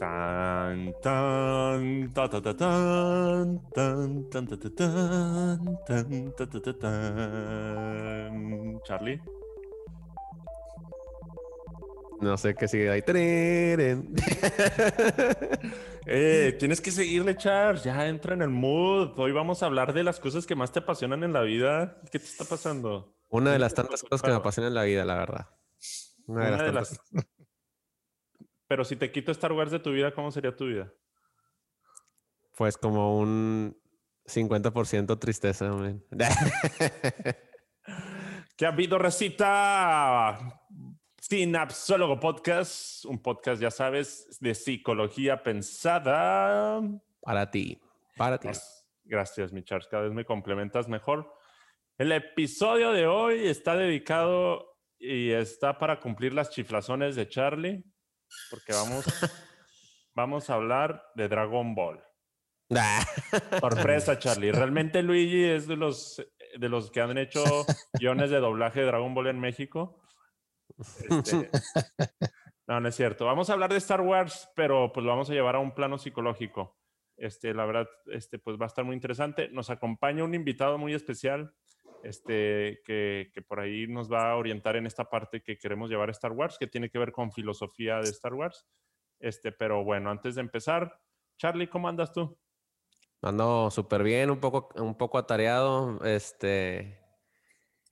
Tan, 0.00 0.94
tan, 1.02 2.10
ta, 2.14 2.26
ta, 2.30 2.40
ta, 2.40 2.56
tan, 2.56 3.60
tan, 3.74 4.30
tan, 4.30 4.46
ta, 4.48 4.56
ta, 4.56 4.70
tan, 4.74 5.78
tan, 5.86 6.32
ta, 6.34 6.46
ta, 6.48 6.60
ta, 6.62 6.72
tan. 6.78 8.80
Charlie. 8.82 9.20
No 12.22 12.36
sé 12.38 12.54
qué 12.54 12.66
sigue 12.66 12.88
ahí. 12.90 13.02
Eh, 16.06 16.56
tienes 16.58 16.80
que 16.80 16.90
seguirle, 16.90 17.36
Charles. 17.36 17.84
Ya 17.84 18.08
entra 18.08 18.32
en 18.34 18.40
el 18.42 18.48
mood. 18.48 19.18
Hoy 19.18 19.32
vamos 19.32 19.62
a 19.62 19.66
hablar 19.66 19.92
de 19.92 20.02
las 20.02 20.18
cosas 20.18 20.46
que 20.46 20.54
más 20.56 20.72
te 20.72 20.78
apasionan 20.78 21.22
en 21.24 21.34
la 21.34 21.42
vida. 21.42 22.00
¿Qué 22.10 22.18
te 22.18 22.24
está 22.24 22.44
pasando? 22.46 23.14
Una 23.28 23.52
de 23.52 23.58
las 23.58 23.74
tantas 23.74 24.02
cosas 24.02 24.22
que 24.22 24.30
me 24.30 24.36
apasionan 24.36 24.70
en 24.70 24.74
la 24.76 24.84
vida, 24.84 25.04
la 25.04 25.16
verdad. 25.18 25.46
Una 26.26 26.46
de 26.46 26.48
Una 26.48 26.56
las 26.56 26.58
de 26.58 26.64
tantas. 26.72 27.00
las- 27.12 27.26
Pero 28.70 28.84
si 28.84 28.94
te 28.94 29.10
quito 29.10 29.32
Star 29.32 29.50
Wars 29.50 29.72
de 29.72 29.80
tu 29.80 29.90
vida, 29.90 30.12
¿cómo 30.12 30.30
sería 30.30 30.54
tu 30.54 30.66
vida? 30.66 30.94
Pues 32.56 32.78
como 32.78 33.18
un 33.18 33.76
50% 34.26 35.18
tristeza, 35.18 35.72
man. 35.72 36.04
¿Qué 38.56 38.66
ha 38.66 38.68
habido, 38.68 38.96
recita? 38.96 40.38
Sinapsólogo 41.20 42.20
Podcast, 42.20 43.04
un 43.06 43.20
podcast, 43.20 43.60
ya 43.60 43.72
sabes, 43.72 44.38
de 44.40 44.54
psicología 44.54 45.42
pensada. 45.42 46.80
Para 47.22 47.50
ti. 47.50 47.76
Para 48.16 48.38
ti. 48.38 48.46
Gracias, 48.46 48.86
Gracias, 49.02 49.52
mi 49.52 49.64
Charles. 49.64 49.88
Cada 49.88 50.04
vez 50.04 50.12
me 50.12 50.24
complementas 50.24 50.86
mejor. 50.86 51.34
El 51.98 52.12
episodio 52.12 52.92
de 52.92 53.08
hoy 53.08 53.48
está 53.48 53.74
dedicado 53.74 54.76
y 54.96 55.32
está 55.32 55.76
para 55.76 55.98
cumplir 55.98 56.34
las 56.34 56.50
chiflazones 56.50 57.16
de 57.16 57.28
Charlie, 57.28 57.84
porque 58.50 58.72
vamos, 58.72 59.04
vamos 60.14 60.50
a 60.50 60.54
hablar 60.54 61.04
de 61.14 61.28
Dragon 61.28 61.74
Ball. 61.74 62.02
Sorpresa, 63.60 64.18
Charlie. 64.18 64.52
Realmente 64.52 65.02
Luigi 65.02 65.44
es 65.44 65.66
de 65.66 65.76
los, 65.76 66.24
de 66.56 66.68
los 66.68 66.90
que 66.90 67.00
han 67.00 67.18
hecho 67.18 67.44
guiones 67.94 68.30
de 68.30 68.38
doblaje 68.38 68.80
de 68.80 68.86
Dragon 68.86 69.12
Ball 69.14 69.28
en 69.28 69.40
México. 69.40 70.00
Este, 70.78 71.50
no, 72.66 72.80
no 72.80 72.88
es 72.88 72.94
cierto. 72.94 73.26
Vamos 73.26 73.50
a 73.50 73.54
hablar 73.54 73.70
de 73.70 73.78
Star 73.78 74.00
Wars, 74.00 74.48
pero 74.54 74.92
pues 74.92 75.04
lo 75.04 75.10
vamos 75.10 75.28
a 75.30 75.34
llevar 75.34 75.56
a 75.56 75.58
un 75.58 75.74
plano 75.74 75.98
psicológico. 75.98 76.78
Este, 77.16 77.52
la 77.52 77.66
verdad, 77.66 77.88
este, 78.06 78.38
pues 78.38 78.58
va 78.58 78.64
a 78.64 78.68
estar 78.68 78.84
muy 78.84 78.94
interesante. 78.94 79.48
Nos 79.50 79.68
acompaña 79.68 80.24
un 80.24 80.34
invitado 80.34 80.78
muy 80.78 80.94
especial, 80.94 81.52
este, 82.02 82.80
que, 82.84 83.30
que 83.32 83.42
por 83.42 83.60
ahí 83.60 83.86
nos 83.86 84.10
va 84.10 84.30
a 84.30 84.36
orientar 84.36 84.76
en 84.76 84.86
esta 84.86 85.08
parte 85.08 85.42
que 85.42 85.58
queremos 85.58 85.90
llevar 85.90 86.08
a 86.08 86.12
Star 86.12 86.32
Wars, 86.32 86.56
que 86.58 86.66
tiene 86.66 86.90
que 86.90 86.98
ver 86.98 87.12
con 87.12 87.32
filosofía 87.32 87.96
de 87.96 88.10
Star 88.10 88.34
Wars. 88.34 88.66
Este, 89.18 89.52
pero 89.52 89.84
bueno, 89.84 90.10
antes 90.10 90.34
de 90.34 90.40
empezar, 90.40 90.98
Charlie, 91.38 91.68
¿cómo 91.68 91.88
andas 91.88 92.12
tú? 92.12 92.38
Ando 93.22 93.70
súper 93.70 94.02
bien, 94.02 94.30
un 94.30 94.40
poco, 94.40 94.68
un 94.82 94.96
poco 94.96 95.18
atareado. 95.18 96.02
Este. 96.04 96.98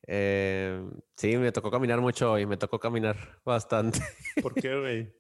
eh, 0.06 0.82
sí, 1.16 1.36
me 1.36 1.52
tocó 1.52 1.70
caminar 1.70 2.00
mucho 2.00 2.32
hoy, 2.32 2.46
me 2.46 2.56
tocó 2.56 2.78
caminar 2.78 3.16
bastante. 3.44 4.00
¿Por 4.42 4.54
qué, 4.54 4.78
güey? 4.78 5.14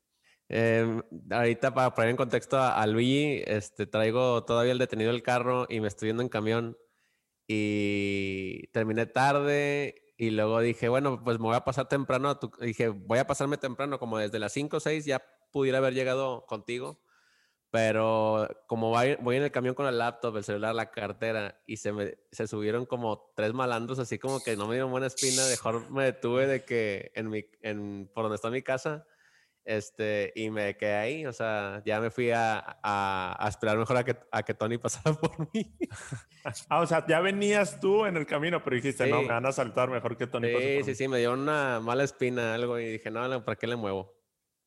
Eh, 0.50 1.02
ahorita 1.30 1.74
para 1.74 1.94
poner 1.94 2.10
en 2.10 2.16
contexto 2.16 2.56
a, 2.56 2.80
a 2.80 2.86
Luigi, 2.86 3.42
este, 3.46 3.86
traigo 3.86 4.44
todavía 4.44 4.72
el 4.72 4.78
detenido 4.78 5.12
del 5.12 5.22
carro 5.22 5.66
y 5.68 5.80
me 5.80 5.88
estoy 5.88 6.08
yendo 6.08 6.22
en 6.22 6.30
camión 6.30 6.78
y 7.48 8.66
terminé 8.68 9.06
tarde 9.06 10.14
y 10.18 10.30
luego 10.30 10.60
dije, 10.60 10.88
bueno, 10.88 11.22
pues 11.24 11.38
me 11.38 11.46
voy 11.46 11.56
a 11.56 11.64
pasar 11.64 11.88
temprano, 11.88 12.28
a 12.28 12.38
tu- 12.38 12.52
dije, 12.60 12.88
voy 12.88 13.18
a 13.18 13.26
pasarme 13.26 13.56
temprano, 13.56 13.98
como 13.98 14.18
desde 14.18 14.38
las 14.38 14.52
5 14.52 14.76
o 14.76 14.80
6 14.80 15.04
ya 15.06 15.22
pudiera 15.50 15.78
haber 15.78 15.94
llegado 15.94 16.44
contigo, 16.46 17.00
pero 17.70 18.48
como 18.66 18.90
voy, 18.90 19.36
en 19.36 19.42
el 19.42 19.50
camión 19.50 19.74
con 19.74 19.86
el 19.86 19.98
laptop, 19.98 20.36
el 20.36 20.44
celular, 20.44 20.74
la 20.74 20.90
cartera 20.90 21.62
y 21.66 21.78
se 21.78 21.92
me 21.92 22.18
se 22.32 22.46
subieron 22.46 22.86
como 22.86 23.32
tres 23.34 23.54
malandros, 23.54 23.98
así 23.98 24.18
como 24.18 24.40
que 24.42 24.56
no 24.56 24.66
me 24.66 24.74
dieron 24.74 24.90
buena 24.90 25.06
espina, 25.06 25.42
mejor 25.48 25.90
me 25.90 26.04
detuve 26.04 26.46
de 26.46 26.64
que 26.64 27.12
en 27.14 27.30
mi, 27.30 27.44
en, 27.62 28.10
por 28.14 28.24
donde 28.24 28.36
está 28.36 28.50
mi 28.50 28.62
casa 28.62 29.06
este, 29.68 30.32
y 30.34 30.48
me 30.50 30.76
quedé 30.76 30.94
ahí, 30.94 31.26
o 31.26 31.32
sea, 31.32 31.82
ya 31.84 32.00
me 32.00 32.10
fui 32.10 32.30
a, 32.30 32.78
a- 32.82 33.36
a 33.38 33.48
esperar 33.48 33.76
mejor 33.76 33.98
a 33.98 34.04
que, 34.04 34.16
a 34.32 34.42
que 34.42 34.54
Tony 34.54 34.78
pasara 34.78 35.14
por 35.14 35.48
mí. 35.52 35.76
Ah, 36.70 36.80
o 36.80 36.86
sea, 36.86 37.06
ya 37.06 37.20
venías 37.20 37.78
tú 37.78 38.06
en 38.06 38.16
el 38.16 38.24
camino, 38.26 38.62
pero 38.64 38.76
dijiste, 38.76 39.06
no, 39.08 39.20
me 39.22 39.28
van 39.28 39.44
a 39.46 39.52
saltar 39.52 39.90
mejor 39.90 40.16
que 40.16 40.26
Tony 40.26 40.52
pase 40.52 40.66
Sí, 40.68 40.74
por 40.76 40.84
sí, 40.84 40.90
mí". 40.90 40.94
sí, 40.96 41.08
me 41.08 41.18
dio 41.18 41.32
una 41.34 41.80
mala 41.80 42.04
espina, 42.04 42.54
algo, 42.54 42.78
y 42.78 42.92
dije, 42.92 43.10
no, 43.10 43.44
¿para 43.44 43.56
qué 43.56 43.66
le 43.66 43.76
muevo? 43.76 44.16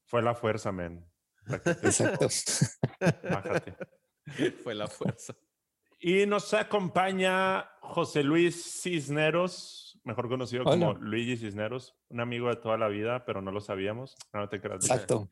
Fue 0.06 0.22
la 0.22 0.36
fuerza, 0.36 0.72
men. 0.72 1.06
Exacto. 1.66 2.28
Bájate. 3.30 3.76
Fue 4.64 4.76
la 4.76 4.88
fuerza. 4.88 5.34
Y 6.00 6.26
nos 6.26 6.54
acompaña 6.54 7.70
José 7.82 8.24
Luis 8.24 8.82
Cisneros, 8.82 9.81
mejor 10.04 10.30
conocido 10.30 10.64
como. 10.64 10.94
Luigi 10.94 11.38
Cisneros, 11.38 11.96
un 12.10 12.20
amigo 12.22 12.50
de 12.50 12.56
toda 12.56 12.78
la 12.78 12.88
vida, 12.88 13.26
pero 13.26 13.42
no 13.42 13.52
lo 13.52 13.62
sabíamos. 13.62 14.16
No, 14.34 14.42
no 14.42 14.50
te 14.50 14.60
creas. 14.62 14.86
Exacto. 14.86 15.30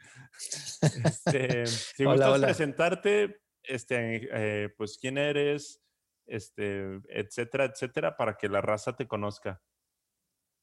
Este, 1.03 1.65
si 1.65 2.03
Hola, 2.03 2.13
gustas 2.13 2.33
hola. 2.33 2.47
presentarte, 2.47 3.41
este, 3.63 4.29
eh, 4.31 4.69
pues 4.77 4.97
quién 4.99 5.17
eres, 5.17 5.81
este, 6.27 7.01
etcétera, 7.09 7.65
etcétera, 7.65 8.15
para 8.15 8.37
que 8.37 8.49
la 8.49 8.61
raza 8.61 8.95
te 8.95 9.07
conozca. 9.07 9.61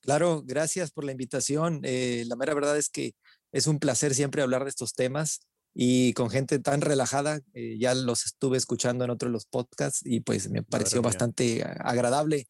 Claro, 0.02 0.42
gracias 0.44 0.92
por 0.92 1.04
la 1.04 1.12
invitación. 1.12 1.80
Eh, 1.82 2.24
la 2.26 2.36
mera 2.36 2.54
verdad 2.54 2.76
es 2.76 2.88
que 2.88 3.14
es 3.52 3.66
un 3.66 3.78
placer 3.78 4.14
siempre 4.14 4.42
hablar 4.42 4.62
de 4.64 4.70
estos 4.70 4.92
temas 4.92 5.46
y 5.78 6.14
con 6.14 6.30
gente 6.30 6.58
tan 6.58 6.80
relajada. 6.80 7.42
eh, 7.52 7.76
ya 7.78 7.94
los 7.94 8.24
estuve 8.24 8.56
escuchando 8.56 9.04
en 9.04 9.10
otros 9.10 9.30
los 9.30 9.44
podcasts 9.44 10.00
y 10.02 10.20
pues 10.20 10.48
me 10.48 10.62
pareció 10.62 11.02
bastante 11.02 11.62
agradable. 11.64 12.48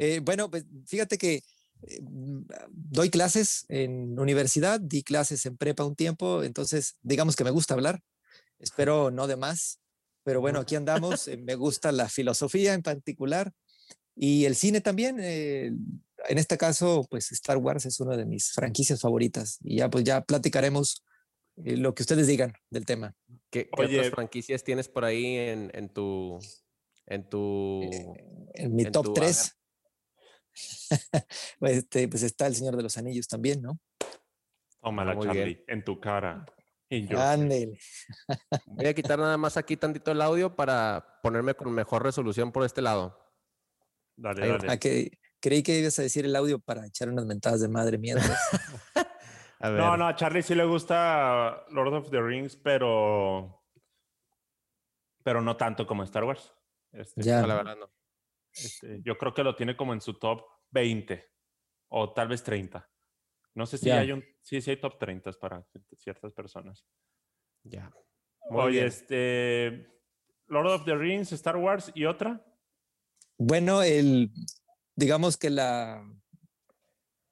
Eh, 0.00 0.20
bueno, 0.24 0.50
pues 0.50 0.64
fíjate 0.84 1.16
que 1.16 1.34
eh, 1.82 2.00
mm, 2.02 2.46
doy 2.72 3.10
clases 3.10 3.64
en 3.68 4.18
universidad, 4.18 4.80
di 4.80 5.04
clases 5.04 5.46
en 5.46 5.56
prepa 5.56 5.84
un 5.84 5.94
tiempo, 5.94 6.42
entonces 6.42 6.96
digamos 7.02 7.36
que 7.36 7.44
me 7.44 7.52
gusta 7.52 7.74
hablar. 7.74 8.00
Espero 8.58 9.12
no 9.12 9.28
de 9.28 9.36
más, 9.36 9.78
pero 10.24 10.40
bueno, 10.40 10.58
aquí 10.58 10.74
andamos. 10.74 11.30
me 11.44 11.54
gusta 11.54 11.92
la 11.92 12.08
filosofía 12.08 12.74
en 12.74 12.82
particular 12.82 13.52
y 14.16 14.46
el 14.46 14.56
cine 14.56 14.80
también. 14.80 15.20
en 15.20 16.38
este 16.38 16.58
caso, 16.58 17.06
pues 17.08 17.30
Star 17.30 17.58
Wars 17.58 17.86
es 17.86 18.00
una 18.00 18.16
de 18.16 18.26
mis 18.26 18.50
franquicias 18.50 19.00
favoritas 19.00 19.58
y 19.62 19.76
ya 19.76 19.88
pues 19.88 20.02
ya 20.02 20.24
platicaremos 20.24 21.04
lo 21.56 21.94
que 21.94 22.02
ustedes 22.02 22.26
digan 22.26 22.52
del 22.70 22.84
tema. 22.84 23.14
¿Qué, 23.50 23.64
qué 23.64 23.82
Oye. 23.82 23.98
otras 23.98 24.14
franquicias 24.14 24.64
tienes 24.64 24.88
por 24.88 25.04
ahí 25.04 25.36
en, 25.36 25.70
en 25.74 25.88
tu... 25.88 26.38
En 27.06 27.28
tu... 27.28 27.82
Eh, 27.92 28.50
en 28.54 28.74
mi 28.74 28.84
en 28.84 28.92
top 28.92 29.06
tu 29.06 29.14
3, 29.14 29.58
este, 31.60 32.08
pues 32.08 32.22
está 32.22 32.46
El 32.46 32.54
Señor 32.54 32.76
de 32.76 32.82
los 32.82 32.96
Anillos 32.96 33.28
también, 33.28 33.60
¿no? 33.62 33.78
Tómala, 34.80 35.14
muy 35.14 35.26
Charlie, 35.26 35.44
bien. 35.44 35.64
en 35.68 35.84
tu 35.84 36.00
cara. 36.00 36.46
Ándele. 37.16 37.78
Voy 38.66 38.86
a 38.86 38.94
quitar 38.94 39.18
nada 39.18 39.36
más 39.36 39.56
aquí 39.56 39.76
tantito 39.76 40.12
el 40.12 40.20
audio 40.20 40.54
para 40.54 41.18
ponerme 41.22 41.54
con 41.54 41.72
mejor 41.72 42.02
resolución 42.02 42.52
por 42.52 42.64
este 42.64 42.82
lado. 42.82 43.18
Dale, 44.16 44.44
ahí 44.44 44.50
dale. 44.50 44.66
Ah, 44.68 44.76
que, 44.76 45.18
creí 45.40 45.62
que 45.62 45.78
ibas 45.78 45.98
a 45.98 46.02
decir 46.02 46.24
el 46.24 46.36
audio 46.36 46.60
para 46.60 46.86
echar 46.86 47.08
unas 47.08 47.26
mentadas 47.26 47.60
de 47.60 47.68
madre 47.68 47.98
mía. 47.98 48.16
A 49.64 49.70
ver. 49.70 49.80
No, 49.80 49.96
no, 49.96 50.06
a 50.06 50.14
Charlie 50.14 50.42
sí 50.42 50.54
le 50.54 50.64
gusta 50.66 51.64
Lord 51.70 51.94
of 51.94 52.10
the 52.10 52.20
Rings, 52.20 52.54
pero. 52.56 53.64
Pero 55.22 55.40
no 55.40 55.56
tanto 55.56 55.86
como 55.86 56.02
Star 56.02 56.24
Wars. 56.24 56.52
Este, 56.92 57.22
Ya. 57.22 57.40
No, 57.40 57.46
la 57.46 57.54
verdad 57.56 57.76
no. 57.76 57.90
este, 58.52 59.00
yo 59.02 59.16
creo 59.16 59.32
que 59.32 59.42
lo 59.42 59.56
tiene 59.56 59.74
como 59.74 59.94
en 59.94 60.02
su 60.02 60.18
top 60.18 60.42
20 60.70 61.32
o 61.88 62.12
tal 62.12 62.28
vez 62.28 62.42
30. 62.42 62.86
No 63.54 63.64
sé 63.64 63.78
si 63.78 63.86
Ya. 63.86 64.00
hay 64.00 64.12
un. 64.12 64.22
Sí, 64.42 64.60
sí 64.60 64.70
hay 64.70 64.76
top 64.76 64.98
30 64.98 65.32
para 65.32 65.66
ciertas 65.96 66.34
personas. 66.34 66.84
Ya. 67.62 67.90
Muy 68.50 68.64
Oye, 68.64 68.72
bien. 68.72 68.86
este. 68.86 69.90
Lord 70.48 70.66
of 70.66 70.84
the 70.84 70.94
Rings, 70.94 71.32
Star 71.32 71.56
Wars 71.56 71.90
y 71.94 72.04
otra. 72.04 72.44
Bueno, 73.38 73.82
el, 73.82 74.30
digamos 74.94 75.38
que 75.38 75.48
la 75.48 76.04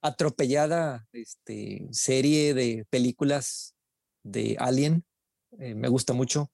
atropellada 0.03 1.09
este, 1.13 1.87
serie 1.93 2.55
de 2.55 2.85
películas 2.91 3.75
de 4.23 4.57
Alien 4.59 5.05
eh, 5.59 5.75
me 5.75 5.89
gusta 5.89 6.13
mucho. 6.13 6.51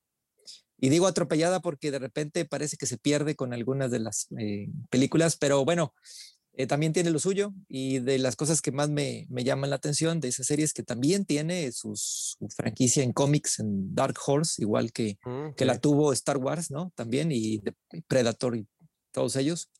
Y 0.81 0.91
digo 0.91 1.07
atropellada 1.09 1.61
porque 1.61 1.91
de 1.91 1.99
repente 1.99 2.45
parece 2.45 2.77
que 2.77 2.87
se 2.87 2.99
pierde 2.99 3.35
con 3.35 3.53
algunas 3.53 3.91
de 3.91 3.99
las 3.99 4.29
eh, 4.39 4.69
películas, 4.91 5.37
pero 5.37 5.65
bueno, 5.65 5.93
eh, 6.53 6.67
también 6.69 6.93
tiene 6.93 7.11
lo 7.11 7.19
suyo. 7.19 7.53
Y 7.69 7.99
de 7.99 8.19
las 8.19 8.37
cosas 8.37 8.61
que 8.63 8.71
más 8.71 8.89
me, 8.89 9.27
me 9.29 9.43
llaman 9.45 9.71
la 9.71 9.77
atención 9.77 10.21
de 10.21 10.29
esa 10.29 10.45
serie 10.45 10.65
es 10.65 10.73
que 10.73 10.83
también 10.85 11.25
tiene 11.25 11.73
sus- 11.73 12.37
su 12.39 12.49
franquicia 12.57 13.03
en 13.03 13.13
cómics, 13.13 13.59
en 13.59 13.95
Dark 13.95 14.17
Horse, 14.25 14.63
igual 14.63 14.93
que, 14.93 15.19
Mm, 15.25 15.55
que 15.57 15.65
la 15.65 15.79
tuvo 15.81 16.13
Star 16.13 16.37
Wars, 16.39 16.71
¿no? 16.71 16.93
También, 16.95 17.31
y 17.33 17.61
Predator 18.07 18.57
y 18.57 18.67
todos 19.13 19.35
ellos. 19.37 19.71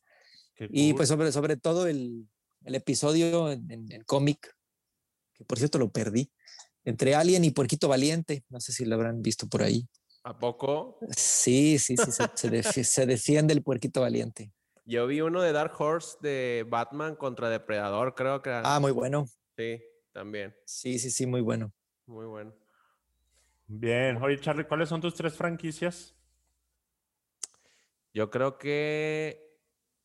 Qué 0.55 0.67
Y 0.71 0.89
cool. 0.89 0.97
pues 0.97 1.09
sobre, 1.09 1.31
sobre 1.31 1.55
todo 1.55 1.87
el, 1.87 2.27
el 2.63 2.75
episodio 2.75 3.51
en, 3.51 3.69
en- 3.71 3.91
en 3.91 4.03
cómic, 4.03 4.55
que 5.33 5.43
por 5.45 5.57
cierto 5.57 5.77
lo 5.77 5.91
perdí, 5.91 6.31
entre 6.83 7.15
Alien 7.15 7.43
y 7.43 7.51
Puerquito 7.51 7.87
Valiente. 7.87 8.43
No 8.49 8.59
sé 8.59 8.71
si 8.73 8.85
lo 8.85 8.95
habrán 8.95 9.21
visto 9.21 9.47
por 9.47 9.63
ahí. 9.63 9.87
¿A 10.23 10.37
poco? 10.37 10.99
Sí, 11.15 11.79
sí, 11.79 11.95
sí, 11.97 12.11
se, 12.11 12.83
se, 12.83 13.05
defiende 13.05 13.53
el 13.53 13.63
Puerquito 13.63 14.01
Valiente. 14.01 14.51
Yo 14.85 15.05
vi 15.07 15.21
uno 15.21 15.41
de 15.41 15.51
Dark 15.51 15.73
Horse 15.79 16.17
de 16.21 16.65
Batman 16.67 17.15
contra 17.15 17.49
Depredador, 17.49 18.15
creo 18.15 18.41
que. 18.41 18.49
Ah, 18.51 18.79
muy 18.79 18.91
bueno. 18.91 19.27
Sí, 19.57 19.81
también. 20.11 20.55
Sí, 20.65 20.97
sí, 20.99 21.11
sí, 21.11 21.25
muy 21.27 21.41
bueno. 21.41 21.73
Muy 22.05 22.25
bueno. 22.25 22.55
Bien. 23.67 24.17
Oye, 24.17 24.39
Charlie, 24.39 24.65
¿cuáles 24.65 24.89
son 24.89 24.99
tus 24.99 25.13
tres 25.13 25.35
franquicias? 25.35 26.15
Yo 28.13 28.29
creo 28.31 28.57
que 28.57 29.48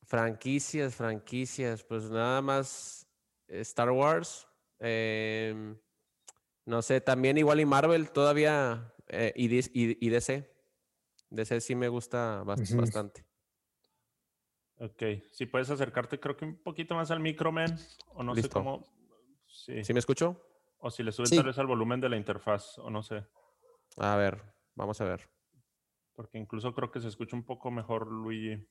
franquicias, 0.05 0.95
franquicias, 0.95 1.83
pues 1.83 2.09
nada 2.09 2.41
más 2.41 3.07
Star 3.47 3.91
Wars. 3.91 4.47
Em, 4.79 5.77
no 6.65 6.81
sé, 6.81 7.01
también 7.01 7.37
igual 7.37 7.59
y 7.59 7.65
Marvel 7.65 8.11
todavía 8.11 8.93
eh, 9.07 9.33
y, 9.35 10.05
y, 10.05 10.09
DC. 10.09 10.51
DC 11.29 11.61
sí 11.61 11.75
me 11.75 11.87
gusta 11.89 12.43
bastante. 12.43 13.25
Ok, 14.77 15.03
si 15.31 15.45
puedes 15.45 15.69
acercarte 15.69 16.19
creo 16.19 16.35
que 16.35 16.45
un 16.45 16.61
poquito 16.61 16.95
más 16.95 17.11
al 17.11 17.19
micro, 17.19 17.51
man. 17.51 17.77
O 18.13 18.23
no 18.23 18.35
sé 18.35 18.49
cómo. 18.49 18.83
Sí. 19.47 19.83
¿Sí 19.83 19.93
me 19.93 19.99
escucho? 19.99 20.41
O 20.79 20.89
si 20.89 21.01
le 21.01 21.11
subes 21.11 21.29
tal 21.29 21.45
vez 21.45 21.57
al 21.57 21.67
volumen 21.67 22.01
de 22.01 22.09
la 22.09 22.17
interfaz, 22.17 22.77
o 22.79 22.89
no 22.89 23.01
sé. 23.01 23.25
A 23.97 24.15
ver, 24.17 24.41
vamos 24.75 24.99
a 25.01 25.05
ver. 25.05 25.29
Porque 26.13 26.37
incluso 26.37 26.73
creo 26.73 26.91
que 26.91 26.99
se 26.99 27.07
escucha 27.07 27.35
un 27.35 27.43
poco 27.43 27.71
mejor, 27.71 28.07
Luigi. 28.07 28.67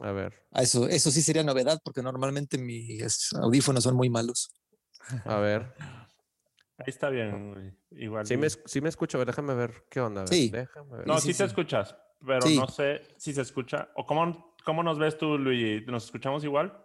A 0.00 0.12
ver. 0.12 0.46
Ah, 0.52 0.62
eso, 0.62 0.88
eso 0.88 1.10
sí 1.10 1.22
sería 1.22 1.42
novedad, 1.42 1.80
porque 1.84 2.02
normalmente 2.02 2.58
mis 2.58 3.32
audífonos 3.34 3.84
son 3.84 3.96
muy 3.96 4.10
malos. 4.10 4.50
A 5.24 5.38
ver. 5.38 5.72
Ahí 6.78 6.84
está 6.86 7.10
bien, 7.10 7.76
Igual. 7.90 8.26
Sí 8.26 8.36
me, 8.36 8.48
sí 8.48 8.80
me 8.80 8.88
escucho, 8.88 9.24
déjame 9.24 9.54
ver 9.54 9.84
qué 9.90 10.00
onda. 10.00 10.26
sí. 10.26 10.52
No, 11.06 11.18
sí, 11.18 11.34
te 11.34 11.44
escuchas, 11.44 11.96
pero 12.24 12.48
no 12.48 12.68
sé 12.68 13.02
si 13.16 13.32
se 13.32 13.42
escucha. 13.42 13.90
¿O 13.96 14.06
cómo, 14.06 14.54
cómo 14.64 14.82
nos 14.82 14.98
ves 14.98 15.18
tú, 15.18 15.38
Luigi? 15.38 15.84
¿Nos 15.86 16.04
escuchamos 16.04 16.44
igual? 16.44 16.84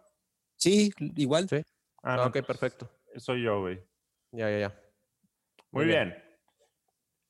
Sí, 0.56 0.92
igual. 1.16 1.48
Sí. 1.48 1.62
Ah, 2.02 2.26
ok, 2.26 2.42
perfecto. 2.46 2.90
Soy 3.18 3.44
yo, 3.44 3.62
güey. 3.62 3.84
Ya, 4.32 4.50
ya, 4.50 4.60
ya. 4.60 4.82
Muy, 5.72 5.86
bien. 5.86 6.23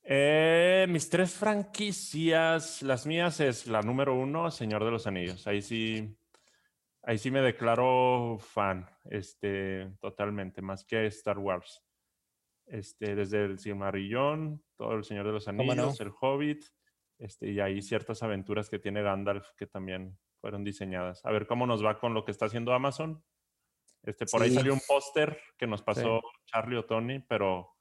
Eh, 0.06 0.86
mis 0.90 1.10
tres 1.10 1.34
franquicias, 1.34 2.82
las 2.82 3.06
mías 3.06 3.40
es 3.40 3.68
la 3.68 3.82
número 3.82 4.16
uno, 4.16 4.52
Señor 4.52 4.84
de 4.84 4.92
los 4.92 5.08
Anillos. 5.08 5.48
Ahí 5.48 5.62
sí, 5.62 6.18
ahí 7.04 7.18
sí 7.18 7.32
me 7.32 7.42
declaro 7.42 8.38
fan, 8.38 8.86
este, 9.06 9.90
totalmente, 10.02 10.62
más 10.62 10.84
que 10.84 11.06
Star 11.08 11.40
Wars. 11.40 11.82
Este, 12.66 13.16
desde 13.16 13.46
el 13.46 13.60
Silmarillón, 13.60 14.64
todo 14.76 14.94
el 14.94 15.04
Señor 15.04 15.26
de 15.26 15.34
los 15.34 15.48
Anillos, 15.48 16.00
el 16.02 16.12
Hobbit, 16.20 16.64
este, 17.18 17.52
y 17.52 17.60
ahí 17.62 17.82
ciertas 17.82 18.24
aventuras 18.24 18.70
que 18.70 18.80
tiene 18.80 19.02
Gandalf 19.02 19.52
que 19.56 19.68
también 19.68 20.18
fueron 20.42 20.66
diseñadas. 20.66 21.26
A 21.26 21.32
ver 21.32 21.48
cómo 21.48 21.66
nos 21.66 21.84
va 21.84 21.98
con 21.98 22.14
lo 22.14 22.26
que 22.26 22.32
está 22.32 22.48
haciendo 22.48 22.74
Amazon. 22.74 23.24
Este, 24.02 24.26
por 24.26 24.42
ahí 24.42 24.52
salió 24.52 24.74
un 24.74 24.82
póster 24.86 25.40
que 25.58 25.66
nos 25.66 25.82
pasó 25.82 26.22
Charlie 26.46 26.76
o 26.76 26.84
Tony, 26.84 27.20
pero 27.20 27.73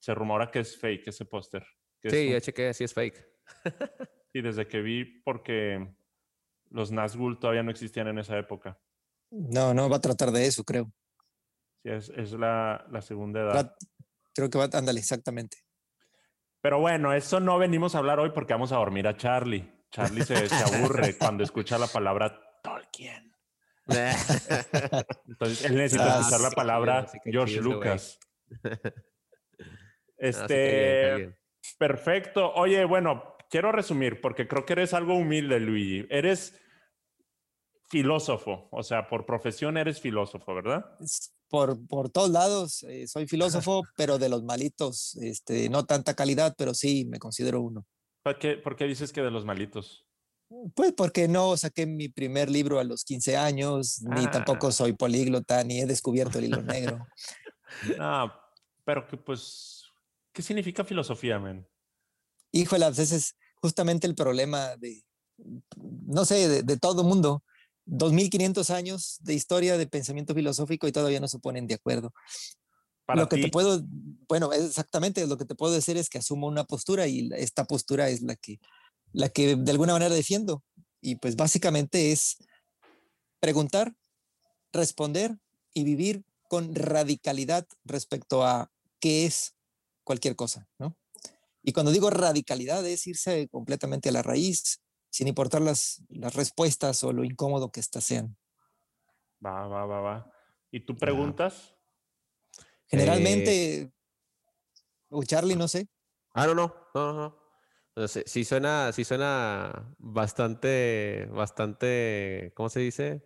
se 0.00 0.14
rumora 0.14 0.50
que 0.50 0.60
es 0.60 0.76
fake 0.78 1.08
ese 1.08 1.26
póster. 1.26 1.64
Sí, 2.02 2.30
ya 2.30 2.40
chequé, 2.40 2.72
sí 2.74 2.84
es 2.84 2.94
fake. 2.94 3.24
y 4.32 4.40
desde 4.40 4.66
que 4.66 4.80
vi, 4.80 5.04
porque 5.04 5.94
los 6.70 6.90
Nazgûl 6.90 7.38
todavía 7.38 7.62
no 7.62 7.70
existían 7.70 8.08
en 8.08 8.18
esa 8.18 8.38
época. 8.38 8.80
No, 9.30 9.74
no 9.74 9.88
va 9.88 9.96
a 9.96 10.00
tratar 10.00 10.30
de 10.32 10.46
eso, 10.46 10.64
creo. 10.64 10.90
Sí, 11.82 11.90
es, 11.90 12.08
es 12.16 12.32
la, 12.32 12.86
la, 12.90 13.02
segunda 13.02 13.40
edad. 13.40 13.76
creo 14.34 14.50
que 14.50 14.58
va, 14.58 14.68
ándale, 14.72 14.98
exactamente. 14.98 15.58
Pero 16.62 16.80
bueno, 16.80 17.14
eso 17.14 17.38
no 17.38 17.58
venimos 17.58 17.94
a 17.94 17.98
hablar 17.98 18.18
hoy 18.20 18.30
porque 18.30 18.54
vamos 18.54 18.72
a 18.72 18.76
dormir 18.76 19.06
a 19.06 19.16
Charlie. 19.16 19.70
Charlie 19.90 20.24
se, 20.24 20.48
se 20.48 20.76
aburre 20.76 21.16
cuando 21.18 21.44
escucha 21.44 21.78
la 21.78 21.86
palabra 21.86 22.40
Tolkien. 22.62 23.34
Entonces, 25.26 25.64
él 25.64 25.76
necesita 25.76 26.16
ah, 26.16 26.20
escuchar 26.20 26.40
la 26.40 26.50
palabra 26.50 27.06
George 27.24 27.60
Lucas. 27.60 28.18
Ah, 30.20 30.26
este, 30.26 31.34
perfecto. 31.78 32.52
Oye, 32.54 32.84
bueno, 32.84 33.36
quiero 33.48 33.72
resumir 33.72 34.20
porque 34.20 34.46
creo 34.46 34.66
que 34.66 34.74
eres 34.74 34.94
algo 34.94 35.14
humilde, 35.14 35.60
Luigi. 35.60 36.06
Eres 36.10 36.60
filósofo, 37.88 38.68
o 38.70 38.82
sea, 38.82 39.08
por 39.08 39.26
profesión 39.26 39.76
eres 39.76 40.00
filósofo, 40.00 40.54
¿verdad? 40.54 40.84
Por, 41.48 41.84
por 41.88 42.08
todos 42.08 42.30
lados, 42.30 42.84
eh, 42.84 43.08
soy 43.08 43.26
filósofo, 43.26 43.82
pero 43.96 44.18
de 44.18 44.28
los 44.28 44.44
malitos, 44.44 45.16
este, 45.16 45.68
no 45.68 45.84
tanta 45.84 46.14
calidad, 46.14 46.54
pero 46.56 46.72
sí 46.72 47.04
me 47.06 47.18
considero 47.18 47.60
uno. 47.60 47.84
¿Por 48.22 48.38
qué, 48.38 48.56
¿Por 48.56 48.76
qué 48.76 48.84
dices 48.84 49.12
que 49.12 49.22
de 49.22 49.30
los 49.30 49.44
malitos? 49.44 50.06
Pues 50.74 50.92
porque 50.92 51.26
no 51.26 51.56
saqué 51.56 51.86
mi 51.86 52.08
primer 52.08 52.50
libro 52.50 52.78
a 52.78 52.84
los 52.84 53.04
15 53.04 53.36
años, 53.36 54.02
ni 54.02 54.26
tampoco 54.28 54.68
ah. 54.68 54.72
soy 54.72 54.92
políglota, 54.92 55.62
ni 55.64 55.80
he 55.80 55.86
descubierto 55.86 56.38
el 56.38 56.46
hilo 56.46 56.62
negro. 56.62 57.06
no, 57.98 58.32
pero 58.84 59.06
que 59.06 59.16
pues 59.16 59.79
¿Qué 60.32 60.42
significa 60.42 60.84
filosofía, 60.84 61.38
men? 61.38 61.66
Híjole, 62.52 62.86
pues, 62.86 62.98
ese 62.98 63.16
es 63.16 63.36
justamente 63.56 64.06
el 64.06 64.14
problema 64.14 64.76
de, 64.76 65.02
no 65.76 66.24
sé, 66.24 66.62
de, 66.62 66.76
todo 66.76 67.04
mundo. 67.04 67.42
2500 67.86 68.70
años 68.70 69.18
de 69.20 69.34
historia 69.34 69.76
de 69.76 69.86
pensamiento 69.86 70.34
filosófico 70.34 70.86
y 70.86 70.92
todavía 70.92 71.18
no 71.18 71.26
se 71.26 71.40
ponen 71.40 71.66
de 71.66 71.74
acuerdo. 71.74 72.12
lo 73.08 73.28
que 73.28 73.38
te 73.38 73.48
puedo, 73.48 73.82
bueno, 74.28 74.52
exactamente 74.52 75.26
lo 75.26 75.36
que 75.36 75.44
te 75.44 75.56
puedo 75.56 75.72
decir 75.74 75.96
es 75.96 76.08
que 76.08 76.18
asumo 76.18 76.46
una 76.46 76.64
postura 76.64 77.08
y 77.08 77.28
esta 77.36 77.64
postura 77.64 78.08
es 78.08 78.22
la 78.22 78.36
que, 78.36 78.60
la 79.12 79.28
que 79.28 79.56
de 79.56 79.70
alguna 79.72 79.94
manera 79.94 80.14
defiendo. 80.14 80.62
Y 81.00 81.16
pues 81.16 81.34
básicamente 81.34 82.12
es 82.12 82.36
preguntar, 83.40 83.94
responder 84.72 85.38
y 85.74 85.82
vivir 85.82 86.24
con 86.48 86.74
radicalidad 86.74 87.66
respecto 87.84 88.44
a 88.44 88.70
qué 89.00 89.26
es 89.26 89.54
cualquier 90.04 90.36
cosa, 90.36 90.68
¿no? 90.78 90.96
Y 91.62 91.72
cuando 91.72 91.92
digo 91.92 92.10
radicalidad 92.10 92.86
es 92.86 93.06
irse 93.06 93.48
completamente 93.48 94.08
a 94.08 94.12
la 94.12 94.22
raíz, 94.22 94.80
sin 95.10 95.28
importar 95.28 95.60
las, 95.60 96.02
las 96.08 96.34
respuestas 96.34 97.04
o 97.04 97.12
lo 97.12 97.24
incómodo 97.24 97.70
que 97.70 97.80
éstas 97.80 98.04
sean. 98.04 98.36
Va, 99.44 99.66
va, 99.66 99.86
va, 99.86 100.00
va. 100.00 100.32
¿Y 100.70 100.80
tú 100.80 100.96
preguntas? 100.96 101.74
Generalmente, 102.86 103.82
eh, 103.82 103.92
o 105.10 105.22
Charlie, 105.24 105.56
no 105.56 105.68
sé. 105.68 105.88
Ah, 106.32 106.46
no, 106.46 106.54
no, 106.54 106.74
no, 106.94 107.12
no. 107.96 108.08
sí, 108.08 108.44
suena, 108.44 108.92
sí 108.92 109.04
suena 109.04 109.94
bastante, 109.98 111.28
bastante, 111.30 112.52
¿cómo 112.54 112.68
se 112.68 112.80
dice? 112.80 113.24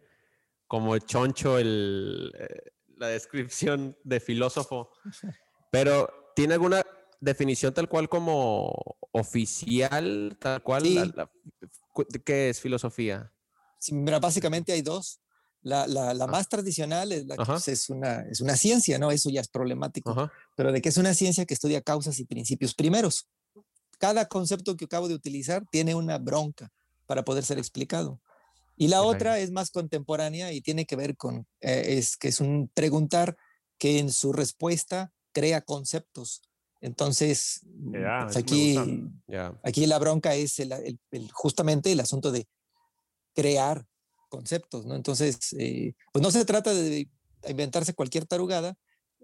Como 0.66 0.96
choncho 0.98 1.58
el, 1.58 2.32
eh, 2.38 2.72
la 2.96 3.08
descripción 3.08 3.96
de 4.04 4.20
filósofo. 4.20 4.90
Pero 5.70 6.23
¿Tiene 6.34 6.54
alguna 6.54 6.84
definición 7.20 7.72
tal 7.72 7.88
cual 7.88 8.08
como 8.08 8.72
oficial, 9.12 10.36
tal 10.40 10.62
cual? 10.62 11.28
¿Qué 12.24 12.50
es 12.50 12.60
filosofía? 12.60 13.30
mira, 13.90 14.18
básicamente 14.18 14.72
hay 14.72 14.82
dos. 14.82 15.20
La, 15.62 15.86
la, 15.86 16.12
la 16.12 16.24
ah. 16.24 16.28
más 16.28 16.48
tradicional 16.48 17.10
es, 17.10 17.26
la 17.26 17.36
que 17.36 17.72
es, 17.72 17.88
una, 17.88 18.20
es 18.30 18.42
una 18.42 18.54
ciencia, 18.54 18.98
¿no? 18.98 19.10
Eso 19.10 19.30
ya 19.30 19.40
es 19.40 19.48
problemático. 19.48 20.30
Pero 20.56 20.72
de 20.72 20.82
que 20.82 20.90
es 20.90 20.98
una 20.98 21.14
ciencia 21.14 21.46
que 21.46 21.54
estudia 21.54 21.80
causas 21.80 22.18
y 22.18 22.26
principios 22.26 22.74
primeros. 22.74 23.28
Cada 23.98 24.28
concepto 24.28 24.76
que 24.76 24.84
acabo 24.84 25.08
de 25.08 25.14
utilizar 25.14 25.64
tiene 25.70 25.94
una 25.94 26.18
bronca 26.18 26.70
para 27.06 27.24
poder 27.24 27.44
ser 27.44 27.58
explicado. 27.58 28.20
Y 28.76 28.88
la 28.88 29.02
otra 29.02 29.38
es 29.38 29.52
más 29.52 29.70
contemporánea 29.70 30.52
y 30.52 30.60
tiene 30.60 30.84
que 30.84 30.96
ver 30.96 31.16
con, 31.16 31.46
eh, 31.60 31.96
es 31.96 32.18
que 32.18 32.28
es 32.28 32.40
un 32.40 32.68
preguntar 32.74 33.36
que 33.78 33.98
en 33.98 34.10
su 34.12 34.32
respuesta 34.32 35.13
crea 35.34 35.60
conceptos. 35.60 36.42
Entonces, 36.80 37.60
pues, 37.90 38.36
aquí, 38.36 38.76
aquí 39.62 39.86
la 39.86 39.98
bronca 39.98 40.34
es 40.34 40.58
el, 40.60 40.72
justamente 41.32 41.92
el 41.92 42.00
asunto 42.00 42.30
de 42.30 42.46
crear 43.34 43.86
conceptos, 44.28 44.86
¿no? 44.86 44.94
Entonces, 44.94 45.54
eh, 45.58 45.94
pues 46.12 46.22
no 46.22 46.30
se 46.30 46.44
trata 46.44 46.72
de 46.72 47.08
inventarse 47.48 47.94
cualquier 47.94 48.26
tarugada, 48.26 48.76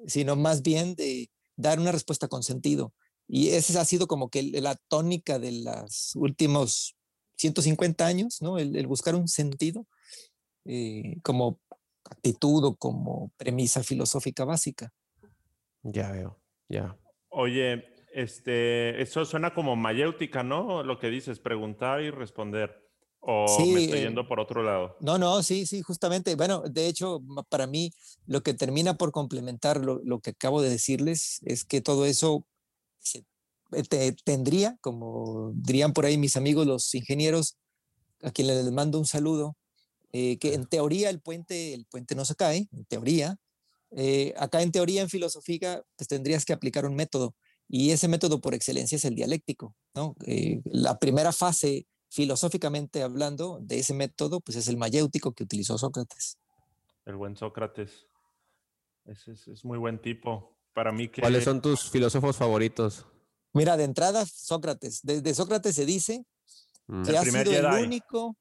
sino 0.07 0.37
más 0.37 0.63
bien 0.63 0.95
de 0.95 1.31
dar 1.57 1.79
una 1.79 1.93
respuesta 1.93 2.29
con 2.29 2.43
sentido. 2.43 2.93
Y 3.29 3.51
esa 3.51 3.81
ha 3.81 3.85
sido 3.85 4.07
como 4.07 4.29
que 4.29 4.43
la 4.43 4.77
tónica 4.89 5.39
de 5.39 5.53
los 5.53 6.13
últimos 6.17 6.97
150 7.37 8.07
años, 8.07 8.43
¿no? 8.43 8.59
El, 8.59 8.87
buscar 8.87 9.15
un 9.15 9.29
sentido 9.29 9.87
eh, 10.65 11.17
como 11.23 11.61
actitud 12.05 12.65
o 12.65 12.77
como 12.77 13.33
premisa 13.37 13.83
filosófica 13.83 14.45
básica. 14.45 14.93
Ya 15.83 16.11
veo, 16.13 16.41
ya. 16.69 16.99
Oye, 17.31 17.85
este, 18.13 19.01
eso 19.01 19.25
suena 19.25 19.55
como 19.55 19.77
mayéutica, 19.77 20.43
¿no? 20.43 20.83
Lo 20.83 20.99
que 20.99 21.09
dices, 21.11 21.39
preguntar 21.39 22.03
y 22.03 22.11
responder. 22.11 22.89
¿O 23.21 23.47
Sí, 23.49 23.73
me 23.73 23.81
estoy 23.81 23.99
eh, 24.01 24.03
yendo 24.05 24.27
por 24.27 24.41
otro 24.41 24.63
lado? 24.63 24.97
No, 25.01 25.19
no, 25.19 25.43
sí, 25.43 25.67
sí, 25.67 25.83
justamente. 25.83 26.35
Bueno, 26.35 26.63
de 26.63 26.87
hecho, 26.89 27.23
para 27.49 27.67
mí, 27.67 27.93
lo 28.27 28.43
que 28.43 28.55
termina 28.55 28.95
por 28.95 29.13
complementar 29.13 29.81
lo, 29.85 30.01
lo 30.05 30.21
que 30.21 30.31
acabo 30.31 30.63
de 30.63 30.71
decirles 30.71 31.39
es 31.45 31.65
que 31.65 31.81
todo 31.81 32.07
eso 32.07 32.47
se- 32.99 33.25
eh, 33.73 33.83
te- 33.89 34.13
tendría, 34.25 34.77
como 34.81 35.53
dirían 35.55 35.93
por 35.93 36.05
ahí 36.07 36.19
mis 36.19 36.37
amigos 36.37 36.67
los 36.67 36.95
ingenieros, 36.95 37.57
a 38.23 38.31
quienes 38.31 38.65
les 38.65 38.73
mando 38.73 38.99
un 38.99 39.07
saludo, 39.07 39.57
eh, 40.13 40.39
que 40.39 40.55
en 40.55 40.67
teoría 40.67 41.11
el 41.11 41.21
puente, 41.21 41.75
el 41.75 41.87
puente 41.87 42.15
no 42.15 42.25
se 42.25 42.35
cae, 42.35 42.69
en 42.73 42.85
teoría. 42.87 43.37
Eh, 43.97 44.35
acá 44.37 44.63
en 44.63 44.73
teoría, 44.73 45.03
en 45.03 45.09
filosofía, 45.09 45.83
pues 45.97 46.09
tendrías 46.09 46.45
que 46.45 46.53
aplicar 46.53 46.87
un 46.87 46.95
método 46.95 47.35
y 47.69 47.91
ese 47.91 48.09
método 48.09 48.41
por 48.41 48.55
excelencia 48.55 48.97
es 48.97 49.05
el 49.05 49.15
dialéctico, 49.15 49.75
¿no? 49.95 50.17
Eh, 50.27 50.61
la 50.65 50.99
primera 50.99 51.33
fase, 51.33 51.87
filosóficamente 52.09 53.03
hablando, 53.03 53.59
de 53.63 53.79
ese 53.79 53.95
método, 53.95 54.41
pues 54.41 54.57
es 54.57 54.69
el 54.69 54.77
mayéutico 54.77 55.33
que 55.33 55.45
utilizó 55.45 55.79
Sócrates. 55.79 56.39
El 57.07 57.17
buen 57.17 57.37
Sócrates. 57.37 58.07
Ese 59.05 59.33
es, 59.33 59.49
es 59.49 59.65
muy 59.65 59.79
buen 59.79 60.01
tipo. 60.01 60.57
Para 60.73 60.93
mí 60.93 61.09
que... 61.09 61.21
¿Cuáles 61.21 61.45
son 61.45 61.61
tus 61.61 61.91
filósofos 61.91 62.37
favoritos? 62.37 63.07
Mira, 63.53 63.77
de 63.77 63.85
entrada, 63.85 64.25
Sócrates. 64.27 65.01
Desde 65.03 65.35
Sócrates 65.35 65.75
se 65.75 65.87
dice 65.87 66.25
Mm. 66.91 67.05
que 67.05 67.11
El 67.11 67.17
ha 67.17 67.25
sido 67.25 67.53
el 67.53 67.85
único, 67.85 68.37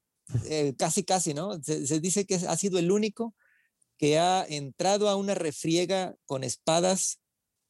eh, 0.46 0.74
casi 0.76 1.04
casi, 1.04 1.34
¿no? 1.34 1.62
Se, 1.62 1.86
se 1.86 2.00
dice 2.00 2.26
que 2.26 2.34
ha 2.34 2.56
sido 2.56 2.80
el 2.80 2.90
único 2.90 3.34
que 4.00 4.18
ha 4.18 4.46
entrado 4.48 5.10
a 5.10 5.16
una 5.16 5.34
refriega 5.34 6.16
con 6.24 6.42
espadas 6.42 7.20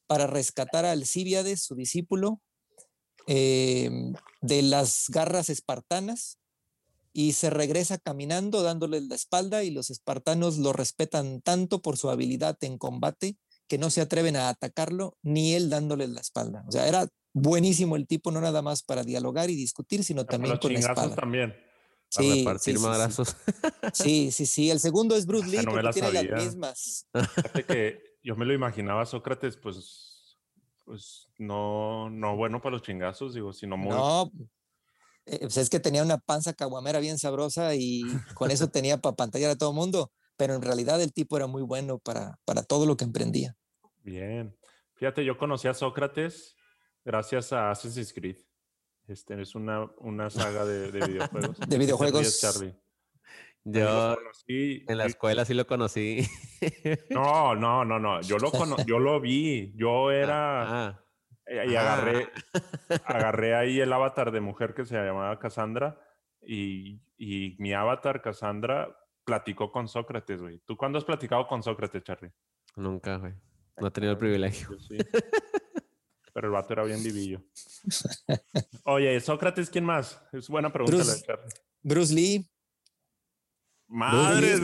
para 0.07 0.29
rescatar 0.29 0.85
a 0.85 0.93
Alcíbiades, 0.93 1.61
su 1.61 1.75
discípulo, 1.75 2.41
eh, 3.27 3.91
de 4.41 4.63
las 4.63 5.07
garras 5.09 5.51
espartanas 5.51 6.39
y 7.13 7.33
se 7.33 7.51
regresa 7.51 7.99
caminando 7.99 8.63
dándole 8.63 9.01
la 9.01 9.17
espalda 9.17 9.65
y 9.65 9.73
los 9.73 9.91
espartanos 9.91 10.57
lo 10.59 10.73
respetan 10.73 11.43
tanto 11.43 11.83
por 11.83 11.97
su 11.97 12.11
habilidad 12.11 12.57
en 12.61 12.79
combate 12.79 13.37
que 13.67 13.79
no 13.79 13.91
se 13.91 14.01
atreven 14.01 14.37
a 14.37 14.49
atacarlo 14.49 15.17
ni 15.23 15.55
él 15.55 15.69
dándole 15.69 16.07
la 16.07 16.21
espalda. 16.21 16.65
O 16.69 16.71
sea, 16.71 16.87
era 16.87 17.09
buenísimo 17.33 17.97
el 17.97 18.07
tipo, 18.07 18.31
no 18.31 18.41
nada 18.41 18.63
más 18.63 18.85
para 18.85 19.03
dialogar 19.03 19.51
y 19.51 19.57
discutir, 19.57 20.05
sino 20.05 20.27
también 20.27 20.59
con 20.59 20.73
la 20.73 20.79
chingazos 20.79 21.05
espada. 21.05 21.17
también. 21.17 21.70
A 22.17 22.23
Sí, 22.23 22.39
repartir 22.41 22.75
sí, 22.77 22.79
sí, 22.79 22.79
sí. 22.79 22.87
madrazos. 22.89 23.37
Sí, 23.95 24.31
sí, 24.33 24.47
sí. 24.47 24.71
El 24.71 24.81
segundo 24.81 25.17
es 25.17 25.27
Bruce 25.27 25.49
Lee 25.49 25.59
no 25.65 25.73
me 25.73 25.83
porque 25.83 25.83
la 25.83 25.93
tiene 25.93 26.09
sabía. 26.09 26.23
las 26.33 26.45
mismas. 26.45 27.07
Fíjate 27.37 27.65
que 27.67 28.03
yo 28.23 28.37
me 28.37 28.45
lo 28.45 28.53
imaginaba 28.53 29.07
Sócrates, 29.07 29.57
pues, 29.57 30.39
pues 30.85 31.29
no, 31.39 32.11
no 32.11 32.37
bueno 32.37 32.61
para 32.61 32.73
los 32.75 32.83
chingazos, 32.83 33.35
digo, 33.35 33.53
sino 33.53 33.77
muy... 33.77 33.91
No, 33.91 34.31
eh, 35.27 35.39
pues 35.41 35.57
es 35.57 35.71
que 35.71 35.81
tenía 35.81 36.03
una 36.03 36.19
panza 36.19 36.53
caguamera 36.53 36.99
bien 36.99 37.19
sabrosa 37.19 37.75
y 37.77 38.03
con 38.35 38.51
eso 38.51 38.69
tenía 38.69 38.99
para 38.99 39.17
pantallar 39.17 39.51
a 39.53 39.57
todo 39.57 39.73
mundo, 39.73 40.13
pero 40.37 40.55
en 40.55 40.63
realidad 40.63 41.01
el 41.01 41.13
tipo 41.13 41.37
era 41.37 41.47
muy 41.47 41.63
bueno 41.63 41.99
para, 41.99 42.39
para 42.45 42.63
todo 42.63 42.87
lo 42.87 42.97
que 42.97 43.05
emprendía. 43.05 43.57
Bien. 44.03 44.57
Fíjate, 44.95 45.25
yo 45.25 45.39
conocí 45.39 45.69
a 45.69 45.75
Sócrates 45.75 46.57
gracias 47.05 47.53
a 47.53 47.71
Assassin's 47.71 48.13
Creed. 48.13 48.37
Este 49.11 49.41
es 49.43 49.55
una, 49.55 49.91
una 49.99 50.31
saga 50.31 50.65
de, 50.65 50.93
de 50.93 51.07
videojuegos. 51.07 51.59
De 51.59 51.65
¿Qué 51.67 51.71
te 51.71 51.79
videojuegos. 51.79 52.41
Charlie? 52.41 52.75
Yo 53.65 54.17
conocí 54.17 54.85
en 54.89 54.97
la 54.99 55.05
y- 55.05 55.09
escuela 55.09 55.45
sí 55.45 55.55
lo 55.55 55.67
conocí. 55.67 56.27
No, 57.11 57.55
no, 57.55 57.85
no, 57.85 57.99
no. 57.99 58.21
Yo 58.23 58.39
lo 58.39 58.51
cono- 58.51 58.77
yo 58.87 58.99
lo 58.99 59.21
vi. 59.21 59.73
Yo 59.77 60.11
era 60.13 60.87
Ah, 60.89 61.01
y 61.47 61.75
ah. 61.75 61.81
agarré, 61.81 62.29
agarré 63.05 63.55
ahí 63.57 63.81
el 63.81 63.93
avatar 63.93 64.31
de 64.31 64.41
mujer 64.41 64.73
que 64.75 64.85
se 64.85 64.95
llamaba 64.95 65.39
Cassandra 65.39 66.01
y, 66.41 67.03
y 67.19 67.57
mi 67.59 67.73
avatar 67.73 68.23
Cassandra 68.23 68.97
platicó 69.25 69.73
con 69.73 69.89
Sócrates, 69.89 70.41
güey. 70.41 70.61
¿Tú 70.65 70.77
cuándo 70.77 70.99
has 70.99 71.05
platicado 71.05 71.47
con 71.49 71.63
Sócrates, 71.63 72.05
Charlie? 72.05 72.31
nunca, 72.77 73.17
güey. 73.17 73.35
No 73.79 73.89
he 73.89 73.91
tenido 73.91 74.13
el 74.13 74.19
privilegio. 74.19 74.69
Yo 74.71 74.79
sí. 74.79 74.99
Pero 76.33 76.47
el 76.49 76.53
vato 76.53 76.73
era 76.73 76.85
bien 76.85 77.03
vivillo. 77.03 77.43
Oye, 78.85 79.21
Sócrates, 79.21 79.71
¿quién 79.71 79.85
más? 79.85 80.21
Es 80.33 80.49
buena 80.49 80.73
pregunta 80.73 80.99
la 80.99 81.05
de 81.05 81.11
Bruce- 81.13 81.27
Charlie. 81.27 81.55
Bruce 81.83 82.15
Lee, 82.15 82.51
Madres. 83.89 84.61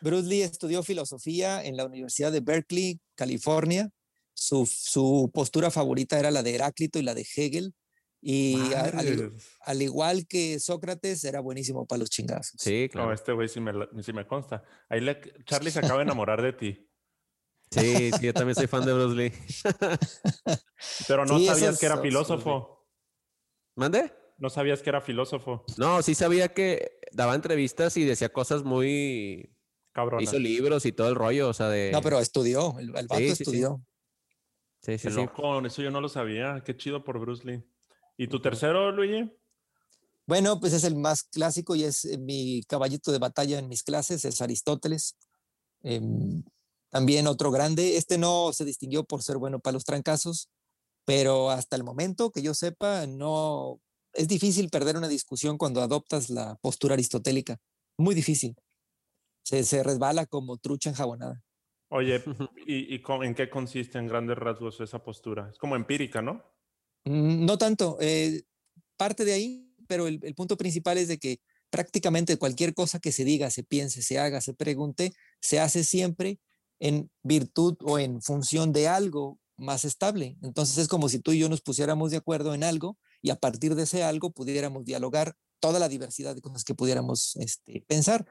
Bruce 0.00 0.28
Lee 0.28 0.42
estudió 0.42 0.82
filosofía 0.82 1.64
en 1.64 1.76
la 1.76 1.84
Universidad 1.84 2.32
de 2.32 2.40
Berkeley, 2.40 3.00
California. 3.14 3.90
Su, 4.34 4.66
su 4.66 5.30
postura 5.34 5.70
favorita 5.70 6.18
era 6.18 6.30
la 6.30 6.42
de 6.42 6.54
Heráclito 6.54 6.98
y 6.98 7.02
la 7.02 7.14
de 7.14 7.26
Hegel. 7.36 7.74
Y 8.20 8.56
al, 9.64 9.82
igual 9.82 10.26
que 10.26 10.58
Sócrates, 10.58 11.22
era 11.24 11.40
buenísimo 11.40 11.86
para 11.86 12.00
los 12.00 12.10
chingazos. 12.10 12.60
Sí, 12.60 12.84
No, 12.86 12.92
claro. 12.92 13.12
este 13.12 13.32
güey 13.32 13.48
sí 13.48 13.60
me, 13.60 13.72
la- 13.72 13.88
sí 14.02 14.12
me 14.12 14.26
consta. 14.26 14.62
Ahí 14.88 15.00
le- 15.00 15.20
Charlie 15.44 15.70
se 15.70 15.80
acaba 15.80 15.98
de 15.98 16.04
enamorar 16.04 16.40
de 16.42 16.52
ti. 16.52 16.87
Sí, 17.70 18.10
sí, 18.12 18.26
yo 18.26 18.32
también 18.34 18.54
soy 18.54 18.66
fan 18.66 18.84
de 18.84 18.92
Bruce 18.94 19.14
Lee. 19.16 19.32
Pero 21.08 21.26
no 21.26 21.38
Sí, 21.38 21.46
sabías 21.46 21.78
que 21.78 21.86
era 21.86 21.98
filósofo. 21.98 22.86
¿Mande? 23.76 24.12
No 24.38 24.50
sabías 24.50 24.82
que 24.82 24.90
era 24.90 25.00
filósofo. 25.00 25.64
No, 25.76 26.00
sí 26.02 26.14
sabía 26.14 26.54
que 26.54 27.00
daba 27.12 27.34
entrevistas 27.34 27.96
y 27.96 28.04
decía 28.04 28.32
cosas 28.32 28.62
muy... 28.64 29.54
Cabrón. 29.92 30.22
Hizo 30.22 30.38
libros 30.38 30.86
y 30.86 30.92
todo 30.92 31.08
el 31.08 31.14
rollo, 31.16 31.48
o 31.48 31.52
sea, 31.52 31.68
de... 31.68 31.90
No, 31.92 32.00
pero 32.00 32.20
estudió, 32.20 32.78
el, 32.78 32.96
el 32.96 33.08
vato 33.08 33.16
Sí, 33.16 33.30
sí, 33.30 33.36
sí. 33.36 33.42
estudió. 33.42 33.84
Sí, 34.80 34.96
sí, 34.96 35.10
sí. 35.10 35.16
loco, 35.16 35.64
eso 35.66 35.82
yo 35.82 35.90
no 35.90 36.00
lo 36.00 36.08
sabía. 36.08 36.62
Qué 36.64 36.76
chido 36.76 37.02
por 37.02 37.18
Bruce 37.18 37.44
Lee. 37.44 37.64
¿Y 38.16 38.28
tu 38.28 38.40
tercero, 38.40 38.92
Luigi? 38.92 39.32
Bueno, 40.26 40.60
pues 40.60 40.72
es 40.72 40.84
el 40.84 40.94
más 40.94 41.24
clásico 41.24 41.74
y 41.74 41.84
es 41.84 42.04
eh, 42.04 42.18
mi 42.18 42.62
caballito 42.68 43.10
de 43.10 43.18
batalla 43.18 43.58
en 43.58 43.68
mis 43.68 43.82
clases, 43.82 44.24
es 44.24 44.40
Aristóteles. 44.40 45.16
Em, 45.82 46.44
también 46.90 47.26
otro 47.26 47.50
grande. 47.50 47.96
Este 47.96 48.18
no 48.18 48.52
se 48.52 48.64
distinguió 48.64 49.04
por 49.04 49.22
ser 49.22 49.38
bueno 49.38 49.60
para 49.60 49.74
los 49.74 49.84
trancazos, 49.84 50.48
pero 51.04 51.50
hasta 51.50 51.76
el 51.76 51.84
momento 51.84 52.30
que 52.30 52.42
yo 52.42 52.54
sepa, 52.54 53.06
no 53.06 53.80
es 54.12 54.28
difícil 54.28 54.70
perder 54.70 54.96
una 54.96 55.08
discusión 55.08 55.58
cuando 55.58 55.82
adoptas 55.82 56.30
la 56.30 56.56
postura 56.56 56.94
aristotélica. 56.94 57.58
Muy 57.96 58.14
difícil. 58.14 58.56
Se, 59.44 59.64
se 59.64 59.82
resbala 59.82 60.26
como 60.26 60.58
trucha 60.58 60.90
enjabonada. 60.90 61.42
Oye, 61.90 62.22
¿y, 62.66 63.00
en 63.22 63.34
qué 63.34 63.48
consiste 63.48 63.98
en 63.98 64.06
grandes 64.06 64.36
rasgos 64.36 64.80
esa 64.80 65.02
postura? 65.02 65.48
Es 65.50 65.58
como 65.58 65.76
empírica, 65.76 66.20
¿no? 66.22 66.44
Mm, 67.04 67.44
No 67.46 67.58
tanto, 67.58 67.96
eh, 68.00 68.42
parte 68.96 69.24
de 69.24 69.32
ahí, 69.32 69.74
pero 69.86 70.06
el, 70.06 70.20
el 70.22 70.34
punto 70.34 70.56
principal 70.56 70.98
es 70.98 71.08
de 71.08 71.18
que 71.18 71.40
prácticamente 71.70 72.36
cualquier 72.36 72.74
cosa 72.74 72.98
que 72.98 73.12
se 73.12 73.24
diga, 73.24 73.50
se 73.50 73.62
piense, 73.62 74.02
se 74.02 74.18
haga, 74.18 74.40
se 74.40 74.54
pregunte, 74.54 75.12
se 75.40 75.60
hace 75.60 75.84
siempre 75.84 76.38
en 76.80 77.10
virtud 77.22 77.76
o 77.84 77.98
en 77.98 78.22
función 78.22 78.72
de 78.72 78.88
algo 78.88 79.38
más 79.56 79.84
estable. 79.84 80.36
Entonces 80.42 80.78
es 80.78 80.88
como 80.88 81.08
si 81.08 81.18
tú 81.18 81.32
y 81.32 81.40
yo 81.40 81.48
nos 81.48 81.60
pusiéramos 81.60 82.10
de 82.10 82.18
acuerdo 82.18 82.54
en 82.54 82.64
algo 82.64 82.96
y 83.22 83.30
a 83.30 83.36
partir 83.36 83.74
de 83.74 83.82
ese 83.82 84.02
algo 84.04 84.30
pudiéramos 84.30 84.84
dialogar 84.84 85.34
toda 85.60 85.78
la 85.78 85.88
diversidad 85.88 86.34
de 86.34 86.40
cosas 86.40 86.64
que 86.64 86.74
pudiéramos 86.74 87.36
este, 87.36 87.84
pensar. 87.86 88.26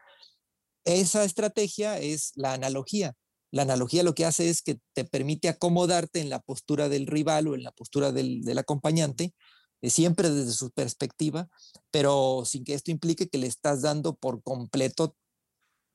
Esa 0.86 1.24
estrategia 1.26 2.00
es 2.00 2.32
la 2.36 2.54
analogía. 2.54 3.14
La 3.52 3.64
analogía 3.64 4.04
lo 4.04 4.16
que 4.16 4.26
hace 4.26 4.50
es 4.50 4.62
que 4.62 4.80
te 4.94 5.06
permite 5.06 5.50
acomodarte 5.50 6.20
en 6.20 6.30
la 6.30 6.40
postura 6.40 6.90
del 6.90 7.08
rival 7.08 7.48
o 7.48 7.56
en 7.56 7.64
la 7.64 7.72
postura 7.72 8.12
del, 8.12 8.58
acompañante, 8.58 9.34
eh, 9.82 9.90
siempre 9.90 10.30
desde 10.30 10.54
su 10.54 10.72
perspectiva, 10.72 11.50
pero 11.92 12.44
sin 12.46 12.64
que 12.64 12.74
esto 12.74 12.92
implique 12.92 13.30
que 13.30 13.38
le 13.38 13.48
estás 13.48 13.82
dando 13.82 14.16
por 14.16 14.42
completo 14.44 15.16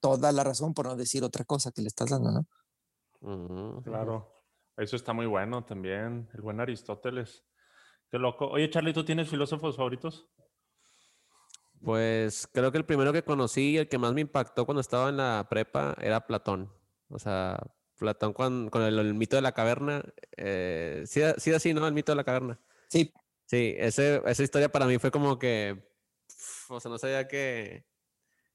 toda 0.03 0.33
la 0.33 0.45
razón, 0.45 0.75
por 0.75 0.87
no 0.87 0.97
decir 0.97 1.25
otra 1.25 1.45
cosa 1.45 1.73
que 1.73 1.81
le 1.81 1.89
estás 1.89 2.11
dando, 2.11 2.31
¿no? 2.31 3.83
Claro. 3.83 4.45
Eso 4.77 4.97
está 4.97 5.15
muy 5.15 5.27
bueno 5.27 5.65
también. 5.65 6.29
El 6.35 6.43
buen 6.43 6.61
Aristóteles. 6.61 7.45
Qué 8.11 8.19
loco. 8.19 8.49
Oye, 8.49 8.69
Charlie, 8.69 8.93
¿tú 8.93 9.05
tienes 9.05 9.31
filósofos 9.31 9.77
favoritos? 9.77 10.29
Pues 11.81 12.47
creo 12.53 12.71
que 12.71 12.79
el 12.79 12.85
primero 12.85 13.13
que 13.13 13.23
conocí 13.25 13.71
y 13.71 13.79
el 13.79 13.89
que 13.89 13.99
más 13.99 14.13
me 14.13 14.21
impactó 14.21 14.67
cuando 14.67 14.81
estaba 14.81 15.09
en 15.09 15.17
la 15.17 15.47
prepa 15.49 15.97
era 16.01 16.27
Platón. 16.27 16.71
O 17.09 17.19
sea, 17.19 17.59
Platón 17.99 18.35
con, 18.35 18.69
con 18.69 18.83
el, 18.83 18.99
el 18.99 19.15
mito 19.15 19.37
de 19.37 19.43
la 19.43 19.53
caverna. 19.53 20.03
eh, 20.37 21.05
sí, 21.07 21.23
sí, 21.39 21.53
así, 21.53 21.73
¿no? 21.73 21.87
El 21.87 21.95
mito 21.95 22.13
de 22.13 22.17
la 22.17 22.25
caverna. 22.25 22.61
Sí, 22.89 23.13
Sí, 23.53 23.75
ese, 23.77 24.23
esa 24.25 24.43
historia 24.43 24.73
para 24.73 24.87
mí 24.87 24.97
fue 24.97 25.11
como 25.11 25.39
que, 25.39 25.87
o 26.71 26.81
sea, 26.81 26.91
no 26.91 26.97
sabía 26.97 27.29
que 27.29 27.85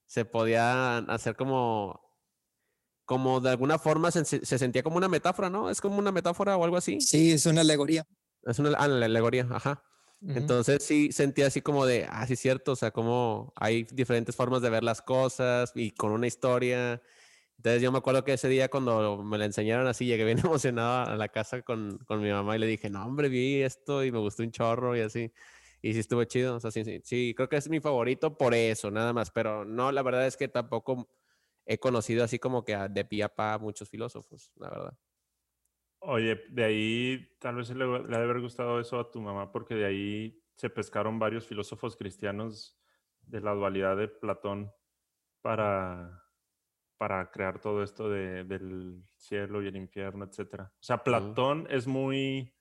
se 0.08 0.26
podía 0.26 0.98
hacer 0.98 1.36
como, 1.36 2.02
como 3.06 3.40
de 3.40 3.52
alguna 3.52 3.78
forma 3.78 4.10
se, 4.12 4.26
se 4.26 4.46
se 4.46 4.58
sentía 4.58 4.84
como 4.84 4.98
una 4.98 5.10
metáfora, 5.10 5.50
¿no? 5.50 5.70
Es 5.70 5.82
como 5.82 6.00
una 6.00 6.12
metáfora 6.12 6.58
o 6.58 6.64
algo 6.64 6.78
así. 6.78 7.00
sí, 7.02 7.34
es 7.34 7.46
una 7.46 7.62
alegoría. 7.62 8.04
Es 8.44 8.60
una 8.60 8.72
ah, 8.78 8.88
la 8.88 9.06
alegoría, 9.06 9.48
ajá. 9.52 9.84
Entonces 10.22 10.84
sí 10.84 11.12
sentía 11.12 11.46
así 11.46 11.62
como 11.62 11.86
de, 11.86 12.08
ah, 12.10 12.26
sí 12.26 12.34
es 12.34 12.40
cierto, 12.40 12.72
o 12.72 12.76
sea, 12.76 12.90
como 12.90 13.54
hay 13.56 13.84
diferentes 13.84 14.36
formas 14.36 14.64
de 14.64 14.72
ver 14.72 14.84
las 14.84 15.02
cosas 15.02 15.72
y 15.76 15.92
con 15.92 16.12
una 16.12 16.26
historia. 16.26 17.02
Entonces 17.58 17.82
yo 17.82 17.92
me 17.92 18.00
acuerdo 18.00 18.24
que 18.24 18.34
ese 18.34 18.48
día 18.50 18.70
cuando 18.70 19.24
me 19.24 19.38
la 19.38 19.46
enseñaron 19.46 19.88
así, 19.88 20.06
llegué 20.06 20.26
bien 20.26 20.40
emocionado 20.44 21.12
a 21.12 21.16
la 21.16 21.28
casa 21.30 21.62
con, 21.62 22.00
con 22.00 22.22
mi 22.22 22.32
mamá 22.32 22.56
y 22.56 22.60
le 22.60 22.68
dije, 22.68 22.90
no, 22.90 23.06
hombre, 23.06 23.30
vi 23.30 23.62
esto 23.62 24.04
y 24.04 24.12
me 24.12 24.20
gustó 24.20 24.44
un 24.44 24.52
chorro 24.52 24.96
y 24.98 25.02
así. 25.02 25.32
Y 25.82 25.94
sí 25.94 26.00
estuvo 26.00 26.24
chido. 26.24 26.56
O 26.56 26.60
sea, 26.60 26.72
sí, 26.72 26.84
sí, 26.84 27.00
sí, 27.04 27.34
creo 27.36 27.50
que 27.50 27.58
es 27.58 27.70
mi 27.70 27.80
favorito 27.80 28.38
por 28.38 28.54
eso, 28.54 28.92
nada 28.92 29.14
más. 29.14 29.32
Pero 29.32 29.66
no, 29.66 29.92
la 29.92 30.02
verdad 30.04 30.26
es 30.26 30.38
que 30.38 30.48
tampoco 30.48 31.10
he 31.66 31.78
conocido 31.78 32.24
así 32.24 32.40
como 32.40 32.64
que 32.64 32.76
de 32.76 33.06
pie 33.06 33.24
a 33.24 33.36
pa 33.36 33.58
muchos 33.58 33.90
filósofos, 33.90 34.52
la 34.56 34.70
verdad. 34.70 34.98
Oye, 36.00 36.44
de 36.50 36.64
ahí 36.64 37.30
tal 37.40 37.56
vez 37.56 37.70
le, 37.72 37.86
le 37.86 38.16
ha 38.16 38.20
de 38.20 38.24
haber 38.24 38.40
gustado 38.40 38.80
eso 38.80 39.00
a 39.00 39.12
tu 39.12 39.20
mamá, 39.20 39.52
porque 39.52 39.76
de 39.76 39.86
ahí 39.86 40.44
se 40.56 40.70
pescaron 40.70 41.20
varios 41.20 41.46
filósofos 41.46 41.96
cristianos 41.96 42.80
de 43.22 43.42
la 43.42 43.54
dualidad 43.54 43.98
de 43.98 44.08
Platón 44.08 44.72
para, 45.42 46.24
para 46.98 47.30
crear 47.32 47.60
todo 47.60 47.84
esto 47.84 48.10
de, 48.10 48.44
del 48.44 49.04
cielo 49.16 49.62
y 49.62 49.68
el 49.68 49.76
infierno, 49.76 50.26
etc. 50.26 50.62
O 50.62 50.70
sea, 50.80 51.04
Platón 51.04 51.68
es 51.70 51.88
muy 51.88 52.54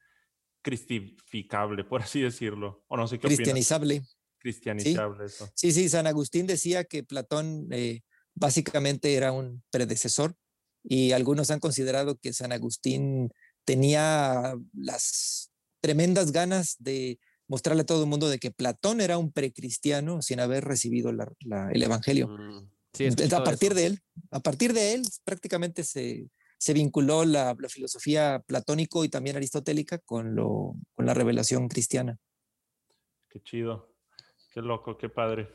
cristificable, 0.66 1.84
por 1.84 2.02
así 2.02 2.20
decirlo. 2.20 2.82
O 2.88 2.96
no 2.96 3.06
sé 3.06 3.20
qué 3.20 3.28
Cristianizable. 3.28 4.02
Cristianizable, 4.38 5.28
sí. 5.28 5.34
eso. 5.36 5.50
Sí, 5.54 5.70
sí, 5.70 5.88
San 5.88 6.08
Agustín 6.08 6.48
decía 6.48 6.82
que 6.82 7.04
Platón 7.04 7.68
eh, 7.70 8.00
básicamente 8.34 9.14
era 9.14 9.30
un 9.30 9.62
predecesor 9.70 10.34
y 10.82 11.12
algunos 11.12 11.52
han 11.52 11.60
considerado 11.60 12.18
que 12.18 12.32
San 12.32 12.50
Agustín 12.50 13.30
tenía 13.64 14.56
las 14.72 15.52
tremendas 15.80 16.32
ganas 16.32 16.74
de 16.80 17.20
mostrarle 17.46 17.82
a 17.82 17.86
todo 17.86 18.02
el 18.02 18.10
mundo 18.10 18.28
de 18.28 18.40
que 18.40 18.50
Platón 18.50 19.00
era 19.00 19.18
un 19.18 19.30
precristiano 19.30 20.20
sin 20.20 20.40
haber 20.40 20.64
recibido 20.64 21.12
la, 21.12 21.32
la, 21.44 21.70
el 21.70 21.80
Evangelio. 21.80 22.26
Mm, 22.26 22.70
sí, 22.92 23.06
a 23.06 23.44
partir 23.44 23.70
eso. 23.70 23.80
de 23.80 23.86
él, 23.86 24.00
a 24.32 24.40
partir 24.40 24.72
de 24.72 24.94
él 24.94 25.06
prácticamente 25.24 25.84
se, 25.84 26.28
se 26.66 26.72
vinculó 26.72 27.24
la, 27.24 27.54
la, 27.56 27.68
filosofía 27.68 28.42
platónico 28.44 29.04
y 29.04 29.08
también 29.08 29.36
aristotélica 29.36 29.98
con, 29.98 30.34
lo, 30.34 30.74
con 30.96 31.06
la 31.06 31.14
revelación 31.14 31.68
cristiana. 31.68 32.18
Qué 33.28 33.40
chido, 33.40 33.94
qué 34.50 34.62
loco, 34.62 34.98
qué 34.98 35.08
padre. 35.08 35.48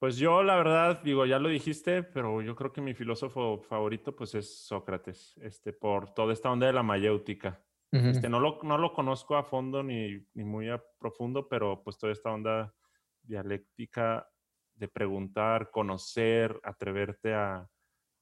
Pues 0.00 0.16
yo, 0.16 0.42
la 0.42 0.56
verdad, 0.56 1.00
digo, 1.04 1.24
ya 1.24 1.38
lo 1.38 1.48
dijiste, 1.48 2.02
pero 2.02 2.42
yo 2.42 2.56
creo 2.56 2.72
que 2.72 2.80
mi 2.80 2.94
filósofo 2.94 3.60
favorito, 3.60 4.16
pues, 4.16 4.34
es 4.34 4.66
Sócrates, 4.66 5.36
este, 5.40 5.72
por 5.72 6.12
toda 6.12 6.32
esta 6.32 6.50
onda 6.50 6.66
de 6.66 6.72
la 6.72 6.82
mayéutica. 6.82 7.62
Uh 7.92 7.98
-huh. 7.98 8.10
este, 8.10 8.28
no, 8.28 8.40
lo, 8.40 8.58
no 8.64 8.78
lo 8.78 8.92
conozco 8.92 9.36
a 9.36 9.44
fondo 9.44 9.84
ni, 9.84 10.18
ni 10.34 10.42
muy 10.42 10.68
a 10.68 10.82
profundo, 10.98 11.46
pero 11.48 11.80
pues 11.84 11.96
toda 11.96 12.12
esta 12.12 12.32
onda 12.32 12.74
dialéctica 13.22 14.28
de 14.74 14.88
preguntar, 14.88 15.70
conocer, 15.70 16.58
atreverte 16.64 17.34
a, 17.34 17.68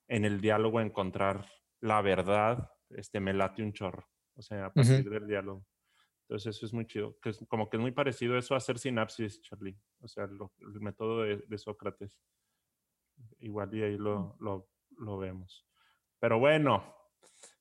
en 0.08 0.26
el 0.26 0.42
diálogo, 0.42 0.78
encontrar 0.82 1.46
la 1.80 2.02
verdad, 2.02 2.70
este, 2.90 3.20
me 3.20 3.32
late 3.32 3.62
un 3.62 3.72
chorro. 3.72 4.06
O 4.36 4.42
sea, 4.42 4.66
a 4.66 4.72
partir 4.72 5.06
uh 5.06 5.10
-huh. 5.10 5.10
del 5.10 5.26
diálogo. 5.26 5.66
Entonces 6.22 6.56
eso 6.56 6.66
es 6.66 6.72
muy 6.72 6.86
chido. 6.86 7.18
Que 7.20 7.30
es, 7.30 7.44
como 7.48 7.68
que 7.68 7.76
es 7.76 7.80
muy 7.80 7.92
parecido 7.92 8.38
eso 8.38 8.54
a 8.54 8.58
hacer 8.58 8.78
sinapsis, 8.78 9.42
Charlie. 9.42 9.76
O 10.00 10.08
sea, 10.08 10.26
lo, 10.26 10.52
el 10.60 10.80
método 10.80 11.22
de, 11.22 11.38
de, 11.38 11.58
Sócrates. 11.58 12.18
Igual 13.40 13.74
y 13.74 13.82
ahí 13.82 13.98
lo, 13.98 14.36
lo, 14.38 14.70
lo, 14.96 15.18
vemos. 15.18 15.66
Pero 16.20 16.38
bueno, 16.38 16.94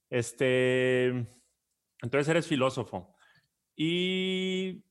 este, 0.09 1.07
entonces 1.07 2.27
eres 2.29 2.47
filósofo. 2.47 3.15
¿Y 3.75 4.83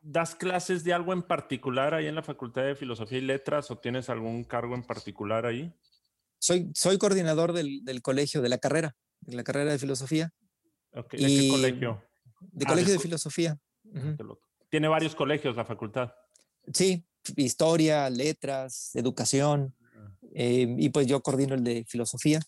das 0.00 0.34
clases 0.34 0.84
de 0.84 0.92
algo 0.92 1.12
en 1.12 1.22
particular 1.22 1.94
ahí 1.94 2.06
en 2.06 2.14
la 2.14 2.22
Facultad 2.22 2.62
de 2.62 2.76
Filosofía 2.76 3.18
y 3.18 3.22
Letras 3.22 3.70
o 3.70 3.78
tienes 3.78 4.10
algún 4.10 4.44
cargo 4.44 4.74
en 4.74 4.84
particular 4.84 5.44
ahí? 5.44 5.74
Soy, 6.42 6.72
soy 6.74 6.98
coordinador 6.98 7.52
del, 7.52 7.84
del 7.84 8.02
colegio, 8.02 8.42
de 8.42 8.48
la 8.48 8.58
carrera, 8.58 8.96
de 9.20 9.36
la 9.36 9.44
carrera 9.44 9.70
de 9.70 9.78
filosofía. 9.78 10.34
Okay. 10.92 11.20
¿De 11.20 11.26
qué 11.28 11.48
colegio? 11.48 12.02
De 12.40 12.64
ah, 12.66 12.70
colegio 12.70 12.92
de, 12.94 12.98
filosofía. 12.98 13.60
Uh 13.84 13.94
-huh. 13.94 14.38
Tiene 14.68 14.88
varios 14.88 15.14
colegios 15.14 15.54
la 15.54 15.64
facultad. 15.64 16.10
Sí, 16.74 17.06
historia, 17.36 18.10
letras, 18.10 18.90
educación. 18.96 19.76
Eh, 20.34 20.66
y 20.78 20.88
pues 20.88 21.06
yo 21.06 21.22
coordino 21.22 21.54
el 21.54 21.62
de 21.62 21.84
filosofía. 21.86 22.40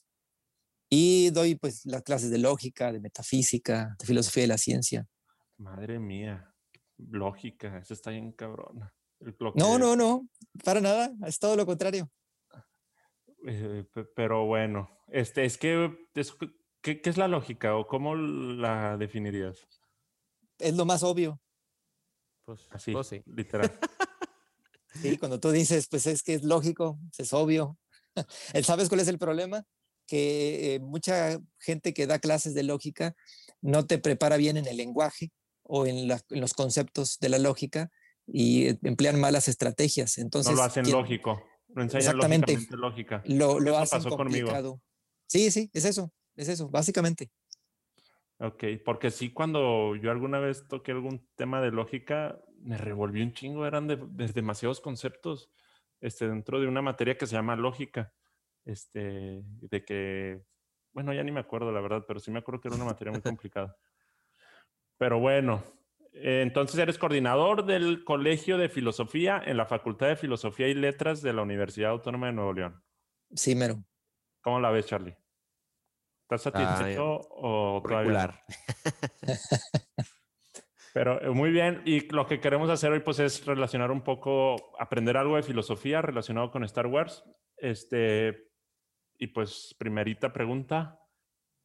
Y 0.90 1.30
doy 1.30 1.54
pues 1.54 1.86
las 1.86 2.02
clases 2.02 2.30
de 2.30 2.38
lógica, 2.38 2.92
de 2.92 2.98
metafísica, 2.98 3.94
de 4.00 4.06
filosofía 4.06 4.42
de 4.42 4.48
la 4.48 4.58
ciencia. 4.58 5.06
Madre 5.56 6.00
mía, 6.00 6.52
lógica, 6.96 7.78
eso 7.78 7.94
está 7.94 8.10
bien 8.10 8.32
cabrona. 8.32 8.92
No, 9.54 9.78
no, 9.78 9.94
no, 9.94 10.28
para 10.64 10.80
nada, 10.80 11.12
es 11.28 11.38
todo 11.38 11.54
lo 11.54 11.64
contrario. 11.64 12.10
Eh, 13.46 13.84
pero 14.14 14.46
bueno, 14.46 14.90
este, 15.08 15.44
es 15.44 15.58
que, 15.58 16.08
es, 16.14 16.34
¿qué, 16.80 17.00
¿qué 17.00 17.10
es 17.10 17.16
la 17.18 17.28
lógica 17.28 17.76
o 17.76 17.86
cómo 17.86 18.14
la 18.16 18.96
definirías? 18.96 19.66
es 20.58 20.74
lo 20.74 20.84
más 20.84 21.02
obvio. 21.02 21.40
Pues 22.44 22.66
así, 22.70 22.92
pues 22.92 23.06
sí. 23.06 23.22
literal. 23.26 23.70
sí, 25.02 25.16
cuando 25.18 25.40
tú 25.40 25.50
dices, 25.50 25.88
pues 25.88 26.06
es 26.06 26.22
que 26.22 26.34
es 26.34 26.42
lógico, 26.44 26.98
es 27.16 27.32
obvio. 27.32 27.78
¿Sabes 28.62 28.88
cuál 28.88 29.00
es 29.00 29.08
el 29.08 29.18
problema? 29.18 29.64
Que 30.06 30.74
eh, 30.74 30.80
mucha 30.80 31.38
gente 31.58 31.94
que 31.94 32.06
da 32.06 32.18
clases 32.18 32.54
de 32.54 32.62
lógica 32.62 33.16
no 33.62 33.86
te 33.86 33.98
prepara 33.98 34.36
bien 34.36 34.56
en 34.56 34.66
el 34.66 34.76
lenguaje 34.76 35.32
o 35.62 35.86
en, 35.86 36.08
la, 36.08 36.20
en 36.28 36.40
los 36.40 36.52
conceptos 36.52 37.18
de 37.18 37.30
la 37.30 37.38
lógica 37.38 37.90
y 38.26 38.68
emplean 38.86 39.18
malas 39.18 39.48
estrategias. 39.48 40.18
Entonces, 40.18 40.52
no 40.52 40.58
lo 40.58 40.64
hacen 40.64 40.84
¿quién? 40.84 40.96
lógico, 40.96 41.42
enseñan 41.82 42.16
exactamente, 42.16 42.58
lógica. 42.76 43.22
Lo, 43.26 43.60
lo 43.60 43.78
hacen 43.78 44.02
pasó 44.02 44.16
complicado. 44.16 44.70
Conmigo. 44.70 44.82
Sí, 45.26 45.50
sí, 45.50 45.70
es 45.72 45.84
eso, 45.84 46.12
es 46.36 46.48
eso, 46.48 46.68
básicamente. 46.68 47.30
Ok, 48.38 48.64
porque 48.84 49.10
sí, 49.10 49.32
cuando 49.32 49.96
yo 49.96 50.10
alguna 50.10 50.38
vez 50.38 50.66
toqué 50.68 50.92
algún 50.92 51.28
tema 51.36 51.60
de 51.60 51.70
lógica, 51.70 52.40
me 52.60 52.76
revolvió 52.76 53.24
un 53.24 53.32
chingo, 53.32 53.66
eran 53.66 53.86
de, 53.86 53.96
de 53.96 54.26
demasiados 54.28 54.80
conceptos 54.80 55.50
este, 56.00 56.28
dentro 56.28 56.60
de 56.60 56.66
una 56.66 56.82
materia 56.82 57.16
que 57.16 57.26
se 57.26 57.34
llama 57.34 57.56
lógica. 57.56 58.12
Este, 58.64 59.42
de 59.44 59.84
que, 59.84 60.42
bueno, 60.92 61.12
ya 61.12 61.22
ni 61.22 61.32
me 61.32 61.40
acuerdo 61.40 61.70
la 61.72 61.80
verdad, 61.80 62.04
pero 62.06 62.20
sí 62.20 62.30
me 62.30 62.38
acuerdo 62.38 62.60
que 62.60 62.68
era 62.68 62.76
una 62.76 62.86
materia 62.86 63.12
muy 63.12 63.20
complicada. 63.20 63.76
Pero 64.96 65.18
bueno, 65.18 65.62
entonces 66.14 66.78
eres 66.78 66.98
coordinador 66.98 67.66
del 67.66 68.04
Colegio 68.04 68.56
de 68.56 68.68
Filosofía 68.68 69.42
en 69.44 69.56
la 69.56 69.66
Facultad 69.66 70.08
de 70.08 70.16
Filosofía 70.16 70.68
y 70.68 70.74
Letras 70.74 71.22
de 71.22 71.32
la 71.32 71.42
Universidad 71.42 71.90
Autónoma 71.90 72.28
de 72.28 72.32
Nuevo 72.32 72.52
León. 72.52 72.82
Sí, 73.34 73.54
mero. 73.54 73.84
¿Cómo 74.40 74.60
la 74.60 74.70
ves, 74.70 74.86
Charlie? 74.86 75.16
¿Estás 76.22 76.42
satisfecho 76.42 77.20
ah, 77.20 77.28
o 77.30 77.82
todavía? 77.82 78.44
Pero 80.94 81.20
eh, 81.20 81.30
muy 81.30 81.50
bien, 81.50 81.82
y 81.84 82.08
lo 82.10 82.26
que 82.26 82.40
queremos 82.40 82.70
hacer 82.70 82.92
hoy 82.92 83.00
pues 83.00 83.18
es 83.18 83.44
relacionar 83.44 83.90
un 83.90 84.02
poco, 84.02 84.76
aprender 84.78 85.16
algo 85.16 85.34
de 85.34 85.42
filosofía 85.42 86.00
relacionado 86.00 86.52
con 86.52 86.62
Star 86.64 86.86
Wars. 86.86 87.24
Este, 87.56 88.52
y 89.18 89.26
pues 89.26 89.74
primerita 89.76 90.32
pregunta, 90.32 91.00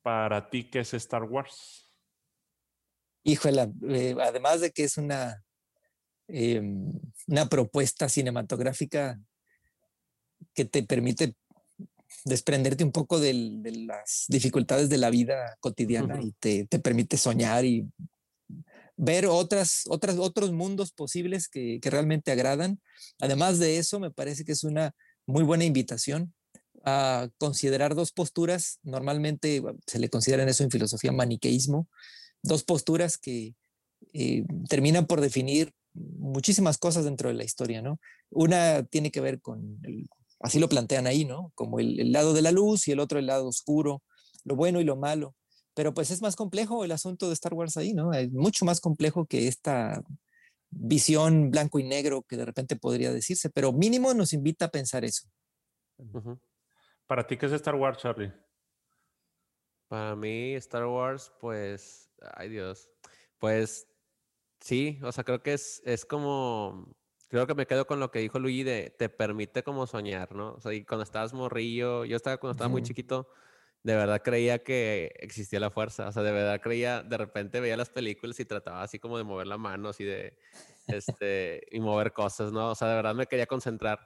para 0.01 0.49
ti, 0.49 0.69
¿qué 0.69 0.79
es 0.79 0.93
Star 0.95 1.23
Wars? 1.23 1.88
Híjole, 3.23 3.71
eh, 3.89 4.15
además 4.21 4.62
de 4.62 4.71
que 4.71 4.84
es 4.84 4.97
una, 4.97 5.43
eh, 6.27 6.62
una 7.27 7.49
propuesta 7.49 8.10
cinematográfica 8.10 9.19
que 10.53 10.65
te 10.65 10.84
permite 10.84 11.36
desprenderte 12.25 12.84
un 12.84 12.91
poco 12.91 13.19
de, 13.19 13.34
de 13.34 13.71
las 13.71 14.25
dificultades 14.27 14.89
de 14.89 14.97
la 14.97 15.10
vida 15.10 15.58
cotidiana 15.60 16.15
uh 16.15 16.19
-huh. 16.19 16.27
y 16.27 16.32
te, 16.39 16.65
te, 16.65 16.79
permite 16.79 17.17
soñar 17.17 17.65
y 17.65 17.88
ver 18.97 19.25
otras, 19.27 19.84
otras, 19.88 20.17
otros 20.17 20.51
mundos 20.51 20.91
posibles 20.91 21.47
que, 21.47 21.79
que, 21.82 21.89
realmente 21.89 22.32
agradan. 22.32 22.82
Además 23.19 23.60
de 23.60 23.77
eso, 23.77 23.99
me 23.99 24.12
parece 24.12 24.43
que 24.43 24.51
es 24.51 24.63
una 24.63 24.93
muy 25.25 25.43
buena 25.43 25.65
invitación 25.65 26.34
a 26.84 27.29
considerar 27.38 27.95
dos 27.95 28.12
posturas. 28.12 28.79
Normalmente 28.84 29.62
se 29.86 29.99
le 29.99 30.10
considera 30.10 30.43
en 30.43 30.49
eso 30.49 30.63
en 30.63 30.71
filosofía 30.71 31.12
maniqueísmo, 31.12 31.88
dos 32.41 32.63
posturas 32.63 33.17
que 33.17 33.56
eh, 34.13 34.45
terminan 34.69 35.08
por 35.08 35.21
definir 35.21 35.73
muchísimas 35.93 36.78
cosas 36.78 37.06
dentro 37.06 37.30
de 37.30 37.36
la 37.36 37.43
historia, 37.43 37.82
¿no? 37.82 37.99
Una 38.30 38.84
tiene 38.84 39.12
que 39.12 39.21
ver 39.21 39.41
con 39.41 39.80
el, 39.84 40.08
así 40.39 40.60
lo 40.60 40.69
plantean 40.69 41.08
ahí, 41.08 41.25
¿no? 41.25 41.52
Como 41.56 41.80
el, 41.80 41.99
el, 41.99 42.12
lado 42.12 42.34
de 42.34 42.41
la 42.41 42.52
luz 42.52 42.88
y 42.88 42.91
el 42.91 42.99
otro 42.99 43.19
el 43.19 43.25
lado 43.25 43.47
oscuro, 43.47 44.04
lo 44.43 44.56
bueno 44.56 44.80
y 44.80 44.84
lo 44.84 44.95
malo. 44.95 45.36
Pero 45.73 45.93
pues 45.93 46.12
es 46.12 46.21
más 46.21 46.36
complejo 46.36 46.84
el 46.84 46.91
asunto 46.91 47.28
de 47.28 47.34
Star 47.34 47.54
Wars 47.54 47.78
ahí, 47.78 47.93
¿no? 47.93 48.13
Es 48.13 48.32
mucho 48.32 48.65
más 48.65 48.80
complejo 48.82 49.25
que 49.25 49.47
esta 49.47 50.02
visión 50.71 51.52
blanco 51.52 51.80
y 51.80 51.84
negro 51.84 52.23
que 52.23 52.38
de 52.38 52.45
repente 52.45 52.75
podría 52.75 53.12
decirse, 53.12 53.49
pero 53.49 53.73
mínimo 53.73 54.13
nos 54.13 54.34
invita 54.34 54.65
a 54.65 54.71
pensar 54.71 55.04
eso. 55.04 55.28
Uh 55.97 56.06
-huh. 56.06 56.39
¿Para 57.08 57.25
ti 57.25 57.38
qué 57.38 57.47
es 57.47 57.52
Star 57.54 57.75
Wars, 57.75 57.97
Charlie? 57.97 58.32
Para 59.88 60.15
mí 60.15 60.54
Star 60.56 60.86
Wars, 60.86 61.32
pues, 61.41 62.09
ay 62.36 62.49
Dios, 62.49 62.89
pues 63.38 63.88
sí, 64.60 64.99
o 65.03 65.12
sea, 65.12 65.23
creo 65.23 65.41
que 65.41 65.53
es, 65.53 65.82
es 65.86 66.05
como 66.05 66.95
creo 67.29 67.47
que 67.47 67.55
me 67.55 67.67
quedo 67.67 67.86
con 67.88 67.99
lo 67.99 68.12
que 68.12 68.19
dijo 68.19 68.39
Luigi 68.39 68.63
de 68.63 68.89
te 68.89 69.08
permite 69.08 69.63
como 69.63 69.88
soñar, 69.88 70.34
¿no? 70.36 70.53
O 70.53 70.62
sea, 70.62 70.73
y 70.73 70.84
cuando 70.84 71.03
estabas 71.03 71.34
morrillo, 71.34 72.03
yo 72.05 72.15
estaba 72.17 72.38
cuando 72.38 72.53
estaba 72.53 72.69
muy 72.69 72.82
chiquito, 72.82 73.29
de 73.84 73.95
verdad 73.95 74.21
creía 74.23 74.63
que 74.63 75.12
existía 75.19 75.60
la 75.60 75.69
fuerza. 75.69 76.08
O 76.08 76.12
sea, 76.12 76.23
de 76.23 76.32
verdad 76.32 76.60
creía, 76.62 77.03
de 77.03 77.17
repente 77.17 77.60
veía 77.60 77.77
las 77.77 77.89
películas 77.89 78.39
y 78.39 78.45
trataba 78.45 78.82
así 78.82 78.99
como 78.99 79.17
de 79.17 79.23
mover 79.23 79.47
la 79.47 79.58
mano, 79.58 79.89
así 79.89 80.03
de, 80.03 80.38
este, 80.88 81.62
y 81.71 81.79
mover 81.79 82.12
cosas, 82.12 82.51
¿no? 82.51 82.71
O 82.71 82.75
sea, 82.75 82.89
de 82.89 82.95
verdad 82.95 83.15
me 83.15 83.27
quería 83.27 83.45
concentrar. 83.45 83.99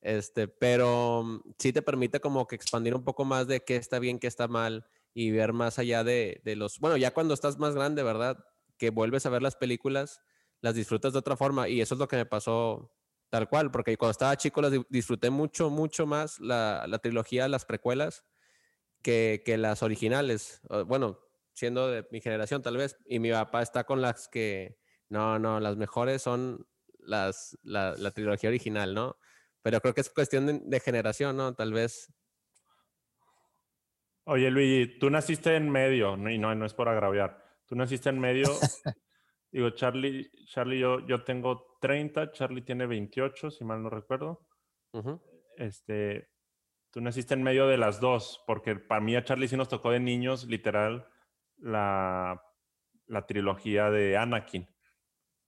Este, 0.00 0.48
pero 0.48 1.22
mm, 1.24 1.40
sí 1.58 1.72
te 1.72 1.82
permite 1.82 2.20
como 2.20 2.46
que 2.46 2.56
expandir 2.56 2.94
un 2.94 3.04
poco 3.04 3.24
más 3.24 3.46
de 3.46 3.60
qué 3.60 3.76
está 3.76 3.98
bien, 3.98 4.18
qué 4.18 4.28
está 4.28 4.48
mal 4.48 4.86
y 5.14 5.30
ver 5.30 5.52
más 5.52 5.78
allá 5.78 6.04
de, 6.04 6.40
de 6.44 6.56
los, 6.56 6.78
bueno, 6.78 6.96
ya 6.96 7.12
cuando 7.12 7.34
estás 7.34 7.58
más 7.58 7.74
grande, 7.74 8.02
¿verdad? 8.02 8.44
Que 8.78 8.90
vuelves 8.90 9.26
a 9.26 9.30
ver 9.30 9.42
las 9.42 9.56
películas, 9.56 10.20
las 10.60 10.74
disfrutas 10.74 11.12
de 11.12 11.18
otra 11.18 11.36
forma 11.36 11.68
y 11.68 11.80
eso 11.80 11.94
es 11.94 11.98
lo 11.98 12.08
que 12.08 12.16
me 12.16 12.26
pasó 12.26 12.92
tal 13.30 13.48
cual, 13.48 13.70
porque 13.70 13.96
cuando 13.96 14.12
estaba 14.12 14.36
chico 14.36 14.60
las 14.60 14.72
disfruté 14.88 15.30
mucho, 15.30 15.70
mucho 15.70 16.06
más 16.06 16.40
la, 16.40 16.84
la 16.88 16.98
trilogía, 16.98 17.48
las 17.48 17.64
precuelas 17.64 18.24
que, 19.02 19.42
que 19.44 19.56
las 19.56 19.82
originales. 19.82 20.60
Bueno, 20.86 21.20
siendo 21.54 21.88
de 21.88 22.06
mi 22.10 22.20
generación 22.20 22.62
tal 22.62 22.76
vez, 22.76 22.96
y 23.06 23.18
mi 23.18 23.30
papá 23.30 23.62
está 23.62 23.84
con 23.84 24.02
las 24.02 24.28
que, 24.28 24.78
no, 25.08 25.38
no, 25.38 25.60
las 25.60 25.76
mejores 25.76 26.22
son 26.22 26.66
las, 26.98 27.58
la, 27.62 27.94
la 27.96 28.10
trilogía 28.10 28.50
original, 28.50 28.94
¿no? 28.94 29.16
Pero 29.62 29.80
creo 29.80 29.94
que 29.94 30.00
es 30.00 30.10
cuestión 30.10 30.46
de, 30.46 30.60
de, 30.64 30.80
generación, 30.80 31.36
¿no? 31.36 31.54
Tal 31.54 31.72
vez. 31.72 32.12
Oye, 34.30 34.48
Luigi, 34.48 34.96
tú 35.00 35.10
naciste 35.10 35.56
en 35.56 35.68
medio, 35.68 36.14
y 36.30 36.38
no, 36.38 36.54
no 36.54 36.64
es 36.64 36.72
por 36.72 36.88
agraviar. 36.88 37.44
Tú 37.66 37.74
naciste 37.74 38.10
en 38.10 38.20
medio. 38.20 38.44
digo, 39.50 39.70
Charlie, 39.70 40.30
Charlie, 40.44 40.78
yo, 40.78 41.04
yo 41.04 41.24
tengo 41.24 41.76
30, 41.80 42.30
Charlie 42.30 42.62
tiene 42.62 42.86
28, 42.86 43.50
si 43.50 43.64
mal 43.64 43.82
no 43.82 43.90
recuerdo. 43.90 44.46
Uh 44.92 45.00
-huh. 45.00 45.20
Este, 45.56 46.30
tú 46.92 47.00
naciste 47.00 47.34
en 47.34 47.42
medio 47.42 47.66
de 47.66 47.76
las 47.76 47.98
dos, 47.98 48.40
porque 48.46 48.76
para 48.76 49.00
mí 49.00 49.16
a 49.16 49.24
Charlie 49.24 49.48
sí 49.48 49.56
nos 49.56 49.68
tocó 49.68 49.90
de 49.90 49.98
niños, 49.98 50.44
literal, 50.44 51.08
la, 51.56 52.40
la 53.06 53.26
trilogía 53.26 53.90
de 53.90 54.16
Anakin. 54.16 54.68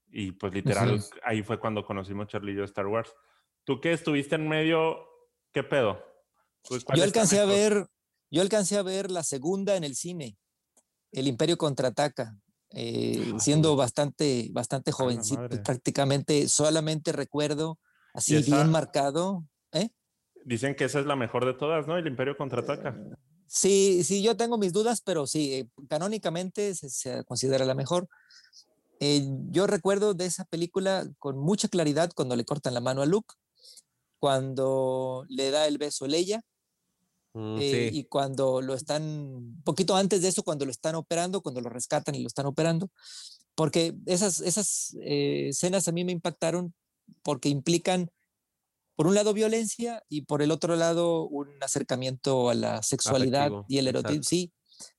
Y 0.08 0.32
pues 0.32 0.52
literal, 0.54 0.98
ahí 1.22 1.44
fue 1.44 1.60
cuando 1.60 1.84
conocimos 1.84 2.26
Charlie 2.26 2.54
y 2.54 2.56
yo 2.56 2.64
Star 2.64 2.88
Wars. 2.88 3.14
Tú 3.62 3.80
que 3.80 3.92
estuviste 3.92 4.34
en 4.34 4.48
medio, 4.48 5.06
¿qué 5.52 5.62
pedo? 5.62 6.04
Yo 6.68 7.04
alcancé 7.04 7.38
a 7.38 7.44
ver, 7.44 7.86
yo 8.32 8.40
alcancé 8.40 8.78
a 8.78 8.82
ver 8.82 9.10
la 9.10 9.22
segunda 9.22 9.76
en 9.76 9.84
el 9.84 9.94
cine, 9.94 10.38
El 11.12 11.28
Imperio 11.28 11.58
contraataca, 11.58 12.34
eh, 12.70 13.34
siendo 13.38 13.76
bastante, 13.76 14.48
bastante 14.52 14.90
jovencito, 14.90 15.48
prácticamente 15.62 16.48
solamente 16.48 17.12
recuerdo 17.12 17.78
así 18.14 18.34
esa, 18.34 18.56
bien 18.56 18.70
marcado. 18.70 19.44
¿eh? 19.72 19.90
Dicen 20.46 20.74
que 20.74 20.84
esa 20.84 20.98
es 20.98 21.06
la 21.06 21.14
mejor 21.14 21.44
de 21.44 21.52
todas, 21.52 21.86
¿no? 21.86 21.98
El 21.98 22.06
Imperio 22.06 22.34
contraataca. 22.34 22.98
Sí, 23.46 24.02
sí, 24.02 24.22
yo 24.22 24.34
tengo 24.34 24.56
mis 24.56 24.72
dudas, 24.72 25.02
pero 25.02 25.26
sí, 25.26 25.52
eh, 25.52 25.68
canónicamente 25.90 26.74
se, 26.74 26.88
se, 26.88 27.24
considera 27.24 27.66
la 27.66 27.74
mejor. 27.74 28.08
Eh, 28.98 29.26
yo 29.50 29.66
recuerdo 29.66 30.14
de 30.14 30.24
esa 30.24 30.46
película 30.46 31.06
con 31.18 31.36
mucha 31.36 31.68
claridad 31.68 32.10
cuando 32.14 32.34
le 32.34 32.46
cortan 32.46 32.72
la 32.72 32.80
mano 32.80 33.02
a 33.02 33.06
Luke, 33.06 33.34
cuando 34.18 35.26
le 35.28 35.50
da 35.50 35.66
el 35.66 35.76
beso 35.76 36.06
a 36.06 36.08
Leia, 36.08 36.42
Mm, 37.34 37.56
eh, 37.58 37.90
sí. 37.90 37.98
Y 37.98 38.04
cuando 38.04 38.60
lo 38.60 38.74
están, 38.74 39.62
poquito 39.64 39.96
antes 39.96 40.22
de 40.22 40.28
eso, 40.28 40.42
cuando 40.42 40.64
lo 40.64 40.70
están 40.70 40.94
operando, 40.94 41.40
cuando 41.40 41.60
lo 41.60 41.70
rescatan 41.70 42.14
y 42.14 42.20
lo 42.20 42.26
están 42.26 42.46
operando, 42.46 42.90
porque 43.54 43.94
esas, 44.06 44.40
esas 44.40 44.96
eh, 45.00 45.48
escenas 45.48 45.88
a 45.88 45.92
mí 45.92 46.04
me 46.04 46.12
impactaron 46.12 46.74
porque 47.22 47.48
implican, 47.48 48.10
por 48.96 49.06
un 49.06 49.14
lado, 49.14 49.32
violencia 49.32 50.02
y 50.08 50.22
por 50.22 50.42
el 50.42 50.50
otro 50.50 50.76
lado, 50.76 51.26
un 51.26 51.48
acercamiento 51.62 52.50
a 52.50 52.54
la 52.54 52.82
sexualidad 52.82 53.46
Afectivo, 53.46 53.66
y 53.68 53.78
el 53.78 53.88
erotismo. 53.88 54.22
Sí, 54.22 54.52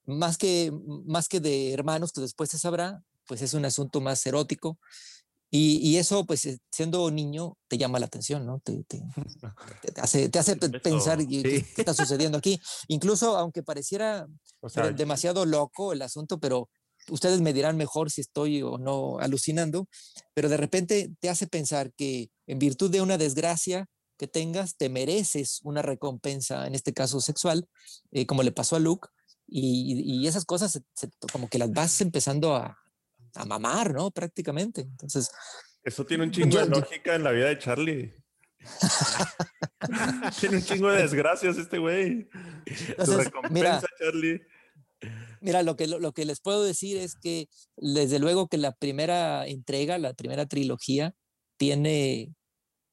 más 0.06 0.38
que, 0.38 0.72
más 1.06 1.28
que 1.28 1.40
de 1.40 1.74
hermanos, 1.74 2.12
que 2.12 2.22
después 2.22 2.50
se 2.50 2.58
sabrá, 2.58 3.04
pues 3.28 3.42
es 3.42 3.54
un 3.54 3.66
asunto 3.66 4.02
más 4.02 4.26
erótico. 4.26 4.80
Y, 5.56 5.78
y, 5.88 5.98
eso, 5.98 6.26
pues 6.26 6.48
eh, 6.48 6.58
siendo 6.72 7.12
niño, 7.12 7.60
te 7.68 7.78
llama 7.78 8.00
la 8.00 8.08
atención, 8.08 8.44
¿no? 8.44 8.60
Te, 8.62 8.84
te, 8.86 9.04
te 9.94 10.02
hace, 10.02 10.28
te 10.28 10.40
hace 10.40 10.56
pensar 10.84 11.20
sí. 11.20 11.28
qué, 11.28 11.44
qué, 11.44 11.82
está 11.82 11.94
sucediendo 11.94 12.40
aquí. 12.40 12.60
Incluso, 12.88 13.38
aunque 13.38 13.62
pareciera 13.62 14.26
o 14.62 14.70
sea, 14.70 14.90
demasiado 14.90 15.46
loco 15.46 15.94
el 15.94 16.02
asunto, 16.02 16.40
pero 16.40 16.70
ustedes 17.08 17.40
me 17.42 17.54
dirán 17.54 17.78
mejor 17.78 18.10
si 18.10 18.22
estoy 18.22 18.64
o 18.64 18.80
no 18.80 19.20
alucinando, 19.20 19.88
pero 20.34 20.50
de 20.50 20.58
repente 20.58 21.12
te 21.20 21.30
hace 21.30 21.46
pensar 21.46 21.94
que 21.94 22.32
en 22.48 22.58
virtud 22.58 22.90
de 22.90 23.02
una 23.02 23.20
desgracia 23.20 23.86
que 24.18 24.28
tengas, 24.28 24.76
te 24.76 24.90
mereces 24.90 25.60
una 25.62 25.84
recompensa, 25.84 26.66
en 26.66 26.74
este 26.74 26.94
caso 26.94 27.22
sexual, 27.22 27.70
eh, 28.12 28.26
como 28.26 28.42
le 28.42 28.52
pasó 28.52 28.76
a 28.76 28.80
Luke, 28.80 29.08
y, 29.46 30.02
y 30.02 30.26
esas 30.26 30.46
cosas 30.46 30.72
se, 30.72 30.82
se, 30.96 31.12
como 31.32 31.48
que 31.48 31.60
las 31.60 31.72
vas 31.72 32.02
empezando 32.02 32.56
a, 32.56 32.83
a 33.36 33.46
mamar, 33.46 33.94
¿no? 33.94 34.12
Prácticamente. 34.12 34.82
Entonces. 34.82 35.30
Eso 35.84 36.06
tiene 36.06 36.24
un 36.24 36.32
chingo 36.32 36.50
yo, 36.50 36.66
de 36.66 36.68
lógica 36.68 37.16
en 37.16 37.24
la 37.24 37.32
vida 37.32 37.48
de 37.48 37.60
Charlie. 37.60 38.14
tiene 40.40 40.58
un 40.58 40.64
chingo 40.64 40.92
de 40.92 41.02
desgracias 41.02 41.58
este 41.58 41.78
güey. 41.78 42.30
Entonces, 42.66 43.32
mira, 43.50 43.82
Charlie. 44.00 44.42
Mira, 45.42 45.64
lo 45.64 45.76
que, 45.76 45.88
lo, 45.88 46.00
lo, 46.00 46.14
que 46.14 46.26
les 46.26 46.40
puedo 46.40 46.64
decir 46.64 46.98
es 46.98 47.16
que 47.16 47.50
desde 47.76 48.20
luego 48.20 48.48
que 48.48 48.58
la 48.58 48.74
primera 48.74 49.46
entrega, 49.46 49.98
la 49.98 50.14
primera 50.14 50.46
trilogía, 50.46 51.14
tiene, 51.58 52.34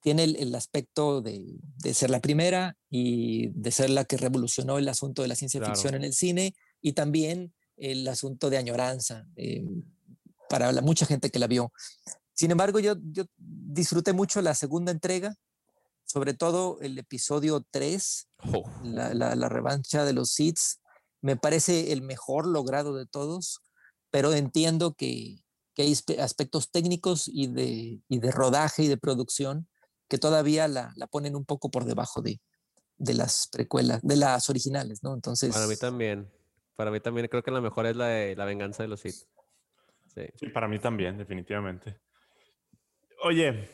tiene 0.02 0.24
el, 0.24 0.36
el 0.36 0.54
aspecto 0.56 1.22
de, 1.22 1.44
de, 1.76 1.94
ser 1.94 2.10
la 2.10 2.20
primera 2.20 2.76
y 2.88 3.48
de 3.48 3.70
ser 3.70 3.90
la 3.90 4.04
que 4.04 4.16
revolucionó 4.16 4.78
el 4.78 4.88
asunto 4.88 5.22
de 5.22 5.28
la 5.28 5.36
ciencia 5.36 5.60
claro. 5.60 5.74
ficción 5.74 5.94
en 5.94 6.02
el 6.02 6.12
cine 6.12 6.54
y 6.80 6.92
también 6.94 7.54
el 7.76 8.06
asunto 8.08 8.50
de 8.50 8.58
añoranza. 8.58 9.26
Eh, 9.36 9.64
para 10.50 10.72
la, 10.72 10.82
mucha 10.82 11.06
gente 11.06 11.30
que 11.30 11.38
la 11.38 11.46
vio. 11.46 11.72
Sin 12.34 12.50
embargo, 12.50 12.80
yo, 12.80 12.96
yo 13.12 13.24
disfruté 13.36 14.12
mucho 14.12 14.42
la 14.42 14.54
segunda 14.54 14.90
entrega, 14.90 15.36
sobre 16.04 16.34
todo 16.34 16.78
el 16.80 16.98
episodio 16.98 17.64
3, 17.70 18.28
oh. 18.52 18.68
la, 18.82 19.14
la, 19.14 19.36
la, 19.36 19.48
revancha 19.48 20.04
de 20.04 20.12
los 20.12 20.32
Seeds. 20.32 20.80
Me 21.22 21.36
parece 21.36 21.92
el 21.92 22.02
mejor 22.02 22.48
logrado 22.48 22.96
de 22.96 23.06
todos, 23.06 23.60
pero 24.10 24.32
entiendo 24.32 24.94
que, 24.94 25.36
que 25.74 25.82
hay 25.82 25.96
aspectos 26.18 26.72
técnicos 26.72 27.28
y 27.32 27.46
de, 27.46 28.00
y 28.08 28.18
de, 28.18 28.30
rodaje 28.32 28.82
y 28.82 28.88
de 28.88 28.96
producción 28.96 29.68
que 30.08 30.18
todavía 30.18 30.66
la, 30.66 30.92
la 30.96 31.06
ponen 31.06 31.36
un 31.36 31.44
poco 31.44 31.70
por 31.70 31.84
debajo 31.84 32.22
de, 32.22 32.40
de, 32.96 33.14
las 33.14 33.46
precuelas, 33.52 34.00
de 34.02 34.16
las 34.16 34.50
originales, 34.50 35.04
¿no? 35.04 35.14
Entonces. 35.14 35.52
Para 35.52 35.68
mí 35.68 35.76
también. 35.76 36.28
Para 36.74 36.90
mí 36.90 36.98
también 36.98 37.28
creo 37.28 37.42
que 37.44 37.50
la 37.52 37.60
mejor 37.60 37.86
es 37.86 37.94
la 37.94 38.06
de 38.06 38.34
la 38.34 38.46
venganza 38.46 38.82
de 38.82 38.88
los 38.88 39.00
Sith. 39.00 39.26
Sí. 40.14 40.22
sí. 40.34 40.48
para 40.48 40.68
mí 40.68 40.78
también, 40.78 41.16
definitivamente. 41.16 42.00
Oye, 43.22 43.68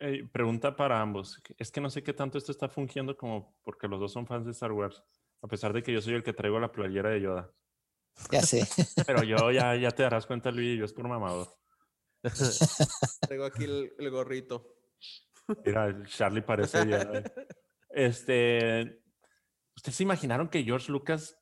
eh, 0.00 0.26
pregunta 0.32 0.74
para 0.74 1.00
ambos. 1.00 1.42
Es 1.58 1.70
que 1.70 1.80
no 1.80 1.90
sé 1.90 2.02
qué 2.02 2.14
tanto 2.14 2.38
esto 2.38 2.52
está 2.52 2.68
fungiendo 2.68 3.16
como 3.16 3.54
porque 3.62 3.86
los 3.86 4.00
dos 4.00 4.12
son 4.12 4.26
fans 4.26 4.46
de 4.46 4.52
Star 4.52 4.72
Wars, 4.72 5.02
a 5.42 5.46
pesar 5.46 5.74
de 5.74 5.82
que 5.82 5.92
yo 5.92 6.00
soy 6.00 6.14
el 6.14 6.22
que 6.22 6.32
traigo 6.32 6.58
la 6.58 6.72
playera 6.72 7.10
de 7.10 7.20
Yoda. 7.20 7.52
Ya 8.30 8.40
sé. 8.40 8.66
Pero 9.06 9.22
yo 9.22 9.50
ya, 9.50 9.76
ya 9.76 9.90
te 9.90 10.02
darás 10.02 10.26
cuenta, 10.26 10.50
Luis, 10.50 10.78
yo 10.78 10.86
es 10.86 10.92
por 10.94 11.06
mamador. 11.06 11.48
Tengo 13.28 13.44
aquí 13.44 13.64
el, 13.64 13.92
el, 13.98 14.10
gorrito. 14.10 14.74
Mira, 15.64 16.02
Charlie 16.06 16.42
parece 16.42 16.86
ya. 16.86 17.22
Este, 17.92 19.02
¿ustedes 19.74 19.96
se 19.96 20.04
imaginaron 20.04 20.48
que 20.48 20.62
George 20.62 20.92
Lucas 20.92 21.39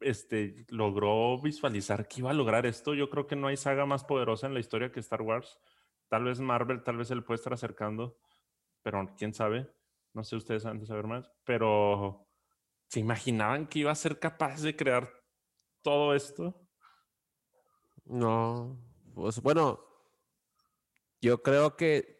este, 0.00 0.66
logró 0.68 1.40
visualizar 1.40 2.08
que 2.08 2.20
iba 2.20 2.30
a 2.30 2.34
lograr 2.34 2.66
esto. 2.66 2.94
Yo 2.94 3.10
creo 3.10 3.26
que 3.26 3.36
no 3.36 3.48
hay 3.48 3.56
saga 3.56 3.86
más 3.86 4.04
poderosa 4.04 4.46
en 4.46 4.54
la 4.54 4.60
historia 4.60 4.92
que 4.92 5.00
Star 5.00 5.22
Wars. 5.22 5.58
Tal 6.08 6.24
vez 6.24 6.40
Marvel, 6.40 6.82
tal 6.82 6.96
vez 6.96 7.10
él 7.10 7.24
puede 7.24 7.36
estar 7.36 7.52
acercando, 7.52 8.18
pero 8.82 9.14
quién 9.16 9.34
sabe. 9.34 9.70
No 10.12 10.24
sé 10.24 10.36
ustedes 10.36 10.64
antes 10.64 10.82
de 10.82 10.86
saber 10.86 11.06
más, 11.06 11.30
pero 11.44 12.28
¿se 12.88 13.00
imaginaban 13.00 13.66
que 13.66 13.80
iba 13.80 13.90
a 13.90 13.96
ser 13.96 14.18
capaz 14.18 14.62
de 14.62 14.74
crear 14.74 15.12
todo 15.82 16.14
esto? 16.14 16.68
No, 18.04 18.78
pues 19.14 19.42
bueno, 19.42 19.80
yo 21.20 21.42
creo 21.42 21.76
que 21.76 22.16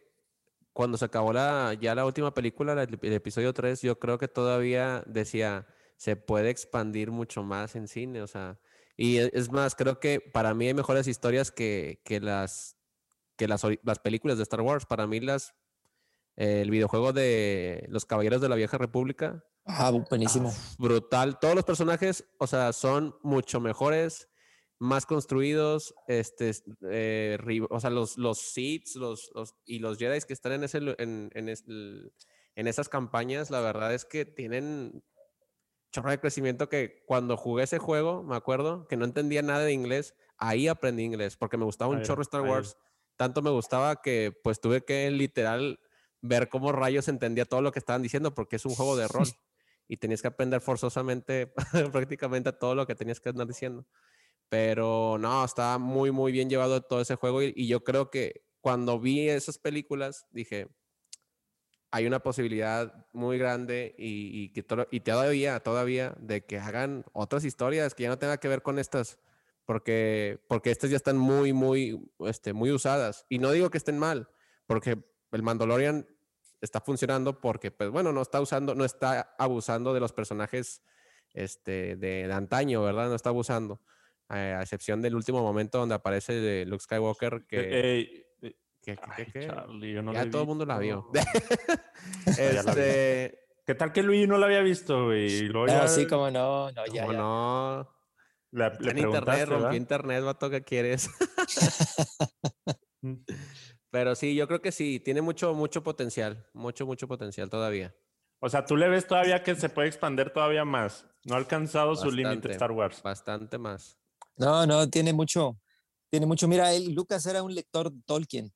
cuando 0.73 0.99
se 0.99 1.05
acabó 1.05 1.33
la, 1.33 1.75
ya 1.75 1.95
la 1.95 2.05
última 2.05 2.35
película, 2.35 2.73
el, 2.73 2.99
el 3.01 3.12
episodio 3.12 3.55
3, 3.55 3.81
yo 3.83 3.99
creo 3.99 4.19
que 4.19 4.29
todavía 4.29 5.03
decía, 5.07 5.67
se 5.97 6.17
puede 6.17 6.51
expandir 6.51 7.11
mucho 7.11 7.43
más 7.43 7.77
en 7.77 7.89
cine, 7.89 8.23
o 8.23 8.27
sea, 8.27 8.59
y 8.97 9.19
e, 9.19 9.31
es 9.35 9.51
más, 9.51 9.75
creo 9.75 10.01
que 10.01 10.21
para 10.21 10.55
mí 10.55 10.67
hay 10.67 10.75
mejores 10.75 11.07
historias 11.07 11.51
que, 11.51 12.01
que 12.05 12.21
las, 12.21 12.77
que 13.37 13.47
las, 13.47 13.63
las 13.83 13.99
películas 13.99 14.39
de 14.39 14.43
Star 14.43 14.63
Wars. 14.63 14.87
Para 14.87 15.07
mí 15.07 15.21
las, 15.21 15.55
eh, 16.37 16.63
el 16.63 16.71
videojuego 16.71 17.13
de 17.13 17.87
Los 17.89 18.07
Caballeros 18.07 18.41
de 18.41 18.49
la 18.49 18.57
Vieja 18.57 18.79
República. 18.79 19.45
Ah, 19.67 19.91
buenísimo. 19.91 20.53
Ah, 20.55 20.75
brutal. 20.79 21.39
Todos 21.39 21.55
los 21.55 21.65
personajes, 21.65 22.25
o 22.39 22.47
sea, 22.47 22.73
son 22.73 23.17
mucho 23.23 23.61
mejores, 23.61 24.29
más 24.79 25.07
construidos, 25.07 25.95
este, 26.07 26.53
eh, 26.91 27.39
o 27.71 27.81
sea, 27.81 27.91
los, 27.91 28.17
los 28.19 28.39
Sith 28.39 28.95
los, 28.95 29.31
los, 29.35 29.55
y 29.65 29.79
los 29.79 29.99
Jedi 29.99 30.21
que 30.21 30.35
están 30.35 30.53
en, 30.53 30.65
ese, 30.65 30.79
en, 30.99 31.31
en, 31.35 31.49
ese, 31.49 31.65
en 32.55 32.67
esas 32.67 32.89
campañas, 32.89 33.51
la 33.51 33.61
verdad 33.61 33.95
es 33.95 34.05
que 34.05 34.27
tienen 34.27 35.03
chorro 35.90 36.11
de 36.11 36.20
crecimiento 36.20 36.68
que 36.68 37.03
cuando 37.07 37.37
jugué 37.37 37.64
ese 37.64 37.79
juego, 37.79 38.22
me 38.22 38.37
acuerdo 38.37 38.87
que 38.87 38.96
no 38.96 39.05
entendía 39.05 39.42
nada 39.42 39.61
de 39.61 39.72
inglés, 39.72 40.14
ahí 40.38 40.68
aprendí 40.68 41.05
inglés 41.05 41.37
porque 41.37 41.57
me 41.57 41.64
gustaba 41.64 41.92
un 41.92 42.03
chorro 42.03 42.22
Star 42.22 42.42
Wars. 42.42 42.77
Tanto 43.16 43.40
me 43.40 43.51
gustaba 43.51 44.03
que 44.03 44.38
pues 44.44 44.61
tuve 44.61 44.85
que 44.85 45.11
literal 45.11 45.81
ver 46.20 46.49
cómo 46.49 46.72
rayos 46.72 47.09
entendía 47.09 47.44
todo 47.44 47.62
lo 47.62 47.72
que 47.72 47.79
estaban 47.79 48.03
diciendo 48.03 48.35
porque 48.35 48.57
es 48.57 48.66
un 48.66 48.75
juego 48.75 48.96
de 48.96 49.09
rol 49.09 49.27
y 49.88 49.96
tenías 49.96 50.22
que 50.22 50.29
aprender 50.29 50.61
forzosamente 50.61 51.53
prácticamente 51.92 52.53
todo 52.53 52.75
lo 52.75 52.87
que 52.87 52.94
tenías 52.94 53.20
que 53.20 53.31
andar 53.31 53.46
diciendo. 53.46 53.87
Pero 54.49 55.16
no, 55.18 55.44
estaba 55.44 55.79
muy, 55.79 56.12
muy 56.12 56.31
bien 56.31 56.49
llevado 56.49 56.81
todo 56.83 57.01
ese 57.01 57.16
juego 57.16 57.42
y, 57.42 57.66
yo 57.66 57.83
creo 57.83 58.11
que 58.11 58.44
cuando 58.61 59.01
vi 59.01 59.29
esas 59.29 59.59
películas 59.59 60.27
dije, 60.31 60.68
hay 61.97 62.07
una 62.07 62.19
posibilidad 62.19 63.07
muy 63.15 63.39
grande 63.39 63.95
y, 63.97 64.51
que 64.51 64.63
y 64.91 65.01
todavía, 65.01 65.61
todavía 65.61 66.15
de 66.21 66.45
que 66.45 66.59
hagan 66.59 67.07
otras 67.15 67.43
historias 67.47 67.95
que 67.95 68.03
ya 68.03 68.11
no 68.11 68.19
tengan 68.19 68.37
que 68.37 68.49
ver 68.49 68.61
con 68.61 68.79
estas, 68.79 69.19
porque, 69.65 70.39
porque 70.47 70.71
estas 70.71 70.91
ya 70.91 70.97
están 70.97 71.17
muy, 71.17 71.55
muy, 71.55 72.07
este, 72.19 72.53
muy 72.53 72.71
usadas. 72.71 73.25
Y 73.31 73.39
no 73.39 73.51
digo 73.51 73.71
que 73.71 73.79
estén 73.79 73.99
mal, 73.99 74.29
porque 74.67 74.99
el 75.33 75.43
Mandalorian 75.43 76.07
está 76.61 76.83
funcionando 76.83 77.41
porque, 77.41 77.71
pues 77.71 77.89
bueno, 77.89 78.13
no 78.13 78.21
está 78.21 78.43
usando, 78.43 78.75
no 78.75 78.85
está 78.85 79.35
abusando 79.39 79.95
de 79.95 80.01
los 80.01 80.13
personajes 80.13 80.83
este, 81.33 81.97
de, 81.97 82.31
antaño, 82.31 82.83
¿verdad? 82.83 83.09
No 83.09 83.15
está 83.15 83.31
abusando. 83.31 83.81
Eh, 84.29 84.55
a 84.55 84.61
excepción 84.61 85.01
del 85.01 85.15
último 85.15 85.41
momento 85.41 85.79
donde 85.79 85.95
aparece 85.95 86.67
Luke 86.67 86.83
Skywalker 86.83 87.47
que... 87.47 88.26
ya 88.87 90.31
todo 90.31 90.42
el 90.42 90.49
mundo 90.49 90.64
la 90.64 90.79
vio. 90.79 91.11
este... 92.27 93.46
¿Qué 93.66 93.75
tal 93.75 93.92
que 93.92 94.05
Luis 94.05 94.29
no 94.29 94.38
la 94.38 94.46
había 94.46 94.61
visto, 94.61 95.07
güey? 95.07 95.49
No, 95.49 95.88
sí, 95.88 96.07
como 96.07 96.31
no, 96.31 96.70
no, 96.70 96.87
ya. 96.87 97.05
no. 97.07 97.88
en 98.53 98.99
internet, 98.99 99.49
rompí 99.49 99.77
internet, 99.77 100.22
vato, 100.22 100.49
¿qué 100.49 100.62
quieres? 100.62 101.11
Mm. 103.03 103.14
Pero 103.90 104.14
sí, 104.14 104.35
yo 104.35 104.46
creo 104.46 104.61
que 104.61 104.72
sí, 104.72 105.01
tiene 105.01 105.22
mucho, 105.22 105.55
mucho 105.55 105.83
potencial, 105.83 106.46
mucho, 106.53 106.87
mucho 106.87 107.09
potencial 107.09 107.49
todavía. 107.49 107.94
O 108.40 108.49
sea, 108.49 108.64
tú 108.64 108.77
le 108.77 108.88
ves 108.88 109.07
todavía 109.07 109.42
que 109.42 109.55
se 109.55 109.68
puede 109.68 109.88
expander 109.88 110.33
todavía 110.33 110.64
más. 110.64 111.07
No 111.25 111.35
ha 111.35 111.38
alcanzado 111.38 111.96
su 111.96 112.11
límite 112.11 112.53
Star 112.53 112.72
Wars. 112.72 113.03
Bastante 113.03 113.59
más. 113.59 113.99
No, 114.37 114.66
no, 114.66 114.88
tiene 114.90 115.12
mucho, 115.12 115.59
tiene 116.11 116.27
mucho. 116.27 116.46
Mira, 116.46 116.72
él, 116.75 116.92
Lucas 116.94 117.25
era 117.27 117.42
un 117.42 117.55
lector 117.55 117.90
Tolkien. 118.05 118.53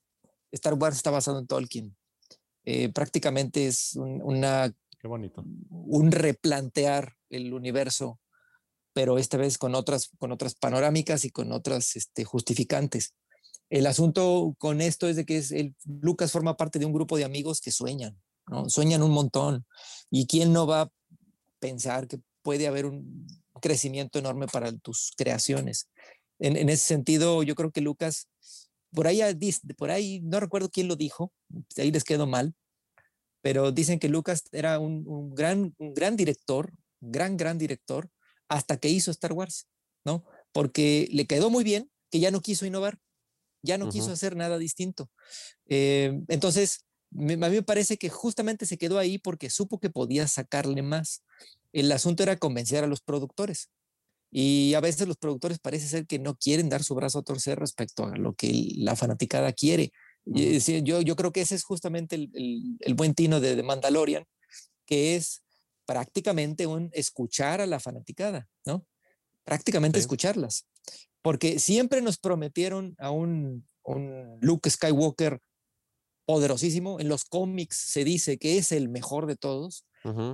Star 0.52 0.74
Wars 0.74 0.96
está 0.96 1.10
basado 1.10 1.38
en 1.38 1.46
Tolkien. 1.46 1.96
Eh, 2.64 2.90
prácticamente 2.90 3.66
es 3.66 3.96
una... 3.96 4.72
Qué 4.98 5.08
bonito. 5.08 5.42
Un 5.70 6.12
replantear 6.12 7.14
el 7.30 7.54
universo, 7.54 8.20
pero 8.92 9.18
esta 9.18 9.38
vez 9.38 9.56
con 9.56 9.74
otras, 9.74 10.10
con 10.18 10.30
otras 10.30 10.54
panorámicas 10.54 11.24
y 11.24 11.30
con 11.30 11.52
otras 11.52 11.96
este, 11.96 12.24
justificantes. 12.24 13.14
El 13.70 13.86
asunto 13.86 14.54
con 14.58 14.80
esto 14.80 15.08
es 15.08 15.16
de 15.16 15.24
que 15.24 15.38
es 15.38 15.52
el, 15.52 15.74
Lucas 15.86 16.32
forma 16.32 16.56
parte 16.56 16.78
de 16.78 16.86
un 16.86 16.92
grupo 16.92 17.16
de 17.16 17.24
amigos 17.24 17.60
que 17.60 17.70
sueñan, 17.70 18.20
¿no? 18.48 18.68
sueñan 18.68 19.02
un 19.02 19.12
montón. 19.12 19.64
¿Y 20.10 20.26
quién 20.26 20.52
no 20.52 20.66
va 20.66 20.82
a 20.82 20.92
pensar 21.60 22.08
que 22.08 22.20
puede 22.42 22.66
haber 22.66 22.84
un 22.84 23.26
crecimiento 23.62 24.18
enorme 24.18 24.48
para 24.48 24.76
tus 24.76 25.12
creaciones? 25.16 25.88
En, 26.40 26.68
ese 26.70 26.86
sentido, 26.86 27.42
yo 27.42 27.54
creo 27.54 27.70
que 27.70 27.82
Lucas, 27.82 28.28
por 28.92 29.06
ahí, 29.06 29.20
por 29.76 29.90
ahí, 29.90 30.20
no 30.22 30.40
recuerdo 30.40 30.70
quién 30.70 30.88
lo 30.88 30.96
dijo, 30.96 31.32
ahí 31.76 31.90
les 31.90 32.04
quedó 32.04 32.26
mal, 32.26 32.54
pero 33.42 33.72
dicen 33.72 33.98
que 33.98 34.08
Lucas 34.08 34.44
era 34.52 34.78
un, 34.78 35.34
gran, 35.34 35.74
un 35.78 35.94
gran 35.94 36.16
director, 36.16 36.72
gran, 37.00 37.36
gran 37.36 37.58
director, 37.58 38.10
hasta 38.48 38.76
que 38.76 38.88
hizo 38.88 39.10
Star 39.10 39.32
Wars, 39.32 39.68
¿no? 40.04 40.24
Porque 40.52 41.08
le 41.12 41.26
quedó 41.26 41.50
muy 41.50 41.64
bien, 41.64 41.90
que 42.10 42.20
ya 42.20 42.30
no 42.30 42.40
quiso 42.40 42.66
innovar 42.66 42.98
ya 43.62 43.78
no 43.78 43.88
quiso 43.88 44.12
hacer 44.12 44.36
nada 44.36 44.58
distinto. 44.58 45.10
Eh, 45.66 46.20
entonces, 46.28 46.84
a 47.12 47.22
mí 47.22 47.36
me 47.36 47.62
parece 47.62 47.96
que 47.98 48.08
justamente 48.08 48.66
se 48.66 48.78
quedó 48.78 48.98
ahí 48.98 49.18
porque 49.18 49.50
supo 49.50 49.78
que 49.78 49.90
podía 49.90 50.26
sacarle 50.28 50.82
más. 50.82 51.22
El 51.72 51.90
asunto 51.92 52.22
era 52.22 52.36
convencer 52.36 52.84
a 52.84 52.86
los 52.86 53.00
productores. 53.00 53.70
Y 54.30 54.74
a 54.74 54.80
veces 54.80 55.08
los 55.08 55.16
productores 55.16 55.58
parece 55.58 55.88
ser 55.88 56.06
que 56.06 56.18
no 56.18 56.36
quieren 56.36 56.68
dar 56.68 56.82
su 56.84 56.94
brazo 56.94 57.18
a 57.18 57.22
torcer 57.22 57.58
respecto 57.58 58.06
a 58.06 58.16
lo 58.16 58.34
que 58.34 58.72
la 58.76 58.94
fanaticada 58.96 59.52
quiere. 59.52 59.92
yo, 60.24 61.00
yo 61.00 61.16
creo 61.16 61.32
que 61.32 61.40
ese 61.40 61.56
es 61.56 61.64
justamente 61.64 62.16
el, 62.16 62.94
buen 62.94 63.14
tino 63.14 63.40
de, 63.40 63.62
Mandalorian, 63.62 64.24
que 64.86 65.16
es 65.16 65.42
prácticamente 65.86 66.66
un 66.66 66.90
escuchar 66.92 67.60
a 67.60 67.66
la 67.66 67.80
fanaticada, 67.80 68.48
¿no? 68.64 68.86
Prácticamente 69.44 69.98
escucharlas 69.98 70.66
porque 71.22 71.58
siempre 71.58 72.00
nos 72.00 72.18
prometieron 72.18 72.94
a 72.98 73.10
un, 73.10 73.66
Luke 74.40 74.70
Skywalker 74.70 75.40
poderosísimo. 76.24 77.00
En 77.00 77.08
los 77.08 77.24
cómics 77.24 77.76
se 77.76 78.04
dice 78.04 78.38
que 78.38 78.58
es 78.58 78.72
el 78.72 78.88
mejor 78.88 79.26
de 79.26 79.36
todos 79.36 79.84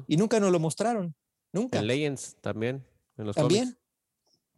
y 0.06 0.16
nunca 0.16 0.40
nos 0.40 0.52
lo 0.52 0.61
mostraron. 0.61 1.14
Nunca. 1.52 1.78
En 1.78 1.87
Legends 1.87 2.37
también. 2.40 2.85
En 3.16 3.26
los 3.26 3.37
también. 3.37 3.78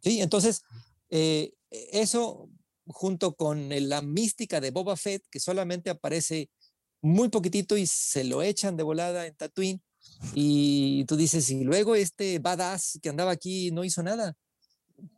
Sí, 0.01 0.21
entonces, 0.21 0.63
eh, 1.09 1.53
eso 1.69 2.49
junto 2.87 3.35
con 3.35 3.69
la 3.89 4.01
mística 4.01 4.59
de 4.59 4.71
Boba 4.71 4.97
Fett, 4.97 5.23
que 5.29 5.39
solamente 5.39 5.89
aparece 5.89 6.49
muy 7.01 7.29
poquitito 7.29 7.77
y 7.77 7.85
se 7.85 8.23
lo 8.23 8.41
echan 8.41 8.77
de 8.77 8.83
volada 8.83 9.27
en 9.27 9.35
Tatooine. 9.35 9.81
Y 10.33 11.05
tú 11.05 11.15
dices, 11.15 11.49
y 11.49 11.63
luego 11.63 11.95
este 11.95 12.39
badass 12.39 12.99
que 13.01 13.09
andaba 13.09 13.31
aquí 13.31 13.71
no 13.71 13.83
hizo 13.83 14.01
nada. 14.03 14.35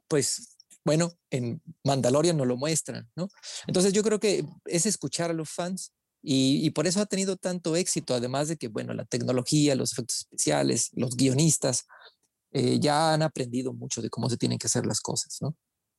Pues 0.08 0.58
bueno, 0.84 1.14
en 1.30 1.62
Mandalorian 1.84 2.38
no 2.38 2.46
lo 2.46 2.58
muestran, 2.58 3.10
¿no? 3.16 3.30
Entonces 3.68 3.94
yo 3.94 4.04
creo 4.04 4.20
que 4.20 4.44
es 4.66 4.86
escuchar 4.86 5.30
a 5.32 5.34
los 5.34 5.50
fans 5.50 5.94
y, 6.24 6.70
por 6.72 6.86
eso 6.86 7.02
ha 7.02 7.06
tenido 7.08 7.36
tanto 7.36 7.76
éxito, 7.76 8.14
además 8.14 8.48
de 8.48 8.58
que, 8.58 8.68
bueno, 8.68 8.94
la 8.94 9.06
tecnología, 9.06 9.76
los 9.76 9.94
efectos 9.94 10.20
especiales, 10.20 10.90
los 10.94 11.16
guionistas, 11.16 11.88
eh, 12.52 12.80
ya 12.80 13.14
han 13.14 13.22
aprendido 13.22 13.74
mucho 13.74 14.02
de 14.02 14.10
cómo 14.10 14.30
se 14.30 14.38
tienen 14.38 14.58
que 14.58 14.68
hacer 14.68 14.86
las 14.86 15.02
cosas, 15.02 15.38
¿no? 15.42 15.56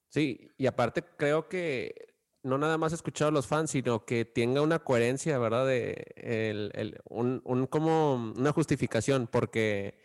Sí, 0.08 0.48
y 0.58 0.66
aparte 0.66 1.02
creo 1.16 1.48
que 1.48 1.94
no 2.42 2.58
nada 2.58 2.76
más 2.76 2.92
escuchar 2.92 3.28
a 3.28 3.30
los 3.30 3.46
fans, 3.46 3.70
sino 3.70 4.04
que 4.04 4.24
tenga 4.24 4.60
una 4.60 4.80
coherencia, 4.80 5.38
¿verdad? 5.38 5.66
De 5.66 7.00
un, 7.08 7.40
un, 7.44 7.66
como 7.66 8.14
una 8.14 8.52
justificación, 8.52 9.26
porque 9.26 9.98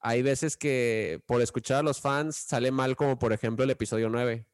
hay 0.00 0.22
veces 0.22 0.56
que 0.56 1.22
por 1.26 1.40
escuchar 1.40 1.78
a 1.78 1.82
los 1.82 2.00
fans 2.00 2.36
sale 2.36 2.70
mal, 2.70 2.96
como 2.96 3.18
por 3.18 3.32
ejemplo 3.32 3.64
el 3.64 3.70
episodio 3.70 4.08
9. 4.08 4.46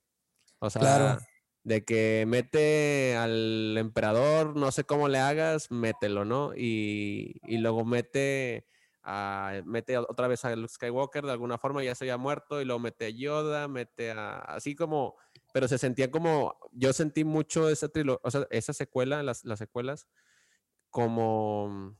O 0.61 0.71
sea, 0.71 1.19
de 1.65 1.85
que 1.85 2.25
mete 2.27 3.17
al 3.17 3.77
emperador, 3.79 4.57
no 4.57 4.71
sé 4.71 4.85
cómo 4.85 5.09
le 5.09 5.19
hagas, 5.19 5.71
mételo, 5.71 6.25
¿no? 6.25 6.53
Y, 6.55 7.41
luego 7.49 7.85
mete 7.85 8.67
a, 9.05 9.61
mete 9.65 9.97
otra 9.99 10.29
vez 10.29 10.45
a 10.45 10.57
Luke 10.57 10.73
Skywalker 10.73 11.25
de 11.25 11.33
alguna 11.33 11.59
forma, 11.59 11.85
ya 11.85 11.95
se 11.95 12.05
había 12.05 12.17
muerto, 12.17 12.61
y 12.61 12.65
luego 12.65 12.81
mete 12.81 13.07
a 13.07 13.11
Yoda, 13.11 13.69
mete 13.69 14.11
a. 14.11 14.39
Así 14.39 14.75
como. 14.75 15.17
Pero 15.53 15.69
se 15.69 15.79
sentía 15.79 16.11
como. 16.11 16.59
Yo 16.73 16.93
sentí 16.93 17.25
mucho 17.25 17.69
esa 17.69 17.89
trilogía, 17.89 18.21
o 18.23 18.31
sea, 18.31 18.47
esa 18.51 18.73
secuela, 18.73 19.23
las, 19.23 19.45
las 19.45 19.59
secuelas, 19.59 20.09
como 20.91 21.97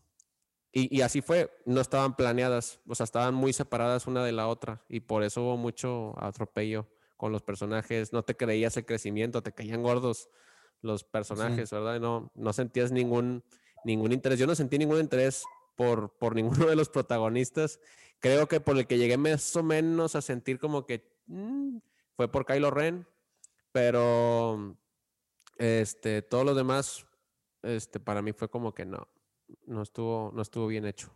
y, 0.77 1.03
así 1.03 1.23
fue, 1.23 1.53
no 1.67 1.81
estaban 1.81 2.17
planeadas, 2.17 2.81
o 2.89 2.97
sea, 2.97 3.05
estaban 3.05 3.33
muy 3.33 3.53
separadas 3.53 4.09
una 4.09 4.25
de 4.25 4.33
la 4.33 4.49
otra 4.49 4.83
y 4.89 4.99
por 4.99 5.23
eso 5.23 5.43
hubo 5.43 5.57
mucho 5.57 6.21
atropello 6.21 6.89
con 7.17 7.31
los 7.31 7.43
personajes, 7.43 8.13
no 8.13 8.25
te 8.25 8.37
creías 8.37 8.77
el 8.77 8.85
crecimiento, 8.85 9.41
te 9.41 9.53
caían 9.53 9.85
gordos 9.85 10.29
los 10.81 11.05
personajes, 11.05 11.71
¿verdad? 11.71 12.01
No, 12.01 12.33
no 12.35 12.53
sentías 12.53 12.91
ningún, 12.91 13.45
ningún 13.85 14.11
interés, 14.11 14.37
yo 14.37 14.49
no 14.49 14.57
sentí 14.57 14.77
ningún 14.77 14.99
interés 14.99 15.45
por, 15.77 16.17
por 16.19 16.35
ninguno 16.35 16.67
de 16.67 16.77
los 16.77 16.89
protagonistas, 16.89 17.81
creo 18.21 18.49
que 18.49 18.61
por 18.61 18.77
el 18.79 18.87
que 18.87 18.99
llegué 18.99 19.17
más 19.17 19.55
o 19.57 19.63
menos 19.63 20.17
a 20.17 20.23
sentir 20.23 20.59
como 20.59 20.87
que 20.87 21.11
mm, 21.27 21.79
fue 22.17 22.31
por 22.31 22.47
Kylo 22.47 22.71
Ren, 22.71 23.07
pero 23.73 24.77
este, 25.59 26.23
todos 26.23 26.45
los 26.45 26.57
demás, 26.57 27.07
este, 27.63 28.01
para 28.01 28.23
mí 28.23 28.33
fue 28.33 28.49
como 28.49 28.75
que 28.75 28.85
no, 28.85 29.09
no 29.67 29.83
estuvo, 29.83 30.33
no 30.35 30.43
estuvo 30.43 30.67
bien 30.67 30.87
hecho. 30.87 31.15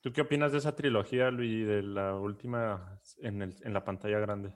¿Tú 0.00 0.12
qué 0.12 0.20
opinas 0.20 0.52
de 0.52 0.58
esa 0.58 0.76
trilogía, 0.76 1.30
Luis, 1.30 1.66
de 1.66 1.82
la 1.82 2.14
última 2.14 3.00
en, 3.18 3.42
el, 3.42 3.56
en 3.62 3.72
la 3.72 3.84
pantalla 3.84 4.18
grande? 4.20 4.52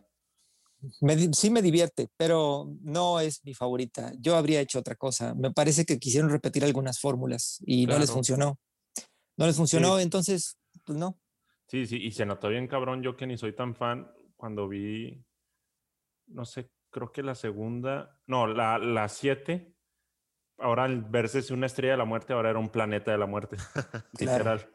sí 1.32 1.50
me 1.50 1.62
divierte, 1.62 2.08
pero 2.16 2.72
no 2.82 3.20
es 3.20 3.44
mi 3.44 3.54
favorita. 3.54 4.12
Yo 4.18 4.36
habría 4.36 4.60
hecho 4.60 4.78
otra 4.78 4.94
cosa. 4.94 5.34
Me 5.34 5.50
parece 5.50 5.84
que 5.84 5.98
quisieron 5.98 6.30
repetir 6.30 6.64
algunas 6.64 7.00
fórmulas 7.00 7.58
y 7.66 7.86
no 7.86 7.98
les 7.98 8.10
funcionó. 8.10 8.58
No 9.40 9.46
les 9.46 9.56
funcionó, 9.56 9.98
entonces, 9.98 10.58
pues 10.84 10.98
no. 10.98 11.18
Sí, 11.66 11.86
sí, 11.86 11.96
y 11.96 12.12
se 12.12 12.26
notó 12.26 12.48
bien 12.50 12.68
cabrón. 12.68 13.02
Yo 13.02 13.16
que 13.16 13.26
ni 13.26 13.38
soy 13.38 13.54
tan 13.54 13.74
fan, 13.74 14.12
cuando 14.36 14.68
vi, 14.68 15.24
no 16.26 16.44
sé, 16.44 16.70
creo 16.90 17.10
que 17.10 17.22
la 17.22 17.34
segunda, 17.34 18.20
no, 18.26 18.46
la, 18.46 18.76
la 18.78 19.08
siete, 19.08 19.74
ahora 20.58 20.84
al 20.84 21.02
verse 21.04 21.52
una 21.54 21.66
estrella 21.66 21.92
de 21.92 21.98
la 21.98 22.04
muerte, 22.04 22.34
ahora 22.34 22.50
era 22.50 22.58
un 22.58 22.68
planeta 22.68 23.12
de 23.12 23.18
la 23.18 23.26
muerte. 23.26 23.56
Literal. 24.20 24.70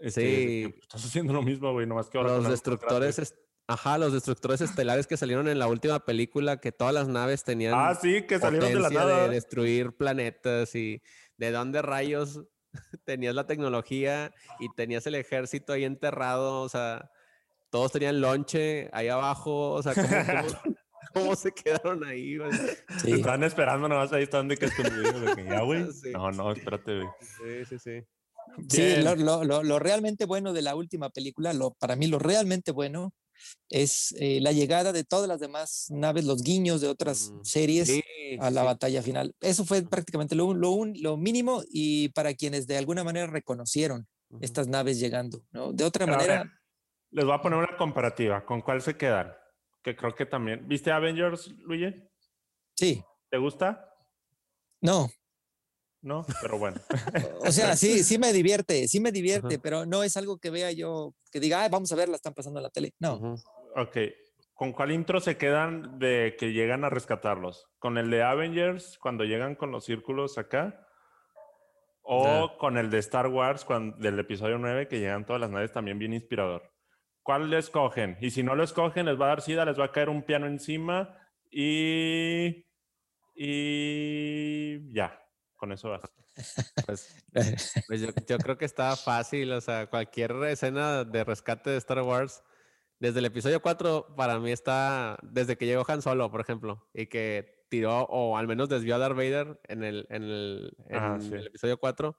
Este, 0.00 0.20
Sí. 0.20 0.74
Estás 0.80 1.04
haciendo 1.04 1.32
lo 1.32 1.42
mismo, 1.42 1.72
güey, 1.72 1.86
nomás 1.86 2.10
que 2.10 2.18
ahora. 2.18 2.38
Los 2.38 2.48
destructores, 2.50 3.36
ajá, 3.68 3.98
los 3.98 4.12
destructores 4.12 4.60
estelares 4.62 5.06
que 5.06 5.16
salieron 5.16 5.46
en 5.46 5.60
la 5.60 5.68
última 5.68 6.04
película, 6.04 6.56
que 6.56 6.72
todas 6.72 6.92
las 6.92 7.06
naves 7.06 7.44
tenían 7.44 7.74
Ah, 7.76 7.94
sí, 7.94 8.26
que 8.26 8.40
salieron 8.40 8.72
de 8.72 8.80
la 8.80 8.90
nada. 8.90 9.28
destruir 9.28 9.92
planetas 9.96 10.74
y 10.74 11.00
de 11.36 11.52
dónde 11.52 11.82
rayos 11.82 12.40
tenías 13.04 13.34
la 13.34 13.46
tecnología 13.46 14.32
y 14.60 14.68
tenías 14.74 15.06
el 15.06 15.14
ejército 15.16 15.72
ahí 15.72 15.84
enterrado, 15.84 16.62
o 16.62 16.68
sea, 16.68 17.10
todos 17.70 17.92
tenían 17.92 18.20
lonche 18.20 18.88
ahí 18.92 19.08
abajo, 19.08 19.70
o 19.72 19.82
sea, 19.82 19.94
¿cómo, 19.94 20.08
cómo- 20.08 20.76
cómo 21.14 21.36
se 21.36 21.52
quedaron 21.52 22.04
ahí? 22.04 22.38
güey? 22.38 22.50
Sí. 23.02 23.12
Estaban 23.12 23.42
esperando 23.44 23.88
nomás 23.88 24.12
ahí, 24.12 24.22
están 24.24 24.48
de 24.48 24.56
que 24.56 24.66
que, 24.68 25.44
ya, 25.44 25.60
güey. 25.62 25.90
Sí. 25.92 26.10
No, 26.12 26.30
no, 26.30 26.52
espérate, 26.52 26.96
güey. 27.00 27.08
Sí, 27.20 27.64
sí, 27.66 27.78
sí. 27.78 28.06
Sí, 28.68 28.96
lo, 29.02 29.14
lo- 29.16 29.44
lo- 29.44 29.62
lo 29.62 29.78
realmente 29.78 30.24
bueno 30.26 30.52
de 30.52 30.62
la 30.62 30.74
última 30.74 31.10
película, 31.10 31.52
lo, 31.52 31.72
para 31.74 31.96
mí 31.96 32.06
lo 32.06 32.18
realmente 32.18 32.70
bueno 32.72 33.12
es 33.70 34.14
eh, 34.18 34.40
la 34.40 34.52
llegada 34.52 34.92
de 34.92 35.04
todas 35.04 35.28
las 35.28 35.40
demás 35.40 35.86
naves, 35.90 36.24
los 36.24 36.42
guiños 36.42 36.80
de 36.80 36.88
otras 36.88 37.30
Mm, 37.32 37.44
series 37.44 37.88
Sí, 37.88 38.02
a 38.38 38.50
la 38.50 38.60
sí. 38.62 38.66
batalla 38.66 39.02
final. 39.02 39.34
Eso 39.40 39.64
fue 39.64 39.82
prácticamente 39.82 40.34
lo, 40.34 40.46
un- 40.46 40.60
lo, 40.60 40.70
un- 40.70 40.94
lo 41.00 41.16
mínimo 41.16 41.62
y 41.70 42.08
para 42.10 42.34
quienes 42.34 42.66
de 42.66 42.76
alguna 42.78 43.04
manera 43.04 43.26
reconocieron 43.26 44.06
estas 44.40 44.66
naves 44.68 44.98
llegando, 44.98 45.44
¿no? 45.52 45.72
De 45.72 45.84
otra 45.84 46.06
Pero 46.06 46.16
manera, 46.18 46.50
les 47.10 47.24
voy 47.24 47.34
a 47.34 47.40
poner 47.42 47.58
una 47.58 47.76
comparativa. 47.76 48.44
¿Con 48.46 48.62
cuál 48.62 48.80
se 48.80 48.96
quedan? 48.96 49.32
Que 49.82 49.94
creo 49.94 50.14
que 50.14 50.24
también. 50.26 50.66
¿Viste 50.66 50.90
Avengers, 50.90 51.48
Luigi? 51.58 51.92
sí, 52.74 53.02
¿Te 53.30 53.36
gusta? 53.38 53.88
no, 54.80 55.10
No, 56.02 56.26
pero 56.42 56.58
bueno. 56.58 56.80
o 57.40 57.50
sea, 57.52 57.76
sí, 57.76 58.02
sí 58.04 58.18
me 58.18 58.32
divierte, 58.32 58.88
sí 58.88 59.00
me 59.00 59.12
divierte, 59.12 59.58
pero 59.58 59.86
no 59.86 60.02
es 60.02 60.16
algo 60.16 60.38
que 60.38 60.50
vea 60.50 60.70
yo, 60.72 61.14
que 61.30 61.38
diga, 61.40 61.62
"Ay, 61.62 61.68
vamos 61.70 61.90
a 61.92 61.96
ver, 61.96 62.08
la 62.08 62.16
están 62.16 62.34
pasando 62.34 62.58
en 62.58 62.64
la 62.64 62.70
tele. 62.70 62.92
No, 62.98 63.14
Ujú. 63.16 63.34
ok. 63.76 63.96
¿Con 64.54 64.72
cuál 64.72 64.92
intro 64.92 65.18
se 65.20 65.36
quedan 65.38 65.98
de 65.98 66.36
que 66.38 66.52
llegan 66.52 66.84
a 66.84 66.90
rescatarlos? 66.90 67.66
¿Con 67.78 67.98
el 67.98 68.10
de 68.10 68.22
Avengers 68.22 68.98
cuando 68.98 69.24
llegan 69.24 69.54
con 69.56 69.70
los 69.72 69.84
círculos 69.84 70.38
acá? 70.38 70.86
¿O 72.02 72.26
Ah. 72.26 72.56
con 72.58 72.76
el 72.78 72.90
de 72.90 72.98
Star 72.98 73.28
Wars 73.28 73.64
cuando, 73.64 73.96
del 73.98 74.18
episodio 74.18 74.58
9 74.58 74.88
que 74.88 74.98
llegan 75.00 75.24
todas 75.24 75.40
las 75.40 75.50
naves 75.50 75.72
también 75.72 75.98
bien 75.98 76.12
inspirador? 76.12 76.70
¿Cuál 77.22 77.48
le 77.50 77.58
escogen? 77.58 78.18
Y 78.20 78.30
si 78.30 78.42
no 78.42 78.56
lo 78.56 78.64
escogen, 78.64 79.06
les 79.06 79.20
va 79.20 79.26
a 79.26 79.28
dar 79.28 79.40
sida, 79.42 79.64
les 79.64 79.78
va 79.78 79.84
a 79.86 79.92
caer 79.92 80.08
un 80.08 80.22
piano 80.24 80.46
encima 80.48 81.16
y... 81.50 82.66
Y 83.34 84.92
ya, 84.92 85.18
con 85.62 85.70
eso 85.70 85.90
basta. 85.90 86.10
Pues, 86.86 87.14
pues 87.86 88.00
yo, 88.00 88.08
yo 88.26 88.38
creo 88.38 88.58
que 88.58 88.64
está 88.64 88.96
fácil, 88.96 89.52
o 89.52 89.60
sea, 89.60 89.88
cualquier 89.88 90.32
escena 90.48 91.04
de 91.04 91.22
rescate 91.22 91.70
de 91.70 91.76
Star 91.76 92.02
Wars, 92.02 92.42
desde 92.98 93.20
el 93.20 93.26
episodio 93.26 93.62
4 93.62 94.16
para 94.16 94.40
mí 94.40 94.50
está, 94.50 95.16
desde 95.22 95.56
que 95.56 95.66
llegó 95.66 95.84
Han 95.86 96.02
Solo, 96.02 96.32
por 96.32 96.40
ejemplo, 96.40 96.88
y 96.92 97.06
que 97.06 97.64
tiró 97.70 98.02
o 98.10 98.36
al 98.36 98.48
menos 98.48 98.68
desvió 98.68 98.96
a 98.96 98.98
Darth 98.98 99.14
Vader 99.16 99.60
en 99.68 99.84
el, 99.84 100.04
en 100.10 100.22
el, 100.24 100.76
Ah, 100.90 101.12
en 101.14 101.22
sí. 101.22 101.32
el 101.34 101.46
episodio 101.46 101.78
4, 101.78 102.18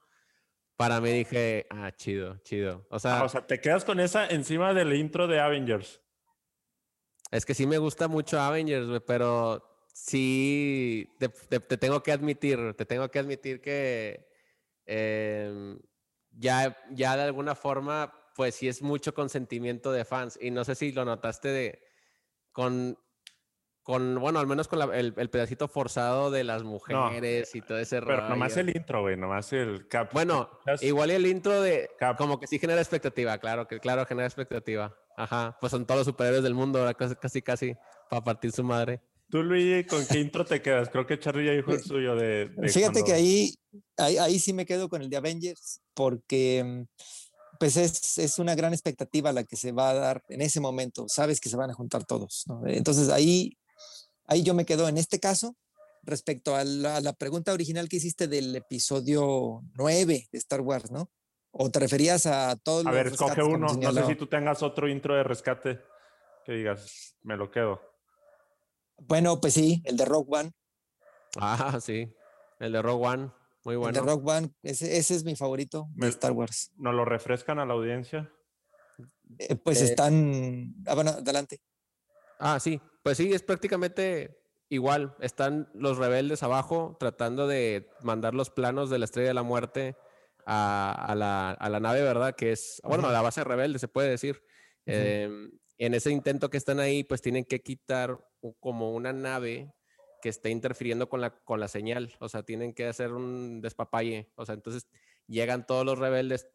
para 0.78 1.02
mí 1.02 1.12
dije, 1.12 1.68
ah, 1.70 1.92
chido, 1.92 2.38
chido. 2.46 2.88
O 2.92 2.98
sea, 2.98 3.20
Ah, 3.20 3.24
o 3.26 3.30
sea, 3.30 3.46
te 3.46 3.60
quedas 3.60 3.84
con 3.84 4.00
esa 4.00 4.26
encima 4.28 4.74
del 4.74 4.94
intro 4.94 5.28
de 5.28 5.42
Avengers. 5.42 6.00
es 7.30 7.46
que 7.46 7.54
sí 7.54 7.68
me 7.68 7.78
gusta 7.78 8.08
mucho 8.08 8.40
Avengers, 8.40 9.02
pero 9.06 9.73
sí 9.94 11.10
te, 11.20 11.30
te- 11.30 11.60
te 11.60 11.78
tengo 11.78 12.04
que 12.04 12.12
admitir, 12.12 12.74
te 12.76 12.86
tengo 12.86 13.10
que 13.10 13.20
admitir 13.20 13.62
que 13.62 14.28
em, 14.86 15.80
ya, 16.32 16.76
ya 16.92 17.16
de 17.16 17.24
alguna 17.24 17.56
forma, 17.56 18.14
pues 18.36 18.56
sí 18.56 18.68
es 18.68 18.82
mucho 18.82 19.14
consentimiento 19.14 19.92
de 19.92 20.04
fans. 20.04 20.38
Y 20.42 20.52
no 20.52 20.66
sé 20.66 20.76
si 20.76 20.92
lo 20.92 21.06
notaste 21.06 21.48
de 21.50 21.84
con, 22.52 22.98
con 23.84 24.16
bueno, 24.20 24.40
al 24.40 24.48
menos 24.48 24.68
con 24.68 24.80
la- 24.80 24.98
el, 24.98 25.14
el 25.16 25.30
pedacito 25.30 25.68
forzado 25.68 26.32
de 26.32 26.44
las 26.44 26.64
mujeres 26.64 27.54
y 27.56 27.62
todo 27.62 27.78
ese 27.78 28.02
Pero 28.02 28.28
nomás 28.28 28.56
rollo. 28.56 28.62
el 28.70 28.76
intro, 28.76 29.02
güey, 29.02 29.16
nomás 29.16 29.54
el 29.54 29.88
cap. 29.88 30.12
Bueno, 30.12 30.50
¿Escuchas? 30.54 30.84
igual 30.84 31.12
y 31.12 31.14
el 31.14 31.28
intro 31.28 31.62
de 31.62 31.90
Cap. 32.00 32.18
como 32.18 32.40
que 32.40 32.48
sí 32.48 32.58
genera 32.58 32.82
expectativa, 32.82 33.38
claro, 33.38 33.68
que 33.68 33.80
claro 33.80 34.06
genera 34.08 34.26
expectativa. 34.28 34.98
Ajá, 35.16 35.56
pues 35.62 35.70
son 35.72 35.86
todos 35.86 36.00
los 36.00 36.08
superhéroes 36.08 36.42
del 36.44 36.56
mundo, 36.56 36.92
casi 36.98 37.16
casi, 37.16 37.42
casi 37.44 37.76
para 38.10 38.24
partir 38.24 38.52
su 38.52 38.64
madre. 38.64 39.00
Tú, 39.34 39.42
Luigi, 39.42 39.84
¿con 39.86 40.06
qué 40.06 40.20
intro 40.20 40.46
te 40.46 40.62
quedas? 40.62 40.90
Creo 40.90 41.08
que 41.08 41.18
Charlie 41.18 41.48
ya 41.48 41.54
dijo 41.54 41.72
el 41.72 41.82
suyo 41.82 42.16
de. 42.16 42.50
de 42.56 42.70
Fíjate 42.70 43.00
que 43.00 43.10
cuando- 43.10 43.16
ahí, 43.16 43.56
ahí, 43.98 44.18
ahí 44.20 44.38
sí 44.38 44.54
me 44.54 44.64
quedo 44.64 44.90
con 44.90 45.02
el 45.02 45.10
de 45.10 45.18
Avengers, 45.18 45.82
porque 45.96 46.64
mm, 46.64 46.84
pues 47.58 47.76
es, 47.76 48.20
es 48.20 48.38
una 48.38 48.54
gran 48.54 48.74
expectativa 48.74 49.34
la 49.34 49.44
que 49.44 49.56
se 49.56 49.72
va 49.72 49.90
a 49.90 49.94
dar 49.96 50.24
en 50.30 50.42
ese 50.42 50.60
momento. 50.60 51.06
Sabes 51.08 51.40
que 51.40 51.50
se 51.50 51.58
van 51.58 51.72
a 51.72 51.74
juntar 51.74 52.06
todos. 52.06 52.44
¿no? 52.46 52.62
Entonces 52.68 53.10
ahí, 53.10 53.58
ahí 54.28 54.44
yo 54.44 54.54
me 54.54 54.68
quedo 54.68 54.88
en 54.88 55.00
este 55.00 55.20
caso. 55.20 55.56
Respecto 56.04 56.56
a 56.56 56.64
la, 56.64 56.98
a 56.98 57.02
la 57.02 57.14
pregunta 57.14 57.54
original 57.54 57.90
que 57.90 57.96
hiciste 57.96 58.28
del 58.28 58.56
episodio 58.56 59.64
9 59.74 60.28
de 60.32 60.38
Star 60.38 60.62
Wars, 60.62 60.92
¿no? 60.92 61.10
¿O 61.50 61.72
te 61.72 61.80
referías 61.80 62.28
a 62.28 62.56
todos 62.58 62.86
A 62.86 62.90
los 62.90 62.94
ver, 62.94 63.08
escoge 63.08 63.42
uno. 63.42 63.74
No 63.74 63.94
sé 63.94 64.06
si 64.06 64.16
tú 64.16 64.28
tengas 64.28 64.62
otro 64.62 64.88
intro 64.88 65.16
de 65.16 65.24
rescate 65.24 65.80
que 66.46 66.52
digas, 66.52 67.16
me 67.24 67.36
lo 67.36 67.50
quedo. 67.50 67.93
Bueno, 69.08 69.40
pues 69.42 69.54
sí, 69.54 69.82
el 69.86 69.98
de 69.98 70.06
Rock 70.06 70.32
One. 70.34 70.52
Ah, 71.38 71.80
sí. 71.82 72.14
El 72.60 72.72
de 72.74 72.82
Rogue 72.82 73.06
One, 73.08 73.32
muy 73.66 73.74
El 73.74 73.80
bueno. 73.80 74.00
de 74.02 74.06
Rock 74.08 74.28
One, 74.28 74.50
ese, 74.62 74.98
ese 74.98 75.16
es 75.16 75.24
mi 75.24 75.36
favorito 75.36 75.88
de 75.96 76.06
Me- 76.06 76.08
Star 76.10 76.32
Wars. 76.32 76.72
¿Nos 76.78 76.94
lo 76.94 77.04
refrescan 77.06 77.60
a 77.60 77.66
la 77.66 77.74
audiencia? 77.74 78.32
Eh, 79.40 79.56
pues 79.56 79.82
Eh, 79.82 79.86
están. 79.86 80.76
Ah, 80.86 80.94
bueno, 80.96 81.10
adelante. 81.12 81.62
Ah, 82.40 82.60
sí. 82.60 82.80
Pues 83.04 83.18
sí, 83.18 83.34
es 83.34 83.42
prácticamente 83.44 84.40
igual. 84.70 85.16
Están 85.20 85.70
los 85.74 85.98
rebeldes 85.98 86.44
abajo 86.44 86.96
tratando 87.00 87.48
de 87.48 87.90
mandar 88.02 88.34
los 88.34 88.50
planos 88.50 88.90
de 88.90 89.00
la 89.00 89.06
Estrella 89.06 89.30
de 89.30 89.34
la 89.34 89.44
Muerte 89.44 89.96
a, 90.46 90.92
a 91.08 91.16
la, 91.16 91.52
a 91.52 91.70
la 91.70 91.80
nave, 91.80 92.02
¿verdad? 92.04 92.36
Que 92.36 92.52
es, 92.52 92.80
bueno, 92.84 93.08
a 93.08 93.12
la 93.12 93.22
base 93.22 93.44
rebelde, 93.44 93.80
se 93.80 93.88
puede 93.88 94.10
decir. 94.10 94.42
En 95.78 95.94
ese 95.94 96.12
intento 96.12 96.50
que 96.50 96.58
están 96.58 96.80
ahí, 96.80 97.04
pues 97.04 97.22
tienen 97.22 97.46
que 97.46 97.62
quitar 97.62 98.20
como 98.60 98.92
una 98.94 99.14
nave 99.14 99.74
que 100.22 100.30
esté 100.30 100.50
interfiriendo 100.50 101.10
con 101.10 101.22
la, 101.22 101.32
con 101.44 101.60
la 101.60 101.68
señal. 101.68 102.14
O 102.20 102.30
sea, 102.30 102.44
tienen 102.44 102.74
que 102.74 102.88
hacer 102.88 103.12
un 103.12 103.62
despapalle. 103.62 104.32
O 104.36 104.46
sea, 104.46 104.56
entonces 104.56 104.88
llegan 105.28 105.66
todos 105.66 105.86
los 105.86 106.00
rebeldes 106.00 106.48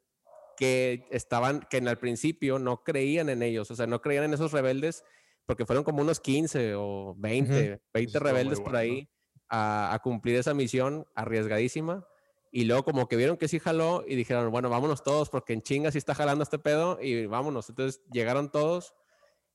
que 0.57 1.07
estaban, 1.11 1.61
que 1.71 1.77
en 1.77 1.89
el 1.89 1.99
principio 1.99 2.59
no 2.59 2.83
creían 2.83 3.29
en 3.29 3.43
ellos. 3.43 3.71
O 3.71 3.77
sea, 3.77 3.87
no 3.87 4.01
creían 4.01 4.25
en 4.25 4.35
esos 4.35 4.53
rebeldes 4.53 5.05
porque 5.47 5.67
fueron 5.67 5.85
como 5.85 6.03
unos 6.03 6.21
15 6.21 6.75
o 6.77 7.15
20, 7.17 7.81
20 7.93 8.01
estuvo 8.01 8.23
muy 8.23 8.31
rebeldes 8.31 8.61
por 8.61 8.73
bueno. 8.73 8.79
ahí 8.79 9.09
a, 9.49 9.95
a 9.95 9.99
cumplir 10.01 10.37
esa 10.37 10.55
misión 10.55 11.07
arriesgadísima. 11.15 12.07
Y 12.51 12.65
luego 12.65 12.85
como 12.85 13.09
que 13.09 13.17
vieron 13.17 13.37
que 13.37 13.49
sí 13.49 13.59
jaló 13.59 14.05
y 14.07 14.15
dijeron, 14.15 14.51
bueno, 14.51 14.71
vámonos 14.71 15.03
todos 15.03 15.29
porque 15.29 15.53
en 15.53 15.63
chinga 15.63 15.91
sí 15.91 15.99
está 15.99 16.15
jalando 16.15 16.43
este 16.43 16.59
pedo 16.59 16.99
y 17.01 17.27
vámonos. 17.27 17.69
Entonces 17.69 18.03
llegaron 18.11 18.51
todos. 18.51 18.95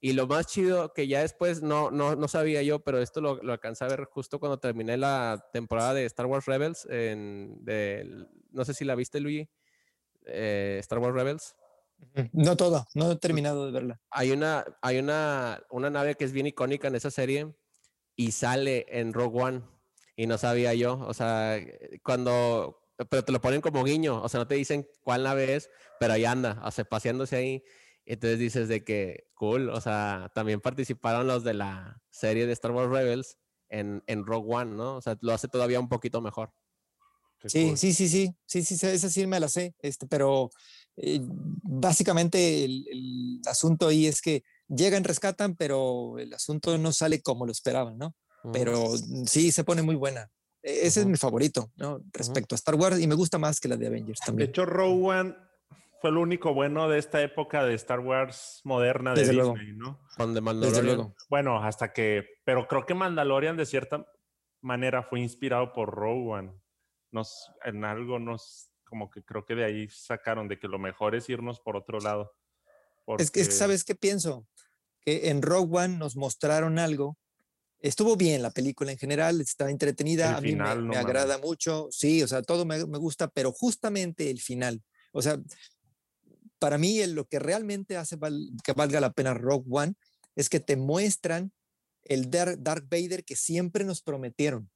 Y 0.05 0.11
lo 0.11 0.27
más 0.27 0.47
chido 0.47 0.91
que 0.91 1.07
ya 1.07 1.21
después 1.21 1.61
no, 1.61 1.89
no, 1.89 2.17
no 2.17 2.27
sabía 2.27 2.61
yo, 2.61 2.79
pero 2.83 2.99
esto 3.01 3.21
lo, 3.21 3.41
lo 3.41 3.53
alcancé 3.53 3.85
a 3.85 3.87
ver 3.87 4.03
justo 4.03 4.37
cuando 4.37 4.59
terminé 4.59 4.97
la 4.97 5.47
temporada 5.53 5.93
de 5.93 6.03
Star 6.03 6.25
Wars 6.25 6.45
Rebels. 6.45 6.85
En, 6.89 7.63
del- 7.63 8.27
no 8.51 8.65
sé 8.65 8.73
si 8.73 8.83
la 8.83 8.95
viste, 8.95 9.21
Luigi. 9.21 9.47
eh, 10.25 10.75
Star 10.81 10.99
Wars 10.99 11.15
Rebels. 11.15 11.55
No 12.33 12.57
todo, 12.57 12.85
no 12.95 13.13
he 13.13 13.15
terminado 13.15 13.65
de 13.65 13.71
verla. 13.71 14.01
Hay 14.09 14.31
una, 14.31 14.65
hay 14.81 14.99
una, 14.99 15.63
una 15.69 15.89
nave 15.89 16.15
que 16.15 16.25
es 16.25 16.33
bien 16.33 16.47
icónica 16.47 16.89
en 16.89 16.95
esa 16.95 17.09
serie 17.09 17.55
y 18.17 18.33
sale 18.33 18.85
en 18.89 19.13
Rogue 19.13 19.41
One 19.41 19.61
y 20.17 20.27
no 20.27 20.37
sabía 20.37 20.73
yo, 20.73 20.99
o 20.99 21.13
sea, 21.13 21.61
cuando, 22.03 22.89
pero 23.09 23.23
te 23.23 23.31
lo 23.31 23.39
ponen 23.39 23.61
como 23.61 23.85
guiño, 23.85 24.21
o 24.21 24.27
sea, 24.27 24.41
no 24.41 24.47
te 24.47 24.55
dicen 24.55 24.85
cuál 25.01 25.23
nave 25.23 25.55
es, 25.55 25.69
pero 25.97 26.11
ahí 26.11 26.25
anda, 26.25 26.61
o 26.65 26.71
sea, 26.71 26.83
paseándose 26.83 27.37
ahí. 27.37 27.63
Entonces 28.05 28.39
dices 28.39 28.67
de 28.67 28.83
que, 28.83 29.27
cool, 29.33 29.69
o 29.69 29.79
sea, 29.81 30.31
también 30.35 30.59
participaron 30.61 31.27
los 31.27 31.43
de 31.43 31.53
la 31.53 32.01
serie 32.09 32.45
de 32.45 32.53
Star 32.53 32.71
Wars 32.71 32.89
Rebels 32.91 33.37
en, 33.69 34.03
en 34.07 34.25
Rogue 34.25 34.53
One, 34.53 34.75
¿no? 34.75 34.95
O 34.97 35.01
sea, 35.01 35.17
lo 35.21 35.33
hace 35.33 35.47
todavía 35.47 35.79
un 35.79 35.89
poquito 35.89 36.21
mejor. 36.21 36.53
Sí, 37.45 37.67
cool. 37.67 37.77
sí, 37.77 37.93
sí, 37.93 38.07
sí, 38.07 38.33
sí, 38.45 38.63
sí, 38.63 38.77
sí, 38.77 38.87
esa 38.87 39.09
sí 39.09 39.27
me 39.27 39.39
la 39.39 39.49
sé, 39.49 39.75
este, 39.79 40.07
pero 40.07 40.49
eh, 40.95 41.19
básicamente 41.21 42.63
el, 42.63 42.85
el 42.89 43.41
asunto 43.45 43.87
ahí 43.87 44.07
es 44.07 44.21
que 44.21 44.43
llegan, 44.69 45.03
rescatan, 45.03 45.55
pero 45.55 46.17
el 46.19 46.33
asunto 46.33 46.77
no 46.77 46.93
sale 46.93 47.21
como 47.21 47.45
lo 47.45 47.51
esperaban, 47.51 47.97
¿no? 47.97 48.15
Pero 48.53 48.91
mm, 48.93 49.25
sí, 49.25 49.51
se 49.51 49.63
pone 49.63 49.81
muy 49.81 49.95
buena. 49.95 50.31
E- 50.61 50.87
Ese 50.87 51.01
es 51.01 51.05
Ujú. 51.05 51.11
mi 51.11 51.17
favorito, 51.17 51.71
¿no? 51.75 51.99
Respecto 52.13 52.55
a 52.55 52.57
Star 52.57 52.75
Wars 52.75 52.99
y 53.01 53.07
me 53.07 53.15
gusta 53.15 53.37
más 53.37 53.59
que 53.59 53.67
la 53.67 53.75
de 53.75 53.87
Avengers 53.87 54.19
De 54.21 54.25
también. 54.25 54.49
hecho, 54.49 54.65
Rogue 54.65 55.03
One 55.03 55.35
fue 56.03 56.11
lo 56.11 56.19
único 56.19 56.53
bueno 56.53 56.89
de 56.89 56.99
esta 56.99 57.21
época 57.21 57.63
de 57.63 57.75
Star 57.75 58.01
Wars 58.01 58.59
moderna 58.65 59.13
de 59.13 59.21
Desde 59.21 59.31
luego. 59.35 59.53
Disney, 59.53 59.71
¿no? 59.71 60.01
Con 60.17 60.33
The 60.33 60.33
Desde 60.33 60.41
Mandalorian. 60.41 60.85
luego. 60.85 61.15
Bueno, 61.29 61.63
hasta 61.63 61.93
que, 61.93 62.25
pero 62.43 62.67
creo 62.67 62.85
que 62.85 62.93
Mandalorian 62.93 63.55
de 63.55 63.65
cierta 63.65 64.05
manera 64.59 65.03
fue 65.03 65.21
inspirado 65.21 65.71
por 65.71 65.95
Rogue 65.95 66.29
One. 66.29 66.61
Nos, 67.11 67.49
en 67.63 67.85
algo 67.85 68.19
nos, 68.19 68.69
como 68.83 69.09
que 69.09 69.23
creo 69.23 69.45
que 69.45 69.55
de 69.55 69.63
ahí 69.63 69.87
sacaron 69.87 70.49
de 70.49 70.59
que 70.59 70.67
lo 70.67 70.77
mejor 70.77 71.15
es 71.15 71.29
irnos 71.29 71.61
por 71.61 71.77
otro 71.77 71.99
lado. 71.99 72.35
Es, 73.17 73.31
que, 73.31 73.45
¿sabes 73.45 73.85
qué 73.85 73.95
pienso? 73.95 74.45
Que 74.99 75.29
en 75.29 75.41
Rogue 75.41 75.85
One 75.85 75.97
nos 75.99 76.17
mostraron 76.17 76.79
algo. 76.79 77.17
Estuvo 77.79 78.17
bien 78.17 78.41
la 78.41 78.51
película 78.51 78.91
en 78.91 78.97
general, 78.97 79.39
está 79.39 79.69
entretenida, 79.69 80.35
a 80.35 80.41
mí 80.41 80.53
me, 80.53 80.97
agrada 80.97 81.37
mucho, 81.37 81.87
sí, 81.91 82.21
o 82.23 82.27
sea, 82.27 82.41
todo 82.41 82.65
me, 82.65 82.85
me, 82.87 82.97
gusta, 82.97 83.29
pero 83.29 83.53
justamente 83.53 84.29
el 84.29 84.41
final, 84.41 84.81
o 85.13 85.21
sea, 85.21 85.37
para 86.63 86.77
mí 86.77 87.05
lo 87.07 87.27
que 87.27 87.39
realmente 87.39 87.97
hace 87.97 88.17
que 88.63 88.71
valga 88.71 89.01
la 89.01 89.11
pena 89.11 89.33
Rogue 89.33 89.67
One 89.69 89.95
es 90.33 90.47
que 90.47 90.61
te 90.61 90.77
muestran 90.77 91.51
el 92.05 92.31
Dark 92.31 92.87
Vader 92.89 93.25
que 93.25 93.35
siempre 93.35 93.83
nos 93.83 94.01
prometieron. 94.01 94.71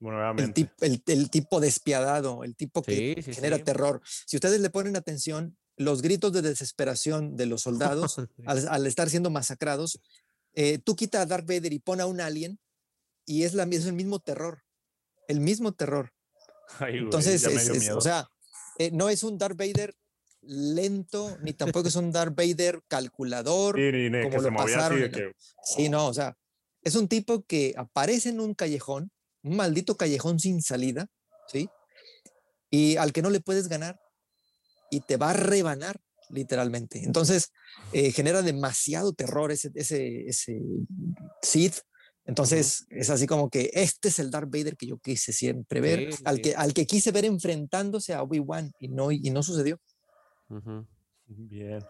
el, 0.00 1.00
el, 1.06 1.30
tipo 1.30 1.60
despiadado, 1.60 2.42
el 2.42 2.56
tipo 2.56 2.82
que 2.82 3.22
genera 3.22 3.60
terror. 3.60 4.02
Si 4.26 4.36
ustedes 4.36 4.60
le 4.60 4.68
ponen 4.68 4.96
atención, 4.96 5.56
los 5.76 6.02
gritos 6.02 6.32
de 6.32 6.42
desesperación 6.42 7.36
de 7.36 7.46
los 7.46 7.62
soldados 7.62 8.16
al, 8.44 8.86
estar 8.88 9.08
siendo 9.08 9.30
masacrados, 9.30 10.00
eh, 10.54 10.78
tú 10.78 10.96
quita 10.96 11.22
a 11.22 11.26
Darth 11.26 11.46
Vader 11.46 11.72
y 11.72 11.78
pon 11.78 12.00
a 12.00 12.06
un 12.06 12.20
alien 12.20 12.58
y 13.26 13.44
es, 13.44 13.54
la, 13.54 13.62
es 13.62 13.86
el 13.86 13.92
mismo 13.92 14.18
terror, 14.18 14.64
el 15.28 15.38
mismo 15.38 15.70
terror. 15.70 16.12
Entonces, 16.80 17.46
o 17.92 18.00
sea, 18.00 18.28
eh, 18.80 18.90
no 18.92 19.08
es 19.08 19.22
un 19.22 19.38
Darth 19.38 19.56
Vader 19.56 19.94
lento, 20.46 21.36
ni 21.42 21.52
tampoco 21.52 21.88
es 21.88 21.96
un 21.96 22.12
Darth 22.12 22.34
Vader 22.34 22.80
calculador. 22.88 23.76
como 24.22 24.42
lo 24.42 24.54
pasaron. 24.54 25.10
Sí, 25.62 25.88
no, 25.88 26.06
o 26.06 26.14
sea, 26.14 26.36
es 26.82 26.94
un 26.94 27.08
tipo 27.08 27.42
que 27.42 27.74
aparece 27.76 28.28
en 28.28 28.40
un 28.40 28.54
callejón, 28.54 29.10
un 29.42 29.56
maldito 29.56 29.96
callejón 29.96 30.38
sin 30.38 30.62
salida, 30.62 31.08
¿sí? 31.48 31.68
Y 32.70 32.96
al 32.96 33.12
que 33.12 33.22
no 33.22 33.30
le 33.30 33.40
puedes 33.40 33.68
ganar 33.68 33.98
y 34.90 35.00
te 35.00 35.16
va 35.16 35.30
a 35.30 35.34
rebanar, 35.34 36.00
literalmente. 36.30 37.02
Entonces, 37.04 37.52
eh, 37.92 38.12
genera 38.12 38.42
demasiado 38.42 39.12
terror 39.12 39.52
ese, 39.52 39.70
ese, 39.74 40.26
ese 40.26 40.60
Sith. 41.42 41.78
Entonces, 42.26 42.86
es 42.90 43.10
así 43.10 43.26
como 43.26 43.50
que 43.50 43.70
este 43.74 44.08
es 44.08 44.18
el 44.18 44.30
Darth 44.30 44.50
Vader 44.50 44.76
que 44.76 44.86
yo 44.86 44.98
quise 44.98 45.32
siempre 45.32 45.80
ver, 45.80 46.10
al, 46.24 46.40
que, 46.40 46.54
al 46.54 46.72
que 46.72 46.86
quise 46.86 47.12
ver 47.12 47.26
enfrentándose 47.26 48.14
a 48.14 48.22
Obi-Wan 48.22 48.72
y 48.80 48.88
no, 48.88 49.10
y 49.10 49.30
no 49.30 49.42
sucedió. 49.42 49.78
Bien, 51.26 51.84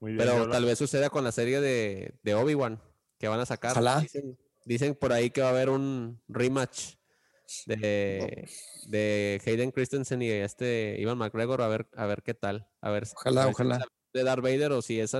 muy 0.00 0.12
bien. 0.12 0.18
Pero 0.18 0.48
tal 0.48 0.64
vez 0.64 0.78
suceda 0.78 1.10
con 1.10 1.24
la 1.24 1.32
serie 1.32 1.60
de, 1.60 2.18
de 2.22 2.34
Obi-Wan 2.34 2.80
que 3.18 3.28
van 3.28 3.40
a 3.40 3.46
sacar. 3.46 3.76
Dicen, 4.64 4.94
por 4.94 5.12
ahí 5.12 5.30
que 5.30 5.42
va 5.42 5.48
a 5.48 5.50
haber 5.50 5.68
un 5.68 6.22
rematch 6.28 6.94
de, 7.66 8.48
de 8.86 9.40
Hayden 9.44 9.70
Christensen 9.70 10.22
y 10.22 10.30
este 10.30 10.96
Ivan 10.98 11.18
McGregor 11.18 11.60
a 11.60 11.68
ver, 11.68 11.88
a 11.96 12.06
ver 12.06 12.22
qué 12.22 12.34
tal. 12.34 12.66
A 12.80 12.90
ver, 12.90 13.04
ojalá, 13.14 13.48
ojalá. 13.48 13.84
de 14.12 14.24
Darth 14.24 14.42
Vader 14.42 14.72
o 14.72 14.82
si 14.82 15.00
es 15.00 15.14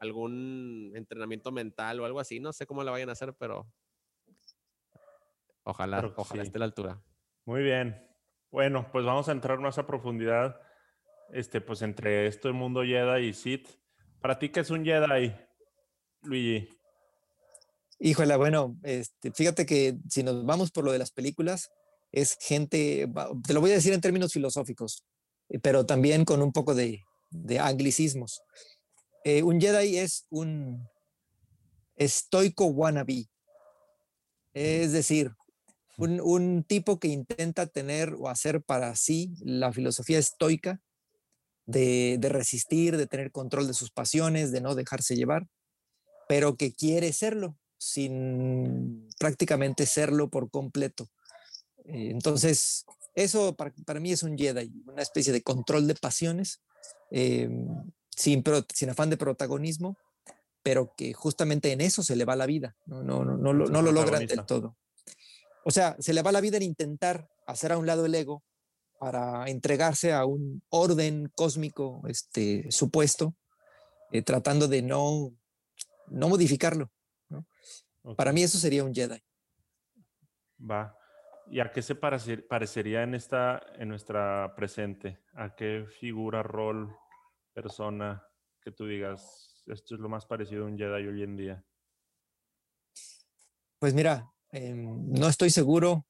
algún 0.00 0.92
entrenamiento 0.94 1.52
mental 1.52 2.00
o 2.00 2.06
algo 2.06 2.20
así. 2.20 2.40
No 2.40 2.52
sé 2.52 2.66
cómo 2.66 2.82
le 2.82 2.90
vayan 2.90 3.10
a 3.10 3.12
hacer, 3.12 3.34
pero 3.34 3.70
ojalá, 5.64 6.12
ojalá 6.16 6.42
esté 6.42 6.58
a 6.58 6.60
la 6.60 6.64
altura. 6.66 7.02
Muy 7.44 7.62
bien. 7.62 8.02
Bueno, 8.50 8.88
pues 8.90 9.04
vamos 9.04 9.28
a 9.28 9.32
entrar 9.32 9.58
más 9.58 9.76
a 9.78 9.86
profundidad 9.86 10.60
este, 11.32 11.60
pues 11.60 11.82
entre 11.82 12.26
esto 12.26 12.48
el 12.48 12.54
mundo 12.54 12.82
Jedi 12.82 13.28
y 13.28 13.34
Sith. 13.34 13.68
¿Para 14.20 14.38
ti 14.38 14.48
qué 14.48 14.60
es 14.60 14.70
un 14.70 14.84
Jedi, 14.84 15.34
Luigi? 16.22 16.68
Híjole, 17.98 18.36
bueno, 18.36 18.76
este, 18.82 19.32
fíjate 19.32 19.64
que 19.64 19.98
si 20.08 20.22
nos 20.22 20.44
vamos 20.44 20.70
por 20.70 20.84
lo 20.84 20.92
de 20.92 20.98
las 20.98 21.10
películas, 21.10 21.70
es 22.12 22.36
gente, 22.40 23.08
te 23.46 23.54
lo 23.54 23.60
voy 23.60 23.70
a 23.70 23.74
decir 23.74 23.92
en 23.92 24.00
términos 24.00 24.32
filosóficos, 24.32 25.04
eh, 25.48 25.58
pero 25.58 25.86
también 25.86 26.24
con 26.24 26.42
un 26.42 26.52
poco 26.52 26.74
de, 26.74 27.02
anglicismos. 27.60 28.42
Eh, 29.24 29.42
un 29.42 29.60
Jedi 29.60 29.96
es 29.96 30.26
un 30.30 30.88
estoico 31.96 32.66
wannabe, 32.66 33.28
es 34.52 34.92
decir, 34.92 35.32
un, 35.98 36.20
un, 36.20 36.64
tipo 36.64 36.98
que 36.98 37.08
intenta 37.08 37.66
tener 37.66 38.14
o 38.18 38.28
hacer 38.28 38.62
para 38.62 38.94
sí 38.94 39.34
la 39.40 39.72
filosofía 39.72 40.18
estoica 40.18 40.80
de, 41.66 42.18
resistir, 42.22 42.96
de 42.96 43.06
tener 43.06 43.32
control 43.32 43.66
de 43.66 43.74
sus 43.74 43.90
pasiones, 43.90 44.52
de 44.52 44.60
no 44.60 44.74
dejarse 44.74 45.16
llevar, 45.16 45.48
pero 46.28 46.56
que 46.56 46.72
quiere 46.72 47.12
serlo, 47.12 47.56
sin 47.78 49.08
prácticamente 49.18 49.86
serlo 49.86 50.30
por 50.30 50.50
completo. 50.50 51.08
Eh, 51.84 52.10
entonces, 52.10 52.86
eso 53.14 53.54
para, 53.54 54.00
mí 54.00 54.12
es 54.12 54.22
un 54.22 54.38
Jedi, 54.38 54.72
una 54.86 55.02
especie 55.02 55.32
de 55.32 55.42
control 55.42 55.86
de 55.86 55.94
pasiones, 55.94 56.62
eh, 57.10 57.50
sin, 58.10 58.42
sin 58.72 58.90
afán 58.90 59.10
de 59.10 59.16
protagonismo, 59.16 59.96
pero 60.62 60.94
que 60.96 61.12
justamente 61.12 61.70
en 61.72 61.80
eso 61.80 62.02
se 62.02 62.16
le 62.16 62.24
va 62.24 62.34
la 62.34 62.46
vida, 62.46 62.76
no, 62.86 63.02
no, 63.02 63.24
no, 63.24 63.36
no, 63.36 63.52
no 63.52 63.82
lo 63.82 63.92
logran 63.92 64.26
del 64.26 64.44
todo. 64.46 64.76
O 65.64 65.70
sea, 65.70 65.96
se 65.98 66.12
le 66.12 66.22
va 66.22 66.32
la 66.32 66.40
vida 66.40 66.56
en 66.56 66.62
intentar 66.62 67.28
hacer 67.46 67.72
a 67.72 67.78
un 67.78 67.86
lado 67.86 68.06
el 68.06 68.14
ego 68.14 68.42
para 68.98 69.48
entregarse 69.48 70.12
a 70.12 70.24
un 70.24 70.62
orden 70.68 71.30
cósmico 71.34 72.02
este, 72.08 72.70
supuesto, 72.70 73.34
eh, 74.12 74.22
tratando 74.22 74.68
de 74.68 74.82
no, 74.82 75.32
no 76.08 76.28
modificarlo. 76.28 76.90
Para 78.16 78.32
mí 78.32 78.42
eso 78.42 78.58
sería 78.58 78.84
un 78.84 78.94
Jedi. 78.94 79.20
Va. 80.58 80.96
¿Y 81.48 81.60
a 81.60 81.70
qué 81.70 81.82
se 81.82 81.94
parecería 81.94 83.02
en, 83.02 83.14
esta, 83.14 83.62
en 83.74 83.88
nuestra 83.88 84.54
presente? 84.56 85.20
¿A 85.34 85.54
qué 85.54 85.86
figura, 86.00 86.42
rol, 86.42 86.96
persona 87.52 88.24
que 88.60 88.72
tú 88.72 88.86
digas, 88.86 89.62
esto 89.66 89.94
es 89.94 90.00
lo 90.00 90.08
más 90.08 90.26
parecido 90.26 90.64
a 90.64 90.66
un 90.66 90.78
Jedi 90.78 91.06
hoy 91.06 91.22
en 91.22 91.36
día? 91.36 91.64
Pues 93.78 93.94
mira, 93.94 94.28
em, 94.50 95.08
no 95.10 95.28
estoy 95.28 95.50
seguro 95.50 96.06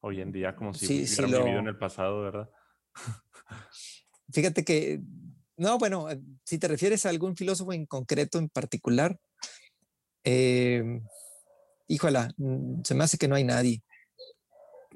hoy 0.00 0.20
en 0.20 0.32
día, 0.32 0.54
como 0.56 0.74
si 0.74 0.86
hubiera 0.86 1.26
vivido 1.26 1.58
en 1.60 1.68
el 1.68 1.78
pasado, 1.78 2.22
¿verdad? 2.22 2.50
Fíjate 4.32 4.64
que, 4.64 5.00
no, 5.56 5.78
bueno, 5.78 6.10
eh, 6.10 6.20
si 6.44 6.58
te 6.58 6.68
refieres 6.68 7.06
a 7.06 7.10
algún 7.10 7.36
filósofo 7.36 7.72
en 7.72 7.86
concreto, 7.86 8.38
en 8.38 8.48
particular, 8.48 9.18
eh, 10.24 11.00
híjola, 11.86 12.32
mm, 12.36 12.82
se 12.82 12.94
me 12.94 13.04
hace 13.04 13.18
que 13.18 13.28
no 13.28 13.36
hay 13.36 13.44
nadie. 13.44 13.82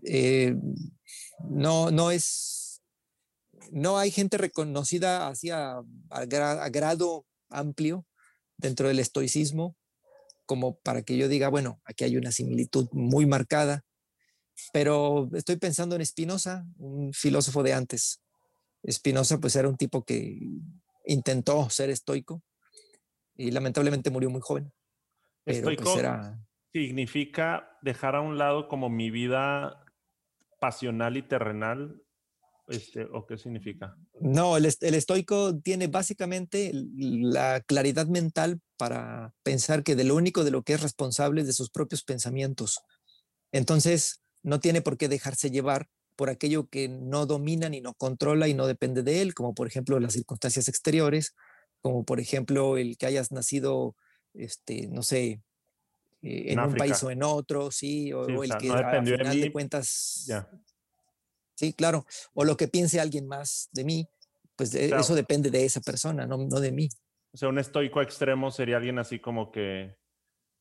Eh, 0.05 0.57
no, 1.49 1.91
no 1.91 2.11
es, 2.11 2.83
no 3.71 3.99
hay 3.99 4.11
gente 4.11 4.39
reconocida 4.39 5.29
hacia 5.29 5.83
a, 6.11 6.25
grado 6.25 7.27
amplio 7.51 8.07
dentro 8.57 8.89
del 8.89 8.99
estoicismo 8.99 9.77
como 10.47 10.79
para 10.79 11.03
que 11.03 11.17
yo 11.19 11.29
diga, 11.29 11.51
bueno, 11.51 11.81
aquí 11.85 12.05
hay 12.05 12.17
una 12.17 12.33
similitud 12.33 12.89
muy 12.93 13.27
marcada. 13.27 13.85
Pero 14.73 15.29
estoy 15.35 15.57
pensando 15.57 15.97
en 15.97 16.05
Spinoza, 16.05 16.67
un 16.79 17.13
filósofo 17.13 17.63
de 17.63 17.75
antes. 17.75 18.21
Spinoza 18.89 19.39
pues 19.39 19.57
era 19.57 19.69
un 19.69 19.77
tipo 19.77 20.05
que 20.05 20.39
intentó 21.05 21.69
ser 21.71 21.91
estoico 21.91 22.43
y 23.37 23.51
lamentablemente 23.51 24.11
murió 24.11 24.31
muy 24.31 24.41
joven. 24.41 24.73
Pero, 25.45 25.65
pues, 25.65 25.79
estoico 25.79 25.99
era... 25.99 26.39
significa 26.73 27.79
dejar 27.83 28.17
a 28.17 28.21
un 28.21 28.39
lado 28.39 28.69
como 28.69 28.89
mi 28.89 29.11
vida 29.11 29.85
pasional 30.61 31.17
y 31.17 31.23
terrenal 31.23 32.03
este, 32.69 33.05
¿O 33.13 33.27
qué 33.27 33.39
significa? 33.39 33.97
No, 34.21 34.59
el, 34.59 34.67
el, 34.67 34.95
estoico 34.95 35.59
tiene 35.59 35.87
básicamente 35.87 36.71
la 36.75 37.61
claridad 37.63 38.07
mental 38.09 38.61
para 38.77 39.33
pensar 39.43 39.83
que 39.83 39.97
de 39.97 40.05
lo 40.05 40.15
único 40.15 40.45
de 40.45 40.51
lo 40.51 40.63
que 40.63 40.75
es 40.75 40.83
responsable 40.83 41.41
es 41.41 41.47
de 41.47 41.55
sus 41.55 41.71
propios 41.71 42.05
pensamientos. 42.05 42.81
Entonces, 43.53 44.23
no 44.49 44.61
tiene 44.61 44.81
por 44.81 44.97
qué 44.97 45.09
dejarse 45.09 45.51
llevar 45.51 45.89
por 46.17 46.31
aquello 46.31 46.69
que 46.69 46.89
no 46.89 47.27
domina 47.27 47.69
ni 47.69 47.81
no 47.81 47.95
controla 47.95 48.49
y 48.49 48.55
no 48.55 48.67
depende 48.67 49.03
de 49.03 49.23
él, 49.23 49.35
como 49.35 49.55
por 49.55 49.69
ejemplo 49.69 50.01
las 50.01 50.15
circunstancias 50.15 50.69
exteriores, 50.69 51.37
como 51.81 52.05
por 52.05 52.19
ejemplo 52.19 52.77
el 52.77 52.97
que 52.97 53.07
hayas 53.07 53.31
nacido, 53.31 53.95
este, 54.35 54.89
no 54.89 55.03
sé, 55.03 55.43
eh, 56.23 56.53
en, 56.53 56.59
un 56.59 56.75
país 56.75 57.01
o 57.05 57.11
en 57.11 57.23
otro, 57.23 57.71
sí, 57.71 58.13
o, 58.13 58.43
el 58.43 58.51
que 58.57 58.71
a 58.71 59.03
final 59.03 59.41
de, 59.41 59.53
cuentas, 59.53 60.27
sí, 61.55 61.73
claro, 61.75 62.05
o 62.35 62.45
lo 62.45 62.57
que 62.57 62.67
piense 62.67 62.99
alguien 62.99 63.29
más 63.29 63.69
de 63.71 63.85
mí, 63.85 64.09
pues 64.57 64.75
eso 64.75 65.15
depende 65.15 65.51
de 65.51 65.65
esa 65.65 65.81
persona, 65.81 66.27
no, 66.27 66.37
no 66.37 66.59
de 66.59 66.73
mí. 66.73 66.89
O 67.33 67.37
sea, 67.37 67.49
un 67.49 67.59
estoico 67.59 68.03
extremo 68.03 68.51
sería 68.51 68.79
alguien 68.79 68.99
así 68.99 69.21
como 69.21 69.53
que 69.53 69.97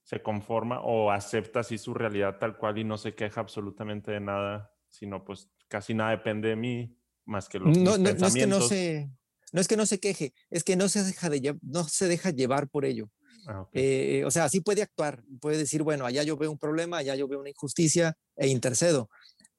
se 0.08 0.22
conforma 0.22 0.80
o 0.80 1.12
acepta 1.12 1.60
así 1.60 1.78
su 1.78 1.93
realidad 1.93 2.38
tal 2.39 2.58
cual 2.58 2.78
y 2.78 2.86
no 2.86 2.97
se 2.97 3.14
queja 3.14 3.41
absolutamente 3.41 4.10
de 4.12 4.22
nada, 4.22 4.72
sino 4.88 5.26
pues 5.26 5.49
casi 5.68 5.93
nada 5.93 6.12
depende 6.12 6.47
de 6.47 6.55
mí 6.55 6.97
más 7.26 7.49
que 7.49 7.60
los 7.60 7.78
no, 7.78 7.97
no, 7.97 8.14
no 8.14 8.28
es 8.28 8.34
que 8.34 8.47
no 8.47 8.62
se 8.62 9.10
no 9.51 9.60
es 9.60 9.68
que 9.68 9.76
no 9.76 9.86
se 9.86 9.99
queje, 9.99 10.34
es 10.49 10.64
que 10.64 10.78
no 10.78 10.88
se 10.88 11.03
deja 11.03 11.30
de 11.30 11.58
no 11.62 11.84
se 11.84 12.08
deja 12.08 12.30
llevar 12.30 12.70
por 12.70 12.86
ello. 12.86 13.10
Ah, 13.49 13.68
eh, 13.74 14.24
o 14.26 14.32
sea, 14.32 14.47
sí 14.47 14.62
puede 14.62 14.82
actuar, 14.82 15.24
puede 15.41 15.58
decir, 15.58 15.84
bueno, 15.84 16.05
allá 16.05 16.24
yo 16.24 16.38
veo 16.38 16.51
un 16.51 16.58
problema, 16.58 16.99
allá 16.99 17.16
yo 17.16 17.28
veo 17.28 17.41
una 17.41 17.49
injusticia 17.49 18.18
e 18.38 18.47
intercedo, 18.47 19.10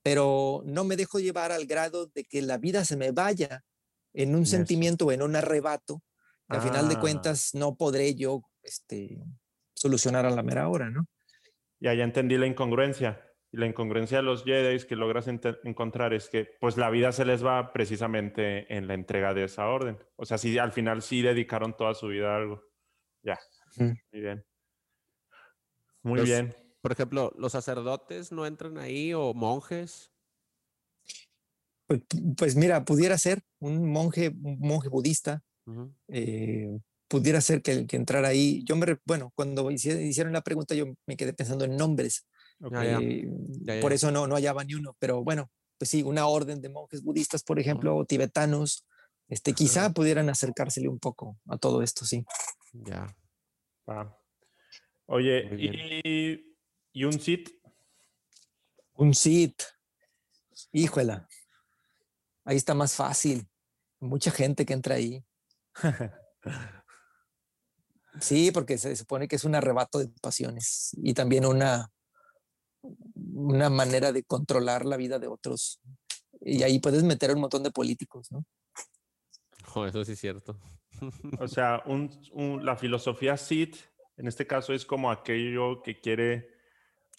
pero 0.02 0.62
no 0.64 0.84
me 0.84 0.96
dejo 0.96 1.18
llevar 1.18 1.52
al 1.52 1.66
grado 1.66 2.06
de 2.06 2.24
que 2.24 2.40
la 2.40 2.56
vida 2.56 2.86
se 2.86 2.96
me 2.96 3.12
vaya 3.12 3.64
en 4.14 4.34
un 4.34 4.44
Eso. 4.44 4.52
sentimiento 4.52 5.06
o 5.06 5.12
en 5.12 5.20
un 5.20 5.36
arrebato, 5.36 6.02
que 6.48 6.56
al 6.56 6.62
final 6.62 6.88
de 6.88 6.94
Ah. 6.96 7.00
cuentas 7.00 7.54
no 7.54 7.76
podré 7.76 8.14
yo 8.14 8.42
este, 8.62 9.22
solucionar 9.78 10.26
a 10.26 10.30
la 10.30 10.42
mera 10.42 10.68
hora, 10.68 10.90
¿no? 10.90 11.06
Ya, 11.80 11.94
ya 11.94 12.04
entendí 12.04 12.36
la 12.36 12.46
incongruencia. 12.46 13.24
Y 13.50 13.56
la 13.56 13.66
incongruencia 13.66 14.18
de 14.18 14.24
los 14.24 14.44
Jedi 14.44 14.84
que 14.86 14.96
logras 14.96 15.26
encontrar 15.28 16.12
es 16.12 16.28
que 16.28 16.50
pues 16.60 16.76
la 16.76 16.90
vida 16.90 17.12
se 17.12 17.24
les 17.24 17.42
va 17.44 17.72
precisamente 17.72 18.72
en 18.76 18.86
la 18.86 18.94
entrega 18.94 19.32
de 19.32 19.44
esa 19.44 19.68
orden. 19.68 19.96
O 20.16 20.26
sea, 20.26 20.36
sí, 20.36 20.58
al 20.58 20.72
final 20.72 21.00
sí 21.00 21.22
dedicaron 21.22 21.74
toda 21.76 21.94
su 21.94 22.08
vida 22.08 22.34
a 22.34 22.36
algo. 22.36 22.62
Ya, 23.22 23.38
muy 23.76 23.96
bien. 24.12 24.44
Muy 26.02 26.18
Los- 26.18 26.28
bien. 26.28 26.54
Por 26.80 26.92
ejemplo, 26.92 27.32
los 27.36 27.52
sacerdotes 27.52 28.32
no 28.32 28.44
entran 28.46 28.78
ahí 28.78 29.12
o 29.14 29.32
monjes. 29.34 30.12
Pues, 31.86 32.02
pues 32.36 32.54
mira, 32.54 32.84
pudiera 32.84 33.16
ser 33.16 33.42
un 33.60 33.90
monje, 33.90 34.28
un 34.28 34.58
monje 34.60 34.88
budista, 34.88 35.42
eh, 36.08 36.78
pudiera 37.08 37.40
ser 37.40 37.62
que, 37.62 37.86
que 37.86 37.96
entrara 37.96 38.28
ahí. 38.28 38.62
Yo 38.64 38.76
me, 38.76 38.98
bueno, 39.04 39.32
cuando 39.34 39.70
hicieron 39.70 40.32
la 40.32 40.42
pregunta, 40.42 40.74
yo 40.74 40.86
me 41.06 41.16
quedé 41.16 41.32
pensando 41.32 41.64
en 41.64 41.76
nombres. 41.76 42.26
Ok. 42.60 42.72
Ya, 42.72 42.84
ya. 42.84 42.98
eh, 43.00 43.28
Ya, 43.62 43.80
por 43.80 43.92
eso 43.92 44.10
no, 44.10 44.26
no 44.26 44.34
hallaba 44.34 44.64
ni 44.64 44.74
uno, 44.74 44.96
pero 44.98 45.24
bueno, 45.24 45.50
pues 45.78 45.90
sí, 45.90 46.02
una 46.02 46.26
orden 46.26 46.60
de 46.60 46.68
monjes 46.68 47.02
budistas, 47.02 47.42
por 47.42 47.58
ejemplo, 47.58 47.96
o 47.96 48.04
tibetanos, 48.04 48.84
este, 49.28 49.52
quizá 49.52 49.90
pudieran 49.90 50.28
acercársele 50.28 50.88
un 50.88 50.98
poco 50.98 51.38
a 51.46 51.56
todo 51.56 51.82
esto, 51.82 52.04
sí. 52.04 52.24
Ya. 52.72 53.14
Va. 53.88 54.16
Oye, 55.06 55.48
y, 55.56 56.54
y 56.92 57.04
un 57.04 57.12
Sith, 57.18 57.48
Un 58.94 59.14
Sith, 59.14 59.62
híjola, 60.72 61.28
ahí 62.44 62.56
está 62.56 62.74
más 62.74 62.94
fácil, 62.94 63.46
mucha 64.00 64.30
gente 64.30 64.66
que 64.66 64.72
entra 64.74 64.96
ahí. 64.96 65.24
Sí, 68.20 68.50
porque 68.50 68.78
se 68.78 68.94
supone 68.96 69.28
que 69.28 69.36
es 69.36 69.44
un 69.44 69.54
arrebato 69.54 69.98
de 69.98 70.08
pasiones 70.20 70.90
y 71.02 71.14
también 71.14 71.44
una, 71.46 71.92
una 73.34 73.70
manera 73.70 74.12
de 74.12 74.24
controlar 74.24 74.84
la 74.84 74.96
vida 74.96 75.18
de 75.18 75.26
otros. 75.28 75.80
Y 76.40 76.62
ahí 76.62 76.78
puedes 76.80 77.02
meter 77.04 77.30
a 77.30 77.34
un 77.34 77.40
montón 77.40 77.62
de 77.62 77.70
políticos, 77.70 78.30
¿no? 78.32 78.44
Jo, 79.64 79.86
eso 79.86 80.04
sí 80.04 80.12
es 80.12 80.20
cierto. 80.20 80.58
o 81.38 81.46
sea, 81.48 81.82
un- 81.86 82.10
un- 82.32 82.64
la 82.64 82.76
filosofía 82.76 83.36
Sith, 83.36 83.76
en 84.16 84.26
este 84.26 84.46
caso, 84.46 84.72
es 84.72 84.84
como 84.86 85.10
aquello 85.10 85.82
que 85.82 86.00
quiere 86.00 86.48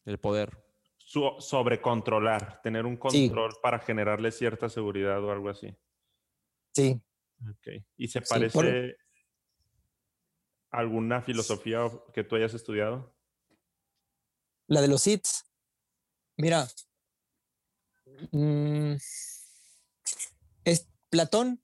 El 0.05 0.17
poder. 0.17 0.57
su- 0.97 1.35
sobrecontrolar, 1.39 2.61
tener 2.61 2.85
un 2.85 2.99
Sí. 3.09 3.27
control 3.27 3.53
para 3.61 3.79
generarle 3.79 4.31
cierta 4.31 4.67
seguridad 4.69 5.23
o 5.23 5.31
algo 5.31 5.49
así. 5.49 5.73
Sí, 6.75 6.99
Ok. 7.49 7.67
¿Y 7.95 8.09
se 8.09 8.19
Sí, 8.19 8.25
parece 8.29 8.51
por- 8.53 8.65
alguna 10.71 11.21
filosofía 11.21 11.89
que 12.13 12.23
tú 12.23 12.35
hayas 12.35 12.53
estudiado? 12.53 13.13
la 14.69 14.81
de 14.81 14.87
los 14.87 15.01
Siths. 15.01 15.45
Mira, 16.37 16.69
mm, 18.31 18.93
es 20.63 20.87
Platón, 21.09 21.61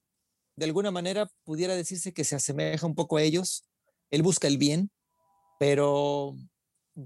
de 0.58 0.66
alguna 0.66 0.92
manera 0.92 1.32
pudiera 1.44 1.76
decirse 1.76 2.14
que 2.14 2.26
se 2.26 2.36
asemeja 2.36 2.86
un 2.86 2.96
poco 2.96 3.18
a 3.18 3.22
ellos. 3.22 3.64
Él 4.10 4.24
busca 4.24 4.48
el 4.48 4.58
bien, 4.58 4.92
pero 5.60 6.36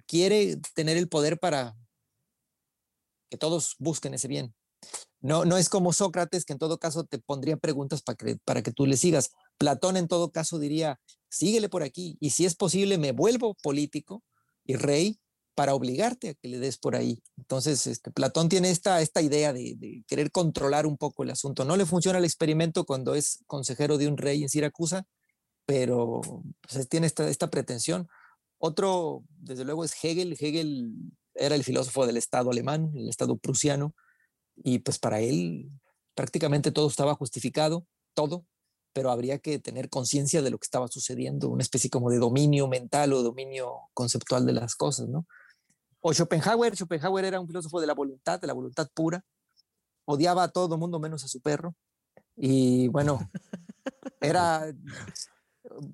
quiere 0.07 0.57
tener 0.73 0.97
el 0.97 1.09
poder 1.09 1.37
para 1.37 1.75
que 3.29 3.37
todos 3.37 3.75
busquen 3.77 4.13
ese 4.13 4.27
bien. 4.27 4.55
No, 5.19 5.43
no 5.43 5.57
es 5.57 5.67
como 5.67 5.91
Sócrates, 5.91 6.45
que 6.45 6.53
en 6.53 6.59
todo 6.59 6.79
caso 6.79 7.03
te 7.03 7.19
pondría 7.19 7.57
preguntas 7.57 8.01
para 8.01 8.15
que, 8.15 8.37
para 8.45 8.63
que 8.63 8.71
tú 8.71 8.85
le 8.85 8.95
sigas. 8.95 9.31
Platón 9.57 9.97
en 9.97 10.07
todo 10.07 10.31
caso 10.31 10.57
diría, 10.59 10.99
síguele 11.29 11.69
por 11.69 11.83
aquí 11.83 12.17
y 12.19 12.31
si 12.31 12.45
es 12.45 12.55
posible 12.55 12.97
me 12.97 13.11
vuelvo 13.11 13.55
político 13.61 14.23
y 14.65 14.75
rey 14.75 15.19
para 15.55 15.75
obligarte 15.75 16.29
a 16.29 16.33
que 16.35 16.47
le 16.47 16.57
des 16.57 16.77
por 16.77 16.95
ahí. 16.95 17.21
Entonces, 17.37 17.85
este, 17.85 18.11
Platón 18.11 18.47
tiene 18.47 18.69
esta, 18.69 19.01
esta 19.01 19.21
idea 19.21 19.51
de, 19.51 20.05
querer 20.07 20.31
controlar 20.31 20.85
un 20.85 20.95
poco 20.95 21.23
el 21.23 21.31
asunto. 21.31 21.65
No 21.65 21.75
le 21.75 21.85
funciona 21.85 22.17
el 22.17 22.23
experimento 22.23 22.85
cuando 22.85 23.13
es 23.13 23.43
consejero 23.45 23.97
de 23.97 24.07
un 24.07 24.15
rey 24.15 24.41
en 24.41 24.47
Siracusa, 24.47 25.05
pero 25.65 26.21
pues, 26.61 26.87
tiene 26.87 27.07
esta, 27.07 27.27
esta 27.27 27.49
pretensión. 27.49 28.07
Otro, 28.57 29.25
desde 29.37 29.65
luego, 29.65 29.83
es 29.83 29.93
Hegel. 30.01 30.37
Hegel 30.39 30.93
era 31.35 31.55
el 31.55 31.65
filósofo 31.65 32.07
del 32.07 32.15
Estado 32.15 32.51
alemán, 32.51 32.91
el 32.95 33.09
Estado 33.09 33.37
prusiano, 33.37 33.93
y 34.55 34.79
pues 34.79 34.97
para 34.97 35.19
él 35.19 35.69
prácticamente 36.15 36.71
todo 36.71 36.87
estaba 36.87 37.15
justificado, 37.15 37.85
todo, 38.13 38.45
pero 38.93 39.11
habría 39.11 39.39
que 39.39 39.59
tener 39.59 39.89
conciencia 39.89 40.41
de 40.41 40.49
lo 40.49 40.57
que 40.57 40.65
estaba 40.65 40.87
sucediendo, 40.87 41.49
una 41.49 41.61
especie 41.63 41.89
como 41.89 42.09
de 42.09 42.17
dominio 42.17 42.67
mental 42.67 43.13
o 43.13 43.21
dominio 43.23 43.73
conceptual 43.93 44.45
de 44.45 44.53
las 44.53 44.75
cosas, 44.75 45.07
¿no? 45.09 45.25
O 46.01 46.13
Schopenhauer, 46.13 46.75
Schopenhauer 46.75 47.25
era 47.25 47.39
un 47.39 47.47
filósofo 47.47 47.79
de 47.81 47.87
la 47.87 47.93
voluntad, 47.93 48.39
de 48.39 48.47
la 48.47 48.53
voluntad 48.53 48.87
pura, 48.93 49.23
odiaba 50.05 50.43
a 50.43 50.47
todo 50.47 50.75
el 50.75 50.79
mundo 50.79 50.99
menos 50.99 51.23
a 51.23 51.27
su 51.27 51.41
perro, 51.41 51.75
y 52.35 52.87
bueno, 52.89 53.19
era... 54.21 54.65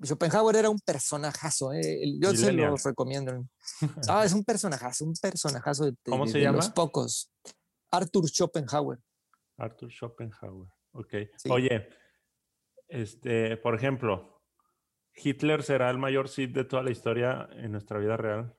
Schopenhauer 0.02 0.56
era 0.56 0.70
un 0.70 0.78
personajazo, 0.78 1.72
¿eh? 1.72 2.00
Yo 2.20 2.34
se 2.34 2.52
los 2.52 2.82
recomiendo. 2.84 3.46
Ah, 4.08 4.24
es 4.24 4.32
un 4.32 4.42
personajazo, 4.44 5.04
un 5.04 5.12
personajazo 5.14 5.84
de, 5.86 5.94
¿Cómo 6.08 6.24
de- 6.24 6.30
se 6.32 6.38
de 6.38 6.44
llama? 6.44 6.58
los 6.58 6.70
pocos. 6.70 7.30
Arthur 7.90 8.28
Schopenhauer. 8.28 8.98
Arthur 9.58 9.90
Schopenhauer. 9.92 10.68
Ok. 10.92 11.12
Sí. 11.36 11.50
Oye, 11.50 11.88
este, 12.88 13.56
por 13.56 13.74
ejemplo, 13.74 14.42
¿Hitler 15.14 15.62
será 15.62 15.90
el 15.90 15.98
mayor 15.98 16.28
Sith 16.28 16.52
de 16.52 16.64
toda 16.64 16.82
la 16.82 16.90
historia 16.90 17.48
en 17.52 17.72
nuestra 17.72 17.98
vida 17.98 18.16
real? 18.16 18.56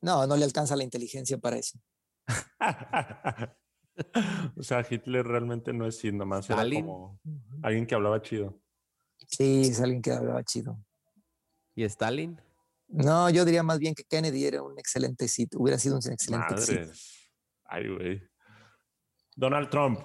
No, 0.00 0.26
no 0.26 0.36
le 0.36 0.44
alcanza 0.44 0.76
la 0.76 0.82
inteligencia 0.82 1.38
para 1.38 1.56
eso. 1.56 1.78
o 4.56 4.62
sea, 4.62 4.84
Hitler 4.88 5.24
realmente 5.26 5.72
no 5.72 5.86
es 5.86 5.98
Sith, 5.98 6.14
nomás 6.14 6.50
era 6.50 6.62
como 6.62 7.20
alguien 7.62 7.86
que 7.86 7.94
hablaba 7.94 8.20
chido. 8.20 8.60
Sí, 9.28 9.62
es 9.62 9.80
alguien 9.80 10.02
que 10.02 10.10
hablaba 10.10 10.42
chido. 10.42 10.84
¿Y 11.74 11.84
Stalin? 11.84 12.40
No, 12.88 13.30
yo 13.30 13.44
diría 13.44 13.62
más 13.62 13.78
bien 13.78 13.94
que 13.94 14.04
Kennedy 14.04 14.44
era 14.44 14.62
un 14.62 14.78
excelente 14.78 15.28
sitio, 15.28 15.60
hubiera 15.60 15.78
sido 15.78 15.96
un 15.96 16.12
excelente 16.12 16.58
sitio. 16.58 16.80
Madres. 16.80 17.30
Ay, 17.64 17.88
güey. 17.88 18.22
Donald 19.34 19.70
Trump. 19.70 20.00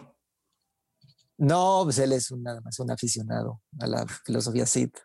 No, 1.38 1.82
pues 1.84 2.00
él 2.00 2.14
es 2.14 2.32
un- 2.32 2.44
nada 2.44 2.62
más 2.62 2.80
un 2.80 2.90
aficionado 2.92 3.62
a 3.80 3.88
la 3.88 4.06
filosofía 4.26 4.66
Sith. 4.66 4.98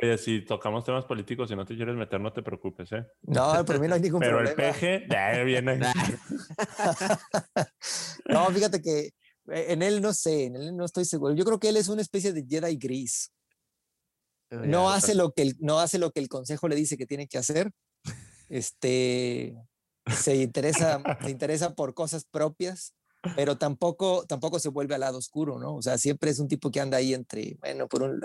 Oye, 0.00 0.16
si 0.18 0.44
tocamos 0.44 0.84
temas 0.84 1.04
políticos 1.04 1.50
y 1.50 1.56
no 1.56 1.64
te 1.64 1.76
quieres 1.76 1.94
meter, 1.96 2.20
no 2.20 2.32
te 2.32 2.42
preocupes, 2.42 2.90
¿eh? 2.92 3.04
No, 3.22 3.64
por 3.64 3.80
mí 3.80 3.88
no 3.88 3.94
hay 3.94 4.00
ningún 4.00 4.20
Pero 4.20 4.40
el 4.40 4.54
problema. 4.54 4.72
peje, 4.72 5.06
eh, 5.10 5.44
viene. 5.44 5.78
No, 8.28 8.50
fíjate 8.50 8.80
que 8.82 8.98
eh, 9.50 9.66
en 9.72 9.82
él 9.82 10.00
no 10.02 10.12
sé, 10.12 10.44
en 10.44 10.56
él 10.56 10.76
no 10.76 10.84
estoy 10.84 11.04
seguro. 11.04 11.34
Yo 11.34 11.44
creo 11.44 11.58
que 11.58 11.68
él 11.68 11.76
es 11.76 11.88
una 11.88 12.02
especie 12.02 12.32
de 12.32 12.44
Jedi 12.46 12.76
gris. 12.76 13.32
No 14.50 14.88
Ya, 14.88 14.94
hace 14.94 15.14
lo 15.14 15.32
que 15.32 15.42
el, 15.42 15.56
no 15.60 15.78
hace 15.80 15.98
lo 15.98 16.10
que 16.10 16.20
el 16.20 16.28
consejo 16.28 16.68
le 16.68 16.76
dice 16.76 16.96
que 16.96 17.06
tiene 17.06 17.26
que 17.28 17.38
hacer. 17.38 17.70
Este 18.48 19.54
se 20.10 20.36
interesa, 20.36 21.02
se 21.22 21.30
interesa 21.30 21.74
por 21.74 21.92
cosas 21.94 22.24
propias, 22.24 22.94
pero 23.36 23.56
tampoco, 23.56 24.24
tampoco 24.26 24.58
se 24.58 24.68
vuelve 24.68 24.94
al 24.94 25.00
lado 25.00 25.18
oscuro, 25.18 25.58
¿no? 25.58 25.76
O 25.76 25.82
sea, 25.82 25.98
siempre 25.98 26.30
es 26.30 26.38
un 26.38 26.48
tipo 26.48 26.70
que 26.70 26.80
anda 26.80 26.98
ahí 26.98 27.14
entre, 27.14 27.56
bueno, 27.60 27.88
por 27.88 28.02
un 28.02 28.20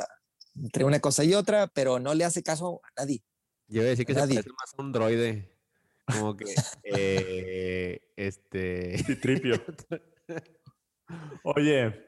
entre 0.55 0.85
una 0.85 0.99
cosa 0.99 1.23
y 1.23 1.33
otra, 1.33 1.67
pero 1.67 1.99
no 1.99 2.13
le 2.13 2.25
hace 2.25 2.43
caso 2.43 2.81
a 2.83 3.01
nadie. 3.01 3.23
Yo 3.67 3.81
iba 3.81 3.87
a 3.87 3.89
decir 3.89 4.05
que 4.05 4.13
se 4.13 4.19
Nadie. 4.19 4.35
parece 4.35 4.49
más 4.51 4.73
a 4.77 4.81
un 4.81 4.91
droide. 4.91 5.57
Como 6.05 6.35
que, 6.35 6.45
eh, 6.83 8.01
este... 8.15 8.97
Citripio. 9.03 9.61
Oye, 11.43 12.05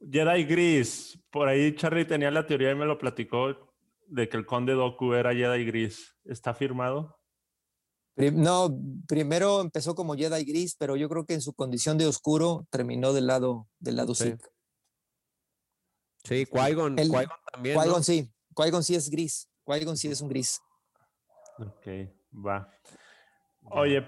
Jedi 0.00 0.44
Gris. 0.44 1.18
Por 1.30 1.48
ahí 1.48 1.74
Charlie 1.74 2.04
tenía 2.04 2.30
la 2.30 2.46
teoría 2.46 2.70
y 2.70 2.74
me 2.74 2.86
lo 2.86 2.98
platicó 2.98 3.74
de 4.06 4.28
que 4.28 4.36
el 4.36 4.46
conde 4.46 4.74
Doku 4.74 5.14
era 5.14 5.34
Jedi 5.34 5.64
Gris. 5.64 6.14
¿Está 6.24 6.54
firmado? 6.54 7.21
No, 8.16 8.78
primero 9.08 9.60
empezó 9.60 9.94
como 9.94 10.14
Jedi 10.14 10.44
gris, 10.44 10.76
pero 10.78 10.96
yo 10.96 11.08
creo 11.08 11.24
que 11.24 11.34
en 11.34 11.40
su 11.40 11.54
condición 11.54 11.96
de 11.96 12.06
oscuro 12.06 12.66
terminó 12.70 13.12
del 13.12 13.26
lado, 13.26 13.68
del 13.78 13.96
lado 13.96 14.14
Sí. 14.14 14.24
Sith. 14.24 14.42
Sí, 16.24 16.46
Qui-Gon, 16.46 16.96
Qui-Gon 16.96 17.26
también, 17.52 17.76
¿no? 17.76 17.82
Qui-Gon 17.82 18.04
sí, 18.04 18.30
Qui-Gon 18.54 18.84
sí 18.84 18.94
es 18.94 19.10
gris, 19.10 19.48
Qui-Gon 19.64 19.96
sí 19.96 20.08
es 20.08 20.20
un 20.20 20.28
gris. 20.28 20.60
Ok, 21.58 21.86
va. 22.32 22.70
Oye, 23.70 24.06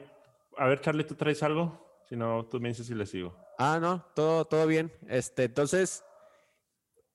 a 0.56 0.66
ver, 0.66 0.80
Charlie, 0.80 1.04
¿tú 1.04 1.14
traes 1.14 1.42
algo? 1.42 2.02
Si 2.08 2.14
no, 2.14 2.46
tú 2.46 2.60
me 2.60 2.68
dices 2.68 2.86
si 2.86 2.94
le 2.94 3.06
sigo. 3.06 3.36
Ah, 3.58 3.78
no, 3.80 4.04
todo, 4.14 4.44
todo 4.44 4.66
bien. 4.66 4.92
Este, 5.08 5.44
entonces, 5.44 6.04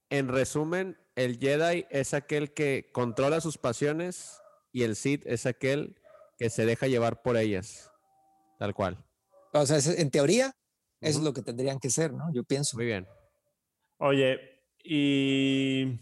en 0.09 0.27
resumen, 0.27 0.97
el 1.15 1.37
Jedi 1.37 1.85
es 1.89 2.13
aquel 2.13 2.53
que 2.53 2.89
controla 2.91 3.41
sus 3.41 3.57
pasiones 3.57 4.41
y 4.71 4.83
el 4.83 4.95
Sith 4.95 5.25
es 5.25 5.45
aquel 5.45 5.99
que 6.39 6.49
se 6.49 6.65
deja 6.65 6.87
llevar 6.87 7.21
por 7.21 7.35
ellas. 7.35 7.91
Tal 8.57 8.73
cual. 8.73 8.97
O 9.51 9.65
sea, 9.65 9.77
en 9.97 10.09
teoría, 10.09 10.53
Eso 11.01 11.19
es 11.19 11.25
lo 11.25 11.33
que 11.33 11.41
tendrían 11.41 11.79
que 11.79 11.89
ser, 11.89 12.13
¿no? 12.13 12.31
Yo 12.33 12.43
pienso. 12.43 12.77
Muy 12.77 12.85
bien. 12.85 13.07
Oye, 13.97 14.39
y, 14.83 15.99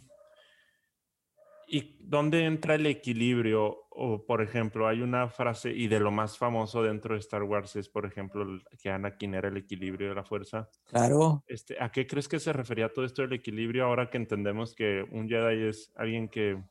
¿y 1.68 1.98
dónde 2.00 2.46
entra 2.46 2.76
el 2.76 2.86
equilibrio? 2.86 3.86
O, 3.90 4.26
por 4.26 4.44
ejemplo, 4.44 4.88
hay 4.88 5.02
una 5.02 5.28
frase, 5.28 5.72
y 5.72 5.88
de 5.88 6.00
lo 6.00 6.12
más 6.12 6.38
famoso 6.38 6.84
dentro 6.84 7.16
de 7.16 7.20
Star 7.20 7.42
Wars 7.44 7.76
es, 7.76 7.90
por 7.90 8.06
ejemplo, 8.06 8.46
que 8.80 8.92
Anakin 8.92 9.34
era 9.34 9.48
el 9.48 9.58
equilibrio 9.58 10.10
de 10.10 10.16
la 10.16 10.24
fuerza. 10.24 10.70
Claro. 10.86 11.44
Este, 11.48 11.78
¿A 11.80 11.92
qué 11.92 12.06
crees 12.06 12.28
que 12.28 12.40
se 12.40 12.54
refería 12.54 12.94
todo 12.94 13.06
esto 13.06 13.24
del 13.24 13.34
equilibrio 13.34 13.86
ahora 13.86 14.12
que 14.12 14.18
entendemos 14.18 14.76
que 14.76 15.04
un 15.12 15.28
Jedi 15.28 15.68
es 15.68 15.92
alguien 15.96 16.30
que 16.30 16.64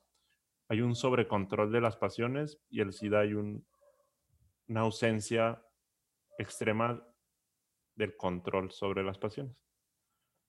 hay 0.68 0.80
un 0.80 0.94
sobrecontrol 0.94 1.72
de 1.72 1.80
las 1.80 1.96
pasiones 1.96 2.58
y 2.68 2.80
el 2.80 2.92
Sith 2.92 3.14
hay 3.14 3.34
un, 3.34 3.66
una 4.68 4.80
ausencia 4.80 5.62
extrema 6.38 7.02
del 7.94 8.16
control 8.16 8.70
sobre 8.70 9.02
las 9.02 9.18
pasiones? 9.18 9.56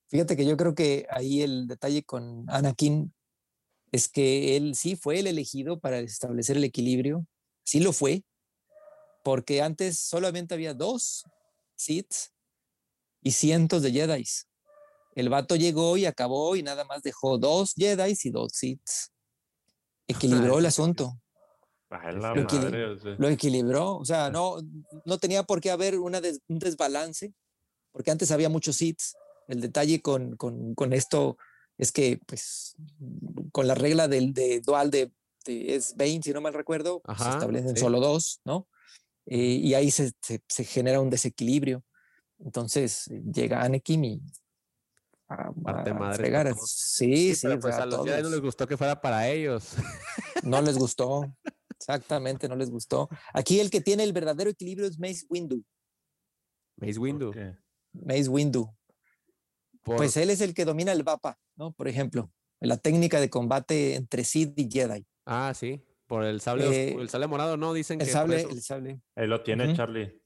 Fíjate 0.10 0.38
que 0.38 0.46
yo 0.46 0.56
creo 0.58 0.74
que 0.74 1.06
ahí 1.10 1.42
el 1.42 1.68
detalle 1.68 2.04
con 2.04 2.46
Anakin 2.50 3.14
es 3.92 4.08
que 4.08 4.56
él 4.56 4.76
sí 4.76 4.96
fue 4.96 5.20
el 5.20 5.28
elegido 5.28 5.80
para 5.80 6.00
establecer 6.00 6.58
el 6.58 6.64
equilibrio, 6.64 7.26
sí 7.64 7.80
lo 7.80 7.94
fue, 7.94 8.24
porque 9.24 9.62
antes 9.62 10.00
solamente 10.00 10.54
había 10.54 10.74
dos 10.74 11.26
Sith 11.76 12.14
y 13.22 13.32
cientos 13.32 13.82
de 13.82 13.92
Jedi. 13.92 14.24
El 15.16 15.30
vato 15.30 15.56
llegó 15.56 15.98
y 15.98 16.06
acabó 16.06 16.56
y 16.56 16.64
nada 16.64 16.86
más 16.86 17.02
dejó 17.02 17.38
dos 17.38 17.74
Jedi 17.76 18.14
y 18.24 18.30
dos 18.30 18.54
Sith. 18.54 18.82
Equilibró 20.08 20.60
el 20.60 20.66
asunto, 20.66 21.20
Lo 21.90 22.46
o 22.46 22.50
sea, 22.50 22.70
lo 23.18 23.30
equilibró, 23.30 23.96
o 23.98 24.06
sea, 24.06 24.30
no, 24.30 24.58
no 25.06 25.18
tenía 25.18 25.44
por 25.44 25.62
qué 25.62 25.72
haber 25.72 26.00
una 26.00 26.22
des- 26.22 26.42
un 26.48 26.60
desbalance, 26.60 27.34
porque 27.92 28.12
antes 28.12 28.32
había 28.32 28.50
muchos 28.50 28.76
Sith. 28.78 29.00
El 29.48 29.62
detalle 29.62 30.02
con, 30.02 30.36
con, 30.36 30.76
con 30.76 30.92
esto 30.94 31.38
es 31.78 31.92
que, 31.92 32.20
pues, 32.26 32.76
con 33.52 33.68
la 33.68 33.76
regla 33.76 34.08
del 34.08 34.34
de 34.34 34.60
dual 34.62 34.92
de, 34.92 35.12
de 35.46 35.76
es 35.76 35.96
20, 35.96 36.28
si 36.30 36.34
no 36.34 36.42
mal 36.42 36.54
recuerdo, 36.54 37.00
pues, 37.02 37.18
se 37.18 37.24
Ajá, 37.24 37.34
establecen 37.36 37.76
sí. 37.76 37.80
solo 37.82 38.00
dos, 38.02 38.42
¿no? 38.46 38.68
Eh, 39.26 39.38
y 39.62 39.74
ahí 39.74 39.90
se, 39.92 40.12
se- 40.22 40.42
se 40.48 40.64
genera 40.66 41.00
un 41.00 41.10
desequilibrio. 41.10 41.84
Entonces 42.40 43.06
llega 43.34 43.62
Anakin 43.64 44.04
y 44.06 44.22
a, 45.30 45.52
Parte 45.54 45.90
a 45.90 45.94
madre 45.94 46.18
fregar. 46.18 46.44
para 46.46 46.56
todos. 46.56 46.72
Sí, 46.72 47.36
sí, 47.36 47.42
pero 47.48 47.56
o 47.56 47.60
pues 47.60 47.76
sea, 47.76 47.84
a 47.84 47.88
los 47.88 48.06
Jedi 48.06 48.24
no 48.24 48.30
les 48.30 48.42
gustó 48.42 48.68
que 48.68 48.78
fuera 48.78 49.00
para 49.02 49.28
ellos. 49.30 49.74
No 50.44 50.62
les 50.62 50.78
gustó. 50.78 51.26
Exactamente, 51.80 52.48
no 52.48 52.56
les 52.56 52.70
gustó. 52.70 53.10
Aquí 53.34 53.60
el 53.60 53.70
que 53.70 53.82
tiene 53.82 54.04
el 54.04 54.14
verdadero 54.14 54.50
equilibrio 54.50 54.88
es 54.88 55.00
Mace 55.00 55.26
Windu. 55.30 55.64
Mace 56.78 57.00
Windu. 57.00 57.34
Mace 57.94 58.30
Windu. 58.30 58.70
por- 59.82 59.98
Pues 59.98 60.16
él 60.18 60.30
es 60.30 60.42
el 60.42 60.54
que 60.54 60.64
domina 60.66 60.92
el 60.92 61.04
VAPA, 61.04 61.40
¿no? 61.56 61.72
Por 61.74 61.88
ejemplo, 61.88 62.32
la 62.60 62.78
técnica 62.78 63.20
de 63.20 63.30
combate 63.30 63.96
entre 63.96 64.24
Sith 64.24 64.54
y 64.60 64.70
Jedi. 64.72 65.06
Ah, 65.26 65.54
sí. 65.56 65.84
Por 66.06 66.24
el 66.24 66.40
sable, 66.40 66.66
Eh, 66.68 66.96
el 66.98 67.10
sable 67.10 67.28
morado, 67.28 67.58
no, 67.58 67.74
dicen 67.74 68.00
El 68.00 68.08
que 68.08 68.14
por 68.14 68.22
sable, 68.22 68.38
eso- 68.38 68.50
el 68.50 68.62
sable. 68.62 69.02
Ahí 69.16 69.28
lo 69.28 69.42
tiene. 69.44 69.76
Charlie. 69.76 70.22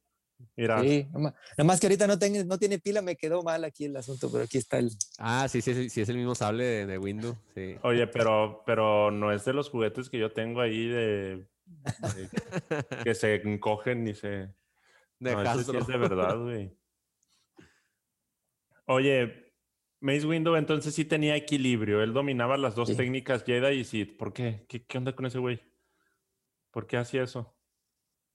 Mira, 0.55 0.81
Sí, 0.81 1.07
nada 1.13 1.33
más 1.63 1.79
que 1.79 1.87
ahorita 1.87 2.07
no, 2.07 2.17
tengo, 2.19 2.43
no 2.45 2.57
tiene 2.57 2.79
pila, 2.79 3.01
me 3.01 3.15
quedó 3.15 3.43
mal 3.43 3.63
aquí 3.63 3.85
el 3.85 3.95
asunto, 3.97 4.31
pero 4.31 4.43
aquí 4.43 4.57
está 4.57 4.79
el. 4.79 4.89
Ah, 5.17 5.47
sí, 5.49 5.61
sí, 5.61 5.73
sí, 5.73 5.89
sí, 5.89 6.01
es 6.01 6.09
el 6.09 6.17
mismo 6.17 6.35
sable 6.35 6.63
de, 6.63 6.85
de 6.85 6.97
Windu. 6.97 7.35
Sí. 7.55 7.75
oye, 7.83 8.07
pero, 8.07 8.63
pero 8.65 9.11
no 9.11 9.31
es 9.31 9.45
de 9.45 9.53
los 9.53 9.69
juguetes 9.69 10.09
que 10.09 10.19
yo 10.19 10.31
tengo 10.31 10.61
ahí 10.61 10.87
de, 10.87 11.47
de- 11.65 12.29
que 13.03 13.15
se 13.15 13.35
encogen 13.35 14.07
y 14.07 14.13
se... 14.15 14.53
De 15.19 15.35
No, 15.35 15.63
sí 15.63 15.77
es 15.77 15.87
de 15.87 15.97
verdad, 15.97 16.37
güey. 16.37 16.75
Oye, 18.85 19.53
Mace 19.99 20.25
Windu 20.25 20.55
entonces 20.55 20.93
sí 20.95 21.05
tenía 21.05 21.35
equilibrio. 21.35 22.01
Él 22.01 22.13
dominaba 22.13 22.57
las 22.57 22.75
dos 22.75 22.89
Sí. 22.89 22.95
técnicas 22.97 23.43
Jedi 23.43 23.79
y 23.79 23.83
Sith. 23.83 24.17
¿Por 24.17 24.33
qué? 24.33 24.65
qué? 24.67 24.83
qué 24.85 24.97
onda 24.97 25.15
con 25.15 25.25
ese 25.25 25.37
güey? 25.39 25.61
¿Por 26.71 26.87
qué 26.87 26.97
hacía 26.97 27.23
eso? 27.23 27.55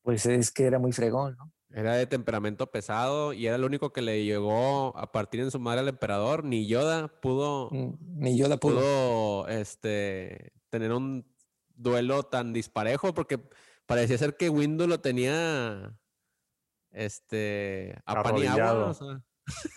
Pues 0.02 0.24
es 0.26 0.52
que 0.52 0.64
era 0.64 0.78
muy 0.78 0.92
fregón, 0.92 1.34
¿no? 1.36 1.52
Era 1.76 1.94
de 1.94 2.06
temperamento 2.06 2.70
pesado 2.70 3.34
y 3.34 3.46
era 3.46 3.56
el 3.56 3.64
único 3.64 3.92
que 3.92 4.00
le 4.00 4.24
llegó 4.24 4.96
a 4.96 5.12
partir 5.12 5.40
en 5.40 5.50
su 5.50 5.58
madre 5.60 5.80
al 5.80 5.88
emperador. 5.88 6.42
Ni 6.42 6.66
Yoda 6.66 7.08
pudo, 7.20 7.68
Mm, 7.70 7.94
Ni 8.18 8.38
yo 8.38 8.48
la 8.48 8.56
pudo. 8.56 8.76
pudo 8.76 9.48
este, 9.48 10.52
tener 10.70 10.90
un 10.92 11.30
duelo 11.74 12.22
tan 12.22 12.54
disparejo 12.54 13.12
porque 13.12 13.38
parecía 13.84 14.16
ser 14.16 14.38
que 14.38 14.48
Windu 14.48 14.86
lo 14.86 15.00
tenía 15.00 15.94
este, 16.92 17.94
a 18.06 18.22
pan 18.22 18.38
y 18.38 18.46
agua, 18.46 18.70
Arrodillado. 18.70 18.90
o 18.90 18.94
sea, 18.94 19.22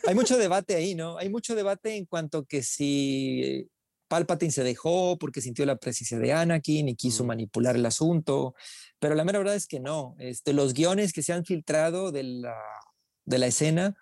Hay 0.07 0.15
mucho 0.15 0.37
debate 0.37 0.75
ahí, 0.75 0.95
¿no? 0.95 1.17
Hay 1.17 1.27
mucho 1.29 1.53
debate 1.53 1.97
en 1.97 2.05
cuanto 2.05 2.45
que 2.45 2.63
si 2.63 3.69
Palpatine 4.09 4.51
se 4.51 4.63
dejó 4.63 5.17
porque 5.17 5.39
sintió 5.39 5.65
la 5.65 5.77
presencia 5.77 6.19
de 6.19 6.33
Anakin 6.33 6.89
y 6.89 6.95
quiso 6.95 7.23
manipular 7.23 7.75
el 7.77 7.85
asunto, 7.85 8.55
pero 8.99 9.15
la 9.15 9.23
mera 9.23 9.37
verdad 9.39 9.55
es 9.55 9.67
que 9.67 9.79
no. 9.79 10.15
Este, 10.19 10.51
los 10.51 10.73
guiones 10.73 11.13
que 11.13 11.21
se 11.23 11.31
han 11.31 11.45
filtrado 11.45 12.11
de 12.11 12.23
la, 12.23 12.55
de 13.25 13.37
la 13.37 13.47
escena 13.47 13.95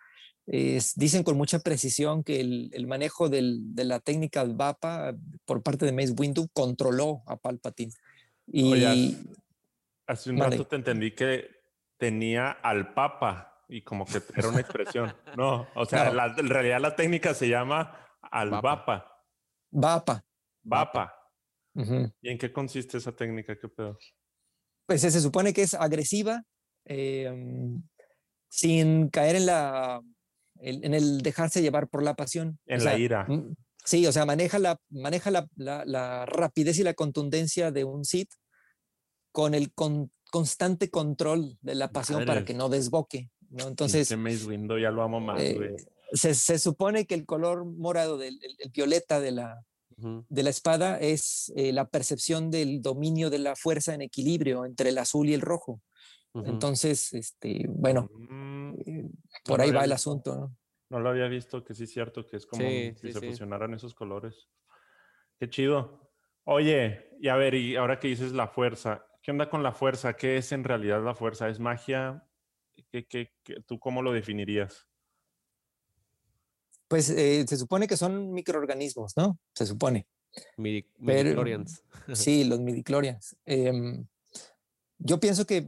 es- 0.48 0.96
dicen 0.96 1.24
con 1.24 1.36
mucha 1.38 1.60
precisión 1.60 2.24
que 2.24 2.40
el, 2.40 2.70
el 2.74 2.88
manejo 2.88 3.28
del- 3.30 3.76
de 3.76 3.84
la 3.84 4.00
técnica 4.00 4.44
VAPA 4.46 5.14
por 5.46 5.62
parte 5.62 5.86
de 5.86 5.92
Mace 5.92 6.14
Windu 6.18 6.48
controló 6.54 7.22
a 7.28 7.36
Palpatine. 7.36 7.92
Y 8.48 8.72
Oye, 8.72 9.18
Hace 10.08 10.30
un 10.32 10.38
rato 10.40 10.66
te 10.66 10.78
entendí 10.78 11.12
que 11.12 11.50
tenía 11.98 12.50
al 12.52 12.94
Papa 12.94 13.66
y 13.68 13.82
como 13.82 14.06
que 14.06 14.22
era 14.38 14.48
una 14.48 14.62
expresión. 14.62 15.14
No, 15.36 15.68
o 15.76 15.86
sea, 15.86 16.06
No. 16.06 16.14
la- 16.14 16.36
en 16.38 16.48
realidad 16.48 16.80
la 16.80 16.96
técnica 16.96 17.34
se 17.34 17.50
llama 17.50 18.08
al 18.32 18.50
Vapa. 18.52 19.17
Vapa. 19.72 20.26
VAPA. 20.64 21.14
¿Y 22.22 22.30
en 22.30 22.38
qué 22.38 22.52
consiste 22.52 22.98
esa 22.98 23.16
técnica? 23.16 23.58
¿Qué 23.60 23.68
pedo? 23.70 23.98
pues 24.88 25.02
se 25.02 25.12
supone 25.22 25.52
que 25.54 25.64
es 25.64 25.74
agresiva, 25.74 26.44
eh, 26.86 27.30
sin 28.50 29.10
caer 29.10 29.36
en 29.36 29.46
la 29.46 30.02
el- 30.60 30.84
en 30.86 30.94
el 30.94 31.20
dejarse 31.22 31.62
llevar 31.62 31.88
por 31.90 32.02
la 32.02 32.16
pasión. 32.16 32.58
En 32.66 32.82
O 32.82 32.84
la 32.86 32.92
sea, 32.92 33.00
ira. 33.00 33.26
mm, 33.28 33.54
Sí, 33.84 34.06
o 34.08 34.12
sea, 34.12 34.26
maneja 34.26 34.60
la, 34.60 34.80
maneja 34.90 35.30
la, 35.32 35.48
la- 35.56 35.86
la 35.86 36.26
rapidez 36.26 36.78
y 36.80 36.84
la 36.84 36.94
contundencia 36.94 37.72
de 37.72 37.84
un 37.86 38.04
Sith 38.06 38.32
con 39.32 39.54
el 39.54 39.72
con- 39.74 40.12
constante 40.32 40.90
control 40.90 41.58
de 41.62 41.76
la 41.76 41.92
pasión 41.92 42.26
para 42.26 42.44
que 42.44 42.54
no 42.54 42.68
desboque. 42.70 43.30
¿no? 43.50 43.68
Entonces, 43.68 44.16
Mace 44.18 44.46
Windu 44.46 44.78
ya 44.78 44.92
lo 44.92 45.04
amo 45.04 45.20
más, 45.22 45.42
eh, 45.42 45.54
güey. 45.56 45.76
Se, 46.14 46.34
se 46.36 46.60
supone 46.60 47.06
que 47.06 47.16
el 47.16 47.26
color 47.26 47.66
morado, 47.66 48.18
del, 48.18 48.40
el, 48.44 48.56
el 48.60 48.70
violeta 48.72 49.20
de 49.20 49.32
la, 49.32 49.64
de 50.30 50.44
la 50.44 50.50
espada 50.50 51.00
es 51.00 51.52
eh, 51.56 51.72
la 51.74 51.90
percepción 51.90 52.52
del 52.52 52.82
dominio 52.82 53.30
de 53.30 53.40
la 53.40 53.56
fuerza 53.56 53.94
en 53.94 54.02
equilibrio 54.02 54.66
entre 54.66 54.90
el 54.90 54.98
azul 54.98 55.28
y 55.30 55.34
el 55.34 55.42
rojo. 55.42 55.82
Entonces, 56.34 57.14
este, 57.14 57.66
bueno, 57.68 58.10
Mm, 58.12 58.74
eh, 58.86 59.04
no 59.04 59.10
por 59.46 59.58
lo 59.58 59.64
ahí 59.64 59.70
había 59.70 59.80
va 59.80 59.86
el 59.86 59.92
visto. 59.92 59.96
asunto, 60.12 60.36
¿no? 60.36 60.58
No 60.90 61.00
lo 61.00 61.10
había 61.10 61.28
visto, 61.28 61.64
que 61.64 61.74
sí 61.74 61.84
es 61.84 61.92
cierto, 61.92 62.26
que 62.26 62.38
es 62.38 62.46
como 62.46 62.62
Sí, 62.62 62.92
si 62.96 63.08
sí, 63.08 63.14
se 63.14 63.20
sí. 63.20 63.26
fusionaran 63.28 63.74
esos 63.74 63.94
colores. 63.94 64.50
Qué 65.40 65.50
chido. 65.50 66.12
Oye, 66.46 67.10
y 67.20 67.28
a 67.28 67.36
ver, 67.36 67.56
y 67.56 67.76
ahora 67.76 68.00
que 68.00 68.08
dices 68.08 68.32
la 68.32 68.48
fuerza, 68.48 69.06
¿qué 69.22 69.32
onda 69.32 69.50
con 69.50 69.64
la 69.64 69.74
fuerza? 69.74 70.16
¿Qué 70.16 70.38
es 70.38 70.52
en 70.52 70.64
realidad 70.64 71.04
la 71.04 71.14
fuerza? 71.16 71.50
¿Es 71.50 71.60
magia? 71.60 72.30
¿Qué, 72.92 73.06
qué- 73.08 73.34
qué- 73.44 73.62
tú 73.66 73.80
cómo 73.80 74.02
lo 74.02 74.14
definirías? 74.14 74.88
Pues 76.88 77.10
eh, 77.10 77.46
se 77.48 77.58
supone 77.58 77.88
que 77.88 77.98
son 77.98 78.32
microorganismos, 78.32 79.16
¿no? 79.18 79.38
Se 79.54 79.66
supone. 79.66 80.08
Midi- 80.58 80.86
Pero- 81.06 81.24
midichlorians. 81.24 81.84
Sí, 82.14 82.46
los 82.46 82.60
midichlorians. 82.62 83.36
Em, 83.46 84.08
yo 84.98 85.20
pienso 85.20 85.46
que 85.46 85.68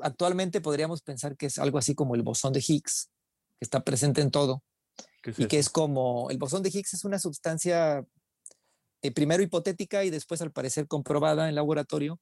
actualmente 0.00 0.60
podríamos 0.60 1.02
pensar 1.02 1.36
que 1.36 1.46
es 1.46 1.58
algo 1.58 1.78
así 1.78 1.94
como 1.94 2.14
el 2.14 2.22
bosón 2.22 2.52
de 2.52 2.64
Higgs, 2.66 3.10
que 3.58 3.64
está 3.64 3.84
presente 3.84 4.20
en 4.22 4.30
todo. 4.30 4.62
¿Qué 5.22 5.30
es 5.30 5.38
y 5.38 5.46
que 5.46 5.58
es 5.58 5.68
como 5.68 6.30
el 6.30 6.38
bosón 6.38 6.62
de 6.62 6.70
Higgs 6.70 6.94
es 6.94 7.04
una 7.04 7.18
sustancia 7.18 8.06
eh, 9.02 9.10
primero 9.12 9.42
hipotética 9.42 10.04
y 10.04 10.10
después 10.10 10.40
al 10.40 10.52
parecer 10.52 10.86
comprobada 10.88 11.48
en 11.48 11.54
laboratorio 11.54 12.18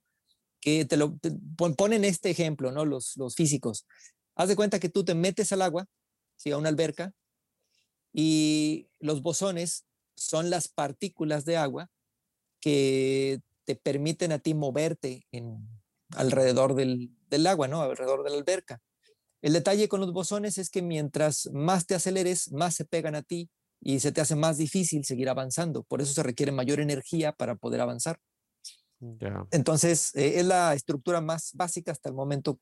que 0.60 0.84
te 0.84 0.96
lo 0.96 1.16
te 1.20 1.30
ponen 1.76 2.04
este 2.04 2.30
ejemplo, 2.30 2.72
¿no? 2.72 2.84
Los, 2.84 3.16
los 3.16 3.34
físicos. 3.36 3.86
Haz 4.34 4.48
de 4.48 4.56
cuenta 4.56 4.80
que 4.80 4.88
tú 4.88 5.04
te 5.04 5.14
metes 5.14 5.52
al 5.52 5.62
agua, 5.62 5.86
¿sí? 6.36 6.50
a 6.50 6.58
una 6.58 6.68
alberca, 6.70 7.12
y 8.18 8.88
los 8.98 9.20
bosones 9.20 9.84
son 10.16 10.48
las 10.48 10.68
partículas 10.68 11.44
de 11.44 11.58
agua 11.58 11.90
que 12.62 13.42
te 13.64 13.76
permiten 13.76 14.32
a 14.32 14.38
ti 14.38 14.54
moverte 14.54 15.26
en, 15.32 15.68
alrededor 16.16 16.74
del, 16.74 17.10
del 17.28 17.46
agua, 17.46 17.68
¿no? 17.68 17.82
Alrededor 17.82 18.24
de 18.24 18.30
la 18.30 18.38
alberca. 18.38 18.80
El 19.42 19.52
detalle 19.52 19.86
con 19.86 20.00
los 20.00 20.14
bosones 20.14 20.56
es 20.56 20.70
que 20.70 20.80
mientras 20.80 21.50
más 21.52 21.86
te 21.86 21.94
aceleres, 21.94 22.50
más 22.52 22.74
se 22.74 22.86
pegan 22.86 23.16
a 23.16 23.22
ti 23.22 23.50
y 23.82 24.00
se 24.00 24.12
te 24.12 24.22
hace 24.22 24.34
más 24.34 24.56
difícil 24.56 25.04
seguir 25.04 25.28
avanzando. 25.28 25.82
Por 25.82 26.00
eso 26.00 26.14
se 26.14 26.22
requiere 26.22 26.52
mayor 26.52 26.80
energía 26.80 27.32
para 27.32 27.56
poder 27.56 27.82
avanzar. 27.82 28.18
Entonces, 29.50 30.14
eh, 30.14 30.40
es 30.40 30.46
la 30.46 30.72
estructura 30.72 31.20
más 31.20 31.50
básica 31.52 31.92
hasta 31.92 32.08
el 32.08 32.14
momento 32.14 32.58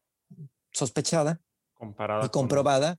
sospechada 0.73 1.41
Comparada 1.75 2.27
y 2.27 2.29
con- 2.29 2.43
comprobada. 2.43 2.97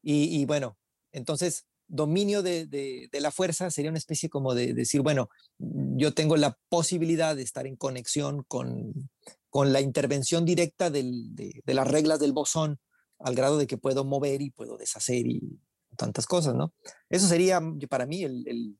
Y, 0.00 0.44
bueno, 0.44 0.78
entonces, 1.10 1.66
dominio 1.88 2.42
de, 2.42 2.66
de, 2.66 3.20
la 3.20 3.30
fuerza 3.30 3.70
sería 3.70 3.90
una 3.90 3.98
especie 3.98 4.28
como 4.28 4.54
de, 4.54 4.74
decir, 4.74 5.00
bueno, 5.00 5.28
yo 5.58 6.14
tengo 6.14 6.36
la 6.36 6.56
posibilidad 6.68 7.34
de 7.34 7.42
estar 7.42 7.66
en 7.66 7.76
conexión 7.76 8.44
con, 8.44 9.10
con 9.50 9.72
la 9.72 9.80
intervención 9.80 10.44
directa 10.44 10.90
del, 10.90 11.34
de, 11.34 11.62
las 11.66 11.88
reglas 11.88 12.20
del 12.20 12.32
bosón, 12.32 12.78
al 13.18 13.34
grado 13.34 13.58
de 13.58 13.66
que 13.66 13.78
puedo 13.78 14.04
mover 14.04 14.42
y 14.42 14.50
puedo 14.50 14.76
deshacer 14.76 15.26
y 15.26 15.58
tantas 15.96 16.26
cosas, 16.26 16.54
¿no? 16.54 16.72
Eso 17.08 17.26
sería 17.26 17.60
para 17.88 18.06
mí 18.06 18.22
el, 18.22 18.46
el 18.46 18.78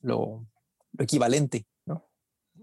lo, 0.00 0.46
lo 0.92 1.04
equivalente, 1.04 1.66
¿no? 1.86 2.08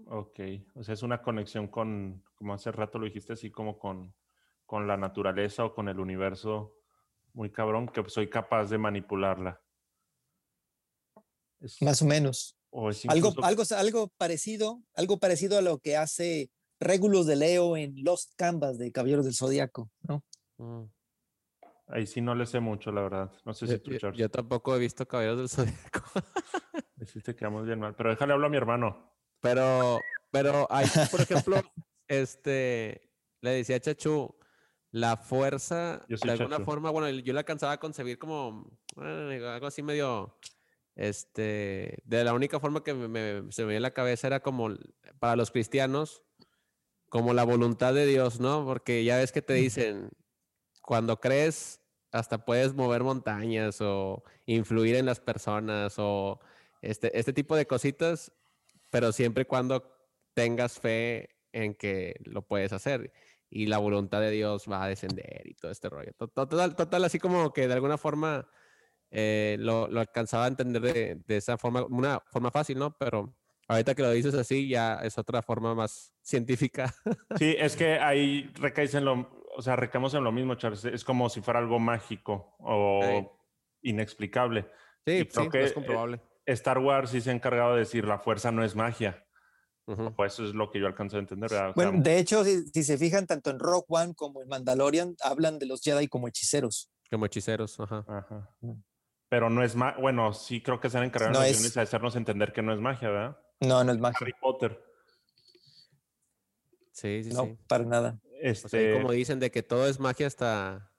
Ok, 0.08 0.40
o 0.74 0.82
sea, 0.82 0.94
es 0.94 1.02
una 1.02 1.22
conexión 1.22 1.68
con, 1.68 2.22
como 2.34 2.52
hace 2.52 2.70
rato 2.72 2.98
lo 2.98 3.06
dijiste, 3.06 3.32
así 3.32 3.50
como 3.50 3.78
con, 3.78 4.14
con 4.66 4.86
la 4.86 4.96
naturaleza 4.96 5.64
o 5.64 5.74
con 5.74 5.88
el 5.88 5.98
universo 5.98 6.74
muy 7.32 7.50
cabrón, 7.50 7.88
que 7.88 8.02
soy 8.08 8.28
capaz 8.28 8.70
de 8.70 8.78
manipularla. 8.78 9.60
Más 11.80 12.02
o 12.02 12.04
menos. 12.04 12.56
algo, 13.08 13.34
algo, 13.42 13.62
algo 13.76 14.08
parecido, 14.16 14.82
algo 14.94 15.18
parecido 15.18 15.58
a 15.58 15.62
lo 15.62 15.78
que 15.78 15.96
hace 15.96 16.50
Regulus 16.80 17.26
de 17.26 17.36
Leo 17.36 17.76
en 17.76 17.94
Lost 18.04 18.32
Canvas 18.36 18.78
de 18.78 18.92
Caballeros 18.92 19.24
del 19.24 19.34
Zodíaco, 19.34 19.90
¿no? 20.02 20.24
Mm. 20.58 20.84
Ahí 21.88 22.06
sí 22.06 22.20
no 22.20 22.34
le 22.34 22.46
sé 22.46 22.58
mucho, 22.58 22.90
la 22.90 23.02
verdad. 23.02 23.32
No 23.44 23.54
sé 23.54 23.66
si 23.68 23.78
tú, 23.78 23.96
Charles. 23.96 24.18
Yo, 24.18 24.28
tampoco 24.28 24.74
he 24.74 24.78
visto 24.78 25.06
Caballeros 25.06 25.38
del 25.38 25.48
Zodíaco. 25.48 26.02
sí 27.06 27.20
te 27.20 27.36
quedamos 27.36 27.64
bien 27.64 27.78
mal. 27.78 27.94
Pero 27.94 28.10
déjale 28.10 28.32
hablar 28.32 28.48
a 28.48 28.50
mi 28.50 28.56
hermano. 28.56 29.14
Pero, 29.40 30.00
pero 30.32 30.66
ahí, 30.70 30.86
por 31.10 31.20
ejemplo, 31.20 31.62
este, 32.08 33.12
le 33.40 33.50
decía 33.50 33.76
a 33.76 33.80
Chachu, 33.80 34.34
la 34.90 35.16
fuerza, 35.16 36.04
de 36.08 36.30
alguna 36.30 36.60
forma, 36.60 36.90
bueno, 36.90 37.08
yo 37.10 37.32
la 37.32 37.40
alcanzaba 37.40 37.72
a 37.72 37.80
concebir 37.80 38.18
como 38.18 38.66
eh, 39.00 39.40
algo 39.46 39.66
así 39.66 39.82
medio, 39.82 40.38
este, 40.96 41.98
de 42.04 42.24
la 42.24 42.34
única 42.34 42.58
forma 42.58 42.82
que 42.82 42.94
me, 42.94 43.52
se 43.52 43.62
me 43.62 43.68
veía 43.68 43.76
en 43.76 43.82
la 43.82 43.92
cabeza 43.92 44.26
era 44.26 44.40
como 44.40 44.70
para 45.18 45.36
los 45.36 45.50
cristianos, 45.50 46.22
como 47.08 47.34
la 47.34 47.44
voluntad 47.44 47.94
de 47.94 48.06
Dios, 48.06 48.40
¿no? 48.40 48.64
Porque 48.64 49.04
ya 49.04 49.18
ves 49.18 49.30
que 49.30 49.42
te 49.42 49.54
dicen, 49.54 50.10
cuando 50.82 51.20
crees, 51.20 51.80
hasta 52.12 52.44
puedes 52.44 52.74
mover 52.74 53.02
montañas 53.02 53.80
o 53.80 54.24
influir 54.46 54.96
en 54.96 55.06
las 55.06 55.20
personas 55.20 55.94
o 55.98 56.40
este, 56.80 57.16
este 57.18 57.32
tipo 57.32 57.56
de 57.56 57.66
cositas, 57.66 58.32
pero 58.90 59.12
siempre 59.12 59.42
y 59.42 59.46
cuando 59.46 59.92
tengas 60.34 60.80
fe 60.80 61.36
en 61.52 61.74
que 61.74 62.16
lo 62.24 62.42
puedes 62.42 62.72
hacer 62.72 63.12
y 63.50 63.66
la 63.66 63.78
voluntad 63.78 64.20
de 64.20 64.30
Dios 64.30 64.66
va 64.70 64.84
a 64.84 64.88
descender 64.88 65.42
y 65.44 65.54
todo 65.54 65.70
este 65.70 65.88
rollo. 65.88 66.12
Total, 66.14 66.74
total 66.74 67.04
así 67.04 67.18
como 67.18 67.52
que 67.52 67.68
de 67.68 67.74
alguna 67.74 67.98
forma 67.98 68.48
eh, 69.10 69.56
lo, 69.60 69.88
lo, 69.88 70.00
alcanzaba 70.00 70.44
a 70.44 70.48
entender 70.48 70.82
de, 70.82 71.14
de, 71.26 71.36
esa 71.36 71.56
forma, 71.56 71.84
una 71.84 72.20
forma 72.26 72.50
fácil, 72.50 72.78
¿no? 72.78 72.96
Pero 72.96 73.34
ahorita 73.68 73.94
que 73.94 74.02
lo 74.02 74.10
dices 74.10 74.34
así 74.34 74.68
ya 74.68 74.96
es 74.96 75.18
otra 75.18 75.42
forma 75.42 75.74
más 75.74 76.12
científica. 76.22 76.94
Sí, 77.38 77.54
es 77.58 77.76
que 77.76 77.98
ahí 77.98 78.50
recaes 78.54 78.94
en 78.94 79.04
lo, 79.04 79.30
o 79.56 79.62
sea, 79.62 79.76
recaemos 79.76 80.14
en 80.14 80.24
lo 80.24 80.32
mismo, 80.32 80.54
Charles. 80.54 80.84
Es 80.84 81.04
como 81.04 81.28
si 81.28 81.40
fuera 81.40 81.60
algo 81.60 81.78
mágico 81.78 82.56
o 82.58 83.38
inexplicable. 83.82 84.66
Sí, 85.06 85.26
sí, 85.30 85.48
es 85.52 85.72
comprobable. 85.72 86.20
Star 86.44 86.78
Wars 86.78 87.10
sí 87.10 87.20
se 87.20 87.30
ha 87.30 87.32
encargado 87.32 87.74
de 87.74 87.80
decir 87.80 88.04
la 88.06 88.18
fuerza 88.18 88.52
no 88.52 88.64
es 88.64 88.74
magia. 88.74 89.24
Pues 90.16 90.34
eso 90.34 90.44
es 90.44 90.54
lo 90.54 90.68
que 90.70 90.80
yo 90.80 90.88
alcanzo 90.88 91.16
a 91.16 91.20
entender. 91.20 91.48
Bueno, 91.76 92.02
de 92.02 92.18
hecho, 92.18 92.44
si, 92.44 92.82
se 92.82 92.98
fijan, 92.98 93.26
tanto 93.26 93.50
en 93.50 93.60
Rock 93.60 93.86
One 93.88 94.14
como 94.14 94.42
en 94.42 94.48
Mandalorian, 94.48 95.14
hablan 95.22 95.60
de 95.60 95.66
los 95.66 95.80
Jedi 95.80 96.08
como 96.08 96.26
hechiceros. 96.26 96.90
Como 97.08 97.26
hechiceros, 97.26 97.78
ajá. 97.78 98.04
ajá. 98.08 98.56
Pero 99.28 99.50
no 99.50 99.62
es 99.62 99.74
magia. 99.74 100.00
Bueno, 100.00 100.32
sí 100.32 100.62
creo 100.62 100.80
que 100.80 100.88
se 100.88 100.98
han 100.98 101.04
encargado 101.04 101.40
de 101.40 101.80
hacernos 101.80 102.16
entender 102.16 102.52
que 102.52 102.62
no 102.62 102.72
es 102.72 102.80
magia, 102.80 103.10
¿verdad? 103.10 103.38
No, 103.60 103.82
no 103.82 103.92
es 103.92 103.98
magia. 103.98 104.18
Harry 104.20 104.34
Potter. 104.40 104.82
Sí, 106.92 107.24
sí, 107.24 107.30
no, 107.30 107.56
para 107.68 107.84
nada. 107.84 108.20
Este... 108.40 108.94
como 108.94 109.12
dicen 109.12 109.40
de 109.40 109.50
que 109.50 109.62
todo 109.62 109.86
es 109.86 109.98
magia 109.98 110.26
hasta, 110.26 110.92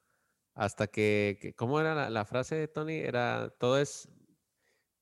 hasta 0.53 0.87
que, 0.87 1.53
¿cómo 1.55 1.79
era 1.79 1.95
la, 1.95 2.09
la 2.09 2.25
frase, 2.25 2.67
Tony? 2.67 2.97
Era, 2.97 3.53
todo 3.57 3.79
es 3.79 4.09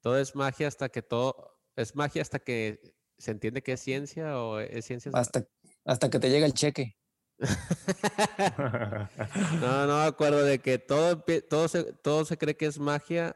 todo 0.06 0.20
es 0.20 0.36
magia 0.36 0.68
hasta 0.68 0.90
que 0.90 1.02
todo, 1.02 1.60
es 1.76 1.96
magia 1.96 2.22
hasta 2.22 2.38
que 2.38 2.80
se 3.18 3.32
entiende 3.32 3.64
que 3.64 3.72
es 3.72 3.80
ciencia 3.80 4.40
o 4.40 4.60
es 4.60 4.86
ciencia. 4.86 5.10
Hasta, 5.16 5.48
hasta 5.84 6.12
que 6.12 6.20
te 6.20 6.30
llega 6.30 6.46
el 6.46 6.54
cheque. 6.54 6.96
no, 9.60 9.88
no 9.88 10.00
me 10.00 10.06
acuerdo 10.06 10.44
de 10.44 10.60
que 10.60 10.80
todo, 10.80 11.24
todo, 11.50 11.68
se, 11.68 11.92
todo 11.94 12.26
se 12.26 12.38
cree 12.38 12.56
que 12.56 12.66
es 12.66 12.80
magia. 12.80 13.36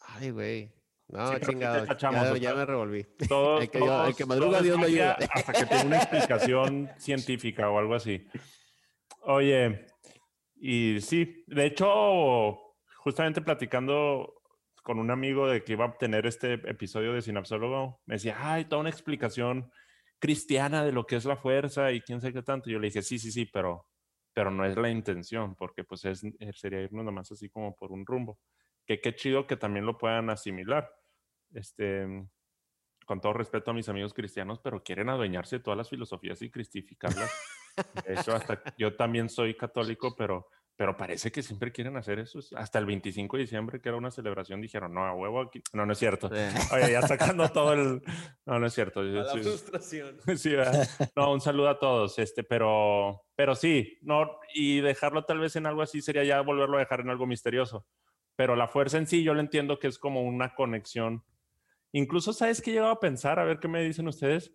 Ay, 0.00 0.30
güey. 0.30 0.72
No, 1.08 1.38
chingado. 1.38 1.86
ya, 1.96 2.54
me 2.54 2.64
revolví. 2.64 3.06
el, 3.18 4.16
que, 4.16 4.26
madruga, 4.26 4.60
Dios 4.60 4.78
lo 4.78 4.86
ayuda. 4.86 5.16
Hasta 5.30 5.52
que 5.52 5.66
tenga 5.66 5.84
una 5.84 5.98
explicación 5.98 6.90
científica 6.98 7.70
o 7.70 7.78
algo 7.78 7.94
así. 7.94 8.26
Oye, 9.20 9.86
y 10.56 11.00
sí, 11.00 11.44
de 11.46 11.66
hecho, 11.66 12.58
justamente 12.96 13.40
platicando 13.40 14.34
con 14.82 14.98
un 14.98 15.10
amigo 15.10 15.48
de 15.48 15.62
que 15.62 15.72
iba 15.72 15.84
a 15.84 15.88
obtener 15.88 16.26
este 16.26 16.54
episodio 16.54 17.12
de 17.12 17.22
Sinapsólogo, 17.22 18.00
me 18.06 18.14
decía, 18.14 18.36
ay, 18.38 18.64
toda 18.64 18.80
una 18.80 18.90
explicación 18.90 19.70
cristiana 20.18 20.84
de 20.84 20.92
lo 20.92 21.06
que 21.06 21.16
es 21.16 21.24
la 21.24 21.36
fuerza 21.36 21.92
y 21.92 22.00
quién 22.00 22.20
sabe 22.20 22.32
qué 22.32 22.42
tanto. 22.42 22.70
yo 22.70 22.78
le 22.78 22.88
dije, 22.88 23.02
sí, 23.02 23.18
sí, 23.18 23.30
sí, 23.30 23.46
pero, 23.46 23.86
pero 24.32 24.50
no 24.50 24.64
es 24.64 24.76
la 24.76 24.90
intención, 24.90 25.54
porque 25.54 25.84
pues 25.84 26.04
es, 26.04 26.24
eh, 26.24 26.52
sería 26.54 26.82
irnos 26.82 27.04
nomás 27.04 27.30
así 27.32 27.48
como 27.48 27.74
por 27.74 27.92
un 27.92 28.06
rumbo. 28.06 28.38
Que 28.86 29.00
qué 29.00 29.14
chido 29.14 29.46
que 29.46 29.56
también 29.56 29.86
lo 29.86 29.98
puedan 29.98 30.30
asimilar. 30.30 30.90
Este, 31.52 32.06
con 33.06 33.20
todo 33.20 33.32
respeto 33.32 33.70
a 33.70 33.74
mis 33.74 33.88
amigos 33.88 34.12
cristianos, 34.12 34.58
pero 34.58 34.82
quieren 34.82 35.08
adueñarse 35.08 35.58
de 35.58 35.62
todas 35.62 35.78
las 35.78 35.88
filosofías 35.88 36.42
y 36.42 36.50
cristificarlas. 36.50 37.30
Hecho, 38.06 38.34
hasta 38.34 38.62
yo 38.76 38.96
también 38.96 39.28
soy 39.28 39.56
católico, 39.56 40.14
pero 40.16 40.48
pero 40.76 40.94
parece 40.94 41.32
que 41.32 41.42
siempre 41.42 41.72
quieren 41.72 41.96
hacer 41.96 42.18
eso. 42.18 42.38
Hasta 42.54 42.78
el 42.78 42.84
25 42.84 43.38
de 43.38 43.42
diciembre, 43.44 43.80
que 43.80 43.88
era 43.88 43.96
una 43.96 44.10
celebración, 44.10 44.60
dijeron, 44.60 44.92
no, 44.92 45.06
a 45.06 45.14
huevo 45.14 45.40
aquí. 45.40 45.62
No, 45.72 45.86
no 45.86 45.92
es 45.94 45.98
cierto. 45.98 46.28
Oye, 46.72 46.92
ya 46.92 47.00
sacando 47.00 47.48
todo 47.48 47.72
el... 47.72 48.02
No, 48.44 48.58
no 48.58 48.66
es 48.66 48.74
cierto. 48.74 49.02
la 49.02 49.24
frustración. 49.24 50.18
Sí, 50.36 50.54
no, 51.16 51.32
un 51.32 51.40
saludo 51.40 51.70
a 51.70 51.78
todos. 51.78 52.18
Este, 52.18 52.44
pero, 52.44 53.24
pero 53.34 53.54
sí, 53.54 53.98
no, 54.02 54.38
y 54.54 54.80
dejarlo 54.80 55.24
tal 55.24 55.38
vez 55.38 55.56
en 55.56 55.64
algo 55.66 55.80
así 55.80 56.02
sería 56.02 56.24
ya 56.24 56.42
volverlo 56.42 56.76
a 56.76 56.80
dejar 56.80 57.00
en 57.00 57.08
algo 57.08 57.26
misterioso. 57.26 57.86
Pero 58.36 58.54
la 58.54 58.68
fuerza 58.68 58.98
en 58.98 59.06
sí, 59.06 59.22
yo 59.22 59.32
lo 59.32 59.40
entiendo 59.40 59.78
que 59.78 59.86
es 59.86 59.98
como 59.98 60.22
una 60.22 60.54
conexión. 60.54 61.24
Incluso, 61.92 62.34
¿sabes 62.34 62.60
qué 62.60 62.70
he 62.70 62.74
llegado 62.74 62.92
a 62.92 63.00
pensar? 63.00 63.38
A 63.38 63.44
ver 63.44 63.60
qué 63.60 63.68
me 63.68 63.82
dicen 63.82 64.08
ustedes. 64.08 64.52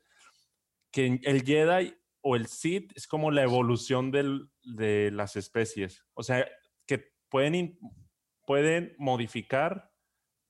Que 0.91 1.19
el 1.23 1.43
Jedi 1.43 1.95
o 2.21 2.35
el 2.35 2.47
Sith 2.47 2.91
es 2.95 3.07
como 3.07 3.31
la 3.31 3.43
evolución 3.43 4.11
de 4.11 5.11
las 5.11 5.35
especies. 5.35 6.05
O 6.13 6.23
sea, 6.23 6.47
que 6.85 7.13
pueden, 7.29 7.79
pueden 8.45 8.95
modificar 8.97 9.91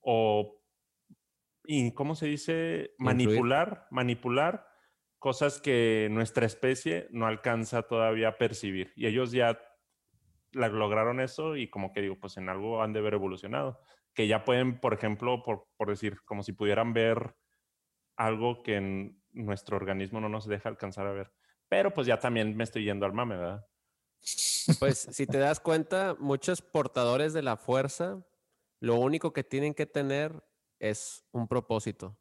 o, 0.02 0.62
y, 1.64 1.94
¿cómo 1.94 2.16
se 2.16 2.28
dice? 2.28 2.94
Manipular, 2.98 3.88
manipular 3.92 4.68
cosas 5.20 5.62
que 5.62 6.08
nuestra 6.12 6.46
especie 6.46 7.08
no 7.12 7.28
alcanza 7.28 7.84
todavía 7.84 8.30
a 8.30 8.38
percibir. 8.38 8.92
Y 8.96 9.06
ellos 9.06 9.32
ya 9.32 9.60
lograron 10.52 11.20
eso 11.20 11.56
y 11.56 11.70
como 11.70 11.94
que 11.94 12.02
digo, 12.02 12.20
pues 12.20 12.38
en 12.38 12.50
algo 12.50 12.82
han 12.82 12.94
de 12.94 13.00
haber 13.00 13.14
evolucionado. 13.14 13.80
Que 14.14 14.28
ya 14.28 14.44
pueden, 14.44 14.80
por 14.80 14.94
ejemplo, 14.94 15.44
por, 15.44 15.68
por 15.78 15.90
decir, 15.90 16.22
como 16.26 16.44
si 16.44 16.54
pudieran 16.54 16.94
ver 16.94 17.36
algo 18.18 18.64
que 18.64 18.76
en 18.78 19.22
nuestro 19.32 19.78
organismo 19.78 20.20
no 20.20 20.28
nos 20.28 20.48
deja 20.48 20.70
alcanzar 20.70 21.08
a 21.08 21.14
ver. 21.14 21.32
Pero 21.72 21.94
pues 21.94 22.06
ya 22.06 22.20
también 22.20 22.54
me 22.58 22.66
estoy 22.66 22.84
yendo 22.84 23.06
al 23.06 23.14
mame, 23.14 23.38
¿verdad? 23.38 23.66
Pues 24.78 25.08
si 25.10 25.26
te 25.26 25.38
das 25.38 25.62
cuenta, 25.62 26.18
muchos 26.20 26.62
portadores 26.62 27.32
de 27.32 27.42
la 27.42 27.56
fuerza, 27.56 28.22
lo 28.82 28.96
único 28.96 29.32
que 29.32 29.46
tienen 29.46 29.74
que 29.74 29.86
tener 29.86 30.44
es 30.80 31.24
un 31.32 31.48
propósito. 31.48 32.20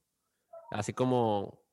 Así 0.70 0.92
como 0.92 1.64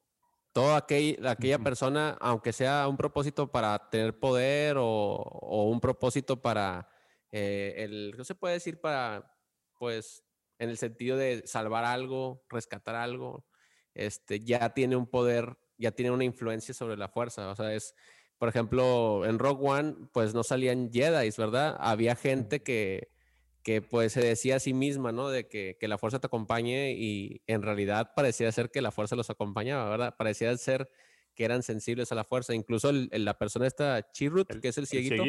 toda 0.53 0.78
aquella 0.78 1.59
persona, 1.59 2.17
aunque 2.19 2.51
sea 2.51 2.88
un 2.88 2.97
propósito 2.97 3.51
para 3.51 3.91
tener 3.91 4.19
poder 4.19 4.78
o, 4.80 5.67
un 5.69 5.80
propósito 5.80 6.41
para, 6.41 6.89
eh, 7.32 7.75
el, 7.78 8.15
¿qué 8.17 8.25
se 8.25 8.34
puede 8.34 8.55
decir? 8.55 8.82
Para, 8.82 9.38
pues, 9.78 10.23
en 10.57 10.71
el 10.71 10.80
sentido 10.80 11.15
de 11.15 11.45
salvar 11.45 11.86
algo, 11.86 12.43
rescatar 12.49 12.95
algo, 12.95 13.45
este, 13.93 14.39
ya 14.39 14.73
tiene 14.73 14.95
un 14.95 15.05
poder 15.05 15.59
ya 15.78 15.91
tiene 15.91 16.11
una 16.11 16.23
influencia 16.23 16.73
sobre 16.73 16.97
la 16.97 17.07
fuerza. 17.07 17.49
O 17.49 17.55
sea, 17.55 17.73
es, 17.73 17.95
por 18.38 18.49
ejemplo, 18.49 19.25
en 19.25 19.39
Rogue 19.39 19.67
One, 19.67 19.95
pues 20.11 20.34
no 20.34 20.43
salían 20.43 20.91
Jedi, 20.91 21.30
¿verdad? 21.38 21.75
Había 21.80 22.15
gente 22.15 22.61
que, 22.61 23.09
que 23.63 23.82
pues 23.82 24.13
se 24.13 24.21
decía 24.21 24.57
a 24.57 24.59
sí 24.59 24.73
misma, 24.73 25.11
¿no? 25.11 25.30
De 25.30 25.47
que, 25.47 25.78
que, 25.80 25.88
la 25.88 25.97
fuerza 25.97 26.19
te 26.19 26.28
acompañe 26.28 26.93
y 26.93 27.41
en 27.47 27.61
realidad 27.61 28.11
parecía 28.15 28.51
ser 28.51 28.71
que 28.71 28.82
la 28.82 28.91
fuerza 28.91 29.15
los 29.15 29.30
acompañaba, 29.30 29.89
¿verdad? 29.89 30.15
Parecía 30.17 30.55
ser 30.57 30.89
que 31.38 31.45
eran 31.45 31.61
sensibles 31.63 32.11
a 32.11 32.15
la 32.15 32.23
fuerza. 32.23 32.55
Incluso 32.55 32.91
la 32.91 33.38
persona 33.38 33.67
esta 33.67 34.11
Chirrut, 34.11 34.59
que 34.59 34.69
es 34.69 34.78
el 34.78 34.88
cieguito, 34.88 35.23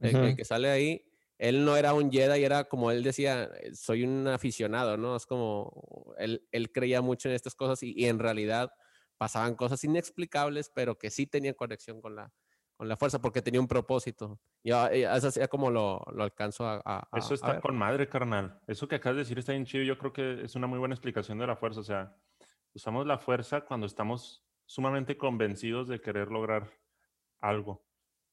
el, 0.00 0.36
que 0.36 0.44
sale 0.44 0.70
ahí, 0.70 1.04
él 1.38 1.64
no 1.64 1.76
era 1.76 1.92
un 1.92 2.12
Jedi, 2.12 2.44
era 2.44 2.64
como 2.64 2.90
él 2.90 3.02
decía, 3.02 3.50
eh, 3.60 3.74
soy 3.74 4.04
un 4.04 4.28
aficionado, 4.28 4.96
¿no? 4.96 5.16
Es 5.16 5.26
como, 5.26 6.14
él, 6.18 6.46
él 6.52 6.70
creía 6.70 7.00
mucho 7.00 7.28
en 7.28 7.34
estas 7.34 7.54
cosas 7.54 7.82
y, 7.82 8.06
en 8.06 8.18
realidad 8.18 8.72
pasaban 9.20 9.54
cosas 9.54 9.84
inexplicables, 9.84 10.70
pero 10.74 10.96
que 10.96 11.10
sí 11.10 11.26
tenían 11.26 11.52
conexión 11.52 12.00
con 12.00 12.16
la, 12.16 12.32
con 12.74 12.88
la 12.88 12.96
fuerza 12.96 13.20
porque 13.20 13.42
tenía 13.42 13.60
un 13.60 13.68
propósito. 13.68 14.40
Y 14.62 14.70
eso 14.70 15.28
es 15.28 15.48
como 15.50 15.70
lo, 15.70 16.02
lo 16.14 16.22
alcanzo 16.22 16.66
a, 16.66 17.06
Eso 17.12 17.34
está 17.34 17.60
con 17.60 17.76
madre, 17.76 18.08
carnal. 18.08 18.58
Eso 18.66 18.88
que 18.88 18.94
acabas 18.94 19.16
de 19.16 19.24
decir 19.24 19.38
está 19.38 19.52
bien 19.52 19.66
chido. 19.66 19.84
Yo 19.84 19.98
creo 19.98 20.14
que 20.14 20.42
es 20.42 20.54
una 20.54 20.66
muy 20.66 20.78
buena 20.78 20.94
explicación 20.94 21.36
de 21.36 21.46
la 21.46 21.54
fuerza. 21.54 21.80
O 21.80 21.84
sea, 21.84 22.16
usamos 22.72 23.06
la 23.06 23.18
fuerza 23.18 23.60
cuando 23.66 23.84
estamos 23.84 24.42
sumamente 24.64 25.18
convencidos 25.18 25.86
de 25.86 26.00
querer 26.00 26.30
lograr 26.30 26.70
algo. 27.40 27.84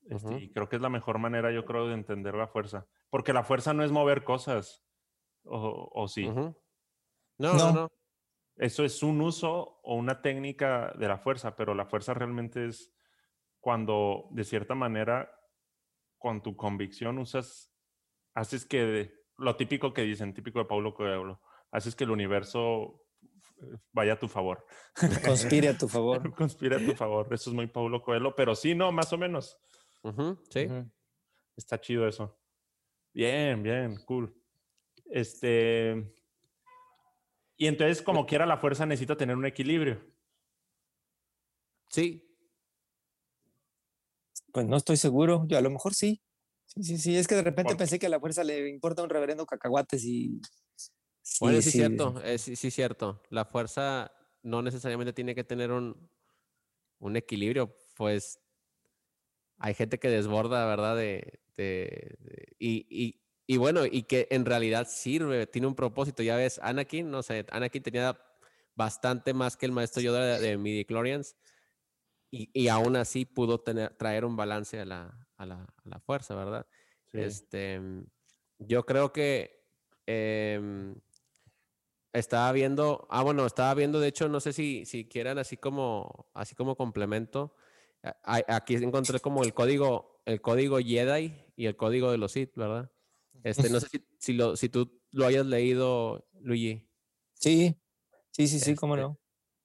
Este, 0.09 0.39
y 0.39 0.53
creo 0.53 0.69
que 0.69 0.77
es 0.77 0.81
la 0.81 0.87
mejor 0.87 1.19
manera, 1.19 1.51
yo 1.51 1.65
creo, 1.65 1.89
de 1.89 1.95
entender 1.95 2.33
la 2.33 2.47
fuerza. 2.47 2.87
Porque 3.09 3.33
la 3.33 3.43
fuerza 3.43 3.73
no 3.73 3.83
es 3.83 3.91
mover 3.91 4.23
cosas. 4.23 4.85
¿O, 5.43 5.91
o 5.93 6.07
sí? 6.07 6.27
no, 6.29 6.55
no, 7.37 7.73
no, 7.73 7.91
Eso 8.57 8.83
es 8.83 9.03
un 9.03 9.21
uso 9.21 9.79
o 9.83 9.95
una 9.95 10.21
técnica 10.21 10.93
de 10.97 11.07
la 11.07 11.17
fuerza, 11.17 11.55
pero 11.55 11.75
la 11.75 11.85
fuerza 11.85 12.13
realmente 12.13 12.65
es 12.65 12.93
cuando, 13.59 14.27
de 14.31 14.43
cierta 14.43 14.73
manera, 14.73 15.31
con 16.17 16.41
tu 16.41 16.55
convicción 16.55 17.19
usas, 17.19 17.71
haces 18.33 18.65
que, 18.65 19.13
lo 19.37 19.55
típico 19.55 19.93
que 19.93 20.01
dicen, 20.01 20.33
típico 20.33 20.59
de 20.59 20.65
Paulo 20.65 20.95
Coelho, 20.95 21.39
haces 21.71 21.95
que 21.95 22.05
el 22.05 22.11
universo 22.11 23.05
vaya 23.91 24.13
a 24.13 24.19
tu 24.19 24.27
favor. 24.27 24.65
Conspire 25.25 25.69
a 25.69 25.77
tu 25.77 25.87
favor. 25.87 26.33
Conspire 26.35 26.75
a 26.77 26.85
tu 26.85 26.95
favor. 26.95 27.31
Eso 27.31 27.49
es 27.51 27.55
muy 27.55 27.67
Paulo 27.67 28.01
Coelho, 28.01 28.35
pero 28.35 28.55
sí, 28.55 28.73
no, 28.73 28.91
más 28.91 29.11
o 29.13 29.17
menos. 29.17 29.57
sí. 30.49 30.67
Está 31.55 31.81
chido 31.81 32.07
eso. 32.07 32.39
Bien, 33.13 33.63
bien, 33.63 33.97
cool. 34.05 34.33
Este. 35.05 36.16
Y 37.57 37.67
entonces, 37.67 38.01
como 38.01 38.25
quiera, 38.25 38.45
la 38.45 38.57
fuerza 38.57 38.85
necesita 38.85 39.17
tener 39.17 39.35
un 39.35 39.45
equilibrio. 39.45 39.99
Sí. 41.89 42.23
Pues 44.53 44.65
no 44.67 44.77
estoy 44.77 44.97
seguro. 44.97 45.45
Yo 45.47 45.57
a 45.57 45.61
lo 45.61 45.69
mejor 45.69 45.93
sí. 45.93 46.21
Sí, 46.65 46.83
sí, 46.83 46.97
sí. 46.97 47.17
Es 47.17 47.27
que 47.27 47.35
de 47.35 47.43
repente 47.43 47.75
pensé 47.75 47.97
que 47.97 48.05
a 48.05 48.09
la 48.09 48.19
fuerza 48.19 48.43
le 48.43 48.69
importa 48.69 49.03
un 49.03 49.09
reverendo 49.09 49.45
cacahuates 49.45 50.03
y 50.05 50.39
bueno, 51.41 51.61
sí, 51.61 51.69
es 51.69 51.73
cierto, 51.73 52.15
sí, 52.37 52.55
sí, 52.55 52.71
cierto. 52.71 53.21
La 53.29 53.45
fuerza 53.45 54.11
no 54.43 54.61
necesariamente 54.61 55.13
tiene 55.13 55.35
que 55.35 55.43
tener 55.43 55.71
un, 55.71 56.09
un 56.99 57.15
equilibrio, 57.15 57.75
pues 57.95 58.39
hay 59.57 59.73
gente 59.73 59.99
que 59.99 60.09
desborda, 60.09 60.65
¿verdad? 60.65 60.95
De, 60.95 61.41
de, 61.57 62.55
y, 62.59 62.87
y, 62.89 63.21
y, 63.47 63.57
bueno, 63.57 63.85
y 63.85 64.03
que 64.03 64.27
en 64.29 64.45
realidad 64.45 64.87
sirve, 64.89 65.47
tiene 65.47 65.67
un 65.67 65.75
propósito. 65.75 66.21
Ya 66.21 66.35
ves, 66.35 66.59
Anakin, 66.61 67.09
no 67.09 67.23
sé, 67.23 67.45
Anakin 67.49 67.81
tenía 67.81 68.19
bastante 68.75 69.33
más 69.33 69.57
que 69.57 69.65
el 69.65 69.71
maestro 69.71 70.01
Yoda 70.01 70.37
de, 70.37 70.39
de 70.39 70.57
midi 70.57 70.85
y, 72.29 72.49
y, 72.53 72.67
aún 72.67 72.97
así 72.97 73.25
pudo 73.25 73.61
tener, 73.61 73.95
traer 73.95 74.25
un 74.25 74.35
balance 74.35 74.79
a 74.79 74.85
la, 74.85 75.27
a 75.37 75.45
la, 75.45 75.55
a 75.55 75.89
la 75.89 75.99
fuerza, 75.99 76.35
¿verdad? 76.35 76.67
Este, 77.13 77.79
yo 78.59 78.85
creo 78.85 79.13
que 79.13 79.63
eh, 80.05 80.93
estaba 82.11 82.51
viendo, 82.51 83.07
ah, 83.09 83.23
bueno, 83.23 83.45
estaba 83.45 83.73
viendo, 83.73 83.99
de 83.99 84.09
hecho, 84.09 84.27
no 84.27 84.39
sé 84.39 84.53
si, 84.53 84.85
si 84.85 85.07
quieran 85.07 85.37
así 85.37 85.57
como, 85.57 86.27
así 86.33 86.55
como 86.55 86.75
complemento. 86.75 87.55
Aquí 88.23 88.75
encontré 88.75 89.19
como 89.19 89.43
el 89.43 89.53
código, 89.53 90.21
el 90.25 90.41
código 90.41 90.77
Jedi 90.79 91.33
y 91.55 91.65
el 91.65 91.75
código 91.75 92.11
de 92.11 92.17
los 92.17 92.31
Sith, 92.31 92.55
¿verdad? 92.55 92.91
Este, 93.47 93.69
no 93.69 93.79
sé 93.79 93.87
si, 93.89 94.05
si, 94.17 94.33
lo, 94.33 94.55
si 94.55 94.69
tú 94.69 95.01
lo 95.11 95.25
hayas 95.25 95.45
leído, 95.45 96.27
Luigi. 96.41 96.87
Sí, 97.33 97.75
sí, 98.31 98.47
sí, 98.47 98.59
sí, 98.59 98.75
cómo 98.75 98.95
este, 98.95 99.03
no. 99.03 99.19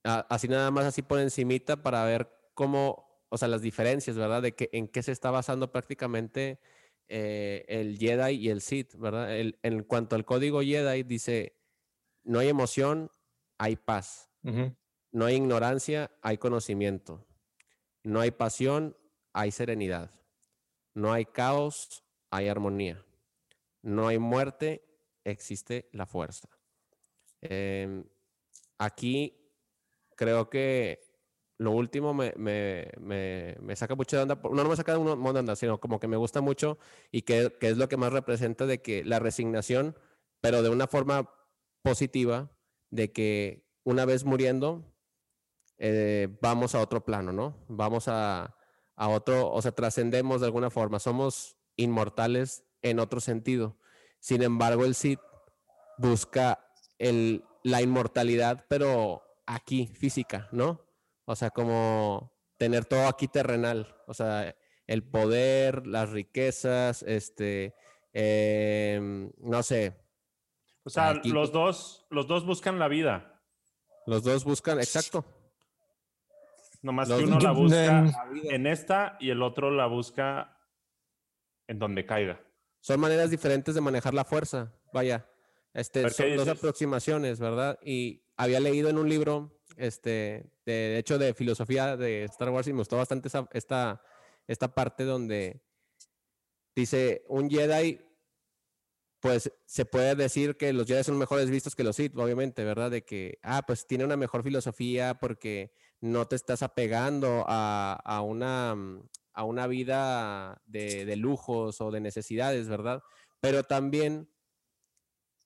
Así 0.05 0.49
nada 0.49 0.70
más 0.70 0.85
así 0.85 1.03
por 1.03 1.18
encimita 1.20 1.83
para 1.83 2.05
ver 2.05 2.30
cómo, 2.55 3.24
o 3.28 3.39
sea, 3.39 3.49
las 3.49 3.62
diferencias, 3.62 4.16
¿verdad? 4.16 4.43
De 4.43 4.55
que 4.55 4.68
en 4.72 4.89
qué 4.89 5.03
se 5.03 5.12
está 5.12 5.30
basando 5.30 5.72
prácticamente 5.72 6.61
eh, 7.09 7.64
el 7.68 7.99
Jedi 7.99 8.35
y 8.35 8.49
el 8.51 8.61
Sith, 8.61 8.95
¿verdad? 8.97 9.37
El, 9.37 9.59
en 9.62 9.85
cuanto 9.85 10.16
al 10.16 10.24
código 10.24 10.61
Jedi 10.62 11.03
dice 11.03 11.57
no 12.24 12.39
hay 12.39 12.49
emoción, 12.49 13.11
hay 13.59 13.76
paz. 13.76 14.28
No 15.12 15.26
hay 15.26 15.37
ignorancia, 15.37 16.11
hay 16.22 16.39
conocimiento. 16.39 17.26
No 18.03 18.20
hay 18.20 18.30
pasión, 18.30 18.97
hay 19.33 19.51
serenidad. 19.51 20.11
No 20.95 21.12
hay 21.12 21.24
caos, 21.26 22.05
hay 22.30 22.49
armonía. 22.49 23.05
No 23.83 24.09
hay 24.09 24.18
muerte, 24.18 24.85
existe 25.24 25.89
la 25.93 26.07
fuerza. 26.07 26.49
Em, 27.41 28.05
aquí 28.78 29.53
creo 30.16 30.49
que 30.49 31.12
lo 31.59 31.72
último 31.72 32.14
me, 32.14 32.33
saca 33.76 33.95
mucho 33.95 34.16
de 34.16 34.22
onda, 34.22 34.41
no, 34.43 34.51
no 34.51 34.68
me 34.68 34.76
saca 34.76 34.95
de 34.95 34.99
onda, 34.99 35.57
sino 35.57 35.80
como 35.80 36.01
que 36.01 36.09
me 36.09 36.16
gusta 36.16 36.41
mucho 36.41 36.78
y 37.11 37.22
que, 37.22 37.57
que 37.61 37.68
es 37.68 37.76
lo 37.76 37.89
que 37.89 37.97
más 37.97 38.12
representa 38.12 38.66
de 38.66 38.83
que 38.83 39.05
la 39.05 39.18
resignación, 39.18 39.97
pero 40.41 40.62
de 40.62 40.70
una 40.70 40.87
forma 40.87 41.30
positiva 41.83 42.51
de 42.91 43.12
que 43.12 43.68
una 43.85 44.05
vez 44.05 44.24
muriendo, 44.24 44.93
eh, 45.78 46.28
vamos 46.41 46.74
a 46.74 46.80
otro 46.80 47.05
plano, 47.05 47.33
¿no? 47.33 47.64
Vamos 47.68 48.07
a, 48.09 48.57
a 48.97 49.09
otro, 49.09 49.51
o 49.51 49.62
sea, 49.62 49.72
trascendemos 49.72 50.41
de 50.41 50.47
alguna 50.47 50.70
forma, 50.70 50.99
somos 50.99 51.57
inmortales 51.76 52.64
en 52.83 52.99
otro 52.99 53.20
sentido. 53.20 53.78
Sin 54.18 54.43
embargo, 54.43 54.85
el 54.85 54.95
Cid 54.95 55.18
busca 55.99 56.66
el, 56.99 57.45
la 57.62 57.83
inmortalidad, 57.83 58.64
pero 58.68 59.22
aquí, 59.47 59.87
física, 59.95 60.49
¿no? 60.53 60.80
O 61.24 61.37
sea, 61.37 61.51
como 61.51 62.33
tener 62.57 62.85
todo 62.85 63.07
aquí 63.07 63.28
terrenal, 63.28 63.97
o 64.07 64.14
sea, 64.14 64.55
el 64.87 65.03
poder, 65.03 65.87
las 65.87 66.11
riquezas, 66.11 67.03
este, 67.03 67.74
em, 68.12 69.33
no 69.39 69.62
sé, 69.62 70.03
o 70.85 70.91
sea, 70.91 71.14
los 71.24 71.53
dos, 71.53 72.07
los 72.11 72.26
dos 72.26 72.45
buscan 72.45 72.78
la 72.78 72.89
vida. 72.89 73.41
Los 74.07 74.24
dos 74.24 74.45
buscan, 74.45 74.78
exacto. 74.78 75.24
Nomás 76.83 77.09
que 77.09 77.22
uno 77.22 77.39
la 77.39 77.53
busca 77.53 78.05
en 78.45 78.66
esta 78.66 79.16
y 79.20 79.30
el 79.30 79.43
otro 79.43 79.70
la 79.70 79.87
busca 79.87 80.59
en 81.68 81.78
donde 81.78 82.05
caiga. 82.05 82.41
Son 82.83 83.01
maneras 83.01 83.30
diferentes 83.30 83.74
de 83.74 83.80
manejar 83.80 84.12
la 84.12 84.24
fuerza. 84.24 84.74
Vaya, 84.93 85.26
este, 85.72 86.11
son 86.11 86.37
dos 86.37 86.49
aproximaciones, 86.49 87.41
¿verdad? 87.41 87.78
Y 87.83 88.22
había 88.37 88.61
leído 88.61 88.91
en 88.91 88.99
un 88.99 89.09
libro, 89.09 89.59
este, 89.78 90.53
de, 90.66 90.99
hecho, 90.99 91.16
de 91.16 91.33
filosofía 91.33 91.97
de 91.97 92.24
Star 92.24 92.51
Wars 92.51 92.68
y 92.68 92.74
me 92.74 92.80
gustó 92.80 92.99
bastante 92.99 93.30
esta, 93.55 94.03
esta 94.47 94.74
parte 94.74 95.05
donde 95.05 95.62
dice, 96.74 97.24
un 97.28 97.49
Jedi 97.49 98.01
pues 99.22 99.53
se 99.66 99.85
puede 99.85 100.16
decir 100.16 100.57
que 100.57 100.72
los 100.72 100.85
Jedi 100.85 101.05
son 101.05 101.16
mejores 101.16 101.49
vistos 101.49 101.76
que 101.76 101.85
los 101.85 101.95
Sith, 101.95 102.12
obviamente, 102.16 102.64
¿verdad? 102.64 102.91
De 102.91 103.05
que, 103.05 103.39
ah, 103.45 103.62
pues 103.64 103.87
tiene 103.87 104.05
una 104.05 104.16
mejor 104.16 104.43
filosofía 104.43 105.14
porque 105.14 105.72
no 106.01 106.26
te 106.26 106.35
estás 106.35 106.64
apegando 106.64 107.45
a, 107.47 108.20
una, 108.26 108.74
mm, 108.74 109.09
a 109.33 109.45
una 109.45 109.66
vida 109.66 110.62
de, 110.66 111.16
lujos 111.16 111.80
o 111.80 111.91
de 111.91 112.01
necesidades, 112.01 112.68
¿verdad? 112.68 113.03
Pero 113.41 113.64
también 113.64 114.28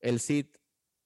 el 0.00 0.20
Sith 0.20 0.56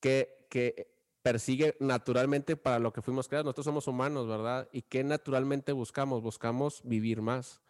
que, 0.01 0.47
que 0.51 0.91
persigue 1.22 1.76
naturalmente 1.81 2.57
para 2.57 2.78
lo 2.78 2.93
que 2.93 3.03
fuimos 3.03 3.28
creados. 3.28 3.45
Nosotros 3.45 3.66
somos 3.66 3.87
humanos, 3.87 4.26
¿verdad? 4.26 4.68
¿Y 4.72 4.83
qué 4.83 5.05
naturalmente 5.05 5.72
buscamos? 5.72 6.22
Buscamos 6.22 6.83
vivir 6.85 7.20
más. 7.20 7.62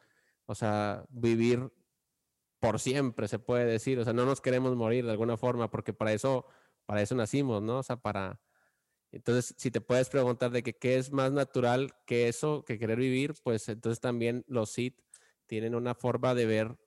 O 0.46 0.54
sea, 0.54 1.04
vivir 1.11 1.72
por 2.61 2.78
siempre, 2.78 3.26
se 3.28 3.38
puede 3.38 3.64
decir. 3.64 3.98
O 3.98 4.04
sea, 4.04 4.12
no 4.12 4.24
nos 4.24 4.40
queremos 4.40 4.76
morir 4.76 5.04
de 5.04 5.11
alguna 5.11 5.36
forma, 5.36 5.70
porque 5.70 5.92
para 5.92 6.12
eso, 6.12 6.46
para 6.86 7.02
eso 7.02 7.14
nacimos, 7.14 7.62
¿no? 7.62 7.78
O 7.78 7.82
sea, 7.82 7.96
para... 7.96 8.40
Entonces, 9.12 9.54
si 9.58 9.70
te 9.70 9.80
puedes 9.80 10.08
preguntar 10.08 10.50
de 10.50 10.62
que 10.62 10.76
qué 10.76 10.96
es 10.96 11.11
más 11.12 11.32
natural 11.32 11.92
que 12.06 12.28
eso, 12.28 12.64
que 12.64 12.78
querer 12.78 12.98
vivir, 12.98 13.34
pues 13.42 13.68
entonces 13.68 14.00
también 14.00 14.44
los 14.46 14.70
Sith 14.70 15.00
tienen 15.46 15.74
una 15.74 15.94
forma 15.94 16.34
de 16.34 16.46
ver, 16.46 16.78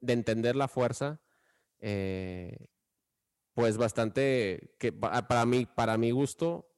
de 0.00 0.12
entender 0.12 0.56
la 0.56 0.68
fuerza, 0.68 1.22
eh, 1.80 2.66
pues 3.54 3.76
bastante, 3.78 4.74
que 4.78 4.92
para 4.92 5.46
mí, 5.46 5.66
para 5.66 5.96
mi 5.96 6.10
gusto, 6.10 6.68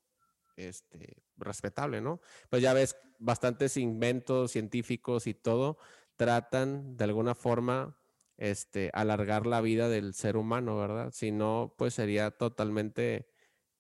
este, 0.57 1.23
respetable, 1.37 2.01
¿no? 2.01 2.21
Pues 2.51 2.63
ya 2.63 2.73
ves, 2.73 2.97
bastantes 3.19 3.77
inventos 3.77 4.53
científicos 4.53 5.27
y 5.27 5.35
todo 5.35 5.79
tratan 6.17 6.97
de 6.97 7.05
alguna 7.05 7.35
forma 7.35 7.99
este, 8.37 8.91
alargar 8.93 9.47
la 9.47 9.61
vida 9.61 9.89
del 9.89 10.15
ser 10.15 10.37
humano, 10.37 10.77
¿verdad? 10.77 11.11
Si 11.13 11.33
no, 11.33 11.75
pues 11.77 11.95
sería 11.95 12.31
totalmente 12.31 13.29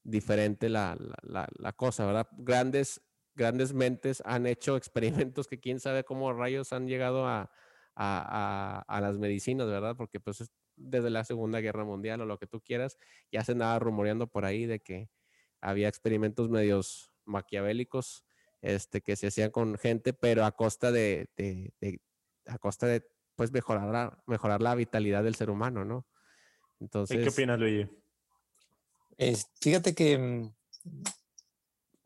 diferente 0.06 0.68
la, 0.68 0.96
cosa, 1.76 2.06
¿verdad? 2.06 2.28
Grandes, 2.38 3.02
grandes 3.34 3.74
mentes 3.74 4.22
han 4.24 4.46
hecho 4.46 4.76
experimentos 4.76 5.48
que 5.48 5.58
quién 5.58 5.80
sabe 5.80 6.04
cómo 6.04 6.32
rayos 6.32 6.72
han 6.72 6.86
llegado 6.86 7.26
a, 7.26 7.50
las 7.96 9.18
medicinas, 9.18 9.66
¿verdad? 9.66 9.96
Porque 9.96 10.20
pues 10.20 10.50
desde 10.76 11.10
la 11.10 11.24
Segunda 11.24 11.60
Guerra 11.60 11.84
Mundial 11.84 12.20
o 12.20 12.26
lo 12.26 12.38
que 12.38 12.46
tú 12.46 12.60
quieras. 12.60 12.98
Ya 13.32 13.42
se 13.42 13.52
andaba 13.52 13.78
rumoreando 13.78 14.26
por 14.26 14.44
ahí 14.44 14.66
de 14.66 14.80
que 14.80 15.08
había 15.60 15.88
experimentos 15.88 16.50
medios 16.50 17.10
maquiavélicos 17.24 18.24
este, 18.60 19.00
que 19.00 19.16
se 19.16 19.28
hacían 19.28 19.50
con 19.50 19.78
gente, 19.78 20.12
pero 20.12 20.44
a 20.44 20.52
costa 20.52 20.92
de, 20.92 21.28
a 22.46 22.58
costa 22.58 22.86
de 22.86 23.08
pues 23.34 23.52
mejorar 23.52 23.90
la, 23.90 24.22
mejorar 24.26 24.62
la 24.62 24.74
vitalidad 24.74 25.24
del 25.24 25.34
ser 25.34 25.50
humano, 25.50 25.84
¿no? 25.84 26.06
Entonces, 26.78 27.22
¿Qué 27.22 27.28
opinas, 27.30 27.58
Luigi? 27.58 27.88
Fíjate 29.60 29.94
que 29.94 30.18
mm, 30.18 30.54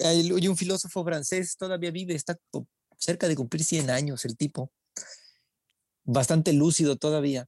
hay, 0.05 0.49
un 0.49 0.57
filósofo 0.57 1.05
francés 1.05 1.57
todavía 1.57 1.91
vive, 1.91 2.15
está 2.15 2.39
cerca 2.99 3.29
de 3.29 3.37
cumplir 3.37 3.65
100 3.65 3.91
años 3.91 4.25
el 4.25 4.37
tipo, 4.37 4.71
bastante 6.05 6.53
lúcido 6.53 6.97
todavía. 6.97 7.47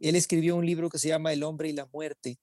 Él 0.00 0.16
escribió 0.16 0.56
un 0.56 0.66
libro 0.66 0.88
que 0.88 0.98
se 0.98 1.08
llama 1.08 1.32
El 1.32 1.42
hombre 1.42 1.68
y 1.68 1.72
la 1.72 1.88
muerte. 1.92 2.38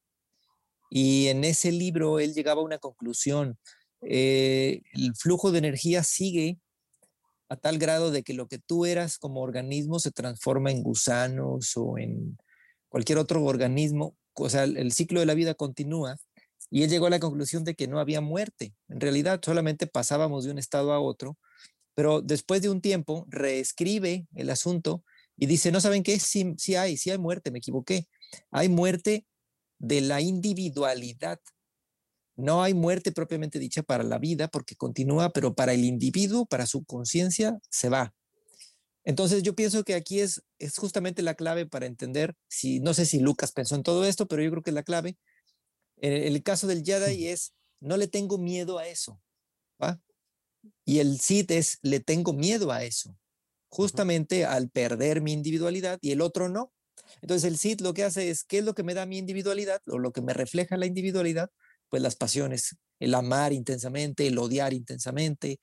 Y 0.89 1.27
en 1.27 1.43
ese 1.43 1.71
libro 1.71 2.19
él 2.19 2.33
llegaba 2.33 2.61
a 2.61 2.65
una 2.65 2.77
conclusión. 2.77 3.57
Eh, 4.01 4.81
el 4.93 5.15
flujo 5.15 5.51
de 5.51 5.57
energía 5.57 6.03
sigue 6.03 6.59
a 7.49 7.55
tal 7.55 7.77
grado 7.77 8.11
de 8.11 8.23
que 8.23 8.33
lo 8.33 8.47
que 8.47 8.59
tú 8.59 8.85
eras 8.85 9.17
como 9.17 9.41
organismo 9.41 9.99
se 9.99 10.11
transforma 10.11 10.71
en 10.71 10.83
gusanos 10.83 11.75
o 11.75 11.97
en 11.97 12.37
cualquier 12.89 13.17
otro 13.17 13.43
organismo. 13.43 14.15
O 14.33 14.49
sea, 14.49 14.63
el, 14.63 14.91
ciclo 14.91 15.19
de 15.19 15.25
la 15.25 15.33
vida 15.33 15.55
continúa. 15.55 16.17
Y 16.69 16.83
él 16.83 16.89
llegó 16.89 17.07
a 17.07 17.09
la 17.09 17.19
conclusión 17.19 17.63
de 17.63 17.75
que 17.75 17.87
no 17.87 17.99
había 17.99 18.21
muerte. 18.21 18.73
En 18.89 18.99
realidad 18.99 19.39
solamente 19.43 19.87
pasábamos 19.87 20.45
de 20.45 20.51
un 20.51 20.59
estado 20.59 20.91
a 20.93 20.99
otro. 20.99 21.37
Pero 21.95 22.21
después 22.21 22.61
de 22.61 22.69
un 22.69 22.81
tiempo 22.81 23.25
reescribe 23.29 24.27
el 24.35 24.49
asunto 24.49 25.03
y 25.37 25.45
dice, 25.45 25.71
no 25.71 25.81
saben 25.81 26.03
qué, 26.03 26.19
sí, 26.19 26.53
sí 26.57 26.75
hay, 26.75 26.97
sí 26.97 27.09
hay 27.09 27.17
muerte, 27.17 27.51
me 27.51 27.59
equivoqué. 27.59 28.07
Hay 28.51 28.69
muerte 28.69 29.25
de 29.79 30.01
la 30.01 30.21
individualidad. 30.21 31.39
No 32.35 32.61
hay 32.61 32.73
muerte 32.73 33.11
propiamente 33.11 33.57
dicha 33.57 33.81
para 33.81 34.03
la 34.03 34.19
vida 34.19 34.47
porque 34.47 34.75
continúa, 34.75 35.31
pero 35.31 35.55
para 35.55 35.73
el 35.73 35.85
individuo, 35.85 36.45
para 36.45 36.67
su 36.67 36.83
conciencia, 36.85 37.57
se 37.69 37.89
va. 37.89 38.13
Entonces 39.03 39.41
yo 39.41 39.55
pienso 39.55 39.83
que 39.83 39.95
aquí 39.95 40.19
es, 40.19 40.43
es 40.59 40.77
justamente 40.77 41.21
la 41.21 41.33
clave 41.33 41.65
para 41.65 41.85
entender, 41.85 42.35
si, 42.49 42.79
no 42.79 42.93
sé 42.93 43.05
si 43.05 43.19
Lucas 43.19 43.53
pensó 43.53 43.75
en 43.75 43.83
todo 43.83 44.05
esto, 44.05 44.27
pero 44.27 44.43
yo 44.43 44.51
creo 44.51 44.63
que 44.63 44.71
es 44.71 44.75
la 44.75 44.83
clave. 44.83 45.17
En 45.97 46.13
el 46.13 46.43
caso 46.43 46.67
del 46.67 46.83
Jedi 46.83 47.27
es, 47.27 47.53
no 47.79 47.97
le 47.97 48.07
tengo 48.07 48.37
miedo 48.37 48.77
a 48.77 48.87
eso. 48.87 49.21
¿va? 49.81 49.99
Y 50.85 50.99
el 50.99 51.19
Sith 51.19 51.51
es, 51.51 51.79
le 51.81 51.99
tengo 51.99 52.33
miedo 52.33 52.71
a 52.71 52.83
eso 52.83 53.17
justamente 53.69 54.45
al 54.45 54.69
perder 54.69 55.21
mi 55.21 55.33
individualidad 55.33 55.99
y 56.01 56.11
el 56.11 56.21
otro 56.21 56.49
no. 56.49 56.73
Entonces 57.21 57.49
el 57.49 57.57
Sith 57.57 57.81
lo 57.81 57.93
que 57.93 58.03
hace 58.03 58.29
es, 58.29 58.43
¿qué 58.43 58.59
es 58.59 58.65
lo 58.65 58.73
que 58.73 58.83
me 58.83 58.93
da 58.93 59.05
mi 59.05 59.17
individualidad 59.17 59.81
o 59.87 59.99
lo 59.99 60.11
que 60.11 60.21
me 60.21 60.33
refleja 60.33 60.77
la 60.77 60.85
individualidad? 60.85 61.49
Pues 61.89 62.01
las 62.01 62.15
pasiones, 62.15 62.75
el 62.99 63.13
amar 63.13 63.53
intensamente, 63.53 64.27
el 64.27 64.37
odiar 64.37 64.73
intensamente. 64.73 65.59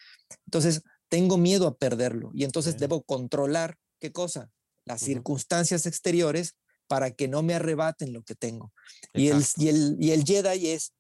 Entonces 0.46 0.82
tengo 1.08 1.36
miedo 1.36 1.66
a 1.66 1.76
perderlo 1.76 2.30
y 2.34 2.44
entonces 2.44 2.78
debo 2.78 3.02
controlar, 3.02 3.76
¿qué 4.00 4.12
cosa? 4.12 4.50
Las 4.84 5.00
circunstancias 5.00 5.86
exteriores 5.86 6.54
para 6.86 7.10
que 7.10 7.28
no 7.28 7.42
me 7.42 7.54
arrebaten 7.54 8.12
lo 8.12 8.22
que 8.22 8.34
tengo. 8.34 8.72
Y 9.12 9.28
el, 9.28 9.44
y 9.56 9.68
el, 9.68 9.96
y, 9.98 10.10
el, 10.10 10.24
Jedi 10.24 10.68
es, 10.68 10.92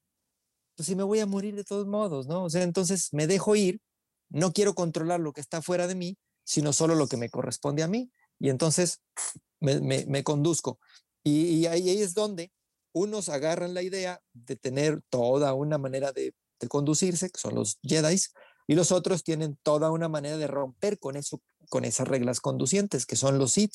pues 0.76 0.86
si 0.86 0.96
me 0.96 1.02
voy 1.02 1.20
a 1.20 1.26
morir 1.26 1.54
de 1.54 1.64
todos 1.64 1.86
modos, 1.86 2.26
¿no? 2.26 2.44
O 2.44 2.50
sea, 2.50 2.62
entonces 2.62 3.08
me 3.12 3.26
dejo 3.26 3.54
ir, 3.56 3.80
no 4.28 4.52
quiero 4.52 4.74
controlar 4.74 5.20
lo 5.20 5.32
que 5.32 5.40
está 5.40 5.62
fuera 5.62 5.86
de 5.86 5.94
mí, 5.94 6.18
sino 6.44 6.72
solo 6.72 6.94
lo 6.94 7.06
que 7.06 7.16
me 7.16 7.30
corresponde 7.30 7.82
a 7.82 7.88
mí. 7.88 8.10
Y 8.38 8.50
entonces 8.50 9.00
me, 9.60 10.24
conduzco. 10.24 10.78
Y, 11.22 11.66
ahí, 11.66 11.88
es 11.88 12.14
donde 12.14 12.52
unos 12.92 13.28
agarran 13.28 13.74
la 13.74 13.82
idea 13.82 14.20
de 14.32 14.56
tener 14.56 15.02
toda 15.08 15.54
una 15.54 15.78
manera 15.78 16.12
de, 16.12 16.34
conducirse, 16.68 17.28
que 17.28 17.38
son 17.38 17.54
los 17.54 17.78
Jedi, 17.82 18.18
y 18.66 18.74
los 18.74 18.90
otros 18.90 19.22
tienen 19.22 19.58
toda 19.62 19.90
una 19.90 20.08
manera 20.08 20.38
de 20.38 20.46
romper 20.46 20.98
con 20.98 21.16
eso, 21.16 21.42
con 21.68 21.84
esas 21.84 22.08
reglas 22.08 22.40
conducientes, 22.40 23.04
que 23.04 23.16
son 23.16 23.38
los 23.38 23.52
Sith. 23.52 23.74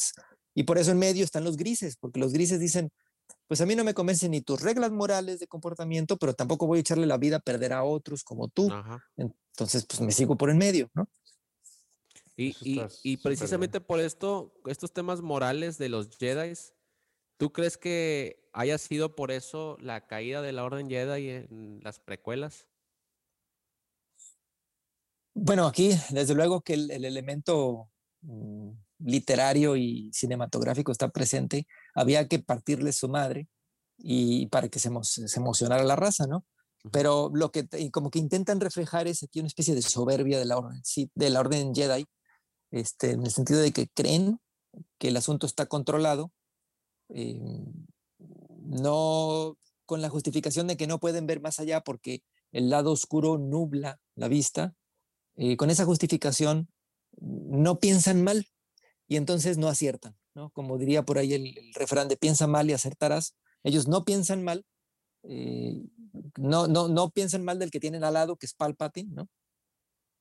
Y 0.56 0.64
por 0.64 0.78
eso 0.78 0.92
en 0.92 1.00
medio 1.00 1.24
están 1.24 1.44
los 1.44 1.58
grises, 1.58 1.96
porque 1.98 2.20
los 2.20 2.34
grises 2.34 2.60
dicen, 2.60 2.92
pues 3.48 3.62
a 3.62 3.66
mí 3.66 3.76
no 3.76 3.84
me 3.84 3.94
convencen 3.94 4.32
ni 4.32 4.42
tus 4.42 4.62
reglas 4.62 4.92
morales 4.92 5.40
de 5.40 5.48
comportamiento, 5.48 6.18
pero 6.18 6.34
tampoco 6.34 6.68
voy 6.68 6.80
a 6.80 6.82
echarle 6.82 7.06
la 7.06 7.18
vida 7.18 7.38
a 7.38 7.40
perder 7.40 7.74
a 7.74 7.84
otros 7.84 8.24
como 8.24 8.48
tú. 8.48 8.72
Entonces, 9.18 9.86
pues 9.86 10.02
me 10.02 10.12
sigo 10.12 10.38
por 10.38 10.50
en 10.50 10.58
medio, 10.58 10.90
¿no? 10.94 11.08
Y, 12.42 13.18
precisamente 13.18 13.82
por 13.82 14.00
esto, 14.00 14.54
estos 14.66 14.94
temas 14.94 15.22
morales 15.22 15.78
de 15.78 15.90
los 15.90 16.16
Jedi, 16.18 16.54
¿tú 17.38 17.52
crees 17.52 17.78
que 17.78 18.50
haya 18.54 18.78
sido 18.78 19.16
por 19.16 19.32
eso 19.32 19.78
la 19.82 20.08
caída 20.08 20.42
de 20.42 20.54
la 20.54 20.64
Orden 20.64 20.90
Jedi 20.90 21.30
en 21.30 21.82
las 21.84 22.00
precuelas? 22.00 22.66
Bueno, 25.34 25.68
aquí 25.68 25.92
desde 26.12 26.34
luego 26.34 26.62
que 26.62 26.74
el, 26.74 26.92
elemento 26.92 27.90
mm, 28.22 28.72
literario 29.00 29.76
y 29.76 30.12
cinematográfico 30.14 30.92
está 30.92 31.10
presente. 31.10 31.68
Había 31.96 32.28
que 32.28 32.40
partirle 32.40 32.92
su 32.92 33.10
madre 33.10 33.48
y 33.98 34.48
para 34.48 34.70
que 34.70 34.80
se, 34.80 34.90
emocionara 35.36 35.84
la 35.84 35.96
raza, 35.96 36.28
¿no? 36.28 36.46
Pero 36.92 37.30
lo 37.34 37.52
que 37.52 37.68
como 37.92 38.10
que 38.10 38.20
intentan 38.20 38.62
reflejar 38.62 39.08
es 39.08 39.24
aquí 39.24 39.40
una 39.40 39.48
especie 39.48 39.76
de 39.76 39.82
soberbia 39.82 40.40
de 40.40 40.46
la 40.46 40.58
orden, 40.58 40.82
de 41.14 41.30
la 41.30 41.40
orden 41.42 41.76
Jedi, 41.76 42.06
este, 42.72 43.12
en 43.12 43.24
el 43.26 43.32
sentido 43.32 43.60
de 43.60 43.74
que 43.74 43.90
creen 43.90 44.40
que 44.98 45.10
el 45.10 45.18
asunto 45.18 45.46
está 45.46 45.66
controlado, 45.66 46.32
eh, 47.10 47.40
no 48.62 49.58
con 49.86 50.02
la 50.02 50.10
justificación 50.10 50.68
de 50.68 50.78
que 50.78 50.88
no 50.88 51.00
pueden 51.00 51.26
ver 51.26 51.42
más 51.42 51.60
allá 51.60 51.82
porque 51.82 52.22
el 52.52 52.70
lado 52.70 52.92
oscuro 52.92 53.38
nubla 53.38 54.00
la 54.16 54.28
vista, 54.28 54.74
eh, 55.36 55.58
con 55.58 55.70
esa 55.70 55.86
justificación 55.86 56.70
no 57.20 57.80
piensan 57.80 58.24
mal 58.24 58.46
y 59.10 59.18
entonces 59.18 59.58
no 59.58 59.68
aciertan, 59.68 60.16
¿no? 60.36 60.52
Como 60.52 60.78
diría 60.78 61.04
por 61.04 61.18
ahí 61.18 61.34
el, 61.34 61.74
refrán 61.74 62.08
de 62.08 62.16
piensa 62.16 62.48
mal 62.48 62.70
y 62.70 62.74
acertarás, 62.74 63.36
ellos 63.64 63.88
no 63.88 64.06
piensan 64.06 64.44
mal, 64.44 64.64
eh, 65.24 65.84
no, 66.38 66.68
no, 66.68 66.88
no 66.88 67.10
piensan 67.10 67.44
mal 67.44 67.58
del 67.58 67.72
que 67.72 67.80
tienen 67.80 68.04
al 68.04 68.14
lado, 68.14 68.38
que 68.38 68.46
es 68.46 68.54
Palpatine, 68.54 69.12
¿no? 69.12 69.28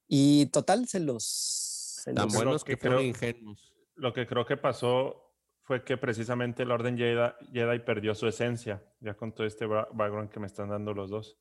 Y 0.08 0.46
total, 0.46 0.88
se 0.88 1.00
los, 1.00 2.00
Tan 2.14 2.28
buenos 2.28 2.64
que, 2.64 2.78
fueron 2.78 3.04
ingenuos. 3.04 3.74
Lo 3.94 4.14
que 4.14 4.26
creo 4.26 4.46
que 4.46 4.56
pasó 4.56 5.34
fue 5.62 5.84
que 5.84 5.98
precisamente 5.98 6.62
el 6.62 6.70
Orden 6.70 6.96
Jedi, 6.96 7.78
perdió 7.80 8.14
su 8.14 8.26
esencia, 8.26 8.82
ya 9.00 9.14
con 9.14 9.34
todo 9.34 9.46
este 9.46 9.66
background 9.66 10.30
que 10.30 10.40
me 10.40 10.46
están 10.46 10.70
dando 10.70 10.94
los 10.94 11.10
dos. 11.10 11.36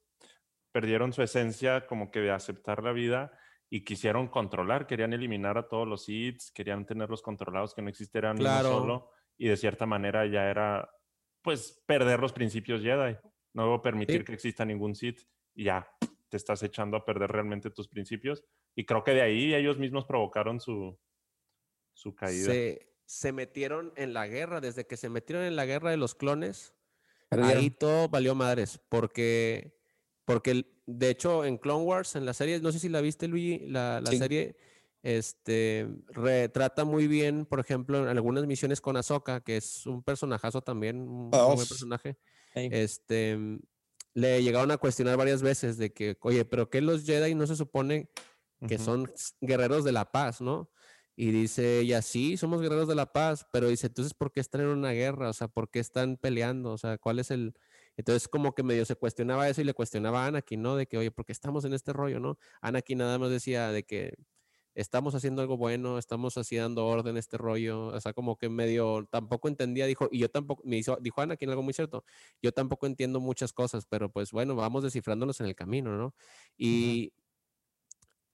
Perdieron 0.74 1.14
su 1.14 1.22
esencia 1.22 1.88
como 1.88 2.12
que 2.12 2.20
de 2.20 2.32
aceptar 2.32 2.84
la 2.84 2.92
vida 2.92 3.32
y 3.70 3.84
quisieron 3.84 4.28
controlar, 4.28 4.88
querían 4.88 5.14
eliminar 5.14 5.58
a 5.58 5.68
todos 5.68 5.88
los 5.88 6.06
Sith, 6.06 6.42
querían 6.54 6.86
tenerlos 6.86 7.22
controlados, 7.22 7.74
que 7.74 7.82
no 7.82 7.90
existieran 7.90 8.40
uno 8.40 8.62
solo, 8.62 9.12
y 9.38 9.48
de 9.48 9.58
cierta 9.58 9.86
manera 9.86 10.26
ya 10.26 10.50
era, 10.50 10.90
pues, 11.42 11.84
perder 11.86 12.20
los 12.20 12.34
principios 12.34 12.82
Jedi, 12.82 13.18
no 13.54 13.82
permitir 13.82 14.24
que 14.24 14.34
exista 14.34 14.64
ningún 14.64 14.96
Sith, 14.96 15.22
y 15.54 15.66
ya 15.66 15.88
te 16.30 16.38
estás 16.38 16.64
echando 16.64 16.98
a 16.98 17.06
perder 17.06 17.32
realmente 17.32 17.70
tus 17.70 17.88
principios. 17.88 18.44
Y 18.76 18.86
creo 18.86 19.04
que 19.04 19.12
de 19.12 19.22
ahí 19.22 19.54
ellos 19.54 19.78
mismos 19.78 20.06
provocaron 20.06 20.60
su, 20.60 20.98
su 21.94 22.16
caída. 22.16 22.54
Se, 23.06 23.32
metieron 23.32 23.94
en 23.96 24.14
la 24.14 24.28
guerra, 24.28 24.60
desde 24.60 24.86
que 24.86 24.98
se 24.98 25.10
metieron 25.10 25.46
en 25.46 25.56
la 25.56 25.66
guerra 25.66 25.92
de 25.92 25.98
los 25.98 26.14
clones, 26.14 26.76
ahí 27.30 27.70
todo 27.70 28.10
valió 28.10 28.36
madres, 28.36 28.80
porque, 28.90 29.77
porque 30.28 30.66
de 30.86 31.10
hecho 31.10 31.46
en 31.46 31.58
Clone 31.58 31.86
Wars, 31.86 32.18
en 32.18 32.26
la 32.26 32.34
serie, 32.34 32.60
no 32.60 32.74
sé 32.74 32.80
si 32.80 32.90
la 32.90 33.00
viste 33.00 33.30
Luigi, 33.30 33.60
la, 33.60 34.02
la 34.02 34.12
serie 34.12 34.58
este, 35.02 35.88
retrata 36.10 36.84
muy 36.84 37.08
bien, 37.08 37.46
por 37.46 37.62
ejemplo, 37.62 37.98
en 37.98 38.10
algunas 38.10 38.46
misiones 38.46 38.82
con 38.82 38.98
Ahsoka, 38.98 39.40
que 39.40 39.56
es 39.56 39.86
un 39.86 40.04
personajazo 40.04 40.62
también, 40.62 41.00
un 41.00 41.32
buen 41.32 41.58
personaje. 41.58 42.18
Este, 42.56 43.38
le 44.16 44.44
llegaron 44.44 44.70
a 44.72 44.78
cuestionar 44.78 45.16
varias 45.16 45.42
veces 45.42 45.78
de 45.78 45.94
que, 45.94 46.18
oye, 46.20 46.44
pero 46.44 46.70
que 46.70 46.82
los 46.82 47.06
Jedi 47.06 47.34
no 47.34 47.48
se 47.48 47.56
supone 47.56 48.10
que 48.68 48.78
son 48.78 49.10
guerreros 49.40 49.86
de 49.86 49.94
la 49.94 50.12
paz, 50.12 50.42
¿no? 50.42 50.70
Y 51.16 51.32
dice 51.32 51.80
ella, 51.80 52.02
sí, 52.02 52.36
somos 52.36 52.62
guerreros 52.62 52.90
de 52.90 52.96
la 52.96 53.14
paz, 53.14 53.48
pero 53.54 53.70
dice, 53.70 53.88
entonces, 53.88 54.14
¿por 54.14 54.34
qué 54.34 54.42
están 54.42 54.60
en 54.60 54.68
una 54.68 54.92
guerra? 54.92 55.30
O 55.30 55.34
sea, 55.34 55.48
¿por 55.48 55.70
qué 55.70 55.80
están 55.80 56.18
peleando? 56.18 56.74
O 56.74 56.78
sea, 56.78 56.98
¿cuál 56.98 57.20
es 57.20 57.32
el...? 57.32 57.54
Entonces, 57.98 58.28
como 58.28 58.54
que 58.54 58.64
medio 58.64 58.86
se 58.86 58.96
cuestionaba 58.96 59.50
eso 59.50 59.62
y 59.62 59.64
le 59.66 59.74
cuestionaba 59.74 60.24
a 60.24 60.28
Anakin, 60.28 60.62
¿no? 60.62 60.76
De 60.76 60.88
que, 60.88 60.98
oye, 60.98 61.12
¿por 61.12 61.26
qué 61.26 61.34
estamos 61.34 61.66
en 61.66 61.74
este 61.74 61.94
rollo, 61.94 62.20
no? 62.20 62.38
Anakin 62.62 63.00
nada 63.00 63.18
más 63.20 63.32
decía 63.32 63.72
de 63.72 63.84
que 63.84 64.14
estamos 64.76 65.16
haciendo 65.16 65.42
algo 65.42 65.58
bueno, 65.58 65.98
estamos 65.98 66.38
así 66.38 66.56
dando 66.56 66.86
orden 66.86 67.18
este 67.18 67.38
rollo, 67.38 67.88
o 67.88 68.00
sea, 68.00 68.14
como 68.14 68.38
que 68.38 68.48
medio 68.48 69.08
tampoco 69.10 69.48
entendía, 69.48 69.88
dijo, 69.88 70.08
y 70.12 70.20
yo 70.20 70.30
tampoco, 70.30 70.62
me 70.66 70.78
hizo, 70.78 70.98
dijo 71.02 71.20
Ana 71.20 71.36
algo 71.42 71.64
muy 71.64 71.74
cierto, 71.74 72.06
yo 72.44 72.52
tampoco 72.52 72.86
entiendo 72.86 73.20
muchas 73.20 73.54
cosas, 73.54 73.88
pero 73.88 74.12
pues 74.12 74.32
bueno, 74.32 74.56
vamos 74.56 74.84
descifrándonos 74.84 75.42
en 75.42 75.48
el 75.48 75.56
camino, 75.56 75.98
¿no? 75.98 76.14
Y 76.58 77.12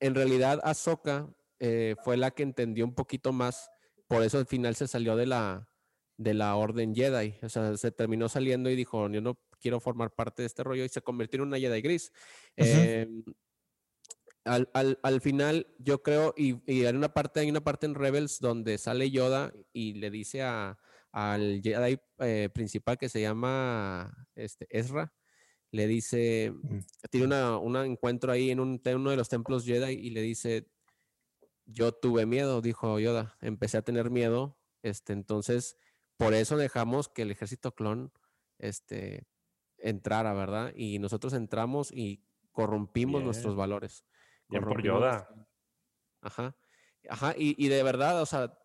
en 0.01 0.16
realidad 0.16 0.59
Ahsoka 0.66 1.34
eh, 1.59 1.95
fue 2.03 2.18
la 2.18 2.32
que 2.32 2.43
entendió 2.43 2.84
un 2.84 2.93
poquito 2.93 3.32
más, 3.32 3.70
por 4.07 4.22
eso 4.22 4.38
al 4.38 4.45
final 4.45 4.76
se 4.76 4.89
salió 4.89 5.16
de 5.16 5.28
la, 5.28 5.70
de 6.18 6.34
la 6.34 6.55
Orden 6.57 6.93
Jedi. 6.93 7.36
O 7.41 7.47
sea, 7.47 7.78
se 7.78 7.91
terminó 7.91 8.28
saliendo 8.28 8.70
y 8.70 8.76
dijo, 8.76 9.09
yo 9.09 9.22
no 9.22 9.39
quiero 9.64 9.80
formar 9.80 10.14
parte 10.14 10.43
de 10.43 10.47
este 10.47 10.61
rollo 10.61 10.84
y 10.84 10.89
se 10.89 11.01
convirtió 11.01 11.38
en 11.38 11.47
una 11.47 11.57
Jedi 11.57 11.82
gris. 11.82 12.11
Em, 12.57 13.24
al, 14.43 15.22
final, 15.22 15.74
yo 15.80 16.03
creo, 16.03 16.34
y, 16.36 16.61
y, 16.72 16.84
en 16.86 16.97
una 16.97 17.14
parte, 17.14 17.39
hay 17.39 17.49
una 17.49 17.64
parte 17.64 17.86
en 17.86 17.95
Rebels 17.95 18.39
donde 18.41 18.78
sale 18.78 19.09
Yoda 19.09 19.53
y 19.72 19.93
le 19.93 20.11
dice 20.11 20.41
a, 20.41 20.78
al 21.14 21.61
Jedi 21.64 21.97
eh, 22.20 22.49
principal 22.53 22.97
que 22.97 23.07
se 23.07 23.22
llama 23.22 24.28
este, 24.36 24.68
Ezra, 24.70 25.14
le 25.72 25.88
dice, 25.88 26.53
tiene 27.09 27.55
un 27.55 27.78
encuentro 27.78 28.32
ahí 28.32 28.51
en, 28.51 28.59
un, 28.59 28.82
en 28.84 28.95
uno 28.97 29.11
de 29.11 29.18
los 29.18 29.30
templos 29.30 29.66
Jedi 29.66 29.93
y 29.93 30.09
le 30.09 30.22
dice, 30.22 30.68
yo 31.66 31.93
tuve 31.93 32.26
miedo, 32.26 32.61
dijo 32.61 32.99
Yoda, 32.99 33.38
empecé 33.41 33.78
a 33.78 33.82
tener 33.82 34.11
miedo, 34.11 34.59
este, 34.82 35.14
entonces 35.14 35.78
por 36.18 36.34
eso 36.34 36.57
dejamos 36.57 37.09
que 37.09 37.24
el 37.24 37.32
ejército 37.32 37.74
clon 37.74 38.11
este, 38.59 39.28
entrara, 39.84 40.34
¿verdad? 40.34 40.73
Y 40.75 40.97
nosotros 40.99 41.34
entramos 41.34 41.91
y 41.91 42.23
corrompimos 42.51 43.23
nuestros 43.23 43.55
valores. 43.55 44.05
Bien 44.47 44.63
por 44.63 44.81
Yoda. 44.81 45.29
Ajá. 46.21 46.55
Ajá, 47.09 47.36
y, 47.38 47.61
y, 47.63 47.67
de 47.67 47.84
verdad, 47.84 48.21
o 48.21 48.25
sea, 48.25 48.57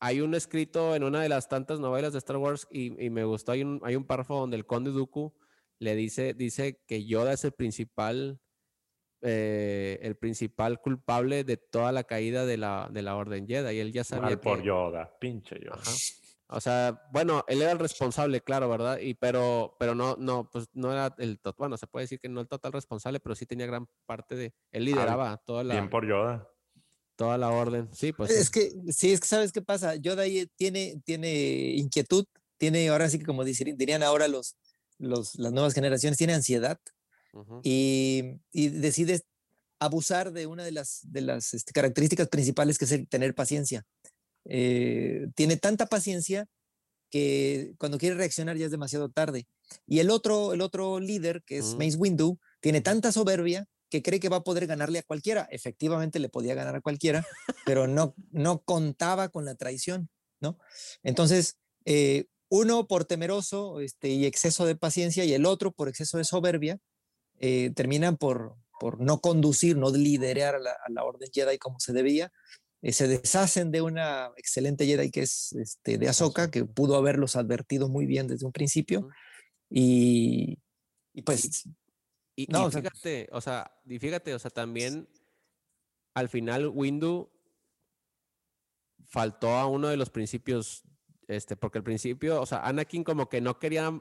hay 0.00 0.20
un 0.20 0.34
escrito 0.34 0.94
en 0.94 1.02
una 1.02 1.22
de 1.22 1.30
las 1.30 1.48
tantas 1.48 1.80
novelas 1.80 2.12
de 2.12 2.18
Star 2.18 2.36
Wars 2.36 2.68
y, 2.70 3.02
y 3.02 3.08
me 3.08 3.24
gustó, 3.24 3.52
hay 3.52 3.62
un, 3.62 3.80
hay 3.84 3.96
un 3.96 4.04
párrafo 4.04 4.38
donde 4.38 4.56
el 4.56 4.66
conde 4.66 4.90
Dooku 4.90 5.34
le 5.78 5.94
dice, 5.94 6.34
dice 6.34 6.82
que 6.86 7.06
Yoda 7.06 7.32
es 7.32 7.44
el 7.44 7.52
principal, 7.52 8.38
eh, 9.22 9.98
el 10.02 10.16
principal 10.16 10.80
culpable 10.80 11.44
de 11.44 11.56
toda 11.56 11.90
la 11.92 12.04
caída 12.04 12.44
de 12.44 12.58
la, 12.58 12.88
de 12.92 13.00
la 13.00 13.16
Orden 13.16 13.46
Jedi. 13.46 13.76
Y 13.76 13.80
él 13.80 13.92
ya 13.92 14.04
sabía 14.04 14.26
Mal 14.26 14.40
por 14.40 14.62
Yoda, 14.62 15.16
pinche 15.18 15.58
Yoda. 15.58 15.80
O 16.48 16.60
sea, 16.60 17.02
bueno, 17.12 17.44
él 17.48 17.60
era 17.60 17.72
el 17.72 17.78
responsable, 17.78 18.40
claro, 18.40 18.68
¿verdad? 18.68 18.98
Y 19.00 19.14
pero, 19.14 19.76
pero 19.80 19.94
no, 19.94 20.16
no, 20.16 20.48
pues 20.50 20.68
no 20.74 20.92
era 20.92 21.14
el 21.18 21.40
total, 21.40 21.56
bueno, 21.58 21.76
se 21.76 21.88
puede 21.88 22.04
decir 22.04 22.20
que 22.20 22.28
no 22.28 22.40
el 22.40 22.46
total 22.46 22.72
responsable, 22.72 23.18
pero 23.18 23.34
sí 23.34 23.46
tenía 23.46 23.66
gran 23.66 23.88
parte 24.06 24.36
de, 24.36 24.54
él 24.70 24.84
lideraba 24.84 25.36
toda 25.38 25.64
la. 25.64 25.74
Bien 25.74 25.90
por 25.90 26.06
Yoda. 26.06 26.48
Toda 27.16 27.38
la 27.38 27.48
orden, 27.48 27.88
sí, 27.92 28.12
pues. 28.12 28.30
Es 28.30 28.50
que, 28.50 28.70
sí, 28.90 29.12
es 29.12 29.20
que 29.20 29.26
sabes 29.26 29.50
qué 29.50 29.62
pasa. 29.62 29.96
Yoda 29.96 30.22
ahí 30.22 30.46
tiene, 30.56 31.00
tiene 31.04 31.72
inquietud, 31.76 32.26
tiene, 32.58 32.90
ahora 32.90 33.08
sí 33.08 33.18
que 33.18 33.24
como 33.24 33.42
dirían 33.42 34.02
ahora 34.02 34.28
los, 34.28 34.56
los, 34.98 35.34
las 35.36 35.52
nuevas 35.52 35.74
generaciones, 35.74 36.18
tiene 36.18 36.34
ansiedad 36.34 36.78
y, 37.62 38.40
y, 38.52 38.68
decide 38.68 39.22
abusar 39.78 40.32
de 40.32 40.46
una 40.46 40.64
de 40.64 40.72
las, 40.72 41.00
de 41.02 41.20
las 41.20 41.54
este, 41.54 41.72
características 41.72 42.28
principales 42.28 42.78
que 42.78 42.86
es 42.86 42.92
el 42.92 43.08
tener 43.08 43.34
paciencia. 43.34 43.84
Eh, 44.48 45.28
tiene 45.34 45.56
tanta 45.56 45.86
paciencia 45.86 46.46
que 47.10 47.74
cuando 47.78 47.98
quiere 47.98 48.16
reaccionar 48.16 48.56
ya 48.56 48.66
es 48.66 48.70
demasiado 48.70 49.10
tarde. 49.10 49.46
Y 49.86 50.00
el 50.00 50.10
otro, 50.10 50.52
el 50.52 50.60
otro 50.60 51.00
líder, 51.00 51.42
que 51.44 51.58
es 51.58 51.74
Mace 51.74 51.96
Windu, 51.96 52.38
tiene 52.60 52.80
tanta 52.80 53.12
soberbia 53.12 53.66
que 53.88 54.02
cree 54.02 54.20
que 54.20 54.28
va 54.28 54.38
a 54.38 54.44
poder 54.44 54.66
ganarle 54.66 54.98
a 54.98 55.02
cualquiera. 55.02 55.48
Efectivamente 55.50 56.18
le 56.18 56.28
podía 56.28 56.54
ganar 56.54 56.76
a 56.76 56.80
cualquiera, 56.80 57.26
pero 57.64 57.86
no, 57.86 58.14
no 58.30 58.62
contaba 58.62 59.28
con 59.28 59.44
la 59.44 59.54
traición, 59.54 60.08
¿no? 60.40 60.58
Entonces, 61.02 61.56
eh, 61.84 62.26
uno 62.48 62.86
por 62.86 63.04
temeroso 63.04 63.80
este, 63.80 64.08
y 64.08 64.26
exceso 64.26 64.66
de 64.66 64.76
paciencia 64.76 65.24
y 65.24 65.32
el 65.32 65.46
otro 65.46 65.72
por 65.72 65.88
exceso 65.88 66.18
de 66.18 66.24
soberbia, 66.24 66.78
eh, 67.38 67.70
terminan 67.74 68.16
por, 68.16 68.56
por 68.80 69.00
no 69.00 69.20
conducir, 69.20 69.76
no 69.76 69.90
liderar 69.90 70.56
a 70.56 70.58
la, 70.58 70.70
a 70.70 70.90
la 70.90 71.04
orden 71.04 71.28
Jedi 71.32 71.58
como 71.58 71.78
se 71.80 71.92
debía 71.92 72.32
eh, 72.86 72.92
se 72.92 73.08
deshacen 73.08 73.72
de 73.72 73.82
una 73.82 74.30
excelente 74.36 74.86
Jedi 74.86 75.10
que 75.10 75.22
es 75.22 75.52
este, 75.54 75.98
de 75.98 76.08
Ahsoka, 76.08 76.52
que 76.52 76.64
pudo 76.64 76.94
haberlos 76.94 77.34
advertido 77.34 77.88
muy 77.88 78.06
bien 78.06 78.28
desde 78.28 78.46
un 78.46 78.52
principio. 78.52 79.08
Y, 79.68 80.56
y 81.12 81.22
pues... 81.22 81.68
Y, 82.36 82.46
no, 82.46 82.70
fíjate, 82.70 83.28
o 83.32 83.40
sea, 83.40 83.72
y 83.86 83.98
fíjate, 83.98 84.34
o 84.34 84.38
sea, 84.38 84.52
también 84.52 85.08
al 86.14 86.28
final 86.28 86.68
Windu 86.68 87.28
faltó 89.08 89.56
a 89.56 89.66
uno 89.66 89.88
de 89.88 89.96
los 89.96 90.10
principios, 90.10 90.84
este, 91.26 91.56
porque 91.56 91.78
al 91.78 91.84
principio, 91.84 92.40
o 92.40 92.46
sea, 92.46 92.60
Anakin 92.60 93.02
como 93.02 93.28
que 93.28 93.40
no 93.40 93.58
quería 93.58 93.98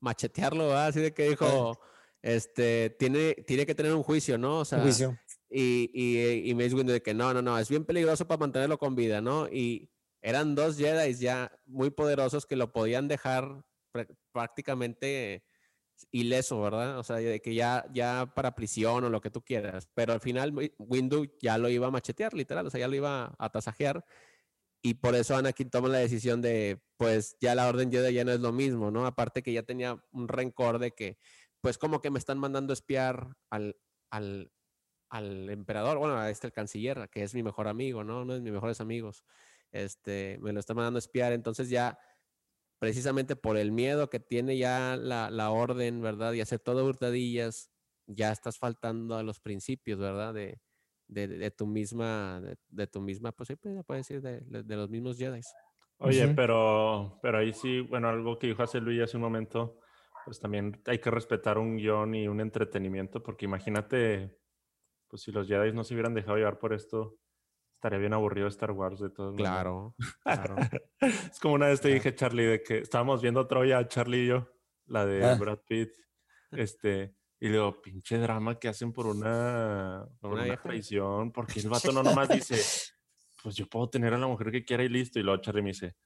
machetearlo, 0.00 0.74
así 0.74 1.00
de 1.00 1.12
que 1.12 1.28
dijo, 1.28 1.78
este, 2.22 2.90
tiene, 2.98 3.34
tiene 3.46 3.66
que 3.66 3.74
tener 3.74 3.92
un 3.94 4.04
juicio, 4.04 4.38
¿no? 4.38 4.60
O 4.60 4.64
sea, 4.64 4.80
juicio. 4.80 5.18
Y, 5.48 5.90
y, 5.94 6.50
y 6.50 6.54
me 6.54 6.64
dice 6.64 6.76
de 6.82 7.02
que 7.02 7.14
no, 7.14 7.32
no, 7.32 7.42
no, 7.42 7.58
es 7.58 7.68
bien 7.68 7.84
peligroso 7.84 8.26
para 8.26 8.40
mantenerlo 8.40 8.78
con 8.78 8.96
vida, 8.96 9.20
¿no? 9.20 9.48
Y 9.48 9.90
eran 10.20 10.54
dos 10.54 10.76
Jedi 10.76 11.14
ya 11.14 11.52
muy 11.66 11.90
poderosos 11.90 12.46
que 12.46 12.56
lo 12.56 12.72
podían 12.72 13.08
dejar 13.08 13.64
prácticamente 14.32 15.44
ileso, 16.10 16.60
¿verdad? 16.60 16.98
O 16.98 17.02
sea, 17.02 17.16
de 17.16 17.40
que 17.40 17.54
ya, 17.54 17.86
ya 17.92 18.32
para 18.34 18.54
prisión 18.54 19.04
o 19.04 19.08
lo 19.10 19.20
que 19.20 19.30
tú 19.30 19.42
quieras. 19.42 19.88
Pero 19.94 20.12
al 20.12 20.20
final 20.20 20.52
Windu 20.78 21.26
ya 21.40 21.58
lo 21.58 21.68
iba 21.68 21.86
a 21.86 21.90
machetear, 21.90 22.34
literal, 22.34 22.66
o 22.66 22.70
sea, 22.70 22.80
ya 22.80 22.88
lo 22.88 22.96
iba 22.96 23.34
a 23.38 23.50
tasajear. 23.50 24.04
Y 24.82 24.94
por 24.94 25.14
eso 25.14 25.36
Anakin 25.36 25.70
toma 25.70 25.88
la 25.88 25.98
decisión 25.98 26.42
de, 26.42 26.80
pues 26.96 27.36
ya 27.40 27.54
la 27.54 27.68
Orden 27.68 27.90
Jedi 27.90 28.14
ya 28.14 28.24
no 28.24 28.32
es 28.32 28.40
lo 28.40 28.52
mismo, 28.52 28.90
¿no? 28.90 29.06
Aparte 29.06 29.42
que 29.42 29.52
ya 29.52 29.62
tenía 29.62 30.02
un 30.12 30.28
rencor 30.28 30.78
de 30.78 30.92
que, 30.92 31.18
pues 31.60 31.78
como 31.78 32.00
que 32.00 32.10
me 32.10 32.18
están 32.18 32.38
mandando 32.38 32.72
espiar 32.72 33.36
al, 33.50 33.76
al, 34.10 34.52
al 35.08 35.48
emperador, 35.50 35.98
bueno, 35.98 36.16
a 36.16 36.30
este 36.30 36.46
el 36.46 36.52
canciller, 36.52 37.08
que 37.10 37.22
es 37.22 37.34
mi 37.34 37.42
mejor 37.42 37.68
amigo, 37.68 38.04
¿no? 38.04 38.22
Uno 38.22 38.34
de 38.34 38.40
mis 38.40 38.52
mejores 38.52 38.80
amigos. 38.80 39.24
Este, 39.72 40.38
me 40.40 40.52
lo 40.52 40.60
está 40.60 40.74
mandando 40.74 40.98
a 40.98 41.00
espiar, 41.00 41.32
entonces 41.32 41.68
ya 41.68 41.98
precisamente 42.78 43.36
por 43.36 43.56
el 43.56 43.72
miedo 43.72 44.10
que 44.10 44.20
tiene 44.20 44.56
ya 44.56 44.96
la, 44.96 45.30
la 45.30 45.50
orden, 45.50 46.00
¿verdad? 46.00 46.32
Y 46.32 46.40
hacer 46.40 46.60
todo 46.60 46.84
hurtadillas, 46.84 47.70
ya 48.06 48.32
estás 48.32 48.58
faltando 48.58 49.16
a 49.16 49.22
los 49.22 49.40
principios, 49.40 49.98
¿verdad? 49.98 50.34
De, 50.34 50.60
de, 51.08 51.28
de 51.28 51.50
tu 51.50 51.66
misma, 51.66 52.40
de, 52.68 52.86
tu 52.86 53.00
misma, 53.00 53.32
pues 53.32 53.48
sí, 53.48 53.56
pues, 53.56 53.84
puede 53.84 54.00
decir, 54.00 54.20
de, 54.20 54.40
de, 54.40 54.76
los 54.76 54.90
mismos 54.90 55.18
Jedi. 55.18 55.40
Oye, 55.98 56.28
pero, 56.28 57.18
pero 57.22 57.38
ahí 57.38 57.52
sí, 57.52 57.80
bueno, 57.80 58.08
algo 58.08 58.38
que 58.38 58.48
dijo 58.48 58.62
hace 58.62 58.80
Luis 58.80 59.02
hace 59.02 59.16
un 59.16 59.22
momento, 59.22 59.80
pues 60.24 60.38
también 60.38 60.80
hay 60.86 60.98
que 60.98 61.10
respetar 61.10 61.56
un 61.56 61.76
guion 61.76 62.14
y 62.14 62.28
un 62.28 62.40
entretenimiento, 62.40 63.22
porque 63.22 63.46
imagínate 63.46 64.36
pues 65.08 65.22
si 65.22 65.32
los 65.32 65.46
Jedi 65.46 65.72
no 65.72 65.84
se 65.84 65.94
hubieran 65.94 66.14
dejado 66.14 66.36
llevar 66.36 66.58
por 66.58 66.72
esto, 66.72 67.18
estaría 67.72 67.98
bien 67.98 68.14
aburrido 68.14 68.48
Star 68.48 68.72
Wars 68.72 69.00
de 69.00 69.10
todos 69.10 69.36
Claro, 69.36 69.94
claro. 70.22 70.56
es 71.00 71.38
como 71.40 71.54
una 71.54 71.68
vez 71.68 71.80
te 71.80 71.88
dije, 71.88 72.14
Charlie, 72.14 72.44
de 72.44 72.62
que 72.62 72.78
estábamos 72.78 73.22
viendo 73.22 73.46
Troya, 73.46 73.86
Charlie 73.86 74.24
y 74.24 74.26
yo, 74.28 74.48
la 74.86 75.06
de 75.06 75.24
ah. 75.24 75.34
Brad 75.34 75.60
Pitt, 75.66 75.92
este, 76.52 77.14
y 77.38 77.46
le 77.46 77.52
digo, 77.52 77.80
pinche 77.82 78.18
drama 78.18 78.58
que 78.58 78.68
hacen 78.68 78.92
por 78.92 79.06
una, 79.06 80.06
por 80.20 80.32
una, 80.32 80.56
traición, 80.56 81.32
porque 81.32 81.60
el 81.60 81.68
vato 81.68 81.92
no 81.92 82.02
nomás 82.02 82.28
dice, 82.28 82.56
pues 83.42 83.54
yo 83.54 83.66
puedo 83.66 83.90
tener 83.90 84.14
a 84.14 84.18
la 84.18 84.26
mujer 84.26 84.50
que 84.50 84.64
quiera 84.64 84.82
y 84.82 84.88
listo, 84.88 85.18
y 85.18 85.22
luego 85.22 85.42
Charlie 85.42 85.62
me 85.62 85.70
dice, 85.70 85.96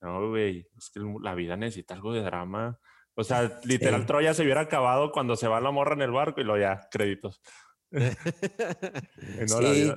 no, 0.00 0.28
güey, 0.28 0.66
es 0.76 0.90
que 0.90 1.00
la 1.22 1.34
vida 1.34 1.56
necesita 1.56 1.94
algo 1.94 2.12
de 2.12 2.22
drama. 2.22 2.78
O 3.14 3.24
sea, 3.24 3.60
literal, 3.64 4.06
Troya 4.06 4.32
se 4.32 4.42
hubiera 4.42 4.62
acabado 4.62 5.12
cuando 5.12 5.36
se 5.36 5.46
va 5.46 5.60
la 5.60 5.70
morra 5.70 5.94
en 5.94 6.02
el 6.02 6.10
barco 6.10 6.40
y 6.40 6.44
luego 6.44 6.60
ya, 6.60 6.88
créditos. 6.90 7.42
sí. 9.46 9.92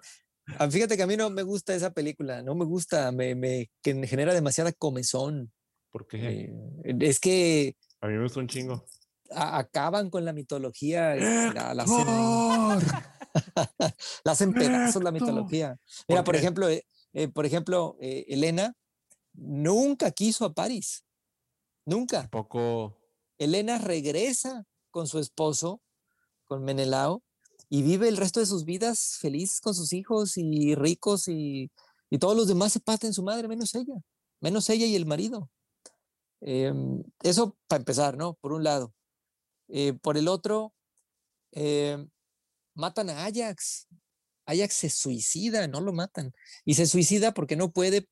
Ah, 0.59 0.69
fíjate 0.69 0.97
que 0.97 1.03
a 1.03 1.07
mí 1.07 1.15
no 1.15 1.29
me 1.29 1.43
gusta 1.43 1.73
esa 1.73 1.91
película, 1.91 2.43
no 2.43 2.55
me 2.55 2.65
gusta, 2.65 3.11
me, 3.11 3.35
me 3.35 3.71
que 3.81 4.07
genera 4.07 4.33
demasiada 4.33 4.73
comezón. 4.73 5.53
¿Por 5.89 6.07
qué? 6.07 6.51
Eh, 6.83 6.97
es 6.99 7.19
que... 7.19 7.75
A 8.01 8.07
mí 8.07 8.13
me 8.13 8.23
gusta 8.23 8.41
un 8.41 8.47
chingo. 8.47 8.85
acaban 9.31 10.09
con 10.09 10.25
la 10.25 10.33
mitología, 10.33 11.15
la, 11.15 11.73
la, 11.73 11.85
la 14.25 14.31
hacen 14.31 14.53
pedazos 14.53 15.03
la 15.03 15.11
mitología. 15.11 15.77
Mira, 16.09 16.23
por, 16.23 16.35
ejemplo, 16.35 16.67
eh, 16.67 16.85
eh, 17.13 17.29
por 17.29 17.45
ejemplo, 17.45 17.95
Elena 17.99 18.75
nunca 19.33 20.11
quiso 20.11 20.45
a 20.45 20.53
París, 20.53 21.05
nunca. 21.85 22.27
Poco. 22.29 22.99
Elena 23.37 23.77
regresa 23.77 24.65
con 24.91 25.07
su 25.07 25.19
esposo, 25.19 25.81
con 26.45 26.63
Menelao, 26.63 27.23
y 27.73 27.81
vive 27.81 28.07
el 28.07 28.17
resto 28.17 28.39
de 28.39 28.45
sus 28.45 28.65
vidas 28.65 29.17
feliz 29.19 29.59
con 29.59 29.73
sus 29.73 29.93
hijos 29.93 30.37
y 30.37 30.75
ricos 30.75 31.27
y, 31.27 31.71
y 32.11 32.19
todos 32.19 32.37
los 32.37 32.47
demás 32.47 32.71
se 32.71 32.79
paten 32.79 33.15
su 33.15 33.23
madre, 33.23 33.47
menos 33.47 33.73
ella, 33.73 33.95
menos 34.41 34.69
ella 34.69 34.85
y 34.85 34.95
el 34.95 35.07
marido. 35.07 35.49
Em, 36.39 37.01
eso 37.23 37.57
para 37.67 37.79
empezar, 37.79 38.15
¿no? 38.15 38.35
Por 38.35 38.53
un 38.53 38.63
lado. 38.63 38.93
Eh, 39.69 39.93
por 40.03 40.17
el 40.17 40.27
otro, 40.27 40.71
em, 41.51 42.07
matan 42.75 43.09
a 43.09 43.25
Ajax. 43.25 43.87
Ajax 44.45 44.75
se 44.75 44.91
suicida, 44.91 45.67
no 45.67 45.81
lo 45.81 45.93
matan. 45.93 46.31
Y 46.65 46.75
se 46.75 46.85
suicida 46.85 47.33
porque 47.33 47.55
no 47.55 47.71
puede 47.71 48.07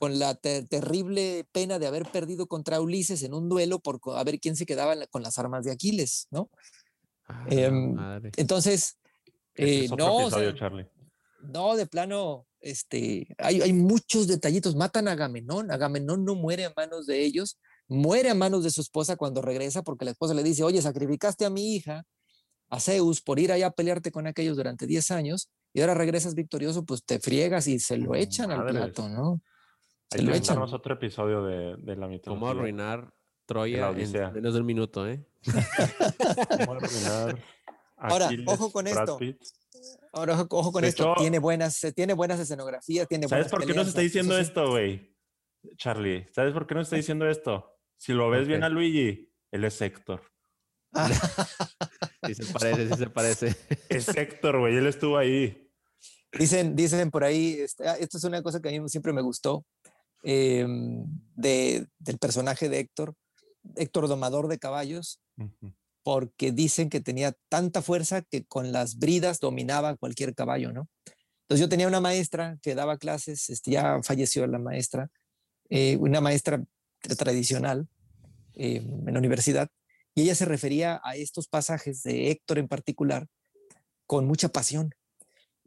con 0.00 0.18
la 0.18 0.34
terrible 0.34 1.46
pena 1.52 1.78
de 1.78 1.86
haber 1.86 2.10
perdido 2.10 2.48
contra 2.48 2.80
Ulises 2.80 3.22
en 3.22 3.32
un 3.32 3.48
duelo 3.48 3.78
por 3.78 4.00
a 4.16 4.24
ver 4.24 4.40
quién 4.40 4.56
se 4.56 4.66
quedaba 4.66 5.06
con 5.06 5.22
las 5.22 5.38
armas 5.38 5.64
de 5.64 5.70
Aquiles, 5.70 6.26
¿no? 6.32 6.50
Entonces, 8.36 8.98
eh, 9.54 9.88
no, 9.96 10.30
no, 11.40 11.76
de 11.76 11.86
plano, 11.86 12.46
este, 12.60 13.34
hay, 13.38 13.60
hay 13.60 13.72
muchos 13.72 14.26
detallitos. 14.26 14.76
Matan 14.76 15.08
a 15.08 15.12
Agamenón. 15.12 15.70
Agamenón 15.70 16.24
no 16.24 16.34
muere 16.34 16.64
a 16.64 16.72
manos 16.76 17.06
de 17.06 17.22
ellos, 17.22 17.58
muere 17.86 18.30
a 18.30 18.34
manos 18.34 18.64
de 18.64 18.70
su 18.70 18.80
esposa 18.80 19.16
cuando 19.16 19.42
regresa 19.42 19.82
porque 19.82 20.04
la 20.04 20.12
esposa 20.12 20.34
le 20.34 20.42
dice, 20.42 20.62
oye, 20.62 20.82
sacrificaste 20.82 21.44
a 21.44 21.50
mi 21.50 21.74
hija, 21.74 22.04
a 22.70 22.80
Zeus, 22.80 23.20
por 23.22 23.38
ir 23.38 23.52
allá 23.52 23.68
a 23.68 23.70
pelearte 23.72 24.10
con 24.10 24.26
aquellos 24.26 24.56
durante 24.56 24.86
10 24.86 25.10
años 25.10 25.50
y 25.72 25.80
ahora 25.80 25.94
regresas 25.94 26.34
victorioso, 26.34 26.84
pues 26.84 27.04
te 27.04 27.18
friegas 27.18 27.66
y 27.66 27.78
se 27.78 27.96
lo 27.96 28.14
echan 28.14 28.50
al 28.50 28.66
plato, 28.66 29.08
¿no? 29.08 29.40
Se 30.10 30.22
lo 30.22 30.34
echan. 30.34 30.58
otro 30.58 30.94
episodio 30.94 31.44
de, 31.44 31.76
de 31.76 31.96
la 31.96 32.08
mitología. 32.08 32.40
¿Cómo 32.40 32.48
arruinar 32.48 33.12
Troya 33.46 33.90
en 33.90 34.32
menos 34.34 34.54
de 34.54 34.60
un 34.60 34.66
minuto, 34.66 35.06
eh? 35.06 35.24
¿Cómo 36.66 36.72
arruinar 36.72 37.38
Ahora, 37.98 38.30
ojo 38.46 38.70
con 38.70 38.86
esto. 38.86 39.18
Ahora, 40.12 40.46
ojo 40.50 40.72
con 40.72 40.84
esto. 40.84 41.14
tiene 41.18 41.38
buenas, 41.38 41.84
tiene 41.94 42.14
buenas 42.14 42.40
escenografías, 42.40 43.08
tiene 43.08 43.28
¿Sabes 43.28 43.48
por 43.48 43.66
qué 43.66 43.74
nos 43.74 43.88
está 43.88 44.00
diciendo 44.00 44.38
esto, 44.38 44.70
güey? 44.70 45.16
Charlie, 45.76 46.26
¿sabes 46.32 46.52
por 46.52 46.66
qué 46.66 46.74
no 46.74 46.80
está 46.80 46.96
diciendo 46.96 47.28
esto? 47.28 47.76
Si 47.96 48.12
lo 48.12 48.30
ves 48.30 48.46
bien 48.46 48.62
a 48.62 48.68
Luigi, 48.68 49.32
él 49.50 49.64
es 49.64 49.80
Héctor. 49.80 50.22
sí 52.26 52.34
se 52.34 52.52
parece, 52.52 52.88
sí 52.88 52.94
se 52.96 53.10
parece. 53.10 53.56
Es 53.88 54.08
Héctor, 54.08 54.60
güey, 54.60 54.76
él 54.76 54.86
estuvo 54.86 55.18
ahí. 55.18 55.68
Dicen, 56.32 56.76
dicen 56.76 57.10
por 57.10 57.24
ahí, 57.24 57.58
este, 57.60 57.88
ah, 57.88 57.96
esto 57.98 58.18
es 58.18 58.24
una 58.24 58.42
cosa 58.42 58.60
que 58.60 58.68
a 58.68 58.80
mí 58.80 58.88
siempre 58.88 59.12
me 59.12 59.22
gustó, 59.22 59.64
em, 60.22 61.04
de, 61.34 61.88
del 61.98 62.18
personaje 62.18 62.68
de 62.68 62.78
Héctor, 62.80 63.14
Héctor 63.76 64.08
Domador 64.08 64.48
de 64.48 64.58
Caballos, 64.58 65.20
porque 66.02 66.52
dicen 66.52 66.88
que 66.88 67.00
tenía 67.00 67.34
tanta 67.48 67.82
fuerza 67.82 68.22
que 68.22 68.44
con 68.44 68.72
las 68.72 68.98
bridas 68.98 69.40
dominaba 69.40 69.96
cualquier 69.96 70.34
caballo, 70.34 70.72
¿no? 70.72 70.88
Entonces 71.42 71.60
yo 71.60 71.68
tenía 71.68 71.88
una 71.88 72.00
maestra 72.00 72.58
que 72.62 72.74
daba 72.74 72.98
clases, 72.98 73.48
este, 73.48 73.70
ya 73.70 74.02
falleció 74.02 74.46
la 74.46 74.58
maestra, 74.58 75.10
eh, 75.70 75.96
una 75.96 76.20
maestra 76.20 76.62
tradicional 77.16 77.88
eh, 78.54 78.76
en 78.76 79.12
la 79.12 79.18
universidad, 79.18 79.68
y 80.14 80.22
ella 80.22 80.34
se 80.34 80.44
refería 80.44 81.00
a 81.04 81.16
estos 81.16 81.48
pasajes 81.48 82.02
de 82.02 82.30
Héctor 82.30 82.58
en 82.58 82.68
particular 82.68 83.26
con 84.06 84.26
mucha 84.26 84.48
pasión. 84.48 84.94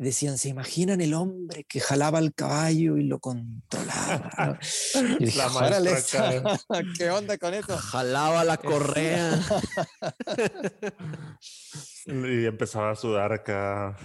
Decían, 0.02 0.40
¿se 0.40 0.49
imaginan 0.49 0.99
el 0.99 1.14
hombre 1.14 1.64
que 1.64 1.80
jalaba 1.80 2.18
el 2.18 2.34
caballo 2.34 2.98
y 2.98 3.03
lo 3.03 3.19
controlaba? 3.19 4.57
Y 5.19 5.26
dije, 5.26 5.41
¿qué 6.98 7.11
onda 7.11 7.38
con 7.38 7.53
eso? 7.53 7.78
Jalaba 7.78 8.44
la 8.44 8.57
correa. 8.57 9.38
y 12.07 12.45
empezaba 12.45 12.90
a 12.90 12.95
sudar 12.95 13.32
acá. 13.32 13.95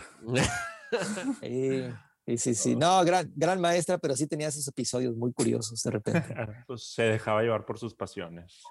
Sí, 1.41 2.37
sí, 2.37 2.55
sí. 2.55 2.77
No, 2.77 3.03
gran, 3.03 3.33
gran 3.35 3.59
maestra, 3.59 3.97
pero 3.97 4.15
sí 4.17 4.27
tenía 4.27 4.49
esos 4.49 4.69
episodios 4.69 5.17
muy 5.17 5.33
curiosos 5.33 5.83
de 5.83 5.93
repente. 5.93 6.37
pues 6.67 6.93
se 6.93 7.05
dejaba 7.05 7.41
llevar 7.41 7.65
por 7.65 7.79
sus 7.79 7.95
pasiones. 7.95 8.63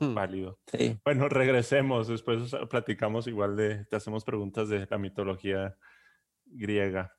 Válido. 0.00 0.58
Bueno, 1.04 1.28
regresemos. 1.28 2.08
Después 2.08 2.50
platicamos 2.70 3.26
igual 3.26 3.56
de, 3.56 3.84
te 3.84 3.96
hacemos 3.96 4.24
preguntas 4.24 4.70
de 4.70 4.86
la 4.88 4.96
mitología 4.96 5.76
griega. 6.50 7.12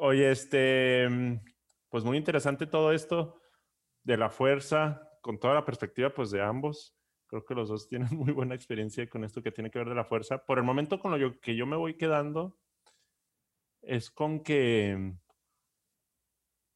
Oye, 0.00 0.30
este, 0.30 1.08
pues 1.88 2.04
muy 2.04 2.16
interesante 2.16 2.66
todo 2.66 2.92
esto 2.92 3.40
de 4.02 4.16
la 4.16 4.30
fuerza, 4.30 5.02
con 5.22 5.38
toda 5.38 5.54
la 5.54 5.64
perspectiva 5.64 6.10
pues 6.10 6.30
de 6.30 6.42
ambos. 6.42 6.94
Creo 7.26 7.44
que 7.44 7.54
los 7.54 7.68
dos 7.68 7.88
tienen 7.88 8.08
muy 8.16 8.32
buena 8.32 8.54
experiencia 8.54 9.08
con 9.08 9.24
esto 9.24 9.42
que 9.42 9.52
tiene 9.52 9.70
que 9.70 9.78
ver 9.78 9.88
de 9.88 9.94
la 9.94 10.04
fuerza. 10.04 10.44
Por 10.44 10.58
el 10.58 10.64
momento 10.64 10.98
con 11.00 11.18
lo 11.18 11.40
que 11.40 11.56
yo 11.56 11.66
me 11.66 11.76
voy 11.76 11.96
quedando 11.96 12.58
es 13.82 14.10
con 14.10 14.42
que 14.42 15.14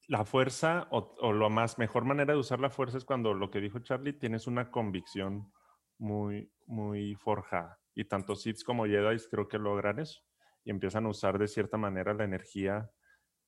la 0.09 0.25
fuerza 0.25 0.89
o, 0.91 1.15
o 1.21 1.33
la 1.33 1.49
más 1.49 1.79
mejor 1.79 2.05
manera 2.05 2.33
de 2.33 2.41
usar 2.41 2.61
la 2.61 2.71
fuerza 2.71 2.99
es 2.99 3.05
cuando 3.05 3.35
lo 3.35 3.51
que 3.51 3.61
dijo 3.61 3.79
Charlie 3.81 4.13
tienes 4.13 4.47
una 4.47 4.71
convicción 4.71 5.53
muy, 5.99 6.51
muy 6.67 7.15
forjada. 7.15 7.79
Y 7.95 8.05
tanto 8.05 8.35
Sith 8.35 8.63
como 8.65 8.87
Jedi 8.87 9.19
creo 9.31 9.49
que 9.49 9.59
logran 9.59 9.99
eso 10.01 10.23
y 10.65 10.71
empiezan 10.71 11.07
a 11.07 11.09
usar 11.09 11.39
de 11.39 11.49
cierta 11.49 11.77
manera 11.77 12.15
la 12.15 12.25
energía 12.25 12.91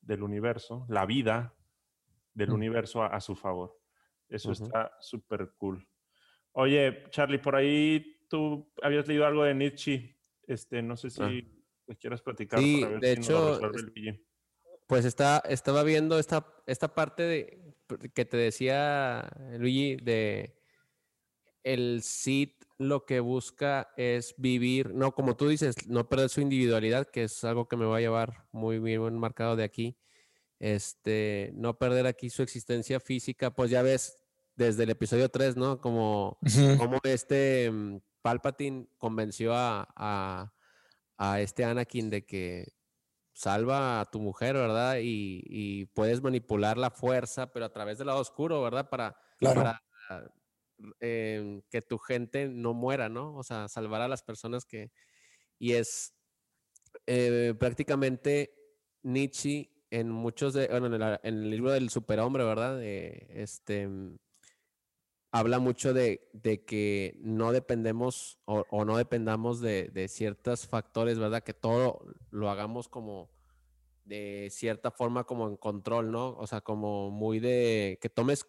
del 0.01 0.23
universo, 0.23 0.85
la 0.89 1.05
vida 1.05 1.55
del 2.33 2.51
universo 2.51 3.03
a, 3.03 3.19
su 3.21 3.35
favor. 3.35 3.79
Eso 4.27 4.51
está 4.51 4.91
súper 4.99 5.53
cool. 5.57 5.87
Oye, 6.51 7.03
Charlie, 7.09 7.37
por 7.37 7.55
ahí 7.55 8.17
tú 8.29 8.71
habías 8.81 9.07
leído 9.07 9.25
algo 9.25 9.43
de 9.43 9.55
Nietzsche. 9.55 10.17
Este, 10.47 10.81
no 10.81 10.97
sé 10.97 11.07
ah. 11.19 11.29
si 11.29 11.95
quieras 11.99 12.21
platicar. 12.21 12.59
Sí, 12.59 12.83
de 12.99 13.13
hecho, 13.13 13.59
pues 14.87 15.05
está, 15.05 15.41
estaba 15.49 15.83
viendo 15.83 16.19
esta, 16.19 16.45
esta 16.67 16.93
parte 16.93 17.23
de, 17.23 17.75
que 18.13 18.25
te 18.25 18.37
decía 18.37 19.29
Luigi 19.57 19.95
de 19.95 20.57
el 21.63 22.01
Cid 22.03 22.51
lo 22.77 23.05
que 23.05 23.19
busca 23.19 23.89
es 23.97 24.35
vivir, 24.37 24.93
no 24.93 25.13
como 25.13 25.35
tú 25.35 25.47
dices, 25.47 25.87
no 25.87 26.09
perder 26.09 26.29
su 26.29 26.41
individualidad, 26.41 27.07
que 27.07 27.23
es 27.23 27.43
algo 27.43 27.67
que 27.67 27.77
me 27.77 27.85
va 27.85 27.97
a 27.97 28.01
llevar 28.01 28.47
muy 28.51 28.79
bien 28.79 29.17
marcado 29.17 29.55
de 29.55 29.63
aquí. 29.63 29.97
Este, 30.59 31.51
no 31.55 31.77
perder 31.77 32.07
aquí 32.07 32.29
su 32.29 32.41
existencia 32.41 32.99
física, 32.99 33.51
pues 33.51 33.71
ya 33.71 33.81
ves 33.81 34.17
desde 34.55 34.83
el 34.83 34.89
episodio 34.89 35.29
3, 35.29 35.57
¿no? 35.57 35.79
Como, 35.79 36.39
como 36.77 36.99
este 37.03 37.69
mm, 37.71 37.97
Palpatine 38.21 38.87
convenció 38.97 39.53
a, 39.53 40.51
a 41.17 41.41
este 41.41 41.65
Anakin 41.65 42.09
de 42.09 42.25
que 42.25 42.73
salva 43.35 43.99
a 43.99 44.05
tu 44.05 44.19
mujer, 44.19 44.55
¿verdad? 44.55 44.97
Y, 45.01 45.85
puedes 45.93 46.21
manipular 46.21 46.77
la 46.77 46.89
fuerza, 46.89 47.51
pero 47.51 47.65
a 47.65 47.73
través 47.73 47.97
del 47.97 48.07
lado 48.07 48.19
oscuro, 48.19 48.61
¿verdad? 48.63 48.89
Para, 48.89 49.17
para 49.39 49.81
eh, 50.99 51.61
que 51.69 51.81
tu 51.81 51.97
gente 51.97 52.47
no 52.47 52.73
muera, 52.73 53.09
¿no? 53.09 53.35
O 53.35 53.43
sea, 53.43 53.67
salvar 53.67 54.01
a 54.01 54.07
las 54.07 54.23
personas 54.23 54.65
que... 54.65 54.91
Y 55.57 55.73
es 55.73 56.13
eh, 57.07 57.53
prácticamente 57.59 58.53
Nietzsche 59.03 59.71
en 59.89 60.09
muchos 60.09 60.53
de... 60.53 60.67
Bueno, 60.67 60.87
en 60.87 61.19
el, 61.23 61.49
libro 61.49 61.71
del 61.71 61.89
superhombre, 61.89 62.43
¿verdad? 62.43 62.81
este 62.83 63.89
habla 65.35 65.59
mucho 65.59 65.93
de, 65.93 66.29
que 66.65 67.17
no 67.19 67.51
dependemos 67.51 68.39
o, 68.45 68.85
no 68.85 68.95
dependamos 68.95 69.59
de, 69.59 70.07
ciertos 70.07 70.65
factores, 70.65 71.19
¿verdad? 71.19 71.43
Que 71.43 71.53
todo 71.53 72.05
lo 72.31 72.49
hagamos 72.49 72.87
como 72.87 73.29
de 74.05 74.47
cierta 74.49 74.91
forma 74.91 75.25
como 75.25 75.49
en 75.49 75.57
control, 75.57 76.09
¿no? 76.09 76.37
O 76.37 76.47
sea, 76.47 76.61
como 76.61 77.11
muy 77.11 77.41
de 77.41 77.99
que 78.01 78.07
tomes, 78.07 78.47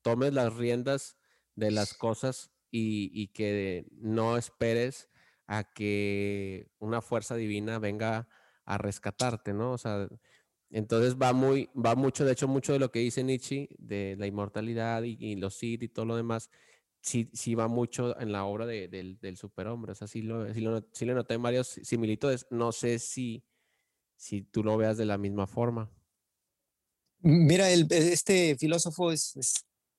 tomes 0.00 0.32
las 0.32 0.56
riendas 0.56 1.17
de 1.58 1.70
las 1.72 1.92
cosas 1.94 2.50
y, 2.70 3.28
que 3.28 3.86
no 3.90 4.36
esperes 4.36 5.08
a 5.46 5.64
que 5.64 6.70
una 6.78 7.00
fuerza 7.00 7.34
divina 7.34 7.78
venga 7.78 8.28
a 8.64 8.78
rescatarte, 8.78 9.52
¿no? 9.52 9.72
O 9.72 9.78
sea, 9.78 10.08
entonces 10.70 11.16
va 11.16 11.32
muy, 11.32 11.70
va 11.74 11.94
mucho, 11.94 12.24
de 12.24 12.32
hecho, 12.32 12.46
mucho 12.46 12.72
de 12.72 12.78
lo 12.78 12.92
que 12.92 13.00
dice 13.00 13.24
Nietzsche 13.24 13.68
de 13.78 14.16
la 14.18 14.26
inmortalidad 14.26 15.02
y, 15.02 15.36
los 15.36 15.54
Sith 15.54 15.82
y 15.82 15.88
todo 15.88 16.04
lo 16.04 16.16
demás, 16.16 16.50
sí, 17.00 17.30
sí 17.32 17.54
va 17.54 17.66
mucho 17.66 18.18
en 18.20 18.30
la 18.30 18.44
obra 18.44 18.66
del, 18.66 19.36
superhombre. 19.36 19.92
O 19.92 19.94
sea, 19.94 20.06
sí, 20.06 20.22
lo, 20.22 20.52
sí, 20.52 21.04
le 21.06 21.14
noté 21.14 21.36
varios 21.38 21.80
similitudes. 21.82 22.46
No 22.50 22.70
sé 22.70 22.98
si, 22.98 23.42
si 24.16 24.42
tú 24.42 24.62
lo 24.62 24.76
veas 24.76 24.96
de 24.96 25.06
la 25.06 25.18
misma 25.18 25.46
forma. 25.46 25.90
Mira, 27.20 27.70
el, 27.70 27.88
este 27.90 28.56
filósofo 28.56 29.10
es, 29.10 29.34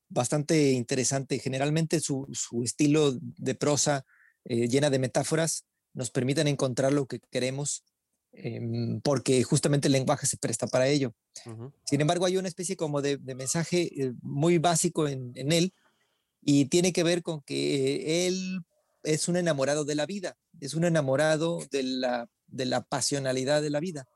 bastante 0.10 0.72
interesante. 0.72 1.40
Generalmente 1.40 2.00
su, 2.00 2.28
estilo 2.64 3.14
de 3.22 3.56
prosa 3.56 4.06
eh, 4.46 4.68
llena 4.68 4.90
de 4.90 5.00
metáforas 5.00 5.66
nos 5.94 6.12
permiten 6.12 6.48
encontrar 6.48 6.94
lo 6.94 7.08
que 7.08 7.20
queremos 7.32 7.84
Em, 8.32 9.02
porque 9.02 9.42
justamente 9.44 9.88
el 9.88 9.94
lenguaje 9.94 10.28
se 10.28 10.38
presta 10.38 10.68
para 10.68 10.88
ello. 10.88 11.14
Sin 11.86 12.02
embargo, 12.02 12.26
hay 12.26 12.38
una 12.38 12.48
especie 12.48 12.76
como 12.76 13.02
de, 13.02 13.18
mensaje 13.18 13.90
eh, 13.96 14.14
muy 14.22 14.58
básico 14.58 15.08
en, 15.08 15.34
él 15.36 15.74
y 16.42 16.66
tiene 16.66 16.94
que 16.94 17.04
ver 17.04 17.24
con 17.24 17.42
que 17.42 18.28
él 18.28 18.62
es 19.04 19.28
un 19.28 19.38
enamorado 19.38 19.84
de 19.84 19.96
la 19.96 20.06
vida, 20.06 20.38
es 20.60 20.74
un 20.74 20.84
enamorado 20.84 21.60
de 21.72 21.84
la, 21.84 22.30
de 22.48 22.66
la 22.66 22.82
pasionalidad 22.82 23.62
de 23.62 23.70
la 23.70 23.80
vida. 23.80 24.08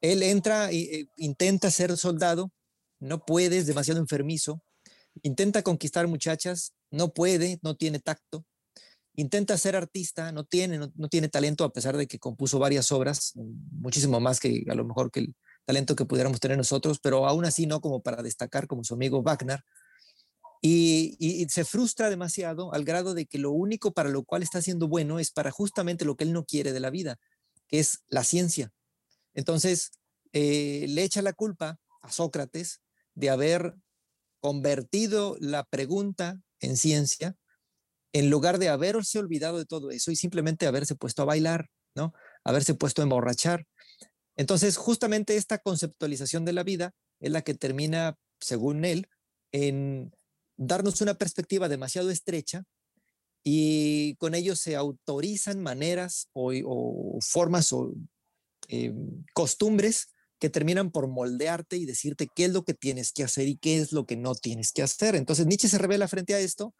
Él 0.00 0.22
entra 0.22 0.70
e 0.70 1.08
intenta 1.16 1.70
ser 1.70 1.96
soldado, 1.96 2.52
no 3.00 3.24
puede, 3.24 3.58
es 3.58 3.66
demasiado 3.66 4.00
enfermizo, 4.00 4.62
intenta 5.22 5.62
conquistar 5.62 6.06
muchachas, 6.06 6.74
no 6.90 7.12
puede, 7.12 7.58
no 7.62 7.76
tiene 7.76 7.98
tacto, 7.98 8.44
intenta 9.18 9.58
ser 9.58 9.74
artista, 9.74 10.30
no 10.30 10.44
tiene, 10.44 10.78
no, 10.78 11.08
tiene 11.08 11.28
talento 11.28 11.64
a 11.64 11.72
pesar 11.72 11.96
de 11.96 12.06
que 12.06 12.20
compuso 12.20 12.60
varias 12.60 12.92
obras, 12.92 13.32
muchísimo 13.34 14.20
más 14.20 14.38
que 14.38 14.64
a 14.68 14.74
lo 14.74 14.84
mejor 14.84 15.10
que 15.10 15.20
el 15.20 15.34
talento 15.64 15.96
que 15.96 16.04
pudiéramos 16.04 16.38
tener 16.38 16.56
nosotros, 16.56 17.00
pero 17.00 17.26
aún 17.26 17.44
así 17.44 17.66
no 17.66 17.80
como 17.80 18.00
para 18.00 18.22
destacar 18.22 18.68
como 18.68 18.84
su 18.84 18.94
amigo 18.94 19.22
Wagner. 19.22 19.64
Y, 20.60 21.46
se 21.50 21.64
frustra 21.64 22.10
demasiado 22.10 22.72
al 22.72 22.84
grado 22.84 23.14
de 23.14 23.26
que 23.26 23.38
lo 23.38 23.50
único 23.50 23.92
para 23.92 24.08
lo 24.08 24.24
cual 24.24 24.42
está 24.42 24.62
siendo 24.62 24.88
bueno 24.88 25.18
es 25.18 25.30
para 25.30 25.50
justamente 25.50 26.04
lo 26.04 26.16
que 26.16 26.24
él 26.24 26.32
no 26.32 26.44
quiere 26.44 26.72
de 26.72 26.80
la 26.80 26.90
vida, 26.90 27.18
que 27.66 27.80
es 27.80 28.00
la 28.08 28.22
ciencia. 28.22 28.72
Entonces, 29.34 29.90
eh, 30.32 30.86
le 30.88 31.02
echa 31.02 31.22
la 31.22 31.32
culpa 31.32 31.78
a 32.02 32.12
Sócrates 32.12 32.80
de 33.14 33.30
haber 33.30 33.74
convertido 34.40 35.36
la 35.40 35.64
pregunta 35.64 36.40
en 36.60 36.76
ciencia 36.76 37.36
en 38.12 38.30
lugar 38.30 38.58
de 38.58 38.68
haberse 38.68 39.18
olvidado 39.18 39.58
de 39.58 39.66
todo 39.66 39.90
eso 39.90 40.10
y 40.10 40.16
simplemente 40.16 40.66
haberse 40.66 40.94
puesto 40.94 41.22
a 41.22 41.26
bailar, 41.26 41.68
¿no? 41.94 42.12
Haberse 42.44 42.74
puesto 42.74 43.02
a 43.02 43.04
emborrachar. 43.04 43.66
Entonces, 44.36 44.76
justamente 44.76 45.36
esta 45.36 45.58
conceptualización 45.58 46.44
de 46.44 46.52
la 46.52 46.62
vida 46.62 46.94
es 47.20 47.30
la 47.30 47.42
que 47.42 47.54
termina, 47.54 48.16
según 48.40 48.84
él, 48.84 49.08
en 49.52 50.12
darnos 50.56 51.00
una 51.00 51.14
perspectiva 51.14 51.68
demasiado 51.68 52.10
estrecha 52.10 52.64
y 53.44 54.16
con 54.16 54.34
ello 54.34 54.56
se 54.56 54.76
autorizan 54.76 55.62
maneras 55.62 56.28
o, 56.32 57.18
formas 57.20 57.72
o 57.72 57.94
eh, 58.68 58.94
costumbres 59.32 60.08
que 60.38 60.50
terminan 60.50 60.90
por 60.90 61.08
moldearte 61.08 61.76
y 61.76 61.84
decirte 61.84 62.28
qué 62.34 62.46
es 62.46 62.52
lo 62.52 62.64
que 62.64 62.74
tienes 62.74 63.12
que 63.12 63.24
hacer 63.24 63.48
y 63.48 63.56
qué 63.56 63.78
es 63.78 63.92
lo 63.92 64.06
que 64.06 64.16
no 64.16 64.34
tienes 64.34 64.72
que 64.72 64.82
hacer. 64.82 65.14
Entonces 65.16 65.46
Nietzsche 65.46 65.68
se 65.68 65.78
revela 65.78 66.08
frente 66.08 66.34
a 66.34 66.40
esto 66.40 66.74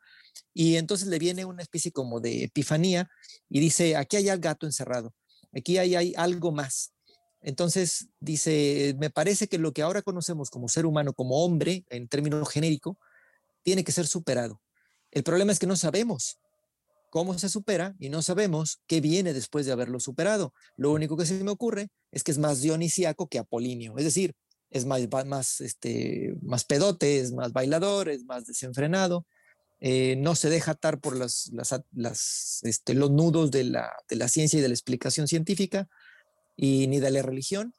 y 0.54 0.76
entonces 0.76 1.08
le 1.08 1.18
viene 1.18 1.44
una 1.44 1.62
especie 1.62 1.92
como 1.92 2.20
de 2.20 2.44
epifanía 2.44 3.10
y 3.48 3.60
dice, 3.60 3.96
aquí 3.96 4.16
hay 4.16 4.28
al 4.28 4.38
gato 4.38 4.66
encerrado, 4.66 5.14
aquí 5.52 5.78
hay, 5.78 5.96
hay 5.96 6.14
algo 6.16 6.52
más. 6.52 6.92
Entonces 7.40 8.08
dice, 8.20 8.94
me 8.98 9.10
parece 9.10 9.48
que 9.48 9.58
lo 9.58 9.72
que 9.72 9.82
ahora 9.82 10.02
conocemos 10.02 10.50
como 10.50 10.68
ser 10.68 10.86
humano, 10.86 11.12
como 11.12 11.44
hombre, 11.44 11.84
en 11.88 12.08
términos 12.08 12.48
genérico, 12.48 12.98
tiene 13.62 13.84
que 13.84 13.92
ser 13.92 14.06
superado. 14.06 14.60
El 15.10 15.22
problema 15.22 15.52
es 15.52 15.58
que 15.58 15.66
no 15.66 15.76
sabemos 15.76 16.38
cómo 17.10 17.38
se 17.38 17.48
supera 17.48 17.94
y 17.98 18.08
no 18.08 18.22
sabemos 18.22 18.80
qué 18.86 19.00
viene 19.00 19.32
después 19.32 19.66
de 19.66 19.72
haberlo 19.72 20.00
superado. 20.00 20.52
Lo 20.76 20.92
único 20.92 21.16
que 21.16 21.26
se 21.26 21.42
me 21.42 21.50
ocurre 21.50 21.88
es 22.12 22.22
que 22.22 22.30
es 22.30 22.38
más 22.38 22.60
dionisíaco 22.60 23.28
que 23.28 23.38
apolíneo, 23.38 23.96
es 23.98 24.04
decir, 24.04 24.34
es 24.70 24.84
más, 24.84 25.00
más, 25.26 25.60
este, 25.60 26.34
más 26.42 26.64
pedote, 26.64 27.20
es 27.20 27.32
más 27.32 27.52
bailador, 27.52 28.08
es 28.08 28.24
más 28.24 28.46
desenfrenado, 28.46 29.26
eh, 29.80 30.16
no 30.16 30.34
se 30.34 30.50
deja 30.50 30.72
atar 30.72 31.00
por 31.00 31.16
las, 31.16 31.50
las, 31.92 32.60
este, 32.62 32.94
los 32.94 33.10
nudos 33.10 33.50
de 33.50 33.64
la, 33.64 33.92
de 34.08 34.16
la 34.16 34.28
ciencia 34.28 34.58
y 34.58 34.62
de 34.62 34.68
la 34.68 34.74
explicación 34.74 35.28
científica 35.28 35.88
y 36.56 36.86
ni 36.88 36.98
de 36.98 37.10
la 37.10 37.22
religión. 37.22 37.74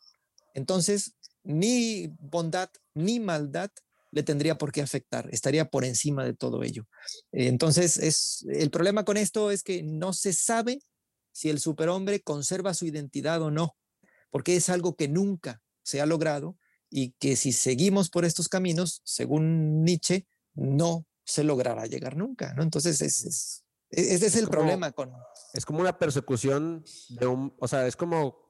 Entonces, 0.53 1.13
ni 1.43 2.07
bondad 2.19 2.69
ni 2.93 3.19
maldad 3.19 3.69
le 4.11 4.23
tendría 4.23 4.57
por 4.57 4.71
qué 4.71 4.81
afectar, 4.81 5.29
estaría 5.31 5.69
por 5.69 5.85
encima 5.85 6.25
de 6.25 6.33
todo 6.33 6.63
ello. 6.63 6.87
Entonces, 7.31 7.97
es, 7.97 8.45
el 8.49 8.71
problema 8.71 9.05
con 9.05 9.17
esto 9.17 9.51
es 9.51 9.63
que 9.63 9.83
no 9.83 10.13
se 10.13 10.33
sabe 10.33 10.81
si 11.31 11.49
el 11.49 11.59
superhombre 11.59 12.21
conserva 12.21 12.73
su 12.73 12.85
identidad 12.85 13.41
o 13.41 13.51
no, 13.51 13.75
porque 14.29 14.55
es 14.55 14.69
algo 14.69 14.95
que 14.95 15.07
nunca 15.07 15.61
se 15.83 16.01
ha 16.01 16.05
logrado 16.05 16.57
y 16.89 17.11
que 17.19 17.35
si 17.35 17.51
seguimos 17.51 18.09
por 18.09 18.25
estos 18.25 18.49
caminos, 18.49 19.01
según 19.05 19.83
Nietzsche, 19.83 20.25
no 20.53 21.05
se 21.23 21.43
logrará 21.43 21.85
llegar 21.85 22.17
nunca, 22.17 22.53
¿no? 22.55 22.63
Entonces, 22.63 23.01
es, 23.01 23.23
es, 23.23 23.63
ese 23.91 24.25
es, 24.25 24.35
el 24.35 24.47
problema 24.47 24.91
con... 24.91 25.11
Es 25.53 25.65
como 25.65 25.79
una 25.79 25.97
persecución 25.97 26.83
de 27.09 27.27
un, 27.27 27.55
o 27.59 27.67
sea, 27.67 27.87
es 27.87 27.95
como 27.95 28.48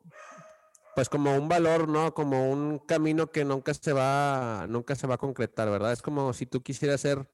pues 0.99 1.07
como 1.07 1.33
un 1.33 1.47
valor, 1.47 1.87
¿no? 1.87 2.13
Como 2.13 2.51
un 2.51 2.77
camino 2.79 3.31
que 3.31 3.45
nunca 3.45 3.73
se 3.73 3.93
va, 3.93 4.65
nunca 4.67 4.95
se 4.95 5.07
va 5.07 5.15
a 5.15 5.17
concretar, 5.17 5.69
¿verdad? 5.69 5.93
Es 5.93 6.01
como 6.01 6.33
si 6.33 6.45
tú 6.45 6.61
quisieras 6.61 6.99
ser 6.99 7.25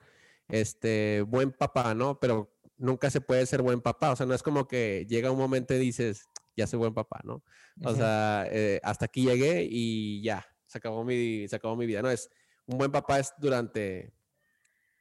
este 0.50 1.24
buen 1.24 1.52
papá, 1.52 1.96
¿no? 1.96 2.20
Pero 2.20 2.56
nunca 2.78 3.10
se 3.10 3.22
puede 3.22 3.44
ser 3.48 3.64
buen 3.64 3.82
papá. 3.82 4.12
O 4.12 4.16
sea, 4.16 4.28
no 4.28 4.36
es 4.36 4.44
como 4.44 4.68
que 4.68 5.08
llega 5.10 5.32
un 5.32 5.40
momento 5.40 5.74
y 5.74 5.80
dices, 5.80 6.30
ya 6.56 6.68
soy 6.68 6.78
buen 6.78 6.94
papá, 6.94 7.22
¿no? 7.24 7.44
O 7.84 7.96
sea, 7.96 8.48
eh, 8.52 8.80
hasta 8.84 9.06
aquí 9.06 9.24
llegué 9.24 9.68
y 9.68 10.22
ya, 10.22 10.46
se 10.68 10.78
acabó 10.78 11.04
mi, 11.04 11.48
se 11.48 11.56
acabó 11.56 11.76
mi 11.76 11.88
vida. 11.88 12.04
No, 12.04 12.12
es 12.12 12.30
un 12.68 12.78
buen 12.78 12.92
papá 12.92 13.18
es 13.18 13.34
durante 13.40 14.14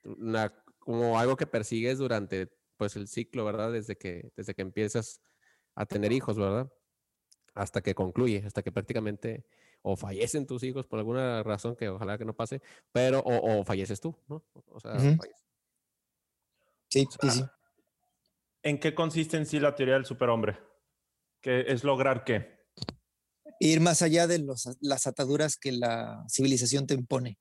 una, 0.05 0.55
como 0.79 1.19
algo 1.19 1.37
que 1.37 1.47
persigues 1.47 1.99
durante 1.99 2.51
pues 2.79 2.97
el 2.97 3.09
ciclo, 3.09 3.45
¿verdad? 3.45 3.73
Desde 3.73 3.99
que, 3.99 4.33
desde 4.35 4.55
que 4.55 4.63
empiezas 4.63 5.21
a 5.75 5.85
tener 5.85 6.13
hijos, 6.13 6.39
¿verdad? 6.39 6.73
Hasta 7.55 7.81
que 7.81 7.95
concluye, 7.95 8.43
hasta 8.45 8.63
que 8.63 8.73
prácticamente 8.73 9.45
o 9.83 9.97
fallecen 9.97 10.47
tus 10.47 10.63
hijos 10.63 10.87
por 10.87 10.99
alguna 10.99 11.43
razón 11.43 11.77
que 11.77 11.89
ojalá 11.89 12.19
que 12.19 12.25
no 12.25 12.35
pase, 12.35 12.63
pero 12.91 13.23
o, 13.25 13.65
falleces 13.65 14.01
tú, 14.01 14.17
¿no? 14.29 14.43
O 14.71 14.81
sea, 14.81 14.99
sí, 16.89 17.07
sí, 17.21 17.31
sí. 17.31 17.45
¿En 18.63 18.79
qué 18.81 18.95
consiste 18.95 19.37
en 19.37 19.45
sí 19.45 19.61
la 19.61 19.75
teoría 19.75 19.95
del 19.95 20.07
superhombre? 20.07 20.59
¿Qué 21.41 21.67
es 21.69 21.85
lograr 21.85 22.25
qué? 22.25 22.65
Ir 23.61 23.81
más 23.81 24.01
allá 24.01 24.27
de 24.27 24.39
los, 24.39 24.79
las 24.81 25.07
ataduras 25.07 25.57
que 25.57 25.73
la 25.73 26.25
civilización 26.31 26.87
te 26.87 26.95
impone. 26.95 27.39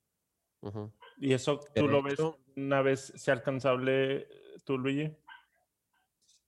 ¿Y 1.18 1.34
eso 1.34 1.62
tú 1.74 1.88
lo 1.88 2.04
ves 2.04 2.20
una 2.58 2.82
vez 2.82 3.14
sea 3.16 3.36
alcanzable, 3.36 4.28
tú, 4.66 4.78
Luigi? 4.78 5.16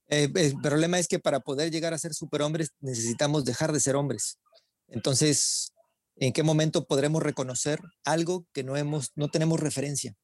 Eh, 0.07 0.29
el 0.35 0.55
problema 0.61 0.99
es 0.99 1.07
que 1.07 1.19
para 1.19 1.39
poder 1.39 1.71
llegar 1.71 1.93
a 1.93 1.97
ser 1.97 2.13
superhombres 2.13 2.71
necesitamos 2.79 3.45
dejar 3.45 3.71
de 3.71 3.79
ser 3.79 3.95
hombres. 3.95 4.39
Entonces, 4.87 5.73
¿en 6.15 6.31
qué 6.31 6.43
momento 6.43 6.85
podremos 6.85 7.23
reconocer 7.23 7.79
algo 8.03 8.45
que 8.53 8.63
no, 8.63 8.77
hemos, 8.77 9.11
no 9.15 9.29
tenemos 9.29 9.59
referencia? 9.59 10.15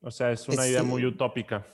O 0.00 0.10
sea, 0.10 0.32
es 0.32 0.48
una 0.48 0.66
idea 0.66 0.82
muy 0.82 1.04
utópica. 1.04 1.66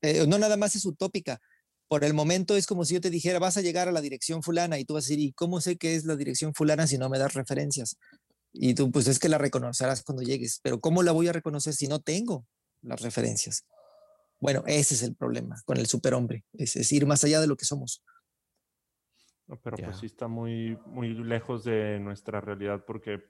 Eh, 0.00 0.26
no 0.26 0.38
nada 0.38 0.56
más 0.56 0.74
es 0.74 0.84
utópica. 0.84 1.40
Por 1.88 2.04
el 2.04 2.14
momento 2.14 2.56
es 2.56 2.66
como 2.66 2.84
si 2.84 2.94
yo 2.94 3.00
te 3.00 3.10
dijera, 3.10 3.38
vas 3.38 3.56
a 3.56 3.60
llegar 3.60 3.88
a 3.88 3.92
la 3.92 4.00
dirección 4.00 4.42
fulana 4.42 4.78
y 4.78 4.84
tú 4.84 4.94
vas 4.94 5.04
a 5.04 5.08
decir, 5.08 5.20
¿y 5.20 5.32
cómo 5.32 5.60
sé 5.60 5.76
que 5.76 5.94
es 5.94 6.04
la 6.04 6.16
dirección 6.16 6.54
fulana 6.54 6.86
si 6.86 6.98
no 6.98 7.08
me 7.08 7.18
das 7.18 7.34
referencias? 7.34 7.96
Y 8.52 8.74
tú, 8.74 8.90
pues 8.90 9.08
es 9.08 9.18
que 9.18 9.28
la 9.28 9.38
reconocerás 9.38 10.02
cuando 10.02 10.22
llegues, 10.22 10.60
pero 10.62 10.80
¿cómo 10.80 11.02
la 11.02 11.12
voy 11.12 11.28
a 11.28 11.32
reconocer 11.32 11.74
si 11.74 11.88
no 11.88 12.00
tengo 12.00 12.46
las 12.80 13.00
referencias? 13.00 13.64
Bueno, 14.42 14.64
ese 14.66 14.94
es 14.94 15.04
el 15.04 15.14
problema 15.14 15.54
con 15.64 15.76
el 15.76 15.86
superhombre, 15.86 16.44
es, 16.52 16.90
ir 16.90 17.06
más 17.06 17.22
allá 17.22 17.40
de 17.40 17.46
lo 17.46 17.56
que 17.56 17.64
somos. 17.64 18.02
pero 19.62 19.76
pues 19.76 19.98
sí 19.98 20.06
está 20.06 20.26
muy, 20.26 20.76
muy 20.86 21.14
lejos 21.14 21.62
de 21.62 22.00
nuestra 22.00 22.40
realidad 22.40 22.84
porque, 22.84 23.22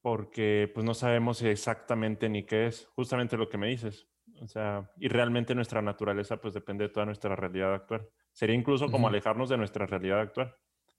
porque 0.00 0.68
pues 0.74 0.84
no 0.84 0.92
sabemos 0.92 1.40
exactamente 1.42 2.28
ni 2.28 2.44
qué 2.44 2.66
es, 2.66 2.86
justamente 2.96 3.36
lo 3.36 3.48
que 3.48 3.56
me 3.56 3.68
dices. 3.68 4.08
O 4.40 4.48
sea, 4.48 4.90
y 4.96 5.06
realmente 5.06 5.54
nuestra 5.54 5.80
naturaleza 5.80 6.40
pues 6.40 6.52
depende 6.52 6.88
de 6.88 6.92
toda 6.92 7.06
nuestra 7.06 7.36
realidad 7.36 7.74
actual. 7.74 8.08
Sería 8.32 8.56
incluso 8.56 8.90
como 8.90 9.06
alejarnos 9.06 9.48
de 9.48 9.56
nuestra 9.56 9.86
realidad 9.86 10.20
actual. 10.20 10.52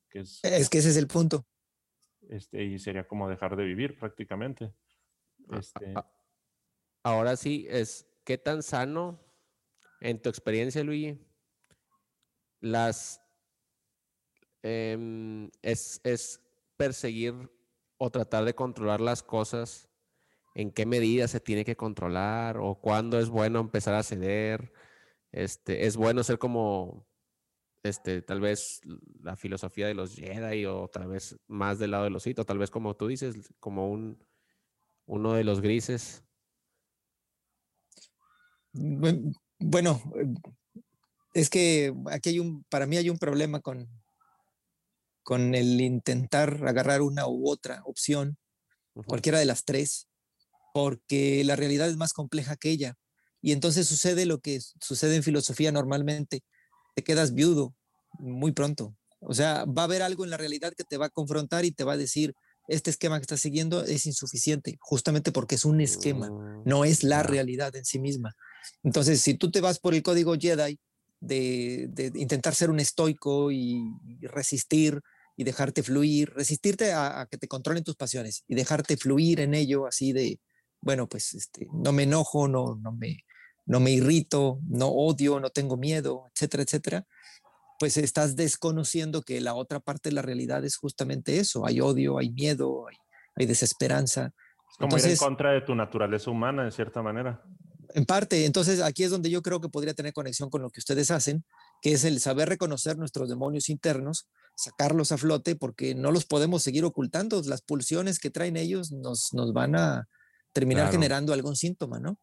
Que 0.10 0.20
es, 0.20 0.40
es 0.44 0.70
que 0.70 0.78
ese 0.78 0.92
es 0.92 0.98
el 0.98 1.08
punto. 1.08 1.46
Este, 2.30 2.64
y 2.64 2.80
sería 2.80 3.06
como 3.06 3.28
dejar 3.28 3.58
de 3.58 3.66
vivir 3.66 4.00
prácticamente. 4.00 4.74
Este, 5.52 5.94
Ahora 7.04 7.36
sí, 7.36 7.68
es, 7.70 8.10
¿qué 8.26 8.38
tan 8.38 8.64
sano, 8.64 9.20
en 10.02 10.22
tu 10.22 10.30
experiencia, 10.30 10.84
Luigi, 10.84 11.18
las 12.60 13.22
em, 14.64 15.50
es, 15.62 16.02
perseguir 16.76 17.34
o 17.98 18.10
tratar 18.10 18.44
de 18.44 18.56
controlar 18.56 19.00
las 19.00 19.24
cosas? 19.24 19.88
¿En 20.56 20.72
qué 20.72 20.86
medida 20.86 21.28
se 21.28 21.40
tiene 21.40 21.64
que 21.64 21.78
controlar? 21.78 22.58
¿O 22.58 22.76
cuándo 22.76 23.20
es 23.20 23.30
bueno 23.30 23.60
empezar 23.60 23.94
a 23.94 24.04
ceder? 24.04 24.74
Este, 25.32 25.86
¿Es 25.86 25.96
bueno 25.96 26.24
ser 26.24 26.40
como 26.40 27.08
este, 27.86 28.24
tal 28.24 28.42
vez 28.42 28.82
la 29.22 29.36
filosofía 29.36 29.86
de 29.86 29.94
los 29.94 30.16
Jedi 30.16 30.66
o 30.66 30.88
tal 30.88 31.08
vez 31.08 31.38
más 31.48 31.78
del 31.78 31.92
lado 31.92 32.06
de 32.06 32.10
los 32.10 32.24
Sith, 32.24 32.40
o 32.40 32.46
tal 32.46 32.58
vez 32.58 32.72
como 32.72 32.96
tú 32.96 33.08
dices, 33.08 33.54
como 33.60 33.92
un, 33.92 34.18
uno 35.06 35.34
de 35.34 35.44
los 35.44 35.62
grises. 35.62 36.25
Bueno, 39.60 40.02
es 41.34 41.50
que 41.50 41.94
aquí 42.12 42.30
hay 42.30 42.40
un, 42.40 42.64
para 42.70 42.86
mí 42.86 42.98
hay 42.98 43.10
un 43.10 43.18
problema 43.18 43.60
con, 43.62 43.88
con 45.24 45.56
el 45.56 45.80
intentar 45.82 46.66
agarrar 46.68 47.02
una 47.02 47.28
u 47.28 47.50
otra 47.50 47.82
opción, 47.86 48.38
cualquiera 49.08 49.40
de 49.40 49.46
las 49.46 49.66
tres, 49.66 50.08
porque 50.74 51.44
la 51.46 51.56
realidad 51.56 51.90
es 51.90 51.98
más 51.98 52.14
compleja 52.14 52.56
que 52.56 52.70
ella. 52.70 52.96
Y 53.42 53.52
entonces 53.52 53.88
sucede 53.88 54.26
lo 54.26 54.40
que 54.40 54.60
sucede 54.82 55.16
en 55.16 55.24
filosofía 55.24 55.72
normalmente, 55.72 56.44
te 56.96 57.04
quedas 57.04 57.34
viudo 57.34 57.76
muy 58.20 58.52
pronto. 58.52 58.96
O 59.20 59.34
sea, 59.34 59.66
va 59.66 59.84
a 59.84 59.86
haber 59.86 60.02
algo 60.02 60.24
en 60.24 60.30
la 60.30 60.38
realidad 60.38 60.74
que 60.76 60.84
te 60.84 60.98
va 60.98 61.08
a 61.08 61.10
confrontar 61.10 61.66
y 61.66 61.72
te 61.72 61.84
va 61.84 61.94
a 61.94 61.98
decir, 61.98 62.34
este 62.68 62.90
esquema 62.90 63.18
que 63.18 63.24
estás 63.24 63.42
siguiendo 63.42 63.84
es 63.84 64.06
insuficiente, 64.06 64.78
justamente 64.80 65.32
porque 65.32 65.56
es 65.56 65.66
un 65.66 65.82
esquema, 65.82 66.30
mm, 66.30 66.64
no 66.66 66.86
es 66.86 67.04
la 67.04 67.24
realidad 67.24 67.76
en 67.76 67.86
sí 67.86 68.00
misma. 68.00 68.36
Entonces, 68.84 69.22
si 69.22 69.36
tú 69.36 69.52
te 69.52 69.62
vas 69.62 69.80
por 69.80 69.94
el 69.94 70.04
código 70.04 70.36
Jedi 70.36 70.80
de, 71.20 72.12
intentar 72.16 72.56
ser 72.56 72.70
un 72.70 72.80
estoico 72.80 73.52
y, 73.52 73.84
resistir 74.22 75.02
y 75.38 75.44
dejarte 75.44 75.84
fluir, 75.84 76.32
resistirte 76.34 76.94
a, 76.94 77.28
que 77.30 77.38
te 77.38 77.48
controlen 77.48 77.84
tus 77.84 77.96
pasiones 77.96 78.44
y 78.48 78.56
dejarte 78.56 78.98
fluir 78.98 79.42
en 79.42 79.54
ello 79.54 79.86
así 79.86 80.14
de, 80.14 80.40
bueno, 80.82 81.08
pues 81.08 81.34
este, 81.34 81.68
no 81.74 81.92
me 81.92 82.04
enojo, 82.04 82.48
no, 82.48 82.76
no, 82.76 82.92
me, 82.92 83.26
no 83.66 83.80
me 83.80 83.92
irrito, 83.92 84.60
no 84.68 84.88
odio, 84.88 85.40
no 85.40 85.50
tengo 85.50 85.78
miedo, 85.78 86.30
etcétera, 86.34 86.64
etcétera. 86.64 87.06
pues 87.80 87.98
estás 87.98 88.36
desconociendo 88.36 89.22
que 89.22 89.42
la 89.42 89.56
otra 89.56 89.80
parte 89.80 90.10
de 90.10 90.16
la 90.16 90.22
realidad 90.22 90.64
es 90.64 90.78
justamente 90.78 91.40
eso. 91.40 91.66
Hay 91.66 91.82
odio, 91.82 92.18
hay 92.18 92.30
miedo, 92.32 92.86
hay, 93.36 93.46
desesperanza. 93.46 94.32
Es 94.70 94.78
como 94.78 94.98
ir 94.98 95.06
en 95.06 95.18
contra 95.18 95.52
de 95.52 95.62
tu 95.62 95.76
naturaleza 95.76 96.32
humana, 96.32 96.64
de 96.64 96.72
cierta 96.72 97.02
manera. 97.02 97.44
En 97.96 98.06
parte, 98.06 98.46
entonces 98.46 98.82
aquí 98.82 99.06
es 99.06 99.10
donde 99.10 99.30
yo 99.30 99.42
creo 99.42 99.62
que 99.62 99.70
podría 99.70 99.94
tener 99.94 100.12
conexión 100.12 100.50
con 100.50 100.62
lo 100.62 100.70
que 100.70 100.82
ustedes 100.82 101.12
hacen, 101.12 101.46
que 101.82 101.94
es 101.94 102.04
el 102.04 102.20
saber 102.20 102.50
reconocer 102.50 102.98
nuestros 102.98 103.30
demonios 103.30 103.70
internos, 103.70 104.28
sacarlos 104.58 105.14
a 105.14 105.18
flote, 105.18 105.56
porque 105.56 105.96
no 105.96 106.12
los 106.12 106.26
podemos 106.26 106.62
seguir 106.62 106.84
ocultando. 106.84 107.42
Las 107.46 107.62
pulsiones 107.62 108.20
que 108.20 108.30
traen 108.30 108.58
ellos 108.58 108.92
nos, 108.92 109.34
nos 109.34 109.54
van 109.54 109.78
a 109.78 110.10
terminar 110.52 110.92
generando 110.92 111.32
algún 111.32 111.56
síntoma, 111.56 112.00
¿no? 112.00 112.20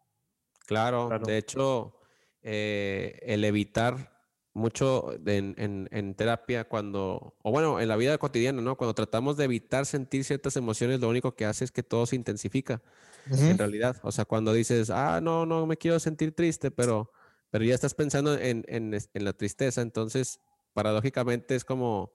Claro, 0.66 1.08
de 1.24 1.38
hecho, 1.38 1.94
eh, 2.42 3.18
el 3.22 3.42
evitar 3.42 4.12
mucho 4.52 5.14
en, 5.24 6.14
terapia 6.16 6.68
cuando, 6.68 7.34
o 7.42 7.50
bueno, 7.50 7.80
en 7.80 7.88
la 7.88 7.96
vida 7.96 8.18
cotidiana, 8.18 8.60
¿no? 8.60 8.76
Cuando 8.76 8.92
tratamos 8.92 9.38
de 9.38 9.44
evitar 9.44 9.86
sentir 9.86 10.24
ciertas 10.24 10.56
emociones, 10.56 11.00
lo 11.00 11.08
único 11.08 11.34
que 11.34 11.46
hace 11.46 11.64
es 11.64 11.72
que 11.72 11.82
todo 11.82 12.04
se 12.04 12.16
intensifica, 12.16 12.82
en 13.30 13.58
realidad. 13.58 13.96
O 14.02 14.12
sea, 14.12 14.24
cuando 14.24 14.52
dices, 14.52 14.90
ah, 14.90 15.20
no, 15.22 15.46
no 15.46 15.66
me 15.66 15.76
quiero 15.76 15.98
sentir 16.00 16.34
triste, 16.34 16.70
pero, 16.70 17.12
pero 17.50 17.64
ya 17.64 17.74
estás 17.74 17.94
pensando 17.94 18.36
en, 18.38 18.64
la 19.12 19.32
tristeza, 19.32 19.82
entonces, 19.82 20.40
paradójicamente 20.72 21.54
es 21.54 21.64
como, 21.64 22.12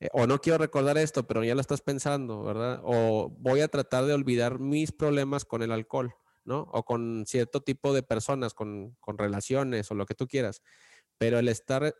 eh, 0.00 0.08
o 0.12 0.26
no 0.26 0.40
quiero 0.40 0.58
recordar 0.58 0.98
esto, 0.98 1.26
pero 1.26 1.44
ya 1.44 1.54
lo 1.54 1.60
estás 1.60 1.80
pensando, 1.80 2.42
¿verdad? 2.42 2.80
O 2.84 3.30
voy 3.38 3.60
a 3.60 3.68
tratar 3.68 4.04
de 4.06 4.14
olvidar 4.14 4.58
mis 4.58 4.92
problemas 4.92 5.44
con 5.44 5.62
el 5.62 5.72
alcohol, 5.72 6.14
¿no? 6.44 6.62
O 6.72 6.84
con 6.84 7.24
cierto 7.26 7.62
tipo 7.62 7.92
de 7.92 8.02
personas, 8.02 8.54
con, 8.54 8.96
con 9.00 9.18
relaciones 9.18 9.90
o 9.90 9.94
lo 9.94 10.06
que 10.06 10.14
tú 10.14 10.26
quieras 10.26 10.62
pero 11.18 11.38
el 11.38 11.48
estar 11.48 11.94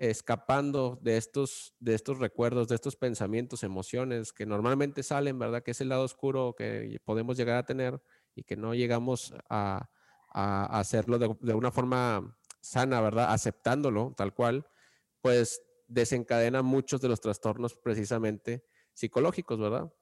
escapando 0.00 0.98
de 1.02 1.18
estos, 1.18 1.74
de 1.78 1.94
estos 1.94 2.18
recuerdos, 2.18 2.68
de 2.68 2.74
estos 2.74 2.96
pensamientos, 2.96 3.62
emociones 3.62 4.32
que 4.32 4.46
normalmente 4.46 5.02
salen, 5.02 5.38
¿verdad? 5.38 5.62
Que 5.62 5.72
es 5.72 5.80
el 5.82 5.90
lado 5.90 6.04
oscuro 6.04 6.54
que 6.56 6.98
podemos 7.04 7.36
llegar 7.36 7.58
a 7.58 7.66
tener 7.66 8.02
y 8.34 8.44
que 8.44 8.56
no 8.56 8.74
llegamos 8.74 9.34
a, 9.50 9.90
hacerlo 10.32 11.18
de, 11.18 11.54
una 11.54 11.70
forma 11.70 12.38
sana, 12.62 13.00
¿verdad? 13.02 13.30
Aceptándolo 13.30 14.14
tal 14.16 14.32
cual, 14.32 14.66
pues 15.20 15.60
desencadena 15.86 16.62
muchos 16.62 17.02
de 17.02 17.08
los 17.08 17.20
trastornos 17.20 17.74
precisamente 17.74 18.64
psicológicos, 18.94 19.58
¿verdad? 19.58 19.92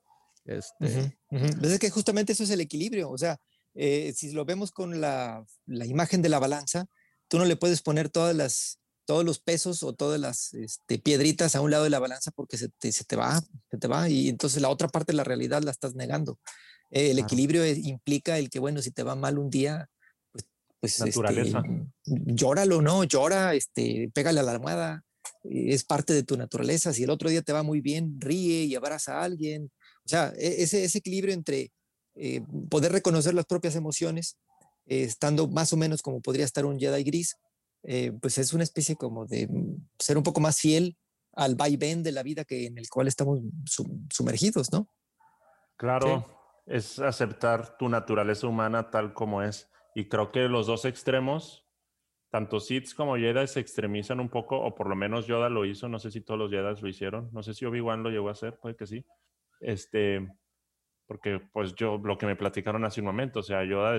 Este... 0.44 1.18
Pues 1.28 1.72
es 1.72 1.78
que 1.80 1.90
justamente 1.90 2.34
eso 2.34 2.44
es 2.44 2.50
el 2.50 2.60
equilibrio, 2.60 3.10
o 3.10 3.18
sea, 3.18 3.40
eh, 3.74 4.12
si 4.14 4.30
lo 4.30 4.44
vemos 4.44 4.70
con 4.70 5.00
la, 5.00 5.44
la 5.66 5.86
imagen 5.86 6.22
de 6.22 6.28
la 6.28 6.38
balanza, 6.38 6.86
tú 7.26 7.38
no 7.38 7.46
le 7.46 7.56
puedes 7.56 7.82
poner 7.82 8.10
todas 8.10 8.36
las, 8.36 8.78
todos 9.08 9.24
los 9.24 9.38
pesos 9.38 9.82
o 9.82 9.94
todas 9.94 10.20
las 10.20 10.52
este, 10.52 10.98
piedritas 10.98 11.56
a 11.56 11.62
un 11.62 11.70
lado 11.70 11.84
de 11.84 11.88
la 11.88 11.98
balanza 11.98 12.30
porque 12.30 12.58
se 12.58 12.68
te, 12.68 12.92
se 12.92 13.04
te, 13.04 13.16
va, 13.16 13.40
se 13.70 13.78
te 13.78 13.88
va 13.88 14.10
y 14.10 14.28
entonces 14.28 14.60
la 14.60 14.68
otra 14.68 14.88
parte 14.88 15.12
de 15.12 15.16
la 15.16 15.24
realidad 15.24 15.62
la 15.62 15.70
estás 15.70 15.94
negando. 15.94 16.38
el 16.90 17.18
equilibrio 17.18 17.66
implica 17.66 18.36
el 18.38 18.50
que, 18.50 18.58
bueno, 18.58 18.82
si 18.82 18.90
te 18.90 19.02
va 19.02 19.16
mal 19.16 19.38
un 19.38 19.48
día, 19.48 19.88
pues, 20.30 20.44
pues 20.78 20.92
este, 20.92 21.06
naturaleza. 21.06 21.62
llóralo, 22.04 22.82
¿no? 22.82 23.02
Llora, 23.04 23.54
este, 23.54 24.10
pégale 24.12 24.40
a 24.40 24.42
la 24.42 24.52
almohada, 24.52 25.02
es 25.42 25.84
parte 25.84 26.12
de 26.12 26.22
tu 26.22 26.36
naturaleza. 26.36 26.92
Si 26.92 27.04
el 27.04 27.10
otro 27.10 27.30
día 27.30 27.40
te 27.40 27.54
va 27.54 27.62
muy 27.62 27.80
bien, 27.80 28.20
ríe 28.20 28.64
y 28.64 28.74
abraza 28.74 29.20
a 29.20 29.24
alguien. 29.24 29.72
O 30.04 30.08
sea, 30.08 30.34
e, 30.36 30.62
ese, 30.62 30.84
ese 30.84 30.98
equilibrio 30.98 31.32
entre 31.32 31.72
eh, 32.14 32.42
poder 32.68 32.92
reconocer 32.92 33.32
las 33.32 33.46
propias 33.46 33.74
emociones 33.74 34.36
eh, 34.84 35.04
estando 35.04 35.48
más 35.48 35.72
o 35.72 35.78
menos 35.78 36.02
como 36.02 36.20
podría 36.20 36.44
estar 36.44 36.66
un 36.66 36.78
Jedi 36.78 37.04
gris, 37.04 37.36
eh, 37.82 38.12
pues 38.20 38.38
es 38.38 38.52
una 38.52 38.64
especie 38.64 38.96
como 38.96 39.26
de 39.26 39.46
mm, 39.48 39.88
ser 39.98 40.16
un 40.16 40.22
poco 40.22 40.40
más 40.40 40.58
fiel 40.58 40.96
al 41.34 41.54
vaivén 41.54 42.02
de 42.02 42.12
la 42.12 42.22
vida 42.22 42.44
que 42.44 42.66
en 42.66 42.78
el 42.78 42.88
cual 42.88 43.06
estamos 43.06 43.40
sumergidos, 44.10 44.72
¿no? 44.72 44.88
Claro, 45.76 46.26
es 46.66 46.98
aceptar 46.98 47.78
tu 47.78 47.88
naturaleza 47.88 48.46
humana 48.48 48.90
tal 48.90 49.14
como 49.14 49.42
es. 49.42 49.70
Y 49.94 50.08
creo 50.08 50.32
que 50.32 50.48
los 50.48 50.66
dos 50.66 50.84
extremos, 50.84 51.64
tanto 52.30 52.58
Sith 52.58 52.92
como 52.94 53.16
Jedi, 53.16 53.46
se 53.46 53.60
extremizan 53.60 54.18
un 54.18 54.28
poco, 54.28 54.60
o 54.60 54.74
por 54.74 54.88
lo 54.88 54.96
menos 54.96 55.26
Yoda 55.26 55.48
lo 55.48 55.64
hizo. 55.64 55.88
No 55.88 56.00
sé 56.00 56.10
si 56.10 56.20
todos 56.20 56.38
los 56.38 56.50
Jedi 56.50 56.80
lo 56.80 56.88
hicieron. 56.88 57.30
No 57.32 57.42
sé 57.44 57.54
si 57.54 57.64
Obi-Wan 57.64 58.02
lo 58.02 58.10
llegó 58.10 58.28
a 58.28 58.32
hacer, 58.32 58.58
puede 58.58 58.76
que 58.76 58.86
sí. 58.86 59.06
Este, 59.60 60.28
porque 61.06 61.40
pues 61.52 61.74
yo, 61.74 61.98
lo 61.98 62.18
que 62.18 62.26
me 62.26 62.36
platicaron 62.36 62.84
hace 62.84 63.00
un 63.00 63.06
momento, 63.06 63.40
o 63.40 63.42
sea, 63.42 63.64
Yoda 63.64 63.98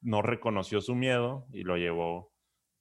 no 0.00 0.20
reconoció 0.20 0.80
su 0.80 0.94
miedo 0.94 1.46
y 1.52 1.62
lo 1.62 1.76
llevó 1.76 2.33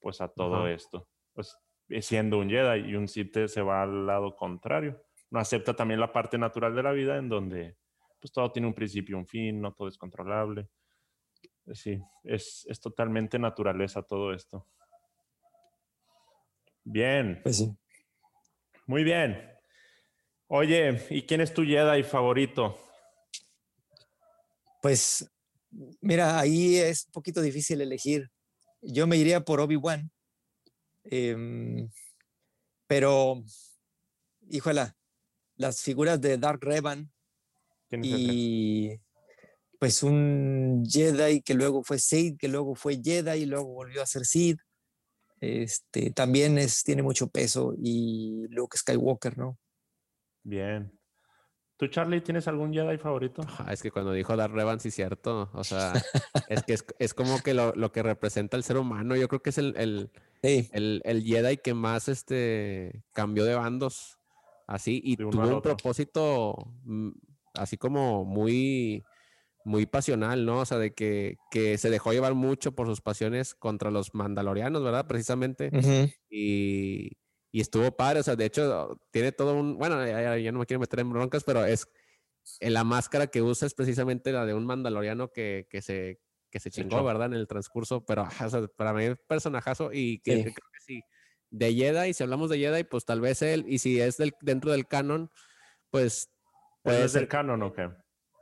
pues 0.04 0.20
a 0.22 0.28
todo 0.28 0.68
esto. 0.68 1.08
Pues 1.34 1.58
eh, 1.88 2.02
siendo 2.02 2.38
un 2.40 2.50
Jedi 2.50 2.92
y 2.92 2.96
un 2.96 3.08
Sith 3.08 3.48
se 3.48 3.62
va 3.62 3.84
al 3.84 4.06
lado 4.06 4.36
contrario. 4.36 5.02
No 5.32 5.40
acepta 5.40 5.74
también 5.74 6.00
la 6.00 6.12
parte 6.12 6.38
natural 6.38 6.76
de 6.76 6.84
la 6.84 6.92
vida 6.92 7.18
en 7.18 7.30
donde 7.30 7.78
pues 8.20 8.32
todo 8.32 8.52
tiene 8.52 8.68
un 8.68 8.74
principio 8.74 9.18
y 9.18 9.20
un 9.20 9.26
fin, 9.26 9.60
no 9.60 9.74
todo 9.74 9.88
es 9.88 9.98
controlable. 9.98 10.68
Sí, 11.72 12.00
es, 12.24 12.66
es 12.70 12.80
totalmente 12.80 13.40
naturaleza 13.40 14.04
todo 14.04 14.34
esto. 14.34 14.68
Bien. 16.84 17.40
Pues 17.42 17.58
sí. 17.58 17.78
Muy 18.86 19.04
bien. 19.04 19.50
Oye, 20.48 21.02
¿y 21.10 21.24
quién 21.24 21.40
es 21.40 21.54
tu 21.54 21.64
Jedi 21.64 22.04
favorito? 22.04 22.78
Pues 24.82 25.34
Mira, 26.02 26.40
ahí 26.40 26.78
es 26.78 27.06
un 27.06 27.12
poquito 27.12 27.42
difícil 27.42 27.82
elegir. 27.82 28.30
Yo 28.84 29.08
me 29.08 29.18
iría 29.18 29.44
por 29.44 29.60
Obi-Wan. 29.60 30.12
Em, 31.06 31.90
pero, 32.88 33.44
híjola, 34.50 34.96
las 35.56 35.82
figuras 35.82 36.20
de 36.22 36.38
Dark 36.38 36.60
Revan 36.62 37.12
y 37.92 39.00
pues 39.80 40.02
un 40.02 40.84
Jedi 40.88 41.42
que 41.42 41.54
luego 41.54 41.84
fue 41.84 42.00
Sith, 42.00 42.40
que 42.40 42.48
luego 42.48 42.76
fue 42.76 43.02
Jedi 43.04 43.42
y 43.42 43.46
luego 43.46 43.74
volvió 43.74 44.02
a 44.02 44.06
ser 44.06 44.26
Sith. 44.26 44.60
Este, 45.42 46.12
también 46.12 46.58
es, 46.58 46.84
tiene 46.84 47.04
mucho 47.04 47.28
peso 47.28 47.74
y 47.78 48.48
Luke 48.50 48.78
Skywalker, 48.78 49.38
¿no? 49.38 49.58
Bien. 50.44 50.92
¿Tú, 51.78 51.88
Charlie, 51.88 52.22
tienes 52.22 52.48
algún 52.48 52.72
Jedi 52.72 52.98
favorito? 52.98 53.42
es 53.70 53.82
que 53.82 53.92
cuando 53.92 54.12
dijo 54.12 54.36
Dar 54.36 54.52
Revan, 54.52 54.80
sí, 54.80 54.92
cierto. 54.92 55.50
O 55.54 55.64
sea, 55.64 55.94
es 56.50 56.64
que 56.64 56.78
es, 57.00 57.14
como 57.14 57.40
que 57.40 57.54
lo, 57.54 57.92
que 57.92 58.04
representa 58.04 58.58
el 58.58 58.64
ser 58.64 58.78
humano. 58.78 59.16
Yo 59.16 59.28
creo 59.28 59.42
que 59.42 59.50
es 59.50 59.58
el, 59.58 59.76
el, 59.78 61.02
el, 61.04 61.24
Jedi 61.24 61.58
que 61.58 61.74
más 61.74 62.10
este, 62.10 63.04
cambió 63.14 63.44
de 63.46 63.56
bandos. 63.56 64.20
Así, 64.68 65.02
y 65.04 65.18
tuvo 65.18 65.56
un 65.56 65.62
propósito 65.62 66.56
mm, 66.86 67.10
así 67.56 67.78
como 67.78 68.24
muy, 68.24 69.04
muy 69.66 69.86
pasional, 69.86 70.46
¿no? 70.46 70.60
O 70.60 70.66
sea, 70.66 70.78
de 70.78 70.94
que, 70.94 71.38
que, 71.52 71.78
se 71.78 71.90
dejó 71.90 72.14
llevar 72.14 72.34
mucho 72.34 72.74
por 72.74 72.88
sus 72.88 73.02
pasiones 73.02 73.56
contra 73.56 73.92
los 73.92 74.14
mandalorianos, 74.14 74.84
¿verdad? 74.84 75.06
Precisamente. 75.08 75.70
Y 76.30 77.18
y 77.54 77.62
estuvo 77.62 77.96
padre, 77.96 78.22
o 78.22 78.24
sea, 78.24 78.36
de 78.36 78.46
hecho, 78.46 79.00
tiene 79.12 79.32
todo 79.32 79.56
un, 79.56 79.78
bueno, 79.78 80.04
ya, 80.08 80.52
no 80.52 80.58
me 80.58 80.66
quiero 80.66 80.80
meter 80.80 81.02
en 81.02 81.12
broncas, 81.12 81.44
pero 81.44 81.64
es, 81.64 81.88
en 82.60 82.74
la 82.74 82.84
máscara 82.84 83.28
que 83.28 83.44
usa 83.44 83.68
es 83.68 83.76
precisamente 83.76 84.32
la 84.32 84.48
de 84.48 84.56
un 84.56 84.66
mandaloriano 84.66 85.32
que, 85.32 85.68
que 85.70 85.84
se, 85.84 86.20
que 86.50 86.60
se 86.60 86.72
chingó, 86.72 87.04
¿verdad? 87.04 87.28
En 87.28 87.36
el 87.36 87.48
transcurso, 87.48 88.04
pero 88.04 88.28
para 88.76 88.94
mí 88.94 89.04
es 89.04 89.20
personajazo 89.28 89.92
y 89.94 90.18
que, 90.22 90.42
creo 90.42 90.54
que 90.56 90.80
sí. 90.84 91.04
De 91.52 91.72
Jedi, 91.76 92.16
si 92.16 92.24
hablamos 92.24 92.50
de 92.50 92.58
Jedi, 92.58 92.86
pues 92.86 93.06
tal 93.06 93.22
vez 93.22 93.44
él, 93.44 93.66
y 93.68 93.78
si 93.78 94.02
es 94.02 94.18
del, 94.18 94.34
dentro 94.42 94.72
del 94.72 94.88
canon, 94.88 95.30
pues... 95.92 96.32
¿Él 96.84 96.98
no 96.98 97.06
es 97.06 97.14
del 97.14 97.28
canon 97.28 97.62
o 97.62 97.72
qué? 97.72 97.88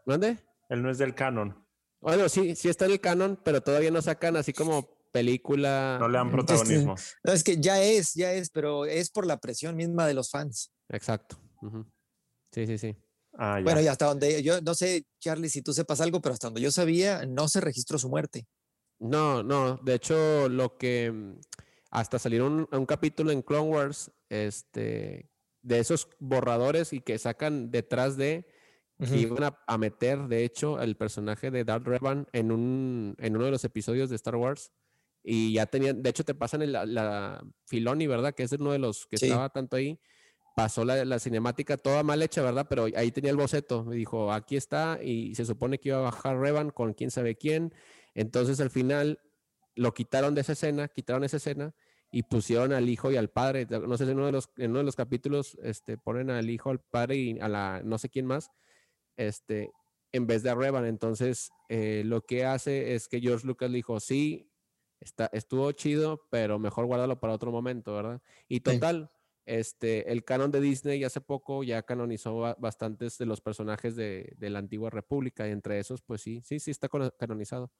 ¿Dónde? 0.06 0.38
Él 0.70 0.82
no 0.82 0.90
es 0.90 0.98
del 1.00 1.14
canon. 1.16 1.68
Bueno, 2.00 2.30
sí, 2.30 2.56
sí 2.56 2.70
está 2.70 2.86
en 2.86 2.92
el 2.92 3.02
canon, 3.02 3.38
pero 3.44 3.60
todavía 3.60 3.92
no 3.92 4.02
sacan 4.02 4.38
así 4.38 4.54
como 4.54 5.01
película. 5.12 5.98
No 6.00 6.08
le 6.08 6.18
dan 6.18 6.32
protagonismo. 6.32 6.96
es 7.24 7.44
que 7.44 7.58
ya 7.58 7.82
es, 7.82 8.14
ya 8.14 8.34
es, 8.34 8.50
pero 8.50 8.86
es 8.86 9.10
por 9.10 9.26
la 9.26 9.38
presión 9.38 9.76
misma 9.76 10.08
de 10.08 10.14
los 10.14 10.30
fans. 10.30 10.72
Exacto. 10.90 11.38
Sí, 12.52 12.66
sí, 12.68 12.78
sí. 12.78 12.96
Ah, 13.38 13.60
bueno, 13.64 13.80
y 13.82 13.88
hasta 13.88 14.08
donde 14.08 14.44
yo 14.44 14.60
no 14.62 14.76
sé, 14.76 15.06
Charlie, 15.20 15.50
si 15.50 15.62
tú 15.62 15.74
sepas 15.74 16.02
algo, 16.02 16.22
pero 16.22 16.34
hasta 16.34 16.48
donde 16.48 16.62
yo 16.62 16.72
sabía, 16.72 17.26
no 17.26 17.48
se 17.48 17.62
registró 17.62 17.98
su 17.98 18.10
muerte. 18.10 18.46
No, 19.00 19.42
no. 19.42 19.78
De 19.78 19.96
hecho, 19.96 20.50
lo 20.50 20.78
que 20.78 21.12
mm, 21.12 21.40
hasta 21.92 22.20
salir 22.20 22.42
un, 22.42 22.68
capítulo 22.86 23.32
en 23.32 23.42
Clone 23.42 23.70
Wars, 23.70 24.12
este, 24.30 25.30
de 25.62 25.80
esos 25.80 26.10
borradores 26.20 26.94
y 26.94 27.02
que 27.02 27.18
sacan 27.18 27.72
detrás 27.72 28.18
de 28.18 28.46
que 29.00 29.18
iban 29.18 29.56
a, 29.66 29.78
meter, 29.80 30.28
de 30.28 30.44
hecho, 30.46 30.80
el 30.80 30.96
personaje 30.96 31.50
de 31.50 31.64
Darth 31.64 31.88
Revan 31.88 32.28
en, 32.34 32.52
un, 32.52 33.16
en 33.18 33.36
uno 33.36 33.46
de 33.46 33.52
los 33.52 33.64
episodios 33.64 34.12
de 34.12 34.16
Star 34.16 34.36
Wars 34.36 34.72
y 35.23 35.53
ya 35.53 35.65
tenían, 35.65 36.02
de 36.02 36.10
hecho 36.10 36.23
te 36.23 36.34
pasan 36.34 36.72
la, 36.72 36.85
la 36.85 37.43
Filoni, 37.65 38.07
¿verdad? 38.07 38.34
Que 38.34 38.43
es 38.43 38.52
uno 38.53 38.72
de 38.72 38.80
los 38.80 39.06
que 39.06 39.18
estaba 39.18 39.49
tanto 39.49 39.76
ahí. 39.76 39.99
Pasó 40.56 40.84
la, 40.84 41.06
la, 41.06 41.19
cinemática 41.19 41.77
toda 41.77 42.03
mal 42.03 42.22
hecha, 42.22 42.41
¿verdad? 42.41 42.68
Pero 42.69 42.88
ahí 42.95 43.11
tenía 43.11 43.31
el 43.31 43.38
boceto. 43.38 43.85
Me 43.85 43.95
dijo, 43.95 44.34
aquí 44.34 44.57
está, 44.57 44.99
y 45.02 45.34
se 45.35 45.45
supone 45.45 45.77
que 45.77 45.89
iba 45.89 45.99
a 45.99 46.02
bajar 46.02 46.38
Revan 46.38 46.72
con 46.72 46.93
quién 46.93 47.10
sabe 47.10 47.35
quién. 47.35 47.73
Entonces 48.15 48.60
al 48.60 48.69
final 48.69 49.19
lo 49.76 49.93
quitaron 49.93 50.35
de 50.35 50.41
esa 50.41 50.53
escena, 50.53 50.88
quitaron 50.89 51.23
esa 51.23 51.38
escena 51.38 51.73
y 52.11 52.23
pusieron 52.23 52.73
al 52.73 52.89
hijo 52.89 53.11
y 53.11 53.15
al 53.18 53.30
padre. 53.30 53.65
No 53.69 53.98
sé 53.98 54.06
si 54.06 54.11
en 54.11 54.18
uno 54.18 54.26
de 54.26 54.34
los, 54.34 54.49
en 54.57 54.72
uno 54.72 54.80
de 54.80 54.85
los 54.85 54.95
capítulos 54.95 55.57
este, 55.64 55.98
ponen 55.98 56.30
al 56.30 56.49
hijo, 56.49 56.69
al 56.69 56.80
padre 56.80 57.15
y 57.15 57.39
a 57.39 57.48
la 57.48 57.81
no 57.84 57.98
sé 57.98 58.10
quién 58.10 58.26
más, 58.26 58.52
este, 59.15 59.72
en 60.11 60.27
vez 60.27 60.43
de 60.43 60.49
a 60.49 60.56
Revan. 60.56 60.85
Entonces, 60.85 61.52
eh, 61.69 62.03
lo 62.06 62.26
que 62.26 62.45
hace 62.45 62.95
es 62.95 63.07
que 63.07 63.22
George 63.22 63.48
Lucas 63.48 63.69
le 63.69 63.77
dijo, 63.77 63.99
sí, 64.02 64.51
está, 65.02 65.30
estuvo 65.34 65.69
chido, 65.73 66.28
pero 66.30 66.60
mejor 66.60 66.86
guárdalo 66.86 67.19
para 67.19 67.34
otro 67.34 67.52
momento, 67.52 67.94
¿verdad? 67.94 68.22
Y 68.48 68.61
total, 68.61 69.11
este, 69.45 70.11
el 70.11 70.23
canon 70.23 70.52
de 70.52 70.61
Disney 70.61 71.03
hace 71.03 71.19
poco 71.19 71.64
ya 71.64 71.82
canonizó 71.82 72.56
bastantes 72.60 73.18
de 73.18 73.26
los 73.26 73.41
personajes 73.41 73.95
de, 73.95 74.36
la 74.40 74.60
antigua 74.60 74.90
república, 74.90 75.48
y 75.48 75.52
entre 75.52 75.80
esos, 75.80 76.02
pues 76.02 76.22
sí, 76.22 76.41
sí, 76.44 76.60
sí 76.60 76.72
está 76.72 76.88
canonizado. 77.18 77.72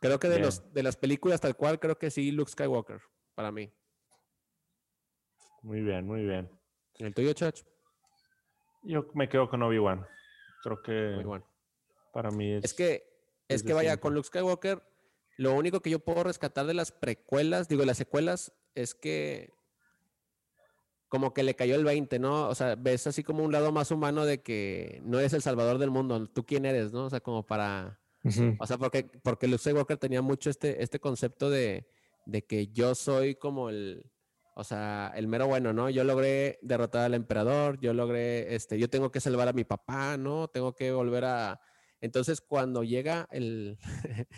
Creo 0.00 0.18
que 0.18 0.28
de, 0.28 0.40
los, 0.40 0.72
de 0.74 0.82
las 0.82 0.96
películas 0.96 1.40
tal 1.40 1.56
cual, 1.56 1.78
creo 1.78 1.96
que 1.96 2.10
sí, 2.10 2.32
Luke 2.32 2.50
Skywalker, 2.50 3.00
para 3.34 3.52
mí. 3.52 3.72
Muy 5.62 5.80
bien, 5.80 6.04
muy 6.04 6.24
bien. 6.24 6.50
¿El 6.98 7.14
tuyo, 7.14 7.32
Chach? 7.32 7.62
Yo 8.82 9.06
me 9.14 9.28
quedo 9.28 9.48
con 9.48 9.62
Obi-Wan. 9.62 10.04
Creo 10.64 10.82
que 10.82 11.24
para 12.12 12.30
mí 12.32 12.54
es... 12.54 12.64
Es 12.64 12.74
que, 12.74 13.04
es, 13.46 13.62
que 13.62 13.72
vaya, 13.72 13.96
con 13.98 14.12
Luke 14.14 14.26
Skywalker, 14.26 14.82
lo 15.36 15.54
único 15.54 15.80
que 15.80 15.90
yo 15.90 15.98
puedo 15.98 16.24
rescatar 16.24 16.66
de 16.66 16.74
las 16.74 16.92
precuelas, 16.92 17.68
digo, 17.68 17.80
de 17.80 17.86
las 17.86 17.98
secuelas, 17.98 18.52
es 18.74 18.94
que 18.94 19.50
como 21.08 21.34
que 21.34 21.42
le 21.42 21.54
cayó 21.54 21.74
el 21.74 21.84
20, 21.84 22.18
¿no? 22.18 22.48
O 22.48 22.54
sea, 22.54 22.74
ves 22.74 23.06
así 23.06 23.22
como 23.22 23.44
un 23.44 23.52
lado 23.52 23.70
más 23.70 23.90
humano 23.90 24.24
de 24.24 24.42
que 24.42 25.02
no 25.04 25.18
eres 25.18 25.34
el 25.34 25.42
salvador 25.42 25.78
del 25.78 25.90
mundo, 25.90 26.26
tú 26.28 26.46
quién 26.46 26.64
eres, 26.64 26.92
¿no? 26.92 27.04
O 27.04 27.10
sea, 27.10 27.20
como 27.20 27.46
para 27.46 28.02
o 28.58 28.66
sea, 28.66 28.78
porque, 28.78 29.04
porque 29.22 29.48
Luke 29.48 29.58
Skywalker 29.58 29.96
tenía 29.96 30.22
mucho 30.22 30.48
este, 30.48 30.82
este 30.82 31.00
concepto 31.00 31.50
de, 31.50 31.88
de 32.24 32.44
que 32.44 32.68
yo 32.68 32.94
soy 32.94 33.34
como 33.34 33.68
el, 33.68 34.04
o 34.54 34.62
sea, 34.62 35.12
el 35.16 35.26
mero 35.26 35.48
bueno, 35.48 35.72
¿no? 35.72 35.90
Yo 35.90 36.04
logré 36.04 36.58
derrotar 36.62 37.04
al 37.04 37.14
emperador, 37.14 37.80
yo 37.80 37.92
logré, 37.92 38.54
este, 38.54 38.78
yo 38.78 38.88
tengo 38.88 39.10
que 39.10 39.20
salvar 39.20 39.48
a 39.48 39.52
mi 39.52 39.64
papá, 39.64 40.16
¿no? 40.16 40.48
Tengo 40.48 40.74
que 40.74 40.92
volver 40.92 41.24
a... 41.24 41.60
Entonces, 42.00 42.40
cuando 42.40 42.84
llega 42.84 43.28
el, 43.32 43.78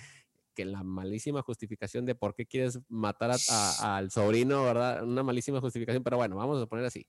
que 0.55 0.65
la 0.65 0.83
malísima 0.83 1.43
justificación 1.43 2.07
de 2.07 2.15
por 2.15 2.35
qué 2.35 2.47
quieres 2.47 2.81
matar 2.89 3.33
al 3.81 4.11
sobrino, 4.11 4.65
¿verdad? 4.65 5.05
Una 5.05 5.23
malísima 5.23 5.61
justificación, 5.61 6.03
pero 6.03 6.17
bueno, 6.17 6.37
vamos 6.37 6.63
a 6.63 6.67
poner 6.67 6.85
así, 6.85 7.07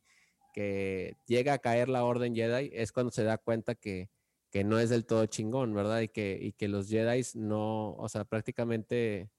que 0.54 1.16
llega 1.26 1.54
a 1.54 1.60
caer 1.60 1.90
la 1.90 2.04
orden 2.04 2.36
Jedi, 2.36 2.72
es 2.74 2.92
cuando 2.92 3.12
se 3.12 3.24
da 3.24 3.38
cuenta 3.38 3.76
que, 3.76 4.10
que 4.52 4.64
no 4.64 4.80
es 4.80 4.90
del 4.90 5.06
todo 5.06 5.26
chingón, 5.26 5.74
¿verdad? 5.74 6.02
Y 6.02 6.08
que, 6.08 6.38
y 6.42 6.54
que 6.54 6.68
los 6.68 6.90
Jedi 6.90 7.22
no, 7.36 7.94
o 7.96 8.10
sea, 8.10 8.26
prácticamente, 8.26 9.30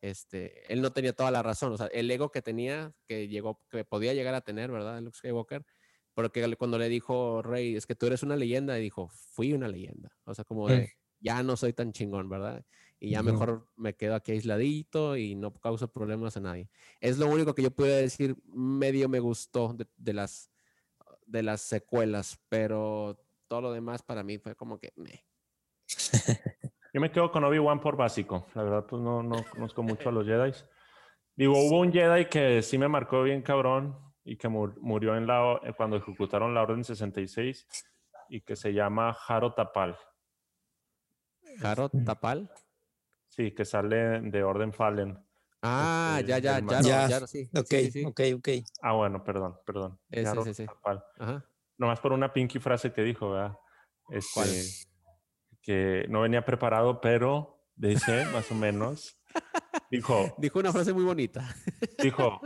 este, 0.00 0.72
él 0.72 0.80
no 0.80 0.92
tenía 0.92 1.12
toda 1.12 1.30
la 1.30 1.42
razón, 1.42 1.72
o 1.72 1.76
sea, 1.76 1.86
el 1.88 2.10
ego 2.10 2.30
que 2.30 2.42
tenía, 2.42 2.92
que 3.06 3.28
llegó, 3.28 3.60
que 3.70 3.84
podía 3.84 4.14
llegar 4.14 4.34
a 4.34 4.42
tener, 4.42 4.70
¿verdad? 4.70 5.00
Luke 5.02 5.16
Skywalker, 5.16 5.64
porque 6.14 6.56
cuando 6.56 6.78
le 6.78 6.88
dijo 6.88 7.42
Rey, 7.42 7.76
es 7.76 7.86
que 7.86 7.94
tú 7.94 8.06
eres 8.06 8.22
una 8.22 8.36
leyenda, 8.36 8.78
y 8.78 8.82
dijo, 8.82 9.08
fui 9.08 9.52
una 9.52 9.68
leyenda, 9.68 10.10
o 10.24 10.34
sea, 10.34 10.44
como 10.44 10.68
de, 10.68 10.92
ya 11.20 11.42
no 11.42 11.56
soy 11.56 11.72
tan 11.72 11.92
chingón, 11.92 12.28
¿verdad? 12.28 12.64
Y 13.00 13.10
ya 13.10 13.22
mejor 13.22 13.68
me 13.76 13.94
quedo 13.94 14.14
aquí 14.14 14.32
aisladito 14.32 15.16
y 15.16 15.36
no 15.36 15.54
causo 15.54 15.92
problemas 15.92 16.36
a 16.36 16.40
nadie. 16.40 16.68
Es 17.00 17.18
lo 17.18 17.28
único 17.28 17.54
que 17.54 17.62
yo 17.62 17.70
puedo 17.70 17.94
decir, 17.94 18.36
medio 18.46 19.08
me 19.08 19.20
gustó 19.20 19.72
de, 19.72 19.86
de 19.96 20.14
las 20.14 20.50
de 21.28 21.42
las 21.42 21.60
secuelas, 21.60 22.40
pero 22.48 23.22
todo 23.46 23.60
lo 23.60 23.72
demás 23.72 24.02
para 24.02 24.22
mí 24.22 24.38
fue 24.38 24.56
como 24.56 24.78
que 24.78 24.92
me. 24.96 25.24
Yo 26.92 27.02
me 27.02 27.12
quedo 27.12 27.30
con 27.30 27.44
Obi-Wan 27.44 27.80
por 27.80 27.96
básico. 27.96 28.46
La 28.54 28.62
verdad, 28.62 28.86
pues 28.86 29.00
no, 29.02 29.22
no 29.22 29.44
conozco 29.50 29.82
mucho 29.82 30.08
a 30.08 30.12
los 30.12 30.26
Jedi. 30.26 30.52
Digo, 31.36 31.52
hubo 31.58 31.80
un 31.80 31.92
Jedi 31.92 32.26
que 32.26 32.62
sí 32.62 32.78
me 32.78 32.88
marcó 32.88 33.22
bien 33.22 33.42
cabrón 33.42 33.96
y 34.24 34.36
que 34.36 34.48
murió 34.48 35.16
en 35.16 35.26
la, 35.26 35.60
cuando 35.76 35.96
ejecutaron 35.96 36.54
la 36.54 36.62
Orden 36.62 36.84
66 36.84 37.66
y 38.30 38.40
que 38.40 38.56
se 38.56 38.72
llama 38.72 39.12
Jaro 39.12 39.54
Tapal. 39.54 39.96
¿Jaro 41.58 41.88
Tapal? 41.90 42.50
Sí, 43.38 43.52
que 43.52 43.64
sale 43.64 44.20
de 44.20 44.42
Orden 44.42 44.72
Fallen. 44.72 45.18
Ah, 45.62 46.20
ya, 46.26 46.38
ya, 46.38 46.60
ya, 46.60 47.08
ya, 47.08 47.26
sí. 47.26 47.48
Ok, 47.54 47.72
ok, 48.06 48.20
ok. 48.36 48.48
Ah, 48.82 48.92
bueno, 48.92 49.24
perdón, 49.24 49.56
perdón. 49.64 49.98
Sí, 50.12 50.54
sí, 50.54 50.66
Tapal. 50.66 51.02
Ajá 51.18 51.44
nomás 51.78 52.00
por 52.00 52.12
una 52.12 52.32
pinky 52.32 52.58
frase 52.58 52.92
que 52.92 53.02
dijo, 53.02 53.30
¿verdad? 53.30 53.56
Este, 54.10 54.86
que 55.62 56.06
no 56.08 56.22
venía 56.22 56.44
preparado, 56.44 57.00
pero 57.00 57.64
dice 57.76 58.26
más 58.32 58.50
o 58.50 58.54
menos, 58.54 59.22
dijo... 59.90 60.34
Dijo 60.38 60.58
una 60.58 60.72
frase 60.72 60.92
muy 60.92 61.04
bonita. 61.04 61.54
Dijo, 62.02 62.40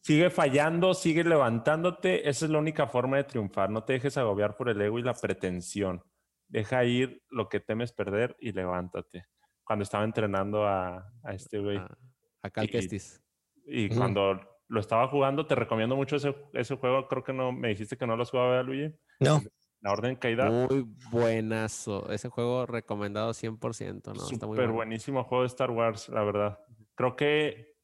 sigue 0.00 0.30
fallando, 0.30 0.94
sigue 0.94 1.24
levantándote, 1.24 2.28
esa 2.28 2.44
es 2.46 2.50
la 2.50 2.58
única 2.58 2.86
forma 2.86 3.16
de 3.16 3.24
triunfar, 3.24 3.68
no 3.70 3.84
te 3.84 3.94
dejes 3.94 4.16
agobiar 4.16 4.56
por 4.56 4.68
el 4.68 4.80
ego 4.80 4.98
y 4.98 5.02
la 5.02 5.14
pretensión. 5.14 6.02
Deja 6.46 6.84
ir 6.84 7.22
lo 7.28 7.48
que 7.48 7.60
temes 7.60 7.92
perder 7.92 8.36
y 8.40 8.52
levántate. 8.52 9.26
Cuando 9.68 9.82
estaba 9.82 10.02
entrenando 10.02 10.66
a, 10.66 11.12
este 11.30 11.58
güey. 11.58 11.76
A, 11.76 12.50
Cal 12.50 12.70
Kestis. 12.70 13.22
Y, 13.66 13.90
cuando 13.90 14.40
lo 14.66 14.80
estaba 14.80 15.08
jugando. 15.08 15.46
Te 15.46 15.54
recomiendo 15.54 15.94
mucho 15.94 16.16
ese, 16.16 16.34
ese 16.54 16.76
juego. 16.76 17.06
Creo 17.06 17.22
que 17.22 17.34
no 17.34 17.52
me 17.52 17.68
dijiste 17.68 17.98
que 17.98 18.06
no 18.06 18.16
lo 18.16 18.22
has 18.22 18.30
jugado, 18.30 18.62
Luigi. 18.62 18.94
No. 19.20 19.42
La 19.82 19.92
Orden 19.92 20.16
Caída. 20.16 20.48
Muy 20.48 20.86
buenazo. 21.12 22.10
Ese 22.10 22.30
juego 22.30 22.64
recomendado 22.64 23.32
100%. 23.32 24.14
¿no? 24.14 24.20
Súper 24.20 24.70
buenísimo 24.70 25.22
juego 25.24 25.42
de 25.42 25.48
Star 25.48 25.70
Wars, 25.70 26.08
la 26.08 26.24
verdad. 26.24 26.60
Creo 26.94 27.14
que 27.14 27.76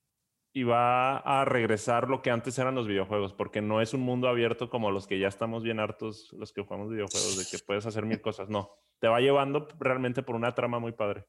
iba 0.55 1.19
a 1.19 1.45
regresar 1.45 2.09
lo 2.09 2.23
que 2.23 2.31
antes 2.31 2.59
eran 2.59 2.77
los 2.77 2.87
videojuegos, 2.87 3.33
porque 3.35 3.61
no 3.61 3.83
es 3.83 3.93
un 3.93 4.01
mundo 4.01 4.29
abierto 4.29 4.71
como 4.71 4.91
los 4.93 5.07
que 5.07 5.19
ya 5.19 5.29
estamos 5.29 5.65
bien 5.65 5.81
hartos, 5.81 6.33
los 6.33 6.53
que 6.53 6.63
jugamos 6.63 6.91
videojuegos, 6.91 7.37
de 7.37 7.45
que 7.45 7.63
puedes 7.63 7.85
hacer 7.87 8.07
mil 8.07 8.21
cosas. 8.21 8.49
No, 8.49 8.71
te 9.01 9.09
va 9.09 9.21
llevando 9.21 9.67
realmente 9.81 10.23
por 10.23 10.37
una 10.37 10.55
trama 10.55 10.79
muy 10.79 10.93
padre. 10.93 11.27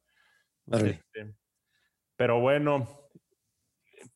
Este, 0.72 1.36
pero 2.16 2.40
bueno, 2.40 2.88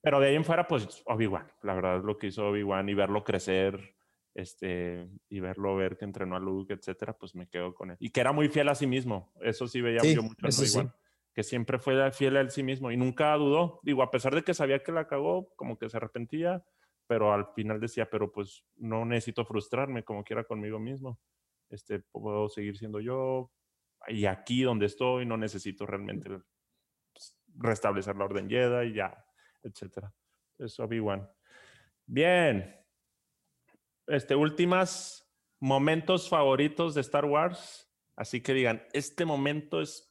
pero 0.02 0.20
de 0.20 0.30
ahí 0.30 0.36
en 0.36 0.46
fuera, 0.46 0.68
pues 0.68 1.04
Obi-Wan, 1.06 1.52
la 1.64 1.74
verdad 1.74 1.98
es 1.98 2.04
lo 2.04 2.18
que 2.18 2.28
hizo 2.28 2.48
Obi-Wan 2.48 2.90
y 2.90 2.94
verlo 2.94 3.24
crecer, 3.24 3.96
este, 4.34 5.10
y 5.30 5.40
verlo 5.40 5.76
ver 5.76 5.98
que 5.98 6.06
entrenó 6.06 6.36
a 6.36 6.40
Luke, 6.40 6.74
etcétera, 6.74 7.14
pues 7.18 7.36
me 7.36 7.48
quedo 7.48 7.74
con 7.74 7.92
él. 7.92 7.98
Y 8.00 8.10
que 8.12 8.22
era 8.22 8.32
muy 8.32 8.50
fiel 8.50 8.70
a 8.70 8.76
sí 8.76 8.88
mismo, 8.88 9.34
eso 9.42 9.68
sí 9.68 9.82
veía 9.82 10.02
yo 10.04 10.24
mucho 10.24 10.48
en 10.48 10.54
Obi-Wan, 10.54 10.96
que 11.34 11.44
siempre 11.44 11.80
fue 11.80 12.12
fiel 12.12 12.38
a 12.38 12.42
él 12.42 12.52
sí 12.52 12.64
mismo 12.64 12.92
y 12.92 12.98
nunca 12.98 13.34
dudó. 13.36 13.80
Digo, 13.84 14.02
a 14.02 14.12
pesar 14.12 14.34
de 14.34 14.44
que 14.44 14.54
sabía 14.54 14.82
que 14.84 14.92
la 14.92 15.08
cagó, 15.08 15.54
como 15.56 15.78
que 15.78 15.90
se 15.90 15.98
arrepentía, 15.98 16.64
pero 17.08 17.34
al 17.34 17.48
final 17.56 17.80
decía, 17.80 18.10
pero 18.10 18.32
pues 18.32 18.64
no 18.78 19.04
necesito 19.04 19.44
frustrarme 19.44 20.04
como 20.04 20.24
quiera 20.24 20.44
conmigo 20.44 20.80
mismo. 20.80 21.20
Este, 21.70 22.00
puedo 22.00 22.50
seguir 22.50 22.78
siendo 22.78 23.00
yo 23.00 23.52
y 24.08 24.26
aquí 24.26 24.64
donde 24.64 24.86
estoy 24.86 25.26
no 25.26 25.38
necesito 25.38 25.86
realmente 25.86 26.30
pues, 27.14 27.38
restablecer 27.56 28.16
la 28.16 28.26
orden 28.26 28.50
Jedi 28.50 28.90
y 28.90 28.94
ya 28.94 29.26
etcétera. 29.64 30.14
Es 30.58 30.80
Obi-Wan. 30.80 31.30
Bien. 32.06 32.76
Este, 34.08 34.36
últimas 34.36 35.30
momentos 35.60 36.30
favoritos 36.30 36.96
de 36.96 37.02
Star 37.02 37.26
Wars. 37.26 37.90
Así 38.16 38.42
que 38.42 38.54
digan, 38.54 38.84
este 38.94 39.26
momento 39.26 39.82
es. 39.82 40.06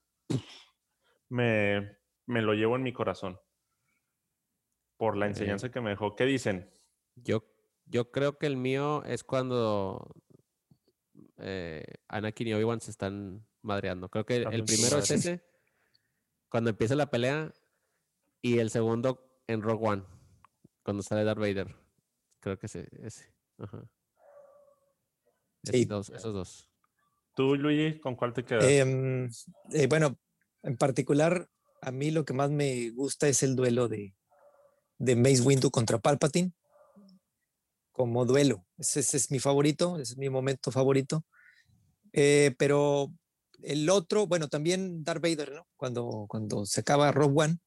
Me, 1.30 1.98
me 2.26 2.40
lo 2.40 2.54
llevo 2.54 2.76
en 2.76 2.82
mi 2.82 2.92
corazón. 2.92 3.38
Por 4.96 5.16
la 5.16 5.26
enseñanza 5.26 5.70
que 5.70 5.80
me 5.80 5.90
dejó. 5.90 6.16
¿Qué 6.16 6.24
dicen? 6.24 6.70
Yo, 7.14 7.44
yo 7.84 8.10
creo 8.10 8.38
que 8.38 8.46
el 8.46 8.56
mío 8.56 9.04
es 9.04 9.24
cuando 9.24 10.14
eh, 11.36 11.84
Anakin 12.08 12.48
y 12.48 12.54
Obi-Wan 12.54 12.80
se 12.80 12.90
están 12.90 13.46
madreando. 13.62 14.08
Creo 14.08 14.24
que 14.24 14.36
el 14.36 14.64
primero 14.64 14.98
es 14.98 15.10
ese, 15.10 15.42
cuando 16.48 16.70
empieza 16.70 16.94
la 16.94 17.10
pelea, 17.10 17.52
y 18.42 18.58
el 18.58 18.70
segundo 18.70 19.24
en 19.46 19.62
Rogue 19.62 19.86
One, 19.86 20.04
cuando 20.82 21.02
sale 21.02 21.24
Darth 21.24 21.40
Vader. 21.40 21.74
Creo 22.40 22.58
que 22.58 22.66
ese. 22.66 22.88
ese. 23.02 23.32
Ajá. 23.58 23.84
esos 25.64 26.22
dos. 26.22 26.70
¿Tú, 27.34 27.56
Luigi, 27.56 28.00
con 28.00 28.16
cuál 28.16 28.32
te 28.32 28.44
quedas? 28.44 28.64
Em, 28.64 29.28
eh, 29.72 29.86
bueno, 29.88 30.18
en 30.62 30.76
particular, 30.76 31.48
a 31.80 31.92
mí 31.92 32.10
lo 32.10 32.24
que 32.24 32.32
más 32.32 32.50
me 32.50 32.90
gusta 32.90 33.28
es 33.28 33.42
el 33.42 33.54
duelo 33.54 33.88
de, 33.88 34.14
de 34.98 35.16
Mace 35.16 35.42
Windu 35.42 35.70
contra 35.70 35.98
Palpatine. 35.98 36.52
Como 37.92 38.24
duelo. 38.24 38.64
Ese, 38.76 39.00
es 39.00 39.30
mi 39.30 39.40
favorito, 39.40 39.98
ese 39.98 40.12
es 40.12 40.18
mi 40.18 40.30
momento 40.30 40.70
favorito. 40.70 41.24
Eh, 42.12 42.54
pero 42.58 43.12
el 43.62 43.88
otro, 43.90 44.26
bueno, 44.26 44.48
también 44.48 45.04
Darth 45.04 45.22
Vader, 45.22 45.52
¿no? 45.52 45.66
Cuando, 45.76 46.26
cuando 46.28 46.64
se 46.66 46.80
acaba 46.80 47.12
Rogue 47.12 47.34
One, 47.44 47.58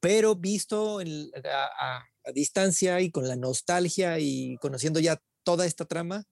pero 0.00 0.34
visto 0.34 0.98
a, 1.00 2.04
distancia 2.34 3.00
y 3.00 3.10
con 3.10 3.26
la 3.28 3.36
nostalgia 3.36 4.18
y 4.18 4.56
conociendo 4.58 5.00
ya 5.00 5.20
toda 5.44 5.66
esta 5.66 5.84
trama, 5.84 6.24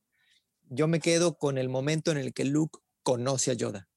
yo 0.69 0.87
me 0.89 1.01
quedo 1.01 1.37
con 1.37 1.59
el 1.59 1.69
momento 1.69 2.11
en 2.11 2.19
el 2.19 2.33
que 2.33 2.45
Luke 2.45 2.79
conoce 3.03 3.51
a 3.51 3.55
Yoda. 3.55 3.89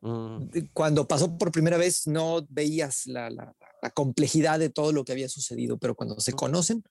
Mm, 0.00 0.48
Cuando 0.72 1.06
pasó 1.06 1.36
por 1.36 1.52
primera 1.52 1.76
vez 1.76 2.06
no 2.06 2.46
veías 2.48 3.06
la, 3.06 3.30
la- 3.30 3.54
la 3.82 3.90
complejidad 3.90 4.58
de 4.58 4.70
todo 4.70 4.92
lo 4.92 5.04
que 5.04 5.12
había 5.12 5.28
sucedido, 5.28 5.78
pero 5.78 5.94
cuando 5.94 6.20
se 6.20 6.32
conocen 6.32 6.82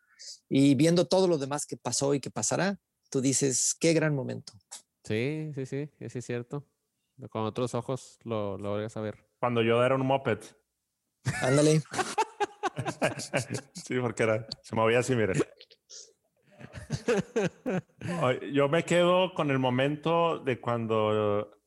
y 0.50 0.76
viendo 0.76 1.08
todo 1.08 1.28
lo 1.28 1.38
demás 1.38 1.66
que 1.66 1.78
pasó 1.78 2.14
y 2.14 2.20
que 2.20 2.32
pasará, 2.32 2.80
tú 3.10 3.22
dices, 3.22 3.76
qué 3.80 3.94
gran 3.94 4.16
momento. 4.16 4.54
Sí, 5.10 5.52
sí, 5.56 5.66
sí, 5.66 5.90
sí, 6.08 6.20
es 6.20 6.24
cierto. 6.26 6.68
Con 7.32 7.42
otros 7.42 7.74
ojos 7.74 8.20
lo, 8.26 8.60
lo 8.60 8.70
vuelves 8.74 8.96
a 8.96 9.02
ver. 9.02 9.18
Cuando 9.40 9.64
yo 9.64 9.84
era 9.84 9.96
un 9.96 10.06
moped. 10.06 10.38
Ándale. 11.42 11.82
sí, 13.74 14.00
porque 14.00 14.22
era, 14.22 14.46
se 14.62 14.76
movía 14.76 15.00
así, 15.00 15.16
miren. 15.16 15.42
Ay, 18.22 18.54
Yo 18.54 18.70
me 18.70 18.86
quedo 18.86 19.34
con 19.34 19.50
el 19.50 19.58
momento 19.58 20.38
de 20.38 20.62
cuando 20.62 21.58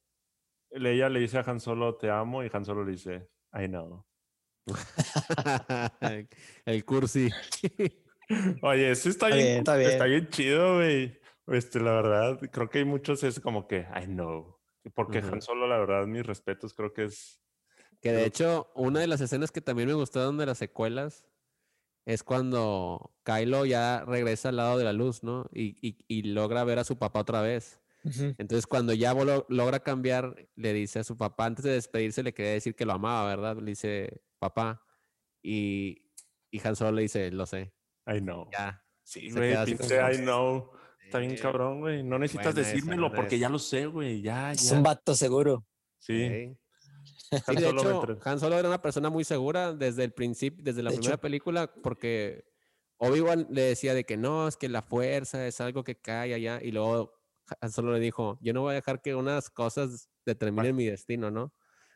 ella 0.70 1.08
le 1.08 1.18
dice 1.18 1.38
a 1.38 1.44
Han 1.44 1.58
Solo, 1.58 1.96
te 1.96 2.10
amo, 2.10 2.44
y 2.44 2.50
Han 2.52 2.64
Solo 2.64 2.84
le 2.84 2.92
dice, 2.92 3.28
I 3.54 3.66
know. 3.66 4.06
El- 6.64 6.84
cursi. 6.84 7.28
Oye, 8.62 8.92
eso 8.92 9.08
está, 9.08 9.26
Está 9.30 9.36
bien, 9.36 9.46
bien, 9.48 9.58
está 9.58 9.82
está 9.82 10.04
bien. 10.04 10.20
bien 10.20 10.30
chido, 10.30 10.76
güey. 10.76 11.21
Este, 11.52 11.80
la 11.80 11.92
verdad, 11.92 12.40
creo 12.50 12.68
que 12.70 12.78
hay 12.78 12.84
muchos 12.84 13.22
es 13.24 13.40
como 13.40 13.66
que, 13.68 13.86
I 14.00 14.06
know. 14.06 14.58
Porque 14.94 15.18
Ujú. 15.18 15.28
Han 15.34 15.42
Solo, 15.42 15.66
la 15.66 15.78
verdad, 15.78 16.06
mis 16.06 16.26
respetos, 16.26 16.74
creo 16.74 16.92
que 16.92 17.04
es... 17.04 17.40
Que 18.00 18.10
de 18.10 18.16
Pero- 18.16 18.26
hecho, 18.26 18.72
una 18.74 19.00
de 19.00 19.06
las 19.06 19.20
escenas 19.20 19.52
que 19.52 19.60
también 19.60 19.86
me 19.88 19.94
gustaron 19.94 20.36
de 20.38 20.46
las 20.46 20.58
secuelas 20.58 21.28
es 22.04 22.24
cuando 22.24 23.14
Kylo 23.22 23.64
ya 23.64 24.04
regresa 24.04 24.48
al 24.48 24.56
lado 24.56 24.76
de 24.76 24.82
la 24.84 24.92
luz, 24.92 25.22
¿no? 25.22 25.46
Y, 25.52 25.76
y- 25.86 26.04
y 26.08 26.22
logra 26.24 26.64
ver 26.64 26.80
a 26.80 26.84
su 26.84 26.98
papá 26.98 27.20
otra 27.20 27.42
vez. 27.42 27.80
Entonces, 28.04 28.66
cuando 28.66 28.92
ya 28.92 29.14
lo- 29.14 29.46
logra 29.48 29.78
cambiar, 29.78 30.34
le 30.56 30.72
dice 30.72 30.98
a 30.98 31.04
su 31.04 31.16
papá, 31.16 31.44
antes 31.46 31.64
de 31.64 31.70
despedirse, 31.70 32.24
le 32.24 32.34
quería 32.34 32.50
decir 32.54 32.74
que 32.74 32.84
lo 32.84 32.94
amaba, 32.94 33.28
¿verdad? 33.28 33.56
Le 33.58 33.70
dice, 33.70 34.20
papá. 34.40 34.84
Y, 35.40 36.10
y 36.50 36.66
Han 36.66 36.74
Solo 36.74 36.90
le 36.90 37.02
dice, 37.02 37.30
lo 37.30 37.46
sé. 37.46 37.72
I 38.08 38.18
know. 38.18 38.48
Ya. 38.50 38.84
Sí, 39.04 39.30
Se 39.30 39.38
güey, 39.38 39.64
pinche 39.64 40.00
I 40.12 40.16
know. 40.18 40.72
Está 41.12 41.18
bien 41.18 41.36
Sí. 41.36 41.42
cabrón, 41.42 41.80
güey. 41.80 42.02
No 42.02 42.18
necesitas 42.18 42.54
Buena 42.54 42.68
decírmelo 42.68 43.12
porque 43.12 43.34
esa. 43.36 43.42
ya 43.42 43.48
lo 43.50 43.58
sé, 43.58 43.84
güey. 43.86 44.22
Ya, 44.22 44.52
Es 44.52 44.70
ya. 44.70 44.76
un 44.76 44.82
vato 44.82 45.14
seguro. 45.14 45.66
Sí. 45.98 46.56
Han 47.46 47.56
Sí, 47.56 47.62
de 47.62 47.68
Solo 47.68 47.82
me 47.84 47.90
hecho, 47.90 48.00
entre- 48.10 48.30
Han 48.30 48.40
Solo 48.40 48.58
era 48.58 48.68
una 48.68 48.80
persona 48.80 49.10
muy 49.10 49.24
segura 49.24 49.72
desde 49.74 50.04
el 50.04 50.12
principio, 50.12 50.64
desde 50.64 50.82
la 50.82 50.90
De 50.90 50.96
primera 50.96 51.14
hecho. 51.16 51.20
película, 51.20 51.70
porque 51.82 52.44
Obi-Wan 52.98 53.46
le 53.50 53.62
decía 53.62 53.92
de 53.94 54.04
que 54.04 54.16
no, 54.16 54.48
es 54.48 54.56
que 54.56 54.68
la 54.70 54.80
fuerza 54.82 55.46
es 55.46 55.60
algo 55.60 55.84
que 55.84 55.96
cae 55.96 56.32
allá, 56.34 56.60
y 56.62 56.70
luego 56.72 57.12
Han 57.60 57.70
Solo 57.72 57.92
le 57.92 58.00
dijo, 58.00 58.38
yo 58.40 58.52
no 58.54 58.62
voy 58.62 58.72
a 58.72 58.74
dejar 58.76 59.02
que 59.02 59.14
unas 59.14 59.50
cosas 59.50 60.08
determinen 60.24 60.74
mi 60.76 60.86
destino, 60.86 61.30
¿no? 61.30 61.52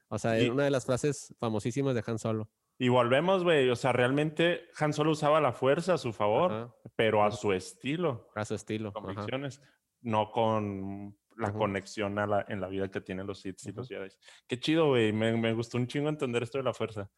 O 0.09 0.19
sea, 0.19 0.39
es 0.39 0.49
una 0.51 0.65
de 0.65 0.71
las 0.71 0.85
frases 0.85 1.35
famosísimas 1.39 1.95
de 1.95 2.03
Han 2.07 2.19
Solo. 2.19 2.51
Y 2.79 2.89
volvemos, 2.89 3.43
güey. 3.43 3.69
O 3.71 3.77
sea, 3.77 3.93
realmente 3.93 4.69
Han 4.79 4.93
Solo 4.93 5.13
usaba 5.13 5.41
la 5.41 5.53
fuerza 5.53 5.95
a 5.95 5.99
su 5.99 6.13
favor, 6.13 6.53
Ajá, 6.53 6.75
pero 6.95 7.23
a 7.23 7.29
Ajá. 7.29 7.37
su 7.37 7.53
estilo, 7.53 8.29
a 8.35 8.45
su 8.45 8.55
estilo. 8.55 8.91
ajá. 8.91 9.01
convicciones, 9.01 9.63
no 10.03 10.31
con 10.31 11.17
la 11.39 11.49
Ujú. 11.51 11.59
conexión 11.59 12.19
a 12.19 12.27
la, 12.27 12.45
en 12.49 12.61
la 12.61 12.69
vida 12.69 12.91
que 12.91 13.01
tienen 13.01 13.27
los 13.27 13.41
Sith 13.41 13.59
y 13.67 13.73
los 13.73 13.89
Jedi. 13.89 14.09
Qué 14.47 14.59
chido, 14.61 14.89
güey. 14.89 15.13
Me, 15.13 15.37
me 15.37 15.53
gustó 15.53 15.77
un 15.79 15.87
chingo 15.87 16.09
entender 16.09 16.43
esto 16.43 16.59
de 16.59 16.65
la 16.65 16.73
fuerza. 16.75 17.11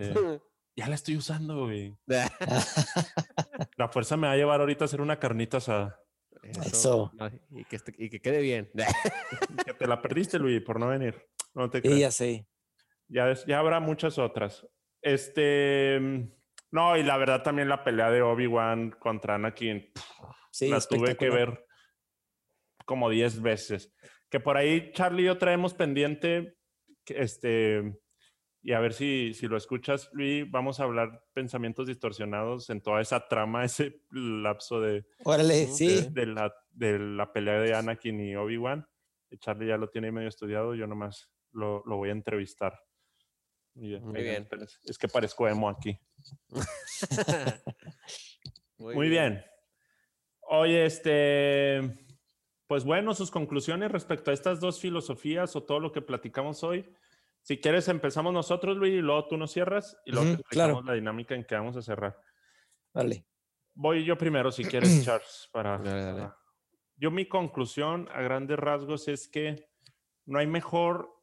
Eh, 0.00 0.14
ya 0.76 0.88
la 0.88 0.94
estoy 0.94 1.16
usando, 1.16 1.64
güey. 1.64 1.96
La 3.76 3.88
fuerza 3.88 4.16
me 4.16 4.26
va 4.26 4.32
a 4.32 4.36
llevar 4.36 4.60
ahorita 4.60 4.84
a 4.84 4.86
hacer 4.86 5.00
una 5.00 5.18
carnita 5.18 5.58
asada. 5.58 6.00
Eso. 6.42 7.10
no, 7.14 7.28
y, 7.50 7.64
que, 7.64 7.76
este- 7.76 7.94
y 7.98 8.08
que 8.10 8.20
quede 8.20 8.40
bien. 8.40 8.70
Que 9.66 9.74
te 9.74 9.86
la 9.86 10.00
perdiste, 10.00 10.38
Luis, 10.38 10.62
por 10.62 10.78
no 10.80 10.88
venir. 10.88 11.26
No 11.54 11.68
te 11.68 11.78
Y 11.78 11.82
creas. 11.82 11.98
ya 11.98 12.10
sé. 12.10 12.46
Ya, 13.08 13.32
ya 13.46 13.58
habrá 13.58 13.80
muchas 13.80 14.18
otras. 14.18 14.66
Este. 15.02 16.28
No, 16.70 16.96
y 16.96 17.02
la 17.02 17.16
verdad 17.16 17.42
también 17.42 17.68
la 17.68 17.82
pelea 17.82 18.10
de 18.10 18.20
Obi-Wan 18.20 18.90
contra 18.98 19.36
Anakin 19.36 19.90
Sí, 20.50 20.68
la 20.68 20.80
tuve 20.80 21.16
que 21.16 21.30
ver 21.30 21.64
como 22.84 23.08
10 23.08 23.40
veces. 23.40 23.94
Que 24.28 24.40
por 24.40 24.56
ahí 24.56 24.92
Charlie 24.92 25.22
y 25.22 25.26
yo 25.26 25.38
traemos 25.38 25.74
pendiente. 25.74 26.56
Este. 27.06 27.98
Y 28.60 28.72
a 28.72 28.80
ver 28.80 28.92
si, 28.92 29.32
si 29.34 29.46
lo 29.46 29.56
escuchas, 29.56 30.10
Luis, 30.12 30.50
vamos 30.50 30.80
a 30.80 30.82
hablar 30.82 31.22
pensamientos 31.32 31.86
distorsionados 31.86 32.68
en 32.70 32.82
toda 32.82 33.00
esa 33.00 33.26
trama, 33.28 33.64
ese 33.64 34.02
lapso 34.10 34.80
de, 34.80 35.06
Órale, 35.24 35.66
sí. 35.68 36.08
de, 36.10 36.26
la, 36.26 36.52
de 36.70 36.98
la 36.98 37.32
pelea 37.32 37.60
de 37.60 37.74
Anakin 37.74 38.20
y 38.20 38.36
Obi-Wan. 38.36 38.86
Charlie 39.38 39.68
ya 39.68 39.76
lo 39.76 39.90
tiene 39.90 40.10
medio 40.10 40.28
estudiado, 40.28 40.74
yo 40.74 40.86
nomás 40.86 41.30
lo, 41.52 41.82
lo 41.86 41.96
voy 41.96 42.08
a 42.08 42.12
entrevistar. 42.12 42.78
Y 43.80 43.92
ya, 43.92 44.00
Muy 44.00 44.22
bien. 44.22 44.42
espérense, 44.42 44.78
Es 44.84 44.98
que 44.98 45.08
parezco 45.08 45.46
emo 45.48 45.68
aquí. 45.68 45.98
Muy, 48.78 49.08
bien. 49.08 49.44
Oye, 50.42 50.84
este, 50.86 52.06
pues 52.66 52.84
bueno, 52.84 53.14
sus 53.14 53.30
conclusiones 53.30 53.90
respecto 53.90 54.30
a 54.30 54.34
estas 54.34 54.60
dos 54.60 54.80
filosofías 54.80 55.54
o 55.56 55.62
todo 55.64 55.80
lo 55.80 55.92
que 55.92 56.00
platicamos 56.02 56.62
hoy. 56.64 56.92
Si 57.42 57.58
quieres, 57.60 57.88
empezamos 57.88 58.32
nosotros, 58.32 58.76
Luis, 58.76 58.94
y 58.94 58.98
luego 59.00 59.26
tú 59.28 59.36
nos 59.36 59.52
cierras 59.52 59.96
y 60.04 60.10
luego 60.10 60.26
te 60.26 60.32
Ujú, 60.34 60.40
explicamos 60.40 60.82
claro. 60.82 60.86
la 60.86 60.94
dinámica 60.94 61.34
en 61.34 61.44
que 61.44 61.54
vamos 61.54 61.76
a 61.76 61.82
cerrar. 61.82 62.16
Vale. 62.92 63.26
Voy 63.74 64.04
yo 64.04 64.18
primero, 64.18 64.50
si 64.50 64.64
quieres, 64.64 64.80
Charles, 65.04 65.48
para, 65.52 65.78
Dale, 65.78 66.02
dale. 66.02 66.20
para- 66.22 66.36
Yo 66.96 67.10
mi 67.10 67.26
conclusión 67.26 68.08
a 68.12 68.22
grandes 68.22 68.58
rasgos 68.58 69.06
es 69.08 69.28
que 69.28 69.68
no 70.26 70.38
hay 70.38 70.46
mejor 70.46 71.14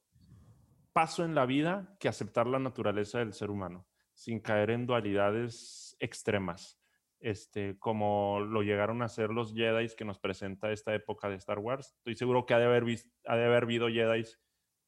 paso 0.96 1.26
en 1.26 1.36
la 1.36 1.46
vida 1.46 1.94
que 2.00 2.08
aceptar 2.08 2.48
la 2.48 2.58
naturaleza 2.58 3.20
del 3.20 3.34
ser 3.34 3.52
humano, 3.52 3.86
sin 4.14 4.40
caer 4.40 4.70
en 4.70 4.88
dualidades 4.88 5.98
extremas, 6.00 6.82
este, 7.20 7.78
como 7.80 8.40
lo 8.40 8.62
llegaron 8.64 9.02
a 9.02 9.06
hacer 9.06 9.30
los 9.30 9.54
Jedi 9.54 9.90
que 9.98 10.06
nos 10.06 10.20
presenta 10.20 10.72
esta 10.72 10.96
época 10.96 11.28
de 11.28 11.36
Star 11.36 11.60
Wars. 11.60 11.96
Estoy 11.98 12.16
seguro 12.16 12.46
que 12.46 12.54
ha 12.54 12.60
de 12.60 12.66
haber, 12.66 12.86
vis- 12.86 13.12
ha 13.26 13.36
de 13.36 13.44
haber 13.44 13.64
habido 13.64 13.90
Jedi 13.90 14.24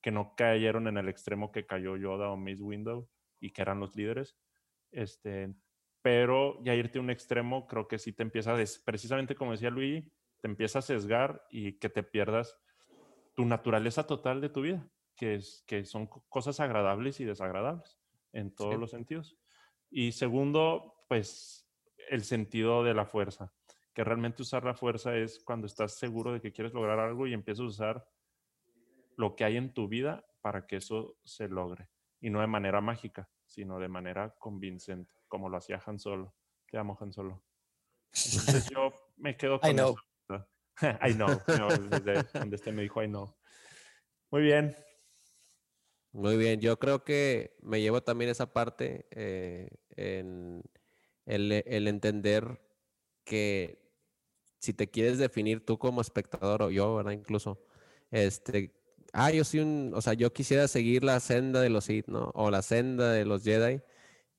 que 0.01 0.11
no 0.11 0.33
cayeron 0.37 0.87
en 0.87 0.95
el 0.95 1.09
extremo 1.09 1.51
que 1.51 1.65
cayó 1.65 1.97
Yoda 1.97 2.29
o 2.29 2.37
Mace 2.37 2.63
Window 2.63 3.09
y 3.41 3.49
que 3.49 3.61
eran 3.61 3.81
los 3.81 3.93
líderes. 3.97 4.37
Este, 4.91 5.53
pero 6.01 6.63
ya 6.63 6.73
irte 6.73 6.99
a 6.99 7.01
un 7.01 7.09
extremo 7.09 7.67
creo 7.67 7.89
que 7.89 7.99
sí 7.99 8.13
te 8.13 8.23
empieza, 8.23 8.53
a 8.55 8.63
precisamente 8.85 9.35
como 9.35 9.51
decía 9.51 9.71
Luigi, 9.71 10.09
te 10.39 10.47
empieza 10.47 10.79
a 10.79 10.83
sesgar 10.83 11.45
y 11.49 11.79
que 11.79 11.89
te 11.89 12.01
pierdas 12.01 12.57
tu 13.35 13.43
naturaleza 13.43 14.07
total 14.07 14.39
de 14.39 14.47
tu 14.47 14.61
vida, 14.61 14.89
que, 15.17 15.35
es, 15.35 15.63
que 15.67 15.83
son 15.83 16.07
co- 16.07 16.23
cosas 16.29 16.59
agradables 16.61 17.19
y 17.19 17.25
desagradables 17.25 17.99
en 18.31 18.53
todos 18.55 18.75
Sí. 18.75 18.79
los 18.79 18.91
sentidos. 18.91 19.37
Y 19.89 20.11
segundo, 20.13 21.03
pues 21.09 21.69
el 22.09 22.23
sentido 22.23 22.83
de 22.83 22.93
la 22.93 23.05
fuerza, 23.05 23.51
que 23.93 24.03
realmente 24.03 24.43
usar 24.43 24.63
la 24.63 24.75
fuerza 24.75 25.15
es 25.17 25.39
cuando 25.43 25.65
estás 25.67 25.97
seguro 25.97 26.31
de 26.31 26.39
que 26.39 26.51
quieres 26.53 26.73
lograr 26.73 26.99
algo 26.99 27.25
y 27.27 27.33
empiezas 27.33 27.63
a 27.63 27.67
usar 27.67 28.09
lo 29.17 29.35
que 29.35 29.43
hay 29.43 29.57
en 29.57 29.73
tu 29.73 29.87
vida 29.87 30.23
para 30.41 30.67
que 30.67 30.77
eso 30.77 31.17
se 31.23 31.47
logre. 31.49 31.89
Y 32.21 32.29
no 32.29 32.39
de 32.41 32.47
manera 32.47 32.79
mágica, 32.81 33.29
sino 33.45 33.79
de 33.79 33.87
manera 33.87 34.35
convincente, 34.37 35.13
como 35.27 35.49
lo 35.49 35.57
hacía 35.57 35.81
Han 35.85 35.99
Solo. 35.99 36.35
Te 36.69 36.77
amo, 36.77 36.97
Han 37.01 37.11
Solo. 37.11 37.43
Entonces 38.13 38.69
yo 38.71 38.93
me 39.17 39.35
quedo 39.35 39.59
con 39.59 39.69
I 39.71 39.73
know. 39.73 39.95
eso. 39.95 40.47
I 41.07 41.13
know. 41.13 41.41
no, 41.47 41.89
desde 41.89 42.23
donde 42.39 42.55
este 42.55 42.71
me 42.71 42.83
dijo 42.83 43.01
I 43.01 43.07
know. 43.07 43.35
Muy 44.29 44.41
bien. 44.43 44.75
Muy 46.17 46.35
bien, 46.35 46.59
yo 46.59 46.79
creo 46.79 47.03
que 47.03 47.55
me 47.61 47.79
llevo 47.79 48.01
también 48.01 48.31
esa 48.31 48.51
parte 48.51 49.05
eh, 49.11 49.69
en 49.95 50.63
el, 51.27 51.51
entender 51.87 52.59
que 53.23 53.79
si 54.57 54.73
te 54.73 54.89
quieres 54.89 55.19
definir 55.19 55.63
tú 55.63 55.77
como 55.77 56.01
espectador 56.01 56.63
o 56.63 56.71
yo, 56.71 56.95
¿verdad? 56.95 57.11
Incluso, 57.11 57.63
este, 58.09 58.73
ah, 59.13 59.29
yo 59.31 59.43
soy 59.43 59.59
un, 59.59 59.91
o 59.93 60.01
sea, 60.01 60.13
yo 60.13 60.33
quisiera 60.33 60.67
seguir 60.67 61.03
la 61.03 61.19
senda 61.19 61.61
de 61.61 61.69
los 61.69 61.85
Sith, 61.85 62.07
¿no? 62.07 62.31
O 62.33 62.49
la 62.49 62.63
senda 62.63 63.11
de 63.11 63.23
los 63.23 63.43
Jedi, 63.43 63.83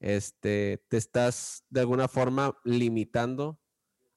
este, 0.01 0.85
te 0.89 0.97
estás 0.97 1.65
de 1.71 1.79
alguna 1.83 2.09
forma 2.09 2.59
limitando 2.65 3.61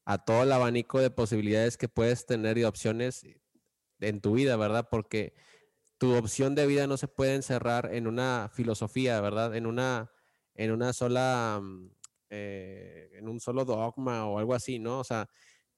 a 0.05 0.25
todo 0.25 0.41
el 0.43 0.51
abanico 0.51 0.99
de 0.99 1.11
posibilidades 1.11 1.77
que 1.77 1.89
puedes 1.89 2.25
tener 2.25 2.57
y 2.57 2.63
opciones 2.63 3.23
en 3.99 4.19
tu 4.19 4.33
vida, 4.33 4.57
¿verdad? 4.57 4.87
Porque 4.89 5.35
tu 6.01 6.15
opción 6.15 6.55
de 6.55 6.65
vida 6.65 6.87
no 6.87 6.97
se 6.97 7.07
puede 7.07 7.35
encerrar 7.35 7.93
en 7.93 8.07
una 8.07 8.49
filosofía, 8.51 9.21
¿verdad? 9.21 9.55
En 9.55 9.67
una, 9.67 10.11
en 10.55 10.71
una 10.71 10.93
sola, 10.93 11.59
mm, 11.61 11.91
eh, 12.31 13.11
en 13.13 13.29
un 13.29 13.39
solo 13.39 13.65
dogma 13.65 14.25
o 14.25 14.39
algo 14.39 14.55
así, 14.55 14.79
¿no? 14.79 14.97
O 14.97 15.03
sea, 15.03 15.29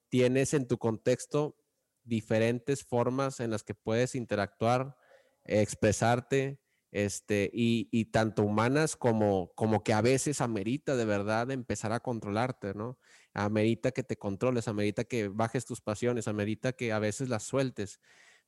tienes 0.07 0.53
en 0.53 0.65
tu 0.65 0.77
contexto 0.77 1.57
diferentes 2.03 2.85
formas 2.85 3.41
en 3.41 3.51
las 3.51 3.63
que 3.63 3.75
puedes 3.75 4.15
interactuar, 4.15 4.95
expresarte, 5.43 6.61
este, 6.91 7.51
y, 7.53 7.89
y 7.91 8.05
tanto 8.05 8.43
humanas 8.43 8.95
como, 8.95 9.51
como 9.55 9.83
que 9.83 9.91
a 9.91 9.99
veces 9.99 10.39
amerita 10.39 10.95
de 10.95 11.03
verdad 11.03 11.51
empezar 11.51 11.91
a 11.91 11.99
controlarte, 11.99 12.73
¿no? 12.75 12.97
Amerita 13.33 13.91
que 13.91 14.03
te 14.03 14.15
controles, 14.15 14.69
amerita 14.69 15.03
que 15.03 15.27
bajes 15.27 15.65
tus 15.65 15.81
pasiones, 15.81 16.29
amerita 16.29 16.71
que 16.71 16.93
a 16.93 16.99
veces 16.99 17.27
las 17.27 17.43
sueltes 17.43 17.99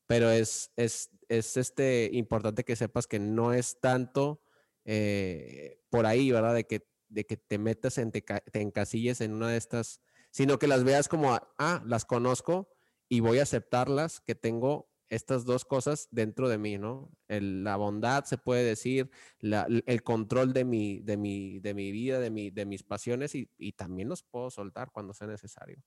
pero 0.08 0.30
es, 0.30 0.72
es, 0.76 1.10
es 1.28 1.58
este, 1.58 2.10
importante 2.14 2.64
que 2.64 2.76
sepas 2.76 3.08
que 3.08 3.20
no 3.20 3.54
es 3.54 3.80
tanto 3.80 4.42
eh, 4.86 5.80
por 5.90 6.06
ahí, 6.06 6.32
¿verdad? 6.32 6.54
De 6.54 6.66
que, 6.66 6.88
de 7.10 7.26
que 7.26 7.38
te 7.38 7.58
metas, 7.58 7.98
en, 7.98 8.12
te, 8.12 8.22
te 8.22 8.62
encasilles 8.62 9.22
en 9.22 9.34
una 9.34 9.50
de 9.50 9.58
estas, 9.58 10.02
sino 10.32 10.60
que 10.60 10.68
las 10.68 10.84
veas 10.84 11.08
como, 11.08 11.38
ah, 11.58 11.84
las 11.86 12.06
conozco 12.06 12.70
y 13.10 13.20
voy 13.20 13.40
a 13.40 13.44
aceptarlas, 13.44 14.22
que 14.22 14.36
tengo 14.36 14.90
estas 15.10 15.46
dos 15.46 15.66
cosas 15.66 16.08
dentro 16.12 16.50
de 16.50 16.58
mí, 16.58 16.78
¿no? 16.78 17.12
la 17.28 17.76
bondad, 17.76 18.26
se 18.26 18.38
puede 18.38 18.64
decir, 18.64 19.10
el 19.40 20.04
control 20.04 20.54
de 20.54 20.66
mi, 20.66 21.00
de 21.02 21.18
mi, 21.18 21.60
de 21.60 21.74
mi 21.74 21.92
vida, 21.92 22.20
de, 22.20 22.32
mi, 22.32 22.50
de 22.50 22.66
mis 22.66 22.84
pasiones 22.84 23.36
y, 23.36 23.50
y 23.58 23.74
también 23.74 24.10
los 24.10 24.24
puedo 24.24 24.50
soltar 24.50 24.92
cuando 24.92 25.14
sea 25.14 25.28
necesario. 25.28 25.78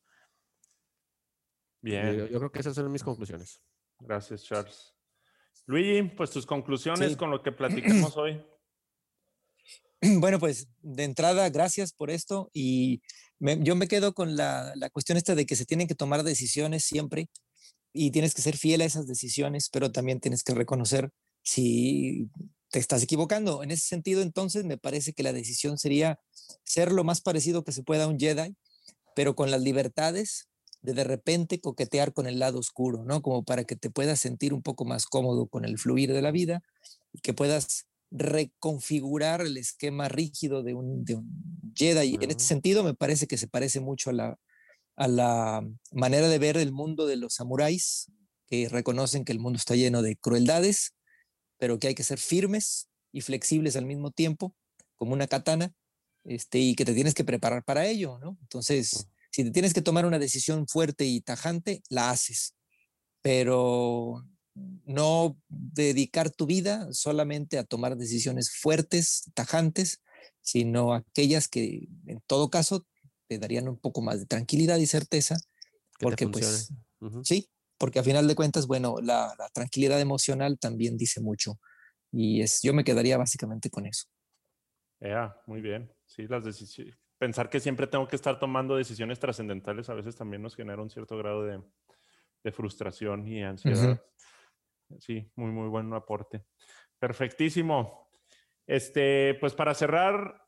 Bien. 1.81 2.17
Yo, 2.17 2.27
yo, 2.27 2.39
creo 2.39 2.53
que 2.53 2.61
esas 2.61 2.75
son 2.75 2.91
mis 2.91 3.05
conclusiones. 3.05 3.61
Gracias, 4.01 4.45
Charles. 4.45 4.95
Luigi, 5.67 6.03
pues 6.17 6.31
tus 6.31 6.47
conclusiones 6.47 7.11
sí. 7.11 7.17
con 7.17 7.31
lo 7.31 7.43
que 7.43 7.53
platicamos 7.53 8.17
hoy. 8.17 8.43
Bueno, 10.01 10.39
pues 10.39 10.69
de 10.81 11.05
entrada, 11.05 11.49
gracias 11.51 11.93
por 11.93 12.11
esto 12.11 12.51
y 12.53 13.03
me, 13.39 13.59
yo 13.63 13.75
me 13.75 13.89
quedo 13.89 14.15
con 14.15 14.37
la, 14.37 14.73
la, 14.77 14.91
cuestión 14.91 15.19
esta 15.19 15.35
de 15.35 15.45
que 15.45 15.57
se 15.57 15.67
tienen 15.67 15.89
que 15.89 15.97
tomar 15.97 16.23
decisiones 16.23 16.85
siempre 16.85 17.29
y 17.93 18.11
tienes 18.13 18.33
que 18.33 18.43
ser 18.43 18.57
fiel 18.57 18.81
a 18.81 18.85
esas 18.85 19.07
decisiones, 19.07 19.69
pero 19.71 19.91
también 19.91 20.21
tienes 20.21 20.45
que 20.45 20.55
reconocer 20.55 21.11
si 21.43 22.31
te 22.71 22.79
estás 22.79 23.03
equivocando. 23.03 23.63
En 23.63 23.71
ese 23.71 23.87
sentido, 23.87 24.23
entonces, 24.23 24.65
me 24.65 24.79
parece 24.79 25.13
que 25.13 25.23
la 25.23 25.33
decisión 25.33 25.79
sería 25.79 26.21
ser 26.65 26.93
lo 26.93 27.05
más 27.05 27.21
parecido 27.21 27.65
que 27.65 27.73
se 27.73 27.83
pueda 27.83 28.05
a 28.05 28.09
un 28.09 28.19
Jedi, 28.19 28.57
pero 29.15 29.35
con 29.35 29.51
las 29.51 29.63
libertades 29.63 30.48
de 30.83 30.95
de 30.95 31.05
repente 31.05 31.61
coquetear 31.61 32.13
con 32.13 32.27
el 32.27 32.39
lado 32.39 32.59
oscuro, 32.59 33.05
¿no? 33.05 33.21
Como 33.23 33.43
para 33.45 33.65
que 33.65 33.77
te 33.77 33.91
puedas 33.91 34.21
sentir 34.21 34.55
un 34.55 34.63
poco 34.63 34.85
más 34.85 35.07
cómodo 35.07 35.47
con 35.47 35.65
el 35.65 35.79
fluir 35.79 36.13
de 36.13 36.23
la 36.23 36.31
vida 36.31 36.63
y 37.13 37.21
que 37.21 37.35
puedas 37.35 37.87
reconfigurar 38.11 39.41
el 39.43 39.57
esquema 39.57 40.09
rígido 40.09 40.63
de 40.63 40.75
un, 40.75 41.05
de 41.05 41.17
un 41.17 41.73
Jedi. 41.75 42.15
Uh 42.15 42.17
-huh. 42.17 42.25
En 42.25 42.31
este 42.31 42.45
sentido, 42.45 42.83
me 42.83 42.95
parece 42.95 43.27
que 43.27 43.37
se 43.37 43.49
parece 43.49 43.81
mucho 43.81 44.11
a 44.11 44.13
la, 44.13 44.39
a 44.97 45.09
la 45.09 45.69
manera 45.93 46.29
de 46.29 46.39
ver 46.39 46.57
el 46.57 46.73
mundo 46.73 47.07
de 47.07 47.17
los 47.17 47.35
samuráis, 47.35 48.07
que 48.47 48.69
reconocen 48.69 49.25
que 49.25 49.33
el 49.33 49.41
mundo 49.41 49.59
está 49.59 49.75
lleno 49.75 50.01
de 50.01 50.17
crueldades, 50.17 50.95
pero 51.59 51.79
que 51.79 51.89
hay 51.89 51.95
que 51.95 52.03
ser 52.03 52.19
firmes 52.19 52.89
y 53.13 53.21
flexibles 53.21 53.77
al 53.77 53.85
mismo 53.85 54.11
tiempo, 54.11 54.55
como 54.97 55.13
una 55.13 55.27
katana, 55.27 55.75
este, 56.25 56.59
y 56.59 56.75
que 56.75 56.85
te 56.85 56.95
tienes 56.95 57.15
que 57.15 57.25
preparar 57.25 57.63
para 57.65 57.87
ello, 57.87 58.19
¿no? 58.19 58.39
Entonces, 58.41 59.07
si 59.31 59.45
te 59.45 59.51
tienes 59.51 59.75
que 59.75 59.83
tomar 59.83 60.07
una 60.07 60.19
decisión 60.19 60.67
fuerte 60.67 61.05
y 61.05 61.21
tajante, 61.21 61.83
la 61.89 62.11
haces, 62.11 62.55
pero 63.23 64.25
no 64.85 65.39
dedicar 65.49 66.31
tu 66.31 66.47
vida 66.47 66.93
solamente 66.93 67.59
a 67.59 67.65
tomar 67.65 67.97
decisiones 67.97 68.51
fuertes, 68.57 69.31
tajantes, 69.35 70.03
sino 70.41 70.95
aquellas 70.95 71.49
que 71.49 71.89
en 72.07 72.21
todo 72.27 72.51
caso 72.51 72.87
te 73.29 73.39
darían 73.39 73.69
un 73.69 73.79
poco 73.79 74.01
más 74.01 74.21
de 74.21 74.27
tranquilidad 74.27 74.79
y 74.79 74.87
certeza, 74.87 75.37
porque 76.01 76.27
pues 76.29 76.71
uh 77.01 77.07
-huh. 77.09 77.25
sí, 77.25 77.51
porque 77.77 77.99
a 77.99 78.03
final 78.03 78.27
de 78.27 78.35
cuentas, 78.35 78.67
bueno, 78.67 78.97
la, 79.03 79.35
la, 79.39 79.49
tranquilidad 79.51 80.01
emocional 80.01 80.59
también 80.59 80.97
dice 80.97 81.21
mucho 81.21 81.61
y 82.11 82.41
es, 82.41 82.61
yo 82.63 82.73
me 82.73 82.85
quedaría 82.85 83.19
básicamente 83.19 83.71
con 83.71 83.87
eso. 83.87 84.07
Ya, 85.01 85.09
yeah, 85.09 85.37
muy 85.47 85.61
bien. 85.61 85.93
Sí, 86.07 86.27
las 86.27 86.45
decisiones. 86.45 86.97
Pensar 87.19 87.51
que 87.51 87.61
siempre 87.61 87.87
tengo 87.87 88.07
que 88.07 88.17
estar 88.17 88.39
tomando 88.39 88.77
decisiones 88.77 89.19
trascendentales 89.19 89.89
a 89.91 89.95
veces 89.95 90.17
también 90.17 90.41
nos 90.43 90.55
genera 90.55 90.81
un 90.81 90.91
cierto 90.91 91.17
grado 91.19 91.45
de, 91.45 91.61
de 92.45 92.53
frustración 92.53 93.27
y 93.27 93.43
ansiedad. 93.43 93.91
Uh 93.91 93.95
-huh. 93.95 95.01
Sí, 95.01 95.31
muy, 95.37 95.51
muy 95.51 95.69
buen 95.69 95.93
aporte. 95.93 96.45
Perfectísimo. 96.99 98.09
Este, 98.67 99.35
pues 99.41 99.55
para 99.55 99.75
cerrar, 99.75 100.47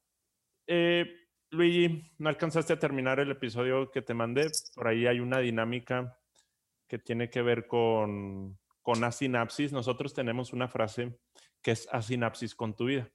eh, 0.66 1.06
Luigi, 1.50 2.12
no 2.18 2.28
alcanzaste 2.28 2.72
a 2.72 2.78
terminar 2.78 3.18
el 3.20 3.30
episodio 3.30 3.90
que 3.90 4.02
te 4.02 4.14
mandé. 4.14 4.50
Por 4.74 4.88
ahí 4.88 5.06
hay 5.06 5.20
una 5.20 5.38
dinámica 5.40 6.16
que 6.88 6.98
tiene 6.98 7.30
que 7.30 7.42
ver 7.42 7.66
con, 7.66 8.58
con 8.82 9.02
asinapsis. 9.04 9.72
Nosotros 9.72 10.14
tenemos 10.14 10.52
una 10.52 10.68
frase 10.68 11.18
que 11.62 11.72
es 11.72 11.88
asinapsis 11.92 12.54
con 12.54 12.74
tu 12.74 12.86
vida. 12.86 13.10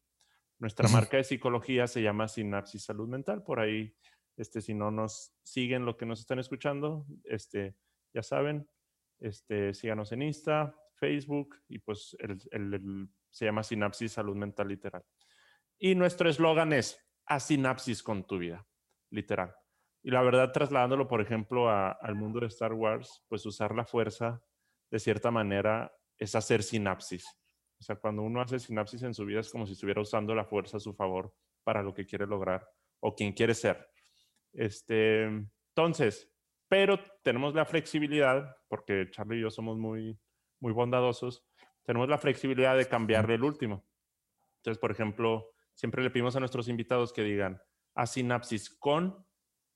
Nuestra 0.59 0.87
marca 0.89 1.17
de 1.17 1.23
psicología 1.23 1.87
se 1.87 2.01
llama 2.01 2.27
Sinapsis 2.27 2.85
Salud 2.85 3.07
Mental. 3.07 3.43
Por 3.43 3.59
ahí, 3.59 3.93
este, 4.37 4.61
si 4.61 4.73
no 4.73 4.89
nos 4.91 5.33
siguen 5.43 5.85
lo 5.85 5.97
que 5.97 6.05
nos 6.05 6.19
están 6.19 6.39
escuchando, 6.39 7.05
este, 7.23 7.75
ya 8.13 8.23
saben, 8.23 8.69
este, 9.19 9.73
síganos 9.73 10.11
en 10.11 10.21
Insta, 10.21 10.75
Facebook 10.95 11.57
y 11.67 11.79
pues 11.79 12.15
el, 12.19 12.39
el, 12.51 12.73
el, 12.73 13.09
se 13.29 13.45
llama 13.45 13.63
Sinapsis 13.63 14.13
Salud 14.13 14.35
Mental 14.35 14.67
Literal. 14.67 15.03
Y 15.77 15.95
nuestro 15.95 16.29
eslogan 16.29 16.71
es 16.71 16.97
a 17.25 17.39
sinapsis 17.39 18.01
con 18.01 18.25
tu 18.25 18.37
vida, 18.37 18.65
literal. 19.09 19.53
Y 20.03 20.11
la 20.11 20.21
verdad, 20.21 20.51
trasladándolo, 20.51 21.07
por 21.07 21.19
ejemplo, 21.19 21.69
a, 21.69 21.91
al 21.91 22.15
mundo 22.15 22.39
de 22.39 22.47
Star 22.47 22.73
Wars, 22.73 23.23
pues 23.27 23.45
usar 23.45 23.75
la 23.75 23.85
fuerza, 23.85 24.41
de 24.91 24.99
cierta 24.99 25.31
manera, 25.31 25.93
es 26.17 26.35
hacer 26.35 26.63
sinapsis. 26.63 27.25
O 27.85 27.87
sea, 27.87 27.97
cuando 27.97 28.23
uno 28.23 28.41
hace 28.41 28.57
sinapsis 28.57 29.03
en 29.03 29.13
su 29.13 29.25
vida 29.25 29.41
es 29.41 29.51
como 29.51 29.67
si 29.67 29.73
estuviera 29.73 30.01
usando 30.01 30.33
la 30.33 30.43
fuerza 30.43 30.77
a 30.77 30.79
su 30.79 30.95
favor 30.95 31.31
para 31.63 31.83
lo 31.83 31.93
que 31.93 32.03
quiere 32.03 32.25
lograr 32.25 32.67
o 32.99 33.13
quien 33.13 33.31
quiere 33.31 33.53
ser. 33.53 33.87
Este, 34.53 35.25
entonces, 35.25 36.33
pero 36.67 36.99
tenemos 37.21 37.53
la 37.53 37.63
flexibilidad, 37.63 38.57
porque 38.67 39.07
Charlie 39.11 39.37
y 39.37 39.41
yo 39.41 39.51
somos 39.51 39.77
muy, 39.77 40.17
muy 40.59 40.73
bondadosos, 40.73 41.45
tenemos 41.83 42.09
la 42.09 42.17
flexibilidad 42.17 42.75
de 42.75 42.87
cambiarle 42.87 43.35
el 43.35 43.43
último. 43.43 43.85
Entonces, 44.55 44.81
por 44.81 44.89
ejemplo, 44.89 45.51
siempre 45.75 46.01
le 46.01 46.09
pedimos 46.09 46.35
a 46.35 46.39
nuestros 46.39 46.67
invitados 46.67 47.13
que 47.13 47.21
digan 47.21 47.61
a 47.93 48.07
sinapsis 48.07 48.67
con, 48.79 49.23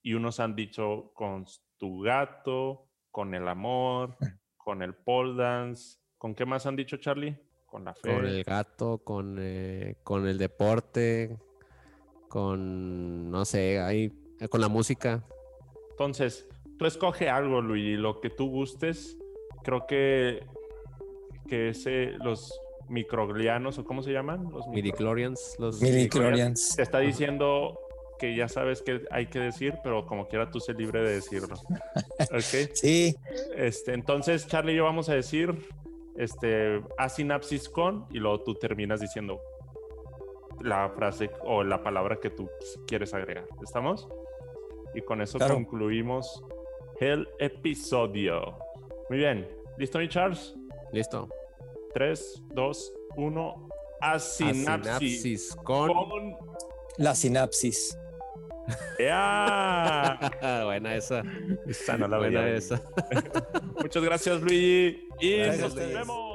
y 0.01 0.15
unos 0.15 0.39
han 0.39 0.55
dicho 0.55 1.11
con 1.13 1.45
tu 1.77 1.99
gato, 2.01 2.89
con 3.11 3.35
el 3.35 3.47
amor, 3.47 4.17
con 4.57 4.81
el 4.81 4.95
pole 4.95 5.35
dance. 5.35 5.99
¿Con 6.17 6.33
qué 6.33 6.47
más 6.47 6.65
han 6.65 6.75
dicho, 6.75 6.97
Charlie? 6.97 7.37
Con 7.69 7.85
la 7.85 7.93
fe. 7.93 8.13
Con 8.13 8.25
el 8.25 8.43
gato, 8.43 8.99
con, 8.99 9.37
eh, 9.39 9.95
con 10.03 10.27
el 10.27 10.37
deporte, 10.37 11.37
con, 12.27 13.29
no 13.29 13.45
sé, 13.45 13.79
ahí, 13.79 14.11
con 14.49 14.61
la 14.61 14.67
música. 14.69 15.23
Entonces, 15.91 16.47
tú 16.77 16.85
escoge 16.85 17.29
algo, 17.29 17.61
Luis, 17.61 17.97
lo 17.99 18.21
que 18.21 18.29
tú 18.29 18.49
gustes. 18.49 19.17
Creo 19.63 19.85
que, 19.85 20.45
que 21.47 21.69
ese, 21.69 22.13
los 22.23 22.59
microglianos 22.89 23.77
o 23.77 23.85
cómo 23.85 24.01
se 24.03 24.11
llaman 24.11 24.49
los 24.51 24.67
midichlorians 24.67 25.55
los 25.59 25.81
midichlorians 25.81 26.75
te 26.75 26.81
está 26.81 26.99
diciendo 26.99 27.79
que 28.17 28.35
ya 28.35 28.49
sabes 28.49 28.81
que 28.81 29.05
hay 29.11 29.27
que 29.27 29.39
decir 29.39 29.75
pero 29.83 30.05
como 30.05 30.27
quiera 30.27 30.49
tú 30.49 30.59
sé 30.59 30.73
libre 30.73 31.01
de 31.01 31.13
decirlo 31.13 31.55
¿ok? 32.19 32.73
sí 32.73 33.15
este 33.55 33.93
entonces 33.93 34.47
Charlie 34.47 34.73
y 34.73 34.77
yo 34.77 34.83
vamos 34.83 35.07
a 35.09 35.13
decir 35.13 35.55
este 36.19 36.83
a 36.97 37.09
sinapsis 37.09 37.67
con 37.67 38.05
y 38.11 38.19
luego 38.19 38.41
tú 38.41 38.53
terminas 38.53 39.01
diciendo 39.01 39.41
la 40.61 40.89
frase 40.89 41.31
o 41.41 41.63
la 41.63 41.81
palabra 41.81 42.19
que 42.19 42.29
tú 42.29 42.47
quieres 42.85 43.13
agregar 43.13 43.47
estamos 43.63 44.07
y 44.93 45.01
con 45.01 45.21
eso 45.21 45.39
claro. 45.39 45.55
concluimos 45.55 46.43
el 46.99 47.27
episodio 47.39 48.57
muy 49.09 49.17
bien 49.17 49.47
listo 49.77 49.97
mi 49.97 50.07
Charles 50.07 50.55
listo 50.91 51.27
3, 51.93 52.43
2, 52.53 52.93
1. 53.17 53.69
A 54.01 54.19
sinapsis. 54.19 55.55
con... 55.63 55.91
con... 55.93 56.37
La 56.97 57.15
sinapsis. 57.15 57.97
¡Ya! 58.99 60.19
buena 60.65 60.95
esa. 60.95 61.23
Esa 61.67 61.97
no 61.97 62.07
la 62.07 62.17
buena 62.17 62.49
esa. 62.49 62.81
Muchas 63.81 64.03
gracias, 64.03 64.41
Luigi. 64.41 65.07
Y 65.19 65.37
gracias, 65.37 65.75
nos 65.75 65.75
vemos. 65.75 66.28